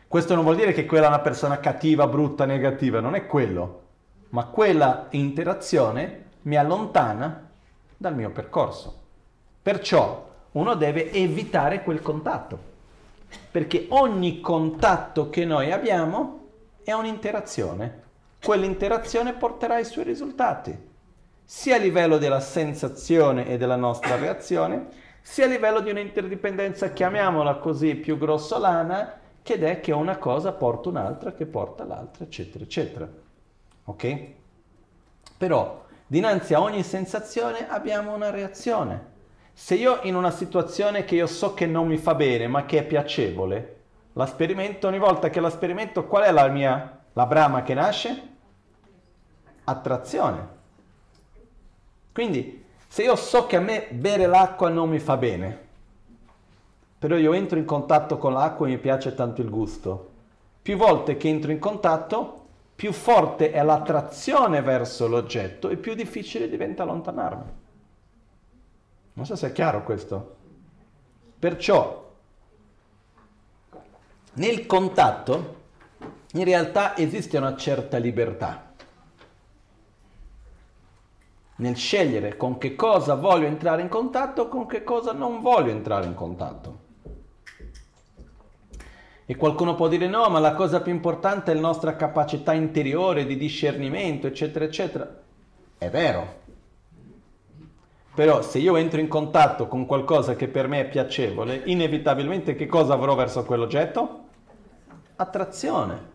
Questo 0.09 0.35
non 0.35 0.45
vuol 0.45 0.57
dire 0.57 0.73
che 0.73 0.87
quella 0.87 1.07
è 1.07 1.09
una 1.09 1.21
persona 1.21 1.59
cattiva, 1.59 2.07
brutta, 2.07 2.45
negativa, 2.45 3.01
non 3.01 3.15
è 3.15 3.27
quello, 3.27 3.83
ma 4.31 4.45
quella 4.47 5.07
interazione 5.11 6.25
mi 6.43 6.57
allontana 6.57 7.49
dal 7.97 8.15
mio 8.15 8.31
percorso. 8.31 9.03
Perciò 9.63 10.29
uno 10.53 10.75
deve 10.75 11.11
evitare 11.13 11.83
quel 11.83 12.01
contatto 12.03 12.75
perché 13.51 13.87
ogni 13.91 14.41
contatto 14.41 15.31
che 15.31 15.45
noi 15.45 15.73
abbiamo 15.73 16.49
è 16.85 16.93
un'interazione. 16.93 18.03
Quell'interazione 18.43 19.33
porterà 19.33 19.79
i 19.79 19.85
suoi 19.85 20.05
risultati, 20.05 20.77
sia 21.45 21.77
a 21.77 21.79
livello 21.79 22.19
della 22.19 22.41
sensazione 22.41 23.49
e 23.49 23.57
della 23.57 23.77
nostra 23.77 24.17
reazione, 24.17 24.89
sia 25.21 25.47
a 25.47 25.49
livello 25.49 25.81
di 25.81 25.91
un'interdipendenza, 25.91 26.91
chiamiamola 26.93 27.57
così, 27.57 27.97
più 27.97 28.19
grossolana, 28.19 29.21
che 29.47 29.61
è 29.61 29.79
che 29.79 29.93
una 29.93 30.17
cosa 30.17 30.51
porta 30.51 30.89
un'altra, 30.89 31.33
che 31.33 31.47
porta 31.47 31.85
l'altra, 31.85 32.25
eccetera, 32.25 32.65
eccetera. 32.65 33.09
Ok? 33.85 34.27
Però, 35.39 35.85
dinanzi 36.05 36.53
a 36.53 36.61
ogni 36.61 36.83
sensazione 36.83 37.69
abbiamo 37.69 38.13
una 38.13 38.31
reazione. 38.31 39.15
Se 39.53 39.77
io 39.77 40.01
in 40.03 40.17
una 40.17 40.33
situazione 40.33 41.05
che 41.05 41.15
io 41.15 41.29
so 41.29 41.55
che 41.55 41.65
non 41.65 41.87
mi 41.87 41.97
fa 41.97 42.17
bene, 42.17 42.49
ma 42.49 42.65
che 42.65 42.81
è 42.81 42.85
piacevole, 42.85 43.77
la 44.15 44.27
sperimento, 44.27 44.89
ogni 44.89 44.99
volta 44.99 45.31
che 45.31 45.39
la 45.39 45.51
sperimento, 45.51 46.07
qual 46.07 46.25
è 46.25 46.33
la 46.33 46.49
mia, 46.49 47.05
la 47.13 47.27
brama 47.27 47.63
che 47.63 47.75
nasce? 47.75 48.29
Attrazione. 49.63 50.49
Quindi, 52.13 52.65
se 52.89 53.05
io 53.05 53.15
so 53.15 53.47
che 53.47 53.57
a 53.57 53.61
me 53.61 53.87
bere 53.93 54.27
l'acqua 54.27 54.69
non 54.71 54.89
mi 54.89 54.99
fa 54.99 55.17
bene, 55.17 55.66
però 56.99 57.17
io 57.17 57.33
entro 57.33 57.59
in 57.59 57.65
contatto 57.65 58.19
con 58.19 58.33
l'acqua 58.33 58.67
e 58.67 58.71
mi 58.71 58.79
piace 58.79 59.15
tanto 59.15 59.41
il 59.43 59.51
gusto, 59.51 60.11
più 60.63 60.77
volte 60.77 61.17
che 61.17 61.29
entro 61.29 61.53
in 61.53 61.59
contatto, 61.59 62.45
più 62.75 62.93
forte 62.93 63.53
è 63.53 63.63
l'attrazione 63.63 64.63
verso 64.63 65.07
l'oggetto 65.07 65.69
e 65.69 65.77
più 65.77 65.95
difficile 65.95 66.49
diventa 66.49 66.83
allontanarmi. 66.83 67.53
Non 69.15 69.25
so 69.25 69.37
se 69.37 69.49
è 69.49 69.53
chiaro 69.53 69.83
questo. 69.83 70.37
Perciò 71.39 72.13
nel 74.35 74.67
contatto 74.67 75.55
in 76.33 76.45
realtà 76.45 76.97
esiste 76.97 77.39
una 77.39 77.57
certa 77.57 77.97
libertà 77.97 78.67
nel 81.57 81.77
scegliere 81.77 82.37
con 82.37 82.59
che 82.59 82.75
cosa 82.75 83.15
voglio 83.15 83.47
entrare 83.47 83.81
in 83.81 83.89
contatto 83.89 84.49
con 84.49 84.67
che 84.67 84.85
cosa 84.85 85.13
non 85.13 85.41
voglio 85.41 85.71
entrare 85.71 86.05
in 86.05 86.15
contatto. 86.15 86.76
E 89.27 89.37
qualcuno 89.37 89.75
può 89.75 89.89
dire 89.89 90.07
no, 90.07 90.29
ma 90.29 90.39
la 90.39 90.55
cosa 90.55 90.81
più 90.81 90.93
importante 90.93 91.51
è 91.51 91.55
la 91.55 91.61
nostra 91.61 91.97
capacità 91.97 92.53
interiore 92.53 93.27
di 93.27 93.37
discernimento, 93.37 94.27
eccetera, 94.27 94.65
eccetera. 94.65 95.23
È 95.79 95.91
vero, 95.91 96.45
però 98.17 98.41
se 98.41 98.57
io 98.57 98.77
entro 98.77 98.99
in 98.99 99.09
contatto 99.09 99.69
con 99.69 99.85
qualcosa 99.85 100.37
che 100.37 100.49
per 100.49 100.69
me 100.69 100.81
è 100.81 100.89
piacevole, 100.89 101.61
inevitabilmente 101.67 102.55
che 102.55 102.65
cosa 102.65 102.95
avrò 102.95 103.15
verso 103.15 103.45
quell'oggetto? 103.45 104.25
Attrazione. 105.17 106.15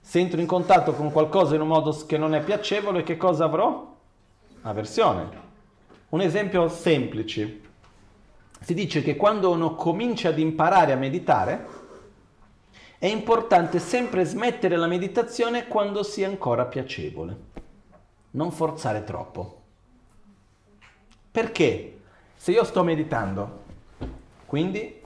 Se 0.00 0.18
entro 0.18 0.40
in 0.40 0.48
contatto 0.48 0.92
con 0.92 1.12
qualcosa 1.12 1.54
in 1.54 1.60
un 1.60 1.68
modo 1.68 1.96
che 2.04 2.18
non 2.18 2.34
è 2.34 2.42
piacevole, 2.42 3.04
che 3.04 3.16
cosa 3.16 3.44
avrò? 3.44 3.94
Avversione. 4.62 5.28
Un 6.08 6.20
esempio 6.20 6.66
semplice. 6.66 7.60
Si 8.64 8.72
dice 8.72 9.02
che 9.02 9.14
quando 9.14 9.50
uno 9.50 9.74
comincia 9.74 10.30
ad 10.30 10.38
imparare 10.38 10.92
a 10.92 10.96
meditare, 10.96 11.66
è 12.98 13.06
importante 13.06 13.78
sempre 13.78 14.24
smettere 14.24 14.76
la 14.76 14.86
meditazione 14.86 15.68
quando 15.68 16.02
sia 16.02 16.28
ancora 16.28 16.64
piacevole. 16.64 17.36
Non 18.30 18.50
forzare 18.52 19.04
troppo. 19.04 19.60
Perché? 21.30 21.98
Se 22.36 22.52
io 22.52 22.64
sto 22.64 22.82
meditando, 22.82 23.64
quindi 24.46 25.02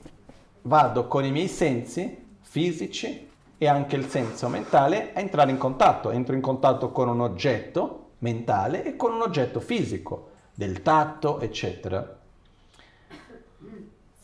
vado 0.61 1.07
con 1.07 1.25
i 1.25 1.31
miei 1.31 1.49
sensi 1.49 2.27
fisici 2.39 3.29
e 3.57 3.67
anche 3.67 3.97
il 3.97 4.07
senso 4.07 4.47
mentale 4.47 5.11
a 5.13 5.19
entrare 5.19 5.51
in 5.51 5.57
contatto. 5.57 6.11
Entro 6.11 6.33
in 6.33 6.41
contatto 6.41 6.91
con 6.93 7.09
un 7.09 7.19
oggetto 7.19 8.11
mentale 8.19 8.85
e 8.85 8.95
con 8.95 9.11
un 9.11 9.21
oggetto 9.21 9.59
fisico, 9.59 10.29
del 10.53 10.81
tatto, 10.81 11.41
eccetera. 11.41 12.18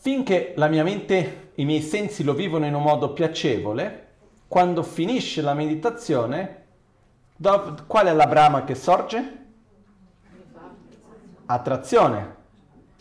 Finché 0.06 0.52
la 0.54 0.68
mia 0.68 0.84
mente, 0.84 1.50
i 1.56 1.64
miei 1.64 1.80
sensi 1.82 2.22
lo 2.22 2.32
vivono 2.32 2.64
in 2.64 2.76
un 2.76 2.82
modo 2.84 3.12
piacevole, 3.12 4.06
quando 4.46 4.84
finisce 4.84 5.42
la 5.42 5.52
meditazione, 5.52 6.66
qual 7.88 8.06
è 8.06 8.12
la 8.12 8.28
brama 8.28 8.62
che 8.62 8.76
sorge? 8.76 9.38
attrazione. 11.46 12.36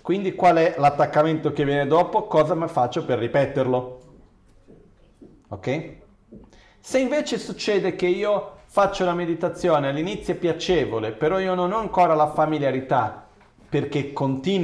Quindi 0.01 0.33
qual 0.33 0.55
è 0.55 0.73
l'attaccamento 0.79 1.53
che 1.53 1.63
viene 1.63 1.85
dopo? 1.85 2.23
Cosa 2.23 2.55
faccio 2.67 3.05
per 3.05 3.19
ripeterlo? 3.19 3.99
Ok? 5.49 5.95
Se 6.79 6.97
invece 6.97 7.37
succede 7.37 7.95
che 7.95 8.07
io 8.07 8.61
faccio 8.65 9.05
la 9.05 9.13
meditazione, 9.13 9.89
all'inizio 9.89 10.33
è 10.33 10.37
piacevole, 10.37 11.11
però 11.11 11.37
io 11.37 11.53
non 11.53 11.71
ho 11.71 11.77
ancora 11.77 12.15
la 12.15 12.31
familiarità, 12.31 13.24
perché 13.75 14.13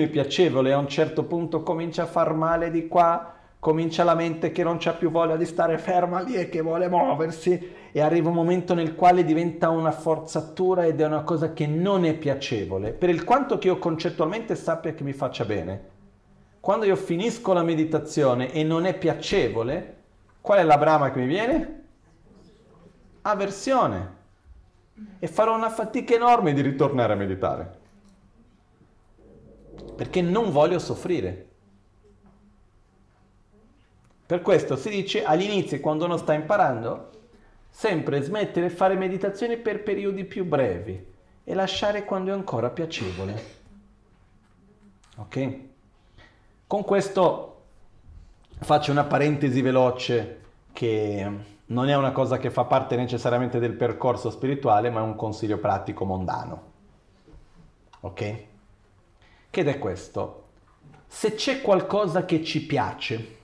piacevole 0.07 0.69
e 0.69 0.71
a 0.71 0.77
un 0.77 0.87
certo 0.87 1.25
punto 1.25 1.63
comincia 1.63 2.03
a 2.03 2.05
far 2.05 2.33
male 2.33 2.71
di 2.71 2.87
qua, 2.87 3.33
comincia 3.59 4.05
la 4.05 4.15
mente 4.15 4.53
che 4.53 4.63
non 4.63 4.77
c'ha 4.79 4.93
più 4.93 5.11
voglia 5.11 5.35
di 5.35 5.45
stare 5.45 5.77
ferma 5.79 6.21
lì 6.21 6.35
e 6.35 6.47
che 6.47 6.61
vuole 6.61 6.87
muoversi 6.87 7.73
e 7.91 7.99
arriva 7.99 8.29
un 8.29 8.35
momento 8.35 8.73
nel 8.73 8.95
quale 8.95 9.25
diventa 9.25 9.67
una 9.67 9.91
forzatura 9.91 10.85
ed 10.85 11.01
è 11.01 11.05
una 11.05 11.23
cosa 11.23 11.51
che 11.51 11.67
non 11.67 12.05
è 12.05 12.13
piacevole, 12.13 12.93
per 12.93 13.09
il 13.09 13.25
quanto 13.25 13.57
che 13.57 13.67
io 13.67 13.79
concettualmente 13.79 14.55
sappia 14.55 14.93
che 14.93 15.03
mi 15.03 15.11
faccia 15.11 15.43
bene. 15.43 15.89
quando 16.61 16.85
io 16.85 16.95
finisco 16.95 17.51
la 17.51 17.63
meditazione 17.63 18.53
e 18.53 18.63
non 18.63 18.85
è 18.85 18.97
piacevole, 18.97 19.95
qual 20.39 20.59
è 20.59 20.63
la 20.63 20.77
brama 20.77 21.11
che 21.11 21.19
mi 21.19 21.25
viene? 21.25 21.83
Avversione. 23.23 24.19
E 25.19 25.27
farò 25.27 25.53
una 25.53 25.69
fatica 25.69 26.15
enorme 26.15 26.53
di 26.53 26.61
ritornare 26.61 27.11
a 27.11 27.17
meditare. 27.17 27.79
Perché 29.95 30.21
non 30.21 30.51
voglio 30.51 30.79
soffrire. 30.79 31.47
Per 34.25 34.41
questo 34.41 34.75
si 34.77 34.89
dice 34.89 35.23
all'inizio, 35.23 35.79
quando 35.79 36.05
uno 36.05 36.17
sta 36.17 36.33
imparando, 36.33 37.09
sempre 37.69 38.21
smettere 38.21 38.67
di 38.67 38.73
fare 38.73 38.95
meditazione 38.95 39.57
per 39.57 39.83
periodi 39.83 40.23
più 40.23 40.45
brevi 40.45 41.05
e 41.43 41.53
lasciare 41.53 42.05
quando 42.05 42.31
è 42.31 42.33
ancora 42.33 42.69
piacevole. 42.69 43.59
Ok? 45.17 45.59
Con 46.67 46.83
questo 46.83 47.63
faccio 48.59 48.91
una 48.91 49.03
parentesi 49.03 49.61
veloce 49.61 50.39
che 50.71 51.31
non 51.65 51.89
è 51.89 51.95
una 51.95 52.11
cosa 52.11 52.37
che 52.37 52.49
fa 52.49 52.63
parte 52.65 52.95
necessariamente 52.95 53.59
del 53.59 53.73
percorso 53.73 54.29
spirituale, 54.29 54.89
ma 54.89 54.99
è 54.99 55.03
un 55.03 55.15
consiglio 55.15 55.57
pratico 55.57 56.05
mondano. 56.05 56.69
Ok? 58.01 58.49
Che 59.51 59.63
è 59.65 59.79
questo. 59.79 60.43
Se 61.07 61.35
c'è 61.35 61.59
qualcosa 61.61 62.23
che 62.23 62.41
ci 62.41 62.65
piace, 62.65 63.39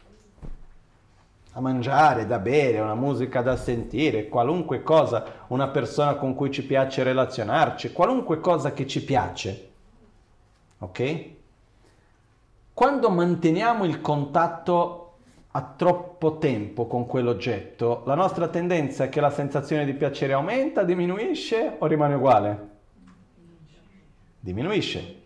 a 1.52 1.60
mangiare, 1.60 2.26
da 2.26 2.40
bere, 2.40 2.80
una 2.80 2.96
musica 2.96 3.42
da 3.42 3.58
sentire, 3.58 4.30
qualunque 4.30 4.84
cosa, 4.84 5.46
una 5.48 5.68
persona 5.68 6.16
con 6.16 6.34
cui 6.34 6.50
ci 6.50 6.66
piace 6.66 7.04
relazionarci, 7.04 7.92
qualunque 7.92 8.40
cosa 8.40 8.72
che 8.72 8.88
ci 8.88 9.04
piace, 9.04 9.72
ok? 10.78 11.26
Quando 12.74 13.10
manteniamo 13.10 13.84
il 13.84 14.00
contatto 14.00 15.18
a 15.52 15.74
troppo 15.76 16.38
tempo 16.38 16.88
con 16.88 17.06
quell'oggetto, 17.06 18.04
la 18.06 18.16
nostra 18.16 18.48
tendenza 18.48 19.04
è 19.04 19.10
che 19.10 19.20
la 19.20 19.32
sensazione 19.32 19.84
di 19.84 19.94
piacere 19.94 20.32
aumenta, 20.32 20.84
diminuisce 20.84 21.76
o 21.80 21.86
rimane 21.86 22.14
uguale? 22.14 22.70
Diminuisce. 24.40 25.17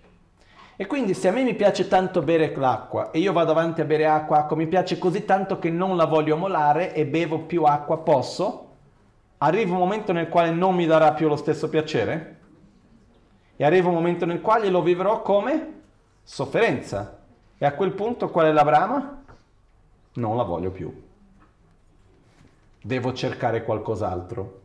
E 0.81 0.87
quindi 0.87 1.13
se 1.13 1.27
a 1.27 1.31
me 1.31 1.43
mi 1.43 1.53
piace 1.53 1.87
tanto 1.87 2.23
bere 2.23 2.55
l'acqua 2.55 3.11
e 3.11 3.19
io 3.19 3.33
vado 3.33 3.51
avanti 3.51 3.81
a 3.81 3.85
bere 3.85 4.07
acqua, 4.07 4.39
acqua 4.39 4.57
mi 4.57 4.65
piace 4.65 4.97
così 4.97 5.25
tanto 5.25 5.59
che 5.59 5.69
non 5.69 5.95
la 5.95 6.05
voglio 6.05 6.35
molare 6.37 6.95
e 6.95 7.05
bevo 7.05 7.41
più 7.41 7.65
acqua, 7.65 7.99
posso? 7.99 8.69
Arriva 9.37 9.73
un 9.73 9.77
momento 9.77 10.11
nel 10.11 10.27
quale 10.27 10.49
non 10.49 10.73
mi 10.73 10.87
darà 10.87 11.13
più 11.13 11.27
lo 11.27 11.35
stesso 11.35 11.69
piacere? 11.69 12.39
E 13.57 13.63
arriva 13.63 13.89
un 13.89 13.93
momento 13.93 14.25
nel 14.25 14.41
quale 14.41 14.71
lo 14.71 14.81
vivrò 14.81 15.21
come 15.21 15.81
sofferenza. 16.23 17.19
E 17.59 17.63
a 17.63 17.75
quel 17.75 17.91
punto 17.91 18.31
qual 18.31 18.47
è 18.47 18.51
la 18.51 18.63
brama? 18.63 19.23
Non 20.13 20.35
la 20.35 20.43
voglio 20.43 20.71
più. 20.71 20.91
Devo 22.81 23.13
cercare 23.13 23.63
qualcos'altro. 23.63 24.61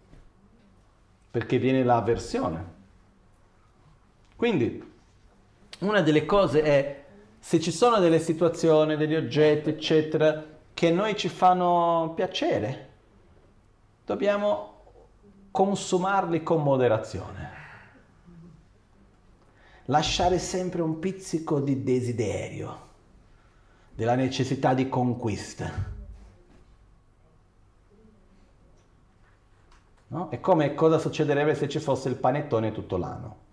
Perché 1.30 1.59
viene 1.59 1.84
l'avversione. 1.84 2.64
Quindi, 4.34 4.94
una 5.78 6.01
delle 6.01 6.24
cose 6.24 6.62
è 6.62 7.05
se 7.39 7.61
ci 7.61 7.70
sono 7.70 7.98
delle 7.98 8.19
situazioni, 8.19 8.97
degli 8.97 9.15
oggetti, 9.15 9.70
eccetera, 9.70 10.44
che 10.73 10.89
a 10.89 10.93
noi 10.93 11.16
ci 11.16 11.28
fanno 11.28 12.12
piacere, 12.15 12.89
dobbiamo 14.05 14.74
consumarli 15.51 16.43
con 16.43 16.62
moderazione 16.62 17.57
lasciare 19.86 20.39
sempre 20.39 20.82
un 20.82 20.98
pizzico 20.98 21.61
di 21.61 21.82
desiderio, 21.82 22.85
della 23.94 24.15
necessità 24.15 24.74
di 24.74 24.89
conquista. 24.89 25.94
No? 30.09 30.28
È 30.31 30.40
come 30.40 30.74
cosa 30.74 30.98
succederebbe 30.98 31.55
se 31.55 31.69
ci 31.69 31.81
fosse 31.81 32.09
il 32.09 32.16
panettone 32.16 32.73
tutto 32.73 32.97
l'anno. 32.97 33.44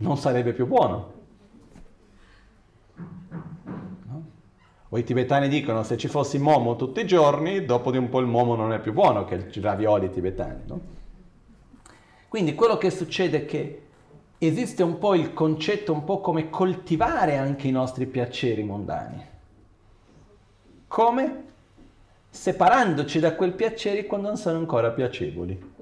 Non 0.00 0.16
sarebbe 0.16 0.52
più 0.52 0.66
buono. 0.66 1.12
No? 4.06 4.24
O 4.88 4.98
i 4.98 5.04
tibetani 5.04 5.48
dicono 5.48 5.82
se 5.82 5.96
ci 5.96 6.08
fosse 6.08 6.36
il 6.36 6.42
momo 6.42 6.76
tutti 6.76 7.00
i 7.00 7.06
giorni, 7.06 7.64
dopo 7.64 7.90
di 7.90 7.98
un 7.98 8.08
po' 8.08 8.20
il 8.20 8.26
momo 8.26 8.54
non 8.54 8.72
è 8.72 8.80
più 8.80 8.92
buono 8.92 9.24
che 9.24 9.50
i 9.52 9.60
ravioli 9.60 10.10
tibetani. 10.10 10.62
No? 10.66 10.80
Quindi 12.28 12.54
quello 12.54 12.78
che 12.78 12.90
succede 12.90 13.42
è 13.42 13.44
che 13.44 13.82
esiste 14.38 14.82
un 14.82 14.98
po' 14.98 15.14
il 15.14 15.34
concetto, 15.34 15.92
un 15.92 16.04
po' 16.04 16.20
come 16.20 16.48
coltivare 16.48 17.36
anche 17.36 17.68
i 17.68 17.72
nostri 17.72 18.06
piaceri 18.06 18.62
mondani. 18.62 19.26
Come? 20.88 21.44
Separandoci 22.30 23.18
da 23.18 23.34
quei 23.34 23.52
piaceri 23.52 24.06
quando 24.06 24.28
non 24.28 24.36
sono 24.36 24.58
ancora 24.58 24.90
piacevoli 24.92 25.72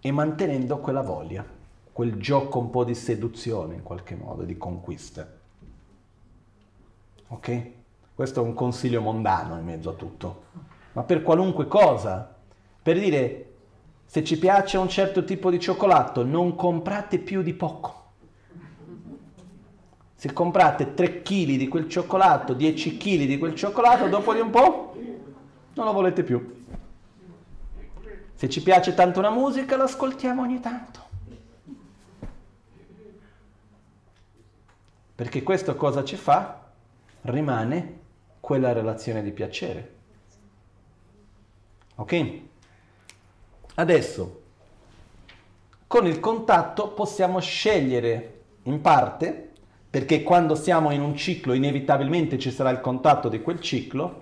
e 0.00 0.10
mantenendo 0.10 0.78
quella 0.78 1.02
voglia, 1.02 1.44
quel 1.92 2.16
gioco 2.16 2.58
un 2.58 2.70
po' 2.70 2.84
di 2.84 2.94
seduzione 2.94 3.74
in 3.74 3.82
qualche 3.82 4.14
modo, 4.14 4.44
di 4.44 4.56
conquista. 4.56 5.28
Ok? 7.28 7.70
Questo 8.14 8.42
è 8.42 8.46
un 8.46 8.54
consiglio 8.54 9.00
mondano 9.00 9.58
in 9.58 9.64
mezzo 9.64 9.90
a 9.90 9.94
tutto, 9.94 10.42
ma 10.92 11.02
per 11.02 11.22
qualunque 11.22 11.66
cosa, 11.66 12.34
per 12.82 12.98
dire 12.98 13.52
se 14.04 14.22
ci 14.22 14.38
piace 14.38 14.76
un 14.76 14.88
certo 14.88 15.24
tipo 15.24 15.50
di 15.50 15.58
cioccolato, 15.58 16.22
non 16.24 16.54
comprate 16.54 17.18
più 17.18 17.42
di 17.42 17.54
poco. 17.54 18.00
Se 20.14 20.32
comprate 20.32 20.94
3 20.94 21.22
kg 21.22 21.56
di 21.56 21.68
quel 21.68 21.88
cioccolato, 21.88 22.52
10 22.52 22.96
kg 22.96 23.24
di 23.24 23.38
quel 23.38 23.54
cioccolato, 23.54 24.08
dopo 24.08 24.34
di 24.34 24.40
un 24.40 24.50
po' 24.50 24.94
non 25.74 25.86
lo 25.86 25.92
volete 25.92 26.22
più. 26.22 26.64
Se 28.34 28.48
ci 28.48 28.62
piace 28.62 28.94
tanto 28.94 29.18
una 29.18 29.30
musica, 29.30 29.76
l'ascoltiamo 29.76 30.42
ogni 30.42 30.60
tanto. 30.60 31.11
Perché 35.22 35.44
questo 35.44 35.76
cosa 35.76 36.02
ci 36.02 36.16
fa? 36.16 36.62
Rimane 37.20 38.00
quella 38.40 38.72
relazione 38.72 39.22
di 39.22 39.30
piacere. 39.30 39.92
Ok? 41.94 42.30
Adesso, 43.76 44.42
con 45.86 46.08
il 46.08 46.18
contatto 46.18 46.88
possiamo 46.88 47.38
scegliere 47.38 48.40
in 48.64 48.80
parte, 48.80 49.50
perché 49.88 50.24
quando 50.24 50.56
siamo 50.56 50.90
in 50.90 51.00
un 51.00 51.14
ciclo 51.14 51.52
inevitabilmente 51.52 52.36
ci 52.36 52.50
sarà 52.50 52.70
il 52.70 52.80
contatto 52.80 53.28
di 53.28 53.40
quel 53.42 53.60
ciclo, 53.60 54.20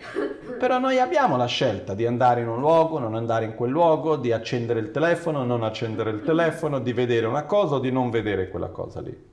però 0.59 0.79
noi 0.79 0.99
abbiamo 0.99 1.39
la 1.39 1.47
scelta 1.47 1.95
di 1.95 2.05
andare 2.05 2.43
in 2.43 2.49
un 2.49 2.61
luogo, 2.61 2.99
non 2.99 3.15
andare 3.15 3.47
in 3.47 3.55
quel 3.55 3.71
luogo, 3.71 4.17
di 4.17 4.33
accendere 4.33 4.81
il 4.81 4.91
telefono, 4.91 5.45
non 5.45 5.63
accendere 5.63 6.11
il 6.11 6.21
telefono, 6.21 6.79
di 6.79 6.93
vedere 6.93 7.25
una 7.25 7.45
cosa 7.45 7.77
o 7.77 7.79
di 7.79 7.91
non 7.91 8.11
vedere 8.11 8.51
quella 8.51 8.69
cosa 8.69 9.01
lì. 9.01 9.30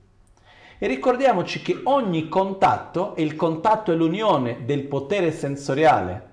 E 0.79 0.85
ricordiamoci 0.85 1.61
che 1.63 1.81
ogni 1.85 2.29
contatto, 2.29 3.15
e 3.15 3.23
il 3.23 3.35
contatto 3.35 3.91
è 3.91 3.95
l'unione 3.95 4.63
del 4.63 4.83
potere 4.83 5.31
sensoriale, 5.31 6.29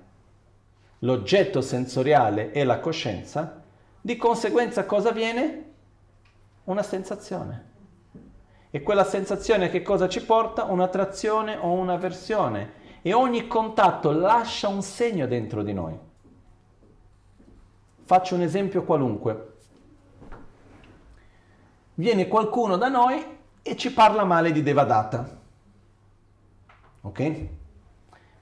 l'oggetto 0.99 1.61
sensoriale 1.61 2.51
e 2.51 2.63
la 2.63 2.79
coscienza, 2.79 3.63
di 3.99 4.15
conseguenza 4.17 4.85
cosa 4.85 5.09
avviene? 5.09 5.63
Una 6.65 6.83
sensazione. 6.83 7.73
E 8.69 8.83
quella 8.83 9.03
sensazione 9.03 9.69
che 9.69 9.81
cosa 9.81 10.07
ci 10.07 10.23
porta? 10.23 10.65
Un'attrazione 10.65 11.57
o 11.57 11.71
un'avversione. 11.71 12.83
E 13.01 13.13
ogni 13.13 13.47
contatto 13.47 14.11
lascia 14.11 14.67
un 14.67 14.83
segno 14.83 15.25
dentro 15.25 15.63
di 15.63 15.73
noi. 15.73 15.97
Faccio 18.03 18.35
un 18.35 18.41
esempio 18.41 18.83
qualunque. 18.83 19.53
Viene 21.95 22.27
qualcuno 22.27 22.77
da 22.77 22.89
noi 22.89 23.34
e 23.67 23.75
ci 23.75 23.91
parla 23.91 24.23
male 24.25 24.51
di 24.51 24.61
Devadatta. 24.61 25.27
Ok? 27.01 27.47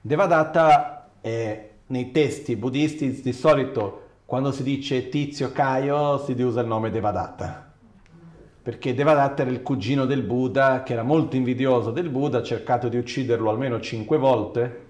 Devadatta 0.02 1.12
è 1.22 1.70
nei 1.86 2.10
testi 2.10 2.56
buddisti 2.56 3.22
di 3.22 3.32
solito 3.32 4.02
quando 4.26 4.52
si 4.52 4.62
dice 4.62 5.08
Tizio 5.08 5.50
Caio 5.50 6.18
si 6.18 6.32
usa 6.42 6.60
il 6.60 6.66
nome 6.66 6.90
Devadatta, 6.90 7.72
perché 8.62 8.92
Devadatta 8.92 9.40
era 9.40 9.50
il 9.50 9.62
cugino 9.62 10.04
del 10.04 10.20
Buddha 10.20 10.82
che 10.82 10.92
era 10.92 11.02
molto 11.02 11.36
invidioso 11.36 11.90
del 11.90 12.10
Buddha, 12.10 12.38
ha 12.38 12.42
cercato 12.42 12.90
di 12.90 12.98
ucciderlo 12.98 13.48
almeno 13.48 13.80
cinque 13.80 14.18
volte, 14.18 14.86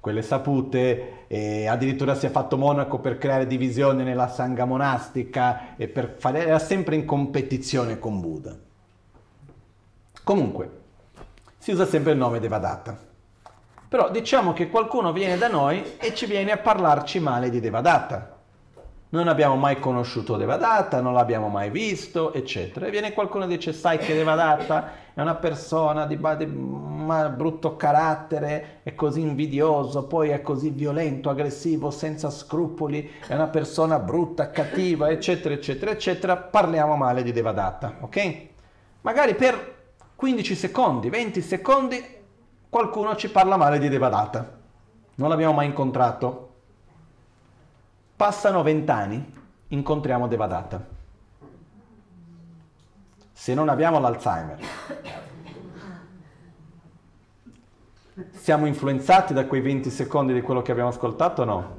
quelle 0.00 0.22
sapute, 0.22 1.26
e 1.26 1.66
addirittura 1.66 2.14
si 2.14 2.24
è 2.24 2.30
fatto 2.30 2.56
monaco 2.56 2.98
per 2.98 3.18
creare 3.18 3.46
divisione 3.46 4.04
nella 4.04 4.28
sangha 4.28 4.64
monastica 4.64 5.76
e 5.76 5.88
per 5.88 6.14
fare, 6.18 6.46
era 6.46 6.58
sempre 6.58 6.96
in 6.96 7.04
competizione 7.04 7.98
con 7.98 8.20
Buddha. 8.20 8.64
Comunque, 10.26 10.70
si 11.56 11.70
usa 11.70 11.86
sempre 11.86 12.10
il 12.10 12.18
nome 12.18 12.40
Devadatta. 12.40 12.98
Però 13.88 14.10
diciamo 14.10 14.52
che 14.52 14.68
qualcuno 14.68 15.12
viene 15.12 15.38
da 15.38 15.46
noi 15.46 15.96
e 15.98 16.16
ci 16.16 16.26
viene 16.26 16.50
a 16.50 16.56
parlarci 16.56 17.20
male 17.20 17.48
di 17.48 17.60
Devadatta 17.60 18.34
non 19.08 19.28
abbiamo 19.28 19.54
mai 19.54 19.78
conosciuto 19.78 20.36
Devadatta, 20.36 21.00
non 21.00 21.14
l'abbiamo 21.14 21.48
mai 21.48 21.70
visto, 21.70 22.32
eccetera. 22.32 22.86
E 22.86 22.90
viene 22.90 23.12
qualcuno 23.12 23.44
e 23.44 23.46
dice, 23.46 23.72
sai 23.72 23.98
che 23.98 24.14
Devadatta 24.14 24.90
è 25.14 25.20
una 25.20 25.36
persona 25.36 26.06
di, 26.06 26.18
di 26.36 26.46
brutto 26.46 27.76
carattere, 27.76 28.80
è 28.82 28.96
così 28.96 29.20
invidioso, 29.20 30.06
poi 30.06 30.30
è 30.30 30.42
così 30.42 30.70
violento, 30.70 31.30
aggressivo, 31.30 31.90
senza 31.90 32.30
scrupoli, 32.30 33.10
è 33.28 33.34
una 33.34 33.46
persona 33.46 34.00
brutta, 34.00 34.50
cattiva, 34.50 35.08
eccetera, 35.08 35.54
eccetera, 35.54 35.92
eccetera. 35.92 36.36
Parliamo 36.36 36.96
male 36.96 37.22
di 37.22 37.32
Devadatta, 37.32 37.98
ok? 38.00 38.36
Magari 39.02 39.36
per 39.36 39.75
15 40.16 40.54
secondi, 40.54 41.10
20 41.10 41.42
secondi, 41.42 42.02
qualcuno 42.68 43.14
ci 43.16 43.30
parla 43.30 43.56
male 43.56 43.78
di 43.78 43.88
Devadatta. 43.88 44.58
Non 45.16 45.28
l'abbiamo 45.28 45.52
mai 45.52 45.66
incontrato, 45.66 46.46
Passano 48.16 48.62
vent'anni, 48.62 49.30
incontriamo 49.68 50.26
Devadatta. 50.26 50.82
Se 53.30 53.52
non 53.52 53.68
abbiamo 53.68 54.00
l'Alzheimer, 54.00 54.58
siamo 58.30 58.64
influenzati 58.64 59.34
da 59.34 59.46
quei 59.46 59.60
20 59.60 59.90
secondi 59.90 60.32
di 60.32 60.40
quello 60.40 60.62
che 60.62 60.70
abbiamo 60.70 60.88
ascoltato 60.88 61.42
o 61.42 61.44
no? 61.44 61.76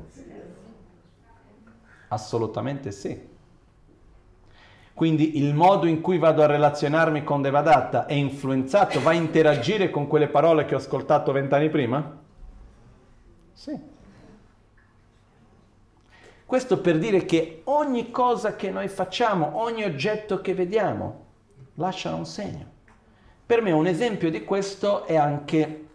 Assolutamente 2.09 2.91
sì. 2.91 3.35
Quindi 4.98 5.38
il 5.38 5.53
modo 5.53 5.86
in 5.86 6.02
cui 6.02 6.18
vado 6.18 6.41
a 6.41 6.48
relazionarmi 6.48 7.24
con 7.24 7.44
Devadatta 7.44 8.07
è 8.07 8.14
influenzato, 8.14 8.99
va 8.99 9.11
a 9.11 9.14
interagire 9.14 9.91
con 9.91 10.07
quelle 10.07 10.28
parole 10.28 10.65
che 10.65 10.74
ho 10.74 10.80
ascoltato 10.80 11.32
vent'anni 11.32 11.69
prima? 11.69 12.18
Sì. 13.53 13.80
Questo 16.44 16.82
per 16.82 16.98
dire 16.98 17.26
che 17.26 17.61
ogni 17.65 18.10
cosa 18.10 18.56
che 18.56 18.72
noi 18.72 18.88
facciamo, 18.88 19.61
ogni 19.61 19.84
oggetto 19.84 20.41
che 20.41 20.56
vediamo, 20.56 21.26
lascia 21.76 22.15
un 22.15 22.26
segno. 22.26 22.65
Per 23.45 23.61
me 23.61 23.72
un 23.74 23.86
esempio 23.86 24.32
di 24.32 24.44
questo 24.44 25.06
è 25.06 25.15
anche 25.15 25.86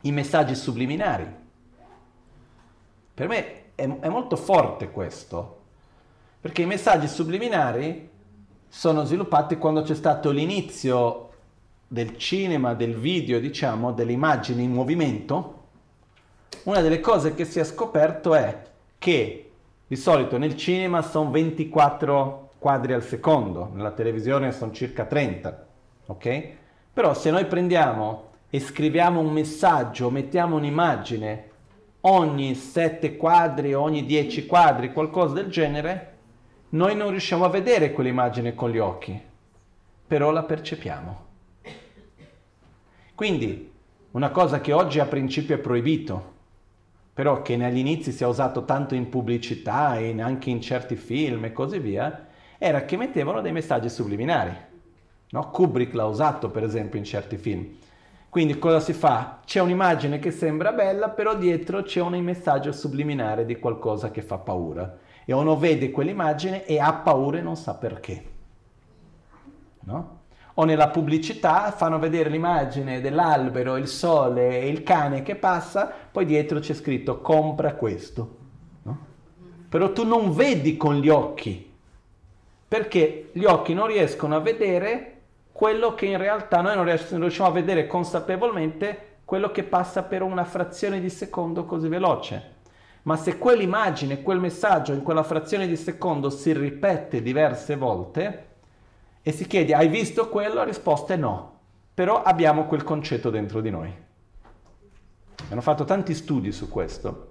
i 0.00 0.10
messaggi 0.10 0.54
subliminari. 0.54 1.30
Per 3.12 3.28
me 3.28 3.74
è, 3.74 3.86
è 3.86 4.08
molto 4.08 4.36
forte 4.36 4.90
questo, 4.90 5.60
perché 6.40 6.62
i 6.62 6.66
messaggi 6.66 7.08
subliminari 7.08 8.08
sono 8.74 9.04
sviluppati 9.04 9.58
quando 9.58 9.82
c'è 9.82 9.94
stato 9.94 10.30
l'inizio 10.30 11.28
del 11.86 12.16
cinema, 12.16 12.72
del 12.72 12.96
video, 12.96 13.38
diciamo, 13.38 13.92
delle 13.92 14.12
immagini 14.12 14.62
in 14.62 14.72
movimento. 14.72 15.64
Una 16.62 16.80
delle 16.80 16.98
cose 16.98 17.34
che 17.34 17.44
si 17.44 17.58
è 17.58 17.64
scoperto 17.64 18.34
è 18.34 18.62
che 18.96 19.50
di 19.86 19.94
solito 19.94 20.38
nel 20.38 20.56
cinema 20.56 21.02
sono 21.02 21.30
24 21.30 22.52
quadri 22.58 22.94
al 22.94 23.02
secondo, 23.02 23.70
nella 23.74 23.90
televisione 23.90 24.52
sono 24.52 24.72
circa 24.72 25.04
30, 25.04 25.66
ok? 26.06 26.48
Però 26.94 27.12
se 27.12 27.30
noi 27.30 27.44
prendiamo 27.44 28.30
e 28.48 28.58
scriviamo 28.58 29.20
un 29.20 29.32
messaggio, 29.32 30.08
mettiamo 30.08 30.56
un'immagine 30.56 31.50
ogni 32.00 32.54
7 32.54 33.18
quadri, 33.18 33.74
ogni 33.74 34.06
10 34.06 34.46
quadri, 34.46 34.94
qualcosa 34.94 35.34
del 35.34 35.50
genere, 35.50 36.11
noi 36.74 36.96
non 36.96 37.10
riusciamo 37.10 37.44
a 37.44 37.50
vedere 37.50 37.92
quell'immagine 37.92 38.54
con 38.54 38.70
gli 38.70 38.78
occhi, 38.78 39.20
però 40.06 40.30
la 40.30 40.42
percepiamo. 40.42 41.26
Quindi 43.14 43.70
una 44.12 44.30
cosa 44.30 44.62
che 44.62 44.72
oggi 44.72 44.98
a 44.98 45.04
principio 45.04 45.54
è 45.54 45.58
proibito, 45.58 46.30
però 47.12 47.42
che 47.42 47.58
negli 47.58 47.76
inizi 47.76 48.10
si 48.10 48.22
è 48.22 48.26
usato 48.26 48.64
tanto 48.64 48.94
in 48.94 49.10
pubblicità 49.10 49.98
e 49.98 50.18
anche 50.18 50.48
in 50.48 50.62
certi 50.62 50.96
film 50.96 51.44
e 51.44 51.52
così 51.52 51.78
via, 51.78 52.28
era 52.56 52.86
che 52.86 52.96
mettevano 52.96 53.42
dei 53.42 53.52
messaggi 53.52 53.90
subliminari. 53.90 54.56
No? 55.28 55.50
Kubrick 55.50 55.92
l'ha 55.92 56.06
usato 56.06 56.50
per 56.50 56.62
esempio 56.62 56.98
in 56.98 57.04
certi 57.04 57.36
film. 57.36 57.68
Quindi 58.30 58.58
cosa 58.58 58.80
si 58.80 58.94
fa? 58.94 59.40
C'è 59.44 59.60
un'immagine 59.60 60.18
che 60.18 60.30
sembra 60.30 60.72
bella, 60.72 61.10
però 61.10 61.36
dietro 61.36 61.82
c'è 61.82 62.00
un 62.00 62.18
messaggio 62.20 62.72
subliminare 62.72 63.44
di 63.44 63.58
qualcosa 63.58 64.10
che 64.10 64.22
fa 64.22 64.38
paura. 64.38 65.01
E 65.24 65.32
uno 65.32 65.56
vede 65.56 65.90
quell'immagine 65.90 66.64
e 66.64 66.78
ha 66.80 66.92
paura 66.92 67.38
e 67.38 67.42
non 67.42 67.56
sa 67.56 67.74
perché. 67.74 68.30
No? 69.80 70.20
o 70.54 70.64
nella 70.64 70.88
pubblicità 70.88 71.70
fanno 71.70 71.98
vedere 71.98 72.28
l'immagine 72.28 73.00
dell'albero, 73.00 73.76
il 73.76 73.88
sole 73.88 74.60
e 74.60 74.68
il 74.68 74.82
cane 74.82 75.22
che 75.22 75.36
passa, 75.36 75.90
poi 76.10 76.26
dietro 76.26 76.58
c'è 76.58 76.74
scritto 76.74 77.20
compra 77.20 77.74
questo. 77.74 78.36
No? 78.82 78.98
Però 79.68 79.92
tu 79.92 80.04
non 80.04 80.34
vedi 80.34 80.76
con 80.76 80.96
gli 80.96 81.08
occhi, 81.08 81.70
perché 82.68 83.30
gli 83.32 83.44
occhi 83.44 83.72
non 83.72 83.86
riescono 83.86 84.36
a 84.36 84.40
vedere 84.40 85.08
quello 85.52 85.94
che 85.94 86.06
in 86.06 86.18
realtà 86.18 86.60
noi 86.60 86.74
non 86.76 86.84
riusciamo 86.84 87.48
a 87.48 87.52
vedere 87.52 87.86
consapevolmente, 87.86 89.10
quello 89.24 89.50
che 89.50 89.62
passa 89.62 90.02
per 90.02 90.20
una 90.22 90.44
frazione 90.44 91.00
di 91.00 91.08
secondo 91.08 91.64
così 91.64 91.88
veloce. 91.88 92.51
Ma 93.02 93.16
se 93.16 93.38
quell'immagine, 93.38 94.22
quel 94.22 94.38
messaggio 94.38 94.92
in 94.92 95.02
quella 95.02 95.24
frazione 95.24 95.66
di 95.66 95.76
secondo 95.76 96.30
si 96.30 96.52
ripete 96.52 97.20
diverse 97.20 97.76
volte, 97.76 98.50
e 99.22 99.30
si 99.30 99.46
chiede 99.46 99.74
hai 99.74 99.88
visto 99.88 100.28
quello? 100.28 100.54
La 100.54 100.64
risposta 100.64 101.14
è 101.14 101.16
no, 101.16 101.58
però 101.94 102.22
abbiamo 102.22 102.66
quel 102.66 102.82
concetto 102.82 103.30
dentro 103.30 103.60
di 103.60 103.70
noi. 103.70 103.92
Hanno 105.48 105.60
fatto 105.60 105.84
tanti 105.84 106.14
studi 106.14 106.50
su 106.50 106.68
questo 106.68 107.30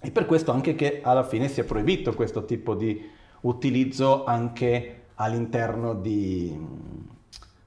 e 0.00 0.10
per 0.10 0.26
questo 0.26 0.52
anche 0.52 0.74
che 0.74 1.00
alla 1.02 1.24
fine 1.24 1.48
si 1.48 1.60
è 1.60 1.64
proibito 1.64 2.14
questo 2.14 2.44
tipo 2.44 2.74
di 2.74 3.10
utilizzo 3.42 4.24
anche 4.24 5.06
all'interno 5.14 5.94
di, 5.94 6.56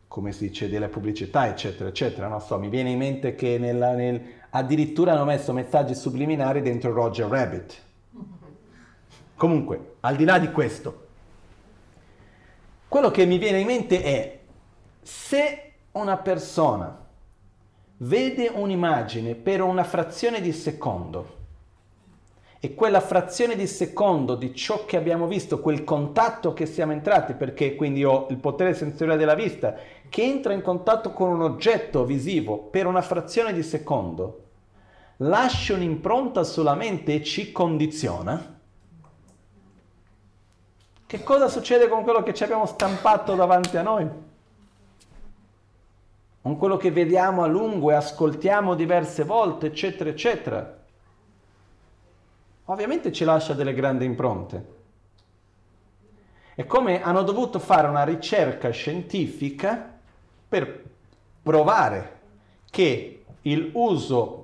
come 0.08 0.32
si 0.32 0.48
dice, 0.48 0.70
della 0.70 0.88
pubblicità, 0.88 1.48
eccetera, 1.48 1.90
eccetera. 1.90 2.28
Non 2.28 2.40
so, 2.40 2.58
mi 2.58 2.70
viene 2.70 2.92
in 2.92 2.98
mente 2.98 3.36
che 3.36 3.58
nella, 3.58 3.94
nel, 3.94 4.22
addirittura 4.52 5.14
hanno 5.14 5.26
messo 5.26 5.54
messaggi 5.54 5.96
subliminari 5.96 6.62
dentro 6.62 6.94
Roger 6.94 7.28
Rabbit. 7.28 7.82
Comunque, 9.36 9.96
al 10.02 10.16
di 10.16 10.24
là 10.24 10.38
di 10.38 10.52
questo, 10.52 11.08
quello 12.88 13.10
che 13.12 13.26
mi 13.26 13.38
viene 13.38 13.60
in 13.60 13.66
mente 13.66 14.04
è 14.04 14.40
se 15.02 15.72
una 15.94 16.18
persona 16.18 17.00
vede 17.98 18.52
un'immagine 18.54 19.36
per 19.36 19.62
una 19.62 19.84
frazione 19.84 20.42
di 20.42 20.52
secondo 20.52 21.40
e 22.60 22.76
quella 22.76 23.00
frazione 23.02 23.56
di 23.56 23.66
secondo 23.66 24.36
di 24.36 24.54
ciò 24.54 24.86
che 24.86 24.96
abbiamo 24.96 25.26
visto, 25.26 25.62
quel 25.62 25.84
contatto 25.84 26.54
che 26.54 26.68
siamo 26.68 26.92
entrati, 26.92 27.34
perché 27.34 27.76
quindi 27.76 28.04
ho 28.04 28.28
il 28.30 28.38
potere 28.38 28.76
sensoriale 28.76 29.18
della 29.18 29.34
vista, 29.34 29.76
che 30.08 30.22
entra 30.22 30.54
in 30.54 30.62
contatto 30.62 31.12
con 31.12 31.32
un 31.32 31.42
oggetto 31.42 32.06
visivo 32.06 32.60
per 32.60 32.86
una 32.86 33.02
frazione 33.02 33.52
di 33.52 33.64
secondo, 33.64 34.41
lascia 35.24 35.76
un'impronta 35.76 36.44
sulla 36.44 36.76
mente 36.76 37.16
e 37.16 37.24
ci 37.24 37.52
condiziona, 37.52 38.60
che 41.06 41.24
cosa 41.24 41.50
succede 41.50 41.88
con 41.88 42.04
quello 42.04 42.24
che 42.24 42.34
ci 42.34 42.44
abbiamo 42.44 42.66
stampato 42.66 43.36
davanti 43.36 43.78
a 43.78 43.82
noi? 43.82 44.10
Con 46.42 46.58
quello 46.58 46.78
che 46.78 46.90
vediamo 46.90 47.44
a 47.44 47.48
lungo 47.48 47.92
e 47.92 47.96
ascoltiamo 47.96 48.74
diverse 48.74 49.24
volte, 49.24 49.68
eccetera, 49.68 50.10
eccetera. 50.10 50.80
Ovviamente 52.66 53.12
ci 53.12 53.26
lascia 53.26 53.54
delle 53.54 53.74
grandi 53.74 54.06
impronte. 54.06 54.80
È 56.56 56.66
come 56.66 57.04
hanno 57.04 57.22
dovuto 57.22 57.60
fare 57.60 57.88
una 57.88 58.04
ricerca 58.04 58.70
scientifica 58.70 60.00
per 60.48 60.84
provare 61.44 62.20
che 62.70 63.24
il 63.42 63.70
uso 63.74 64.41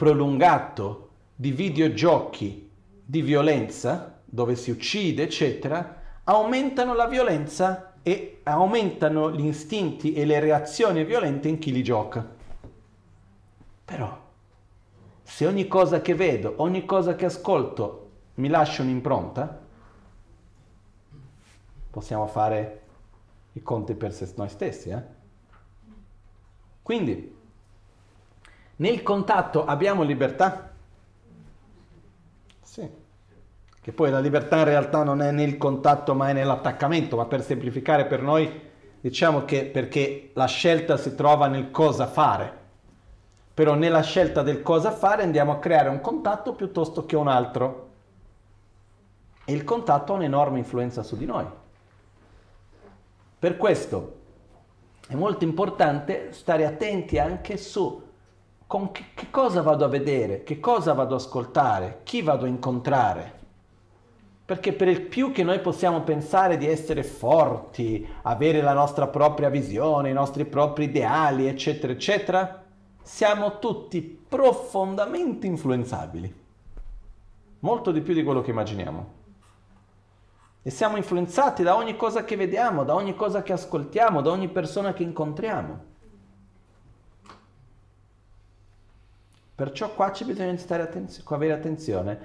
prolungato 0.00 1.10
di 1.36 1.50
videogiochi 1.50 2.70
di 3.04 3.20
violenza 3.20 4.22
dove 4.24 4.56
si 4.56 4.70
uccide, 4.70 5.24
eccetera, 5.24 6.22
aumentano 6.24 6.94
la 6.94 7.06
violenza 7.06 7.92
e 8.02 8.40
aumentano 8.44 9.30
gli 9.30 9.44
istinti 9.44 10.14
e 10.14 10.24
le 10.24 10.40
reazioni 10.40 11.04
violente 11.04 11.48
in 11.48 11.58
chi 11.58 11.70
li 11.70 11.82
gioca. 11.82 12.26
Però, 13.84 14.18
se 15.22 15.46
ogni 15.46 15.68
cosa 15.68 16.00
che 16.00 16.14
vedo, 16.14 16.54
ogni 16.56 16.86
cosa 16.86 17.14
che 17.14 17.26
ascolto 17.26 18.10
mi 18.36 18.48
lascia 18.48 18.80
un'impronta, 18.80 19.60
possiamo 21.90 22.26
fare 22.26 22.80
i 23.52 23.62
conti 23.62 23.94
per 23.94 24.16
noi 24.36 24.48
stessi. 24.48 24.88
Eh? 24.88 25.02
Quindi, 26.80 27.36
nel 28.80 29.02
contatto 29.02 29.64
abbiamo 29.64 30.02
libertà? 30.02 30.72
Sì 32.62 32.98
che 33.82 33.92
poi 33.92 34.10
la 34.10 34.20
libertà 34.20 34.58
in 34.58 34.64
realtà 34.64 35.02
non 35.02 35.22
è 35.22 35.30
nel 35.30 35.56
contatto 35.56 36.14
ma 36.14 36.28
è 36.28 36.32
nell'attaccamento, 36.34 37.16
ma 37.16 37.24
per 37.24 37.42
semplificare 37.42 38.04
per 38.04 38.20
noi 38.20 38.68
diciamo 39.00 39.46
che 39.46 39.64
perché 39.64 40.30
la 40.34 40.44
scelta 40.44 40.98
si 40.98 41.14
trova 41.14 41.46
nel 41.46 41.70
cosa 41.70 42.06
fare, 42.06 42.54
però 43.54 43.74
nella 43.74 44.02
scelta 44.02 44.42
del 44.42 44.60
cosa 44.62 44.90
fare 44.90 45.22
andiamo 45.22 45.52
a 45.52 45.58
creare 45.58 45.88
un 45.88 46.00
contatto 46.00 46.52
piuttosto 46.52 47.06
che 47.06 47.16
un 47.16 47.28
altro. 47.28 47.88
E 49.46 49.52
il 49.54 49.64
contatto 49.64 50.12
ha 50.12 50.16
un'enorme 50.16 50.58
influenza 50.58 51.02
su 51.02 51.16
di 51.16 51.24
noi. 51.24 51.46
Per 53.38 53.56
questo 53.56 54.18
è 55.08 55.14
molto 55.14 55.44
importante 55.44 56.32
stare 56.32 56.66
attenti 56.66 57.18
anche 57.18 57.56
su 57.56 58.08
con 58.70 58.92
che, 58.92 59.06
che 59.14 59.30
cosa 59.30 59.62
vado 59.62 59.84
a 59.84 59.88
vedere, 59.88 60.44
che 60.44 60.60
cosa 60.60 60.92
vado 60.92 61.16
ad 61.16 61.20
ascoltare, 61.20 62.02
chi 62.04 62.22
vado 62.22 62.44
a 62.44 62.48
incontrare. 62.48 63.38
Perché 64.44 64.72
per 64.72 64.86
il 64.86 65.00
più 65.00 65.32
che 65.32 65.42
noi 65.42 65.58
possiamo 65.58 66.02
pensare 66.02 66.56
di 66.56 66.68
essere 66.68 67.02
forti, 67.02 68.08
avere 68.22 68.60
la 68.60 68.72
nostra 68.72 69.08
propria 69.08 69.48
visione, 69.48 70.10
i 70.10 70.12
nostri 70.12 70.44
propri 70.44 70.84
ideali, 70.84 71.48
eccetera, 71.48 71.92
eccetera, 71.92 72.64
siamo 73.02 73.58
tutti 73.58 74.02
profondamente 74.02 75.48
influenzabili. 75.48 76.32
Molto 77.58 77.90
di 77.90 78.02
più 78.02 78.14
di 78.14 78.22
quello 78.22 78.40
che 78.40 78.50
immaginiamo. 78.50 79.12
E 80.62 80.70
siamo 80.70 80.96
influenzati 80.96 81.64
da 81.64 81.74
ogni 81.74 81.96
cosa 81.96 82.22
che 82.22 82.36
vediamo, 82.36 82.84
da 82.84 82.94
ogni 82.94 83.16
cosa 83.16 83.42
che 83.42 83.52
ascoltiamo, 83.52 84.20
da 84.20 84.30
ogni 84.30 84.46
persona 84.46 84.92
che 84.92 85.02
incontriamo. 85.02 85.89
Perciò 89.60 89.92
qua 89.92 90.10
ci 90.10 90.24
bisogna 90.24 90.56
stare 90.56 90.82
attenzione, 90.82 91.36
avere 91.36 91.52
attenzione. 91.52 92.18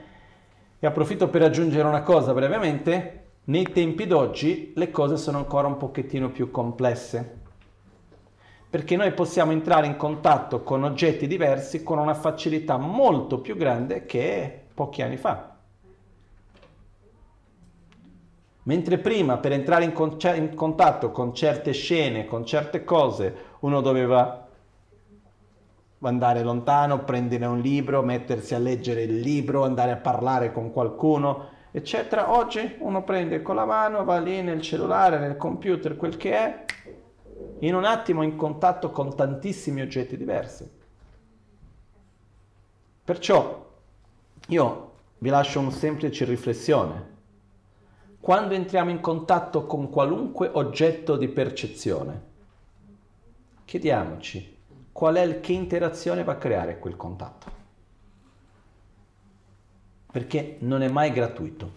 E 0.80 0.88
approfitto 0.88 1.28
per 1.28 1.42
aggiungere 1.42 1.86
una 1.86 2.02
cosa 2.02 2.34
brevemente. 2.34 3.24
Nei 3.44 3.64
tempi 3.74 4.08
d'oggi 4.08 4.72
le 4.74 4.90
cose 4.90 5.18
sono 5.18 5.40
ancora 5.40 5.68
un 5.68 5.76
pochettino 5.76 6.30
più 6.30 6.50
complesse. 6.50 7.40
Perché 8.70 8.96
noi 8.96 9.12
possiamo 9.12 9.52
entrare 9.52 9.86
in 9.86 9.98
contatto 9.98 10.64
con 10.64 10.86
oggetti 10.86 11.28
diversi 11.28 11.84
con 11.84 11.98
una 11.98 12.14
facilità 12.14 12.78
molto 12.78 13.42
più 13.42 13.58
grande 13.58 14.06
che 14.06 14.68
pochi 14.74 15.02
anni 15.02 15.18
fa. 15.18 15.58
Mentre 18.64 18.98
prima 18.98 19.40
per 19.40 19.52
entrare 19.52 19.84
in, 19.84 19.92
con- 19.92 20.18
in, 20.36 20.56
contatto 20.56 21.12
con 21.12 21.36
certe 21.36 21.74
scene, 21.74 22.24
con 22.24 22.46
certe 22.46 22.86
cose, 22.86 23.36
uno 23.60 23.82
doveva 23.82 24.45
andare 26.08 26.44
lontano, 26.44 27.04
prendere 27.04 27.46
un 27.46 27.60
libro, 27.60 28.02
mettersi 28.02 28.54
a 28.56 28.60
leggere 28.60 29.04
il 29.04 29.20
libro, 29.20 29.64
andare 29.64 29.92
a 29.92 29.98
parlare 29.98 30.52
con 30.52 30.72
qualcuno, 30.72 31.50
eccetera. 31.72 32.36
Oggi 32.36 32.76
uno 32.80 33.04
prende 33.04 33.42
con 33.42 33.56
la 33.56 33.66
mano, 33.66 34.04
va 34.04 34.20
lì 34.20 34.42
nel 34.42 34.62
cellulare, 34.62 35.20
nel 35.20 35.38
computer, 35.38 35.96
quel 35.96 36.18
che 36.18 36.32
è, 36.34 36.66
in 37.60 37.76
un 37.76 37.86
attimo 37.86 38.24
in 38.24 38.36
contatto 38.36 38.92
con 38.92 39.16
tantissimi 39.16 39.82
oggetti 39.82 40.18
diversi. 40.18 40.70
Perciò 43.04 43.66
io 44.48 44.92
vi 45.20 45.30
lascio 45.30 45.60
una 45.60 45.72
semplice 45.72 46.26
riflessione 46.26 47.14
quando 48.26 48.56
entriamo 48.56 48.90
in 48.90 49.02
contatto 49.02 49.68
con 49.68 49.92
qualunque 49.92 50.50
oggetto 50.52 51.16
di 51.16 51.28
percezione, 51.28 52.24
chiediamoci 53.66 54.55
qual 54.96 55.16
è, 55.16 55.42
che 55.42 55.52
interazione 55.52 56.24
va 56.24 56.32
a 56.32 56.38
creare 56.38 56.80
quel 56.80 56.96
contatto. 56.96 57.52
Perché 60.10 60.56
non 60.60 60.82
è 60.84 60.88
mai 60.88 61.12
gratuito. 61.12 61.70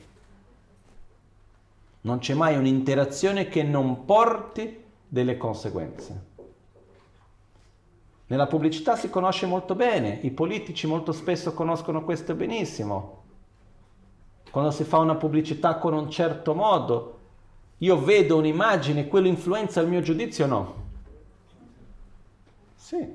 Non 2.02 2.20
c'è 2.20 2.34
mai 2.34 2.56
un'interazione 2.56 3.48
che 3.48 3.64
non 3.64 4.04
porti 4.04 4.84
delle 5.08 5.36
conseguenze. 5.36 6.26
Nella 8.28 8.46
pubblicità 8.46 8.94
si 8.94 9.10
conosce 9.10 9.46
molto 9.46 9.74
bene, 9.74 10.20
i 10.22 10.30
politici 10.30 10.86
molto 10.86 11.10
spesso 11.10 11.54
conoscono 11.54 12.04
questo 12.04 12.36
benissimo. 12.36 13.24
Quando 14.48 14.70
si 14.70 14.84
fa 14.84 14.98
una 14.98 15.16
pubblicità 15.16 15.78
con 15.78 15.92
un 15.92 16.08
certo 16.08 16.54
modo, 16.54 17.18
io 17.78 18.00
vedo 18.00 18.36
un'immagine, 18.36 19.08
quello 19.08 19.26
influenza 19.26 19.80
il 19.80 19.88
mio 19.88 20.02
giudizio 20.02 20.44
o 20.44 20.48
no? 20.48 20.86
Sì. 22.88 23.06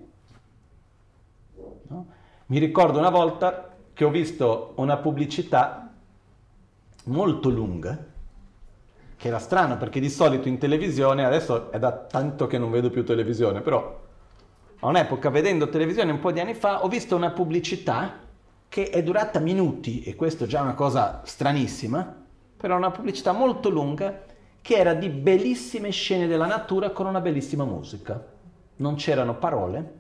No? 1.88 2.06
Mi 2.46 2.60
ricordo 2.60 3.00
una 3.00 3.10
volta 3.10 3.76
che 3.92 4.06
ho 4.06 4.12
visto 4.12 4.74
una 4.76 4.98
pubblicità 4.98 5.92
molto 7.06 7.50
lunga, 7.50 7.98
che 9.18 9.28
era 9.28 9.40
strano 9.40 9.78
perché 9.78 10.00
di 10.00 10.12
solito 10.12 10.48
in 10.48 10.60
televisione, 10.60 11.26
adesso 11.26 11.72
è 11.72 11.80
da 11.80 11.92
tanto 11.92 12.46
che 12.46 12.60
non 12.60 12.70
vedo 12.70 12.92
più 12.92 13.04
televisione, 13.04 13.62
però 13.62 14.00
a 14.78 14.86
un'epoca 14.86 15.32
vedendo 15.32 15.68
televisione 15.70 16.12
un 16.12 16.20
po' 16.20 16.32
di 16.32 16.40
anni 16.40 16.54
fa 16.54 16.84
ho 16.84 16.88
visto 16.88 17.16
una 17.16 17.32
pubblicità 17.32 18.20
che 18.70 18.92
è 18.92 19.02
durata 19.02 19.40
minuti, 19.40 20.04
e 20.04 20.14
questo 20.14 20.44
è 20.44 20.48
già 20.48 20.62
una 20.62 20.76
cosa 20.76 21.22
stranissima, 21.26 22.16
però 22.58 22.78
una 22.78 22.92
pubblicità 22.92 23.32
molto 23.32 23.70
lunga 23.70 24.22
che 24.62 24.76
era 24.76 24.94
di 24.94 25.10
bellissime 25.10 25.90
scene 25.90 26.28
della 26.28 26.46
natura 26.46 26.92
con 26.92 27.08
una 27.08 27.22
bellissima 27.22 27.66
musica. 27.66 28.33
Non 28.76 28.96
c'erano 28.96 29.38
parole, 29.38 30.00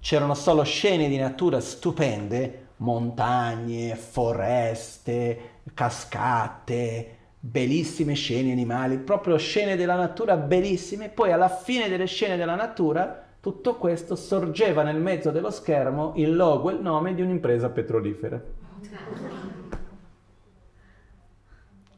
c'erano 0.00 0.34
solo 0.34 0.62
scene 0.62 1.08
di 1.08 1.16
natura 1.16 1.60
stupende, 1.60 2.68
montagne, 2.76 3.94
foreste, 3.96 5.60
cascate, 5.74 7.16
bellissime 7.40 8.14
scene 8.14 8.52
animali, 8.52 8.98
proprio 8.98 9.36
scene 9.36 9.76
della 9.76 9.96
natura 9.96 10.36
bellissime. 10.36 11.08
Poi 11.08 11.32
alla 11.32 11.48
fine 11.48 11.88
delle 11.88 12.06
scene 12.06 12.36
della 12.36 12.54
natura 12.54 13.24
tutto 13.40 13.76
questo 13.76 14.16
sorgeva 14.16 14.82
nel 14.82 15.00
mezzo 15.00 15.30
dello 15.30 15.50
schermo 15.50 16.12
il 16.16 16.34
logo 16.34 16.70
e 16.70 16.74
il 16.74 16.80
nome 16.80 17.14
di 17.14 17.22
un'impresa 17.22 17.70
petrolifera. 17.70 18.42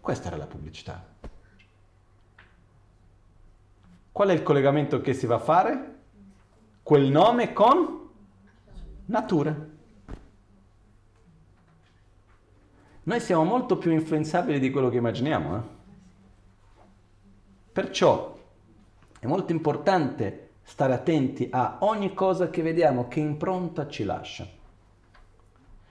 Questa 0.00 0.28
era 0.28 0.36
la 0.36 0.46
pubblicità. 0.46 1.09
Qual 4.12 4.28
è 4.28 4.32
il 4.32 4.42
collegamento 4.42 5.00
che 5.00 5.14
si 5.14 5.26
va 5.26 5.36
a 5.36 5.40
fare? 5.40 5.94
Quel 6.82 7.10
nome 7.10 7.52
con 7.52 8.08
natura. 9.06 9.68
Noi 13.02 13.20
siamo 13.20 13.44
molto 13.44 13.78
più 13.78 13.92
influenzabili 13.92 14.58
di 14.58 14.70
quello 14.70 14.88
che 14.88 14.98
immaginiamo. 14.98 15.56
Eh? 15.56 15.60
Perciò 17.72 18.38
è 19.18 19.26
molto 19.26 19.52
importante 19.52 20.48
stare 20.62 20.92
attenti 20.92 21.48
a 21.50 21.78
ogni 21.80 22.14
cosa 22.14 22.50
che 22.50 22.62
vediamo, 22.62 23.08
che 23.08 23.20
impronta 23.20 23.88
ci 23.88 24.04
lascia. 24.04 24.46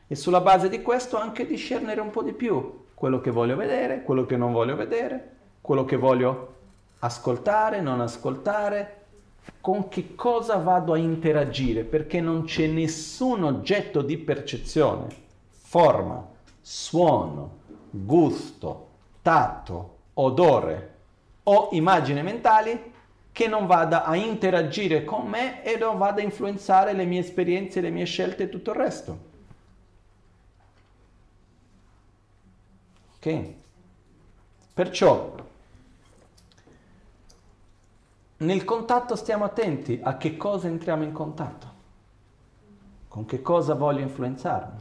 E 0.07 0.15
sulla 0.15 0.41
base 0.41 0.69
di 0.69 0.81
questo 0.81 1.17
anche 1.17 1.45
discernere 1.45 2.01
un 2.01 2.09
po' 2.09 2.23
di 2.23 2.33
più 2.33 2.85
quello 2.93 3.21
che 3.21 3.31
voglio 3.31 3.55
vedere, 3.55 4.03
quello 4.03 4.25
che 4.25 4.37
non 4.37 4.51
voglio 4.51 4.75
vedere, 4.75 5.37
quello 5.61 5.85
che 5.85 5.95
voglio 5.95 6.58
ascoltare, 6.99 7.81
non 7.81 8.01
ascoltare, 8.01 8.95
con 9.61 9.87
che 9.87 10.15
cosa 10.15 10.57
vado 10.57 10.93
a 10.93 10.97
interagire, 10.97 11.83
perché 11.83 12.21
non 12.21 12.43
c'è 12.43 12.67
nessun 12.67 13.43
oggetto 13.43 14.01
di 14.01 14.17
percezione, 14.17 15.07
forma, 15.49 16.25
suono, 16.61 17.57
gusto, 17.89 18.87
tatto, 19.21 19.97
odore 20.13 20.95
o 21.43 21.69
immagini 21.71 22.21
mentali 22.21 22.93
che 23.31 23.47
non 23.47 23.65
vada 23.65 24.03
a 24.03 24.15
interagire 24.15 25.03
con 25.05 25.27
me 25.27 25.63
e 25.63 25.77
non 25.77 25.97
vada 25.97 26.21
a 26.21 26.23
influenzare 26.23 26.93
le 26.93 27.05
mie 27.05 27.21
esperienze, 27.21 27.81
le 27.81 27.89
mie 27.89 28.05
scelte 28.05 28.43
e 28.43 28.49
tutto 28.49 28.71
il 28.71 28.77
resto. 28.77 29.27
Ok? 33.15 33.53
Perciò 34.73 35.35
nel 38.39 38.65
contatto 38.65 39.15
stiamo 39.15 39.45
attenti 39.45 39.99
a 40.03 40.17
che 40.17 40.35
cosa 40.35 40.67
entriamo 40.67 41.03
in 41.03 41.13
contatto, 41.13 41.67
con 43.07 43.25
che 43.25 43.41
cosa 43.41 43.73
voglio 43.73 44.01
influenzarmi. 44.01 44.79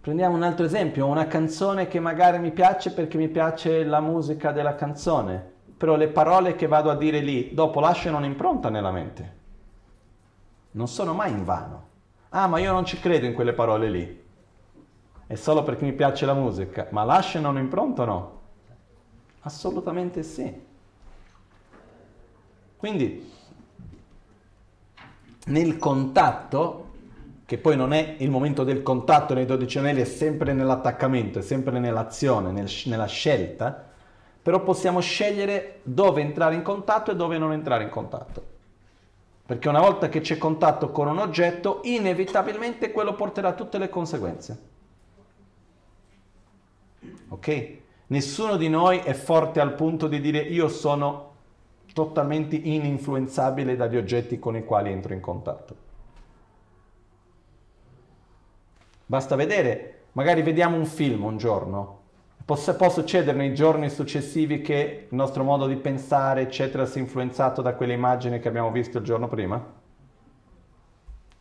Prendiamo 0.00 0.36
un 0.36 0.42
altro 0.42 0.64
esempio, 0.64 1.06
una 1.06 1.26
canzone 1.26 1.88
che 1.88 2.00
magari 2.00 2.38
mi 2.38 2.52
piace 2.52 2.92
perché 2.92 3.16
mi 3.16 3.28
piace 3.28 3.84
la 3.84 4.00
musica 4.00 4.52
della 4.52 4.74
canzone 4.74 5.56
però 5.78 5.94
le 5.94 6.08
parole 6.08 6.56
che 6.56 6.66
vado 6.66 6.90
a 6.90 6.96
dire 6.96 7.20
lì 7.20 7.54
dopo 7.54 7.78
lasciano 7.78 8.16
un'impronta 8.16 8.68
nella 8.68 8.90
mente. 8.90 9.36
Non 10.72 10.88
sono 10.88 11.14
mai 11.14 11.30
in 11.30 11.44
vano. 11.44 11.86
Ah, 12.30 12.48
ma 12.48 12.58
io 12.58 12.72
non 12.72 12.84
ci 12.84 12.98
credo 12.98 13.26
in 13.26 13.32
quelle 13.32 13.52
parole 13.52 13.88
lì. 13.88 14.26
È 15.24 15.34
solo 15.36 15.62
perché 15.62 15.84
mi 15.84 15.92
piace 15.92 16.26
la 16.26 16.34
musica, 16.34 16.88
ma 16.90 17.04
lasciano 17.04 17.50
un'impronta 17.50 18.02
o 18.02 18.06
no? 18.06 18.40
Assolutamente 19.42 20.24
sì. 20.24 20.66
Quindi 22.78 23.28
nel 25.46 25.78
contatto, 25.78 26.90
che 27.44 27.58
poi 27.58 27.76
non 27.76 27.92
è 27.92 28.14
il 28.18 28.30
momento 28.30 28.62
del 28.62 28.84
contatto 28.84 29.34
nei 29.34 29.46
dodici 29.46 29.78
anelli, 29.78 30.00
è 30.00 30.04
sempre 30.04 30.52
nell'attaccamento, 30.52 31.40
è 31.40 31.42
sempre 31.42 31.80
nell'azione, 31.80 32.52
nel, 32.52 32.70
nella 32.84 33.06
scelta, 33.06 33.86
però 34.40 34.62
possiamo 34.62 35.00
scegliere 35.00 35.80
dove 35.82 36.20
entrare 36.20 36.54
in 36.54 36.62
contatto 36.62 37.10
e 37.10 37.16
dove 37.16 37.36
non 37.36 37.52
entrare 37.52 37.82
in 37.82 37.90
contatto. 37.90 38.46
Perché 39.44 39.68
una 39.68 39.80
volta 39.80 40.08
che 40.08 40.20
c'è 40.20 40.38
contatto 40.38 40.90
con 40.90 41.08
un 41.08 41.18
oggetto, 41.18 41.80
inevitabilmente 41.82 42.92
quello 42.92 43.14
porterà 43.14 43.54
tutte 43.54 43.78
le 43.78 43.88
conseguenze. 43.88 44.62
Ok? 47.30 47.76
Nessuno 48.06 48.56
di 48.56 48.68
noi 48.68 48.98
è 48.98 49.14
forte 49.14 49.58
al 49.58 49.74
punto 49.74 50.06
di 50.06 50.20
dire 50.20 50.38
io 50.38 50.68
sono 50.68 51.27
totalmente 51.92 52.56
ininfluenzabile 52.56 53.76
dagli 53.76 53.96
oggetti 53.96 54.38
con 54.38 54.56
i 54.56 54.64
quali 54.64 54.90
entro 54.90 55.14
in 55.14 55.20
contatto. 55.20 55.76
Basta 59.06 59.36
vedere, 59.36 60.02
magari 60.12 60.42
vediamo 60.42 60.76
un 60.76 60.84
film 60.84 61.24
un 61.24 61.38
giorno, 61.38 61.98
può, 62.44 62.56
può 62.76 62.90
succedere 62.90 63.36
nei 63.36 63.54
giorni 63.54 63.90
successivi 63.90 64.62
che 64.62 65.06
il 65.10 65.16
nostro 65.16 65.44
modo 65.44 65.66
di 65.66 65.76
pensare, 65.76 66.42
eccetera, 66.42 66.86
sia 66.86 67.00
influenzato 67.00 67.62
da 67.62 67.74
quelle 67.74 67.92
immagini 67.92 68.38
che 68.40 68.48
abbiamo 68.48 68.70
visto 68.70 68.98
il 68.98 69.04
giorno 69.04 69.28
prima? 69.28 69.62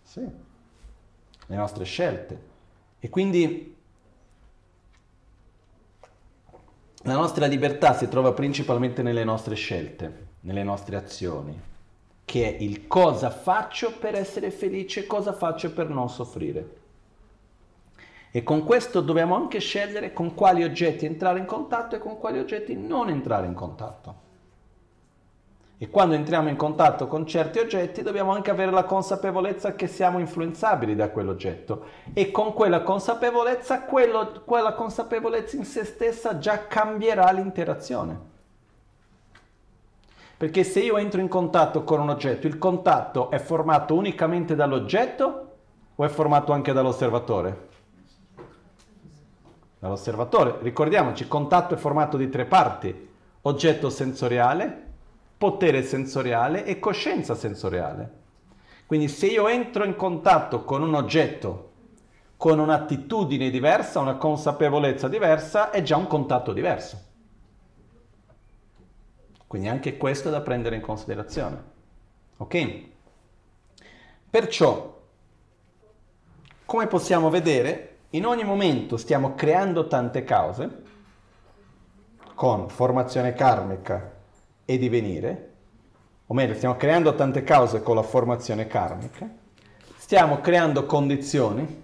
Sì, 0.03 0.21
le 1.45 1.55
nostre 1.55 1.83
scelte. 1.85 2.39
E 2.99 3.09
quindi 3.09 3.75
la 7.03 7.15
nostra 7.15 7.45
libertà 7.45 7.93
si 7.93 8.09
trova 8.09 8.33
principalmente 8.33 9.01
nelle 9.01 9.23
nostre 9.23 9.55
scelte, 9.55 10.26
nelle 10.47 10.63
nostre 10.63 10.95
azioni, 10.95 11.61
che 12.23 12.55
è 12.55 12.61
il 12.61 12.87
cosa 12.87 13.29
faccio 13.29 13.97
per 13.99 14.15
essere 14.15 14.49
felice, 14.49 15.05
cosa 15.05 15.33
faccio 15.33 15.73
per 15.73 15.89
non 15.89 16.09
soffrire. 16.09 16.75
E 18.31 18.43
con 18.43 18.63
questo 18.63 19.01
dobbiamo 19.01 19.35
anche 19.35 19.59
scegliere 19.59 20.13
con 20.13 20.33
quali 20.33 20.63
oggetti 20.63 21.05
entrare 21.05 21.39
in 21.39 21.45
contatto 21.45 21.95
e 21.95 21.99
con 21.99 22.17
quali 22.17 22.39
oggetti 22.39 22.77
non 22.77 23.09
entrare 23.09 23.45
in 23.45 23.53
contatto. 23.53 24.25
E 25.79 25.89
quando 25.89 26.15
entriamo 26.15 26.47
in 26.47 26.55
contatto 26.55 27.07
con 27.07 27.27
certi 27.27 27.59
oggetti 27.59 28.01
dobbiamo 28.01 28.31
anche 28.31 28.49
avere 28.49 28.71
la 28.71 28.85
consapevolezza 28.85 29.75
che 29.75 29.87
siamo 29.87 30.17
influenzabili 30.17 30.95
da 30.95 31.09
quell'oggetto 31.09 31.85
e 32.13 32.31
con 32.31 32.53
quella 32.53 32.83
consapevolezza, 32.83 33.81
quello, 33.81 34.43
quella 34.45 34.73
consapevolezza 34.73 35.57
in 35.57 35.65
se 35.65 35.83
stessa 35.83 36.39
già 36.39 36.67
cambierà 36.67 37.29
l'interazione. 37.31 38.35
Perché 40.37 40.63
se 40.63 40.81
io 40.81 40.97
entro 40.97 41.19
in 41.19 41.27
contatto 41.27 41.83
con 41.83 41.99
un 41.99 42.09
oggetto, 42.09 42.45
il 42.47 42.57
contatto 42.57 43.31
è 43.31 43.39
formato 43.39 43.95
unicamente 43.95 44.55
dall'oggetto 44.55 45.55
o 45.95 46.05
è 46.05 46.09
formato 46.09 46.53
anche 46.53 46.73
dall'osservatore? 46.73 47.65
dall'osservatore. 49.79 50.57
Ricordiamoci, 50.61 51.27
contatto 51.27 51.73
è 51.73 51.77
formato 51.77 52.17
di 52.17 52.29
tre 52.29 52.45
parti, 52.45 53.09
oggetto 53.41 53.89
sensoriale, 53.89 54.85
potere 55.37 55.83
sensoriale 55.83 56.65
e 56.65 56.79
coscienza 56.79 57.35
sensoriale. 57.35 58.11
Quindi 58.85 59.07
se 59.07 59.27
io 59.27 59.47
entro 59.47 59.83
in 59.83 59.95
contatto 59.95 60.63
con 60.63 60.81
un 60.81 60.93
oggetto 60.95 61.65
con 62.37 62.59
un'attitudine 62.59 63.49
diversa, 63.49 63.99
una 63.99 64.15
consapevolezza 64.15 65.07
diversa, 65.07 65.71
è 65.71 65.81
già 65.81 65.97
un 65.97 66.05
contatto 66.05 66.53
diverso. 66.53 67.05
Quindi 69.47 69.69
anche 69.69 69.97
questo 69.97 70.27
è 70.27 70.31
da 70.31 70.41
prendere 70.41 70.75
in 70.75 70.81
considerazione. 70.81 71.63
Ok? 72.37 72.81
Perciò, 74.29 75.01
come 76.65 76.87
possiamo 76.87 77.29
vedere, 77.29 77.97
in 78.11 78.25
ogni 78.25 78.43
momento 78.43 78.97
stiamo 78.97 79.35
creando 79.35 79.87
tante 79.87 80.23
cause 80.23 80.83
con 82.35 82.69
formazione 82.69 83.33
karmica 83.33 84.15
e 84.65 84.77
divenire, 84.77 85.53
o 86.27 86.33
meglio, 86.33 86.53
stiamo 86.53 86.75
creando 86.75 87.15
tante 87.15 87.43
cause 87.43 87.81
con 87.81 87.95
la 87.95 88.03
formazione 88.03 88.67
karmica, 88.67 89.29
stiamo 89.95 90.39
creando 90.41 90.85
condizioni 90.85 91.83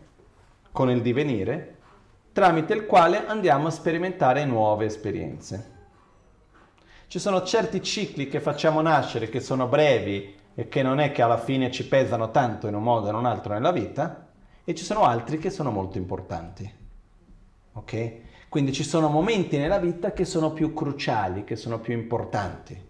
con 0.72 0.90
il 0.90 1.02
divenire 1.02 1.78
tramite 2.34 2.74
il 2.74 2.86
quale 2.86 3.26
andiamo 3.26 3.68
a 3.68 3.72
sperimentare 3.72 4.44
nuove 4.44 4.86
esperienze. 4.86 5.73
Ci 7.14 7.20
sono 7.20 7.44
certi 7.44 7.84
cicli 7.84 8.28
che 8.28 8.42
facciamo 8.42 8.82
nascere 8.82 9.30
che 9.30 9.40
sono 9.40 9.68
brevi 9.68 10.36
e 10.56 10.68
che 10.68 10.82
non 10.82 11.00
è 11.00 11.12
che 11.12 11.22
alla 11.22 11.38
fine 11.38 11.70
ci 11.70 11.88
pesano 11.88 12.32
tanto 12.32 12.66
in 12.66 12.74
un 12.74 12.82
modo 12.82 13.06
o 13.06 13.10
in 13.12 13.16
un 13.16 13.28
altro 13.28 13.54
nella 13.54 13.72
vita, 13.72 14.30
e 14.64 14.74
ci 14.74 14.84
sono 14.84 15.04
altri 15.04 15.38
che 15.38 15.52
sono 15.52 15.70
molto 15.70 16.00
importanti. 16.00 16.68
Ok? 17.74 18.14
Quindi 18.50 18.74
ci 18.74 18.84
sono 18.84 19.10
momenti 19.10 19.58
nella 19.58 19.78
vita 19.78 20.12
che 20.12 20.26
sono 20.26 20.54
più 20.54 20.74
cruciali, 20.74 21.44
che 21.44 21.56
sono 21.56 21.80
più 21.80 21.94
importanti. 21.94 22.84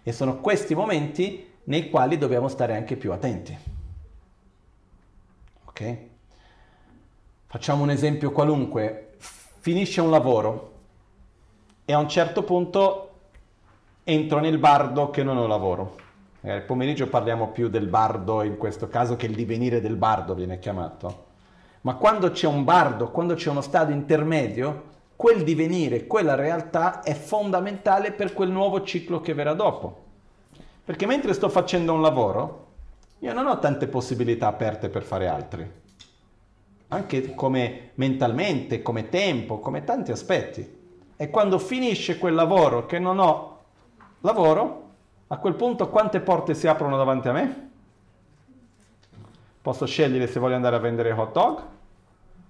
E 0.00 0.12
sono 0.12 0.38
questi 0.38 0.76
momenti 0.76 1.50
nei 1.64 1.90
quali 1.90 2.18
dobbiamo 2.18 2.46
stare 2.46 2.76
anche 2.76 2.94
più 2.94 3.10
attenti. 3.10 3.58
Ok? 5.64 5.96
Facciamo 7.46 7.82
un 7.82 7.90
esempio 7.90 8.30
qualunque. 8.30 9.16
Finisce 9.18 10.00
un 10.00 10.10
lavoro 10.10 10.72
e 11.84 11.92
a 11.92 11.98
un 11.98 12.08
certo 12.08 12.44
punto 12.44 13.06
entro 14.04 14.40
nel 14.40 14.58
bardo 14.58 15.10
che 15.10 15.22
non 15.22 15.36
ho 15.36 15.46
lavoro 15.46 16.08
Magari 16.42 16.62
pomeriggio 16.62 17.06
parliamo 17.08 17.48
più 17.48 17.68
del 17.68 17.86
bardo, 17.86 18.42
in 18.42 18.56
questo 18.56 18.88
caso 18.88 19.14
che 19.14 19.26
il 19.26 19.34
divenire 19.34 19.82
del 19.82 19.96
bardo 19.96 20.34
viene 20.34 20.58
chiamato. 20.58 21.26
Ma 21.82 21.96
quando 21.96 22.30
c'è 22.30 22.46
un 22.46 22.64
bardo, 22.64 23.10
quando 23.10 23.34
c'è 23.34 23.50
uno 23.50 23.60
stadio 23.60 23.94
intermedio, 23.94 24.88
quel 25.16 25.44
divenire, 25.44 26.06
quella 26.06 26.34
realtà 26.34 27.02
è 27.02 27.12
fondamentale 27.12 28.12
per 28.12 28.32
quel 28.32 28.48
nuovo 28.50 28.82
ciclo 28.84 29.20
che 29.20 29.34
verrà 29.34 29.52
dopo. 29.52 30.04
Perché 30.82 31.04
mentre 31.04 31.34
sto 31.34 31.50
facendo 31.50 31.92
un 31.92 32.00
lavoro, 32.00 32.68
io 33.18 33.34
non 33.34 33.46
ho 33.46 33.58
tante 33.58 33.86
possibilità 33.86 34.46
aperte 34.46 34.88
per 34.88 35.02
fare 35.02 35.28
altri. 35.28 35.70
Anche 36.88 37.34
come 37.34 37.90
mentalmente, 37.96 38.80
come 38.80 39.10
tempo, 39.10 39.58
come 39.58 39.84
tanti 39.84 40.10
aspetti. 40.10 40.78
E 41.16 41.28
quando 41.28 41.58
finisce 41.58 42.16
quel 42.16 42.32
lavoro 42.32 42.86
che 42.86 42.98
non 42.98 43.18
ho 43.18 43.49
lavoro, 44.20 44.88
a 45.28 45.36
quel 45.38 45.54
punto 45.54 45.88
quante 45.88 46.20
porte 46.20 46.54
si 46.54 46.66
aprono 46.66 46.96
davanti 46.96 47.28
a 47.28 47.32
me? 47.32 47.70
Posso 49.62 49.86
scegliere 49.86 50.26
se 50.26 50.40
voglio 50.40 50.56
andare 50.56 50.76
a 50.76 50.80
vendere 50.80 51.12
hot 51.12 51.32
dog, 51.32 51.62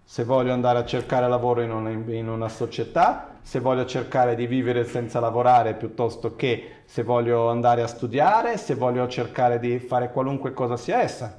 se 0.05 0.25
voglio 0.25 0.53
andare 0.53 0.79
a 0.79 0.85
cercare 0.85 1.29
lavoro 1.29 1.61
in 1.61 1.71
una, 1.71 1.91
in 1.91 2.29
una, 2.29 2.49
società, 2.49 3.37
se 3.43 3.61
voglio 3.61 3.85
cercare 3.85 4.35
di 4.35 4.47
vivere 4.47 4.85
senza 4.85 5.21
lavorare 5.21 5.75
piuttosto 5.75 6.35
che 6.37 6.83
se 6.85 7.03
voglio 7.03 7.49
andare 7.49 7.83
a 7.83 7.87
studiare, 7.87 8.57
se 8.57 8.75
voglio 8.75 9.07
cercare 9.09 9.59
di 9.59 9.79
fare 9.79 10.11
qualunque 10.11 10.53
cosa 10.53 10.77
sia 10.77 11.01
essa. 11.01 11.39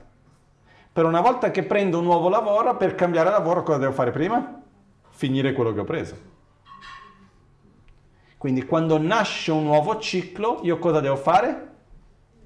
Per 0.94 1.06
una 1.06 1.22
volta 1.22 1.52
che 1.52 1.64
prendo 1.64 2.00
un 2.00 2.06
nuovo 2.06 2.30
lavoro, 2.30 2.78
per 2.78 2.96
cambiare 2.96 3.30
lavoro 3.30 3.64
cosa 3.64 3.78
devo 3.78 3.94
fare 3.94 4.12
prima? 4.12 4.62
Finire 5.10 5.54
quello 5.54 5.74
che 5.74 5.80
ho 5.80 5.86
preso. 5.86 6.16
Quindi 8.42 8.66
quando 8.66 8.98
nasce 8.98 9.52
un 9.52 9.66
nuovo 9.66 10.00
ciclo, 10.00 10.62
io 10.64 10.80
cosa 10.80 11.00
devo 11.00 11.16
fare? 11.16 11.74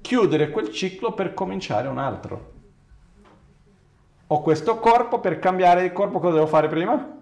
Chiudere 0.02 0.50
quel 0.50 0.70
ciclo 0.70 1.14
per 1.14 1.32
cominciare 1.32 1.88
un 1.88 1.96
altro. 1.96 2.52
Ho 4.26 4.42
questo 4.42 4.78
corpo, 4.78 5.20
per 5.20 5.38
cambiare 5.38 5.86
il 5.86 5.94
corpo 5.94 6.18
cosa 6.18 6.34
devo 6.34 6.48
fare 6.48 6.68
prima? 6.68 7.18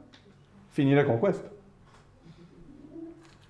Finire 0.66 1.04
con 1.04 1.20
questo. 1.20 1.50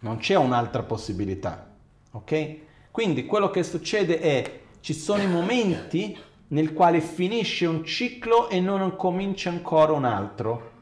Non 0.00 0.18
c'è 0.18 0.34
un'altra 0.34 0.82
possibilità, 0.82 1.70
ok? 2.10 2.56
Quindi 2.90 3.24
quello 3.24 3.48
che 3.48 3.62
succede 3.62 4.20
è, 4.20 4.60
ci 4.80 4.92
sono 4.92 5.22
i 5.22 5.26
momenti 5.26 6.18
nel 6.48 6.74
quale 6.74 7.00
finisce 7.00 7.64
un 7.64 7.82
ciclo 7.82 8.50
e 8.50 8.60
non 8.60 8.94
comincia 8.94 9.48
ancora 9.48 9.92
un 9.92 10.04
altro, 10.04 10.72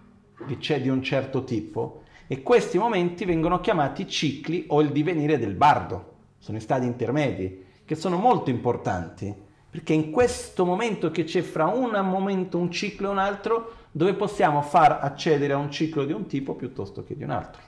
che 0.49 0.59
c'è 0.59 0.81
di 0.81 0.89
un 0.89 1.01
certo 1.01 1.45
tipo, 1.45 2.02
e 2.27 2.43
questi 2.43 2.79
momenti 2.79 3.25
vengono 3.25 3.61
chiamati 3.61 4.09
cicli 4.09 4.65
o 4.69 4.81
il 4.81 4.91
divenire 4.91 5.39
del 5.39 5.55
bardo, 5.55 6.13
sono 6.39 6.59
i 6.59 6.61
stadi 6.61 6.87
intermedi, 6.87 7.65
che 7.85 7.95
sono 7.95 8.17
molto 8.17 8.51
importanti, 8.51 9.35
perché 9.71 9.93
in 9.93 10.11
questo 10.11 10.65
momento 10.65 11.11
che 11.11 11.25
c'è 11.25 11.43
fra 11.43 11.67
un 11.67 11.91
momento, 12.05 12.59
un 12.59 12.71
ciclo 12.71 13.09
e 13.09 13.11
un 13.11 13.19
altro, 13.19 13.73
dove 13.91 14.15
possiamo 14.15 14.63
far 14.63 14.99
accedere 15.03 15.53
a 15.53 15.59
un 15.59 15.71
ciclo 15.71 16.05
di 16.05 16.13
un 16.13 16.27
tipo 16.27 16.55
piuttosto 16.55 17.05
che 17.05 17.17
di 17.17 17.25
un 17.25 17.31
altro. 17.31 17.63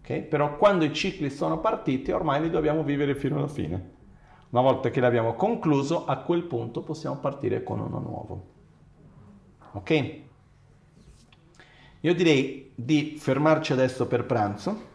Okay? 0.00 0.22
Però 0.22 0.56
quando 0.56 0.84
i 0.84 0.92
cicli 0.92 1.30
sono 1.30 1.58
partiti, 1.58 2.10
ormai 2.10 2.40
li 2.40 2.50
dobbiamo 2.50 2.82
vivere 2.82 3.14
fino 3.14 3.36
alla 3.36 3.48
fine. 3.48 3.96
Una 4.50 4.62
volta 4.62 4.88
che 4.88 5.00
l'abbiamo 5.00 5.34
concluso, 5.34 6.06
a 6.06 6.16
quel 6.18 6.44
punto 6.44 6.82
possiamo 6.82 7.16
partire 7.16 7.62
con 7.62 7.80
uno 7.80 7.98
nuovo. 7.98 8.46
Ok? 9.72 10.20
Io 12.00 12.14
direi 12.14 12.67
di 12.80 13.16
fermarci 13.18 13.72
adesso 13.72 14.06
per 14.06 14.24
pranzo 14.24 14.86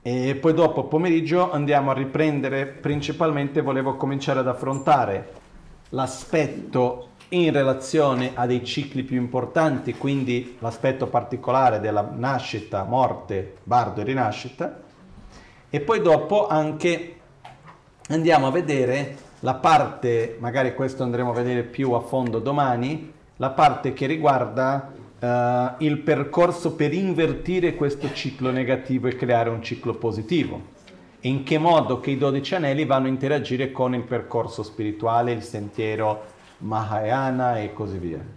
e 0.00 0.36
poi 0.36 0.54
dopo 0.54 0.84
pomeriggio 0.84 1.52
andiamo 1.52 1.90
a 1.90 1.94
riprendere, 1.94 2.64
principalmente 2.64 3.60
volevo 3.60 3.96
cominciare 3.96 4.38
ad 4.38 4.48
affrontare 4.48 5.32
l'aspetto 5.90 7.08
in 7.30 7.52
relazione 7.52 8.30
a 8.32 8.46
dei 8.46 8.64
cicli 8.64 9.02
più 9.02 9.18
importanti, 9.18 9.96
quindi 9.96 10.56
l'aspetto 10.60 11.08
particolare 11.08 11.78
della 11.78 12.08
nascita, 12.10 12.84
morte, 12.84 13.56
bardo 13.62 14.00
e 14.00 14.04
rinascita, 14.04 14.80
e 15.68 15.80
poi 15.80 16.00
dopo 16.00 16.46
anche 16.46 17.16
andiamo 18.08 18.46
a 18.46 18.50
vedere 18.50 19.16
la 19.40 19.56
parte, 19.56 20.38
magari 20.40 20.74
questo 20.74 21.02
andremo 21.02 21.32
a 21.32 21.34
vedere 21.34 21.64
più 21.64 21.92
a 21.92 22.00
fondo 22.00 22.38
domani, 22.38 23.12
la 23.36 23.50
parte 23.50 23.92
che 23.92 24.06
riguarda 24.06 24.94
uh, 25.18 25.74
il 25.78 25.98
percorso 25.98 26.74
per 26.74 26.92
invertire 26.92 27.74
questo 27.74 28.12
ciclo 28.12 28.50
negativo 28.50 29.08
e 29.08 29.16
creare 29.16 29.50
un 29.50 29.62
ciclo 29.62 29.94
positivo. 29.94 30.74
In 31.20 31.42
che 31.42 31.58
modo 31.58 31.98
che 32.00 32.10
i 32.10 32.18
dodici 32.18 32.54
anelli 32.54 32.84
vanno 32.84 33.06
a 33.06 33.10
interagire 33.10 33.72
con 33.72 33.94
il 33.94 34.02
percorso 34.02 34.62
spirituale, 34.62 35.32
il 35.32 35.42
sentiero 35.42 36.24
Mahayana 36.58 37.58
e 37.60 37.72
così 37.72 37.98
via. 37.98 38.35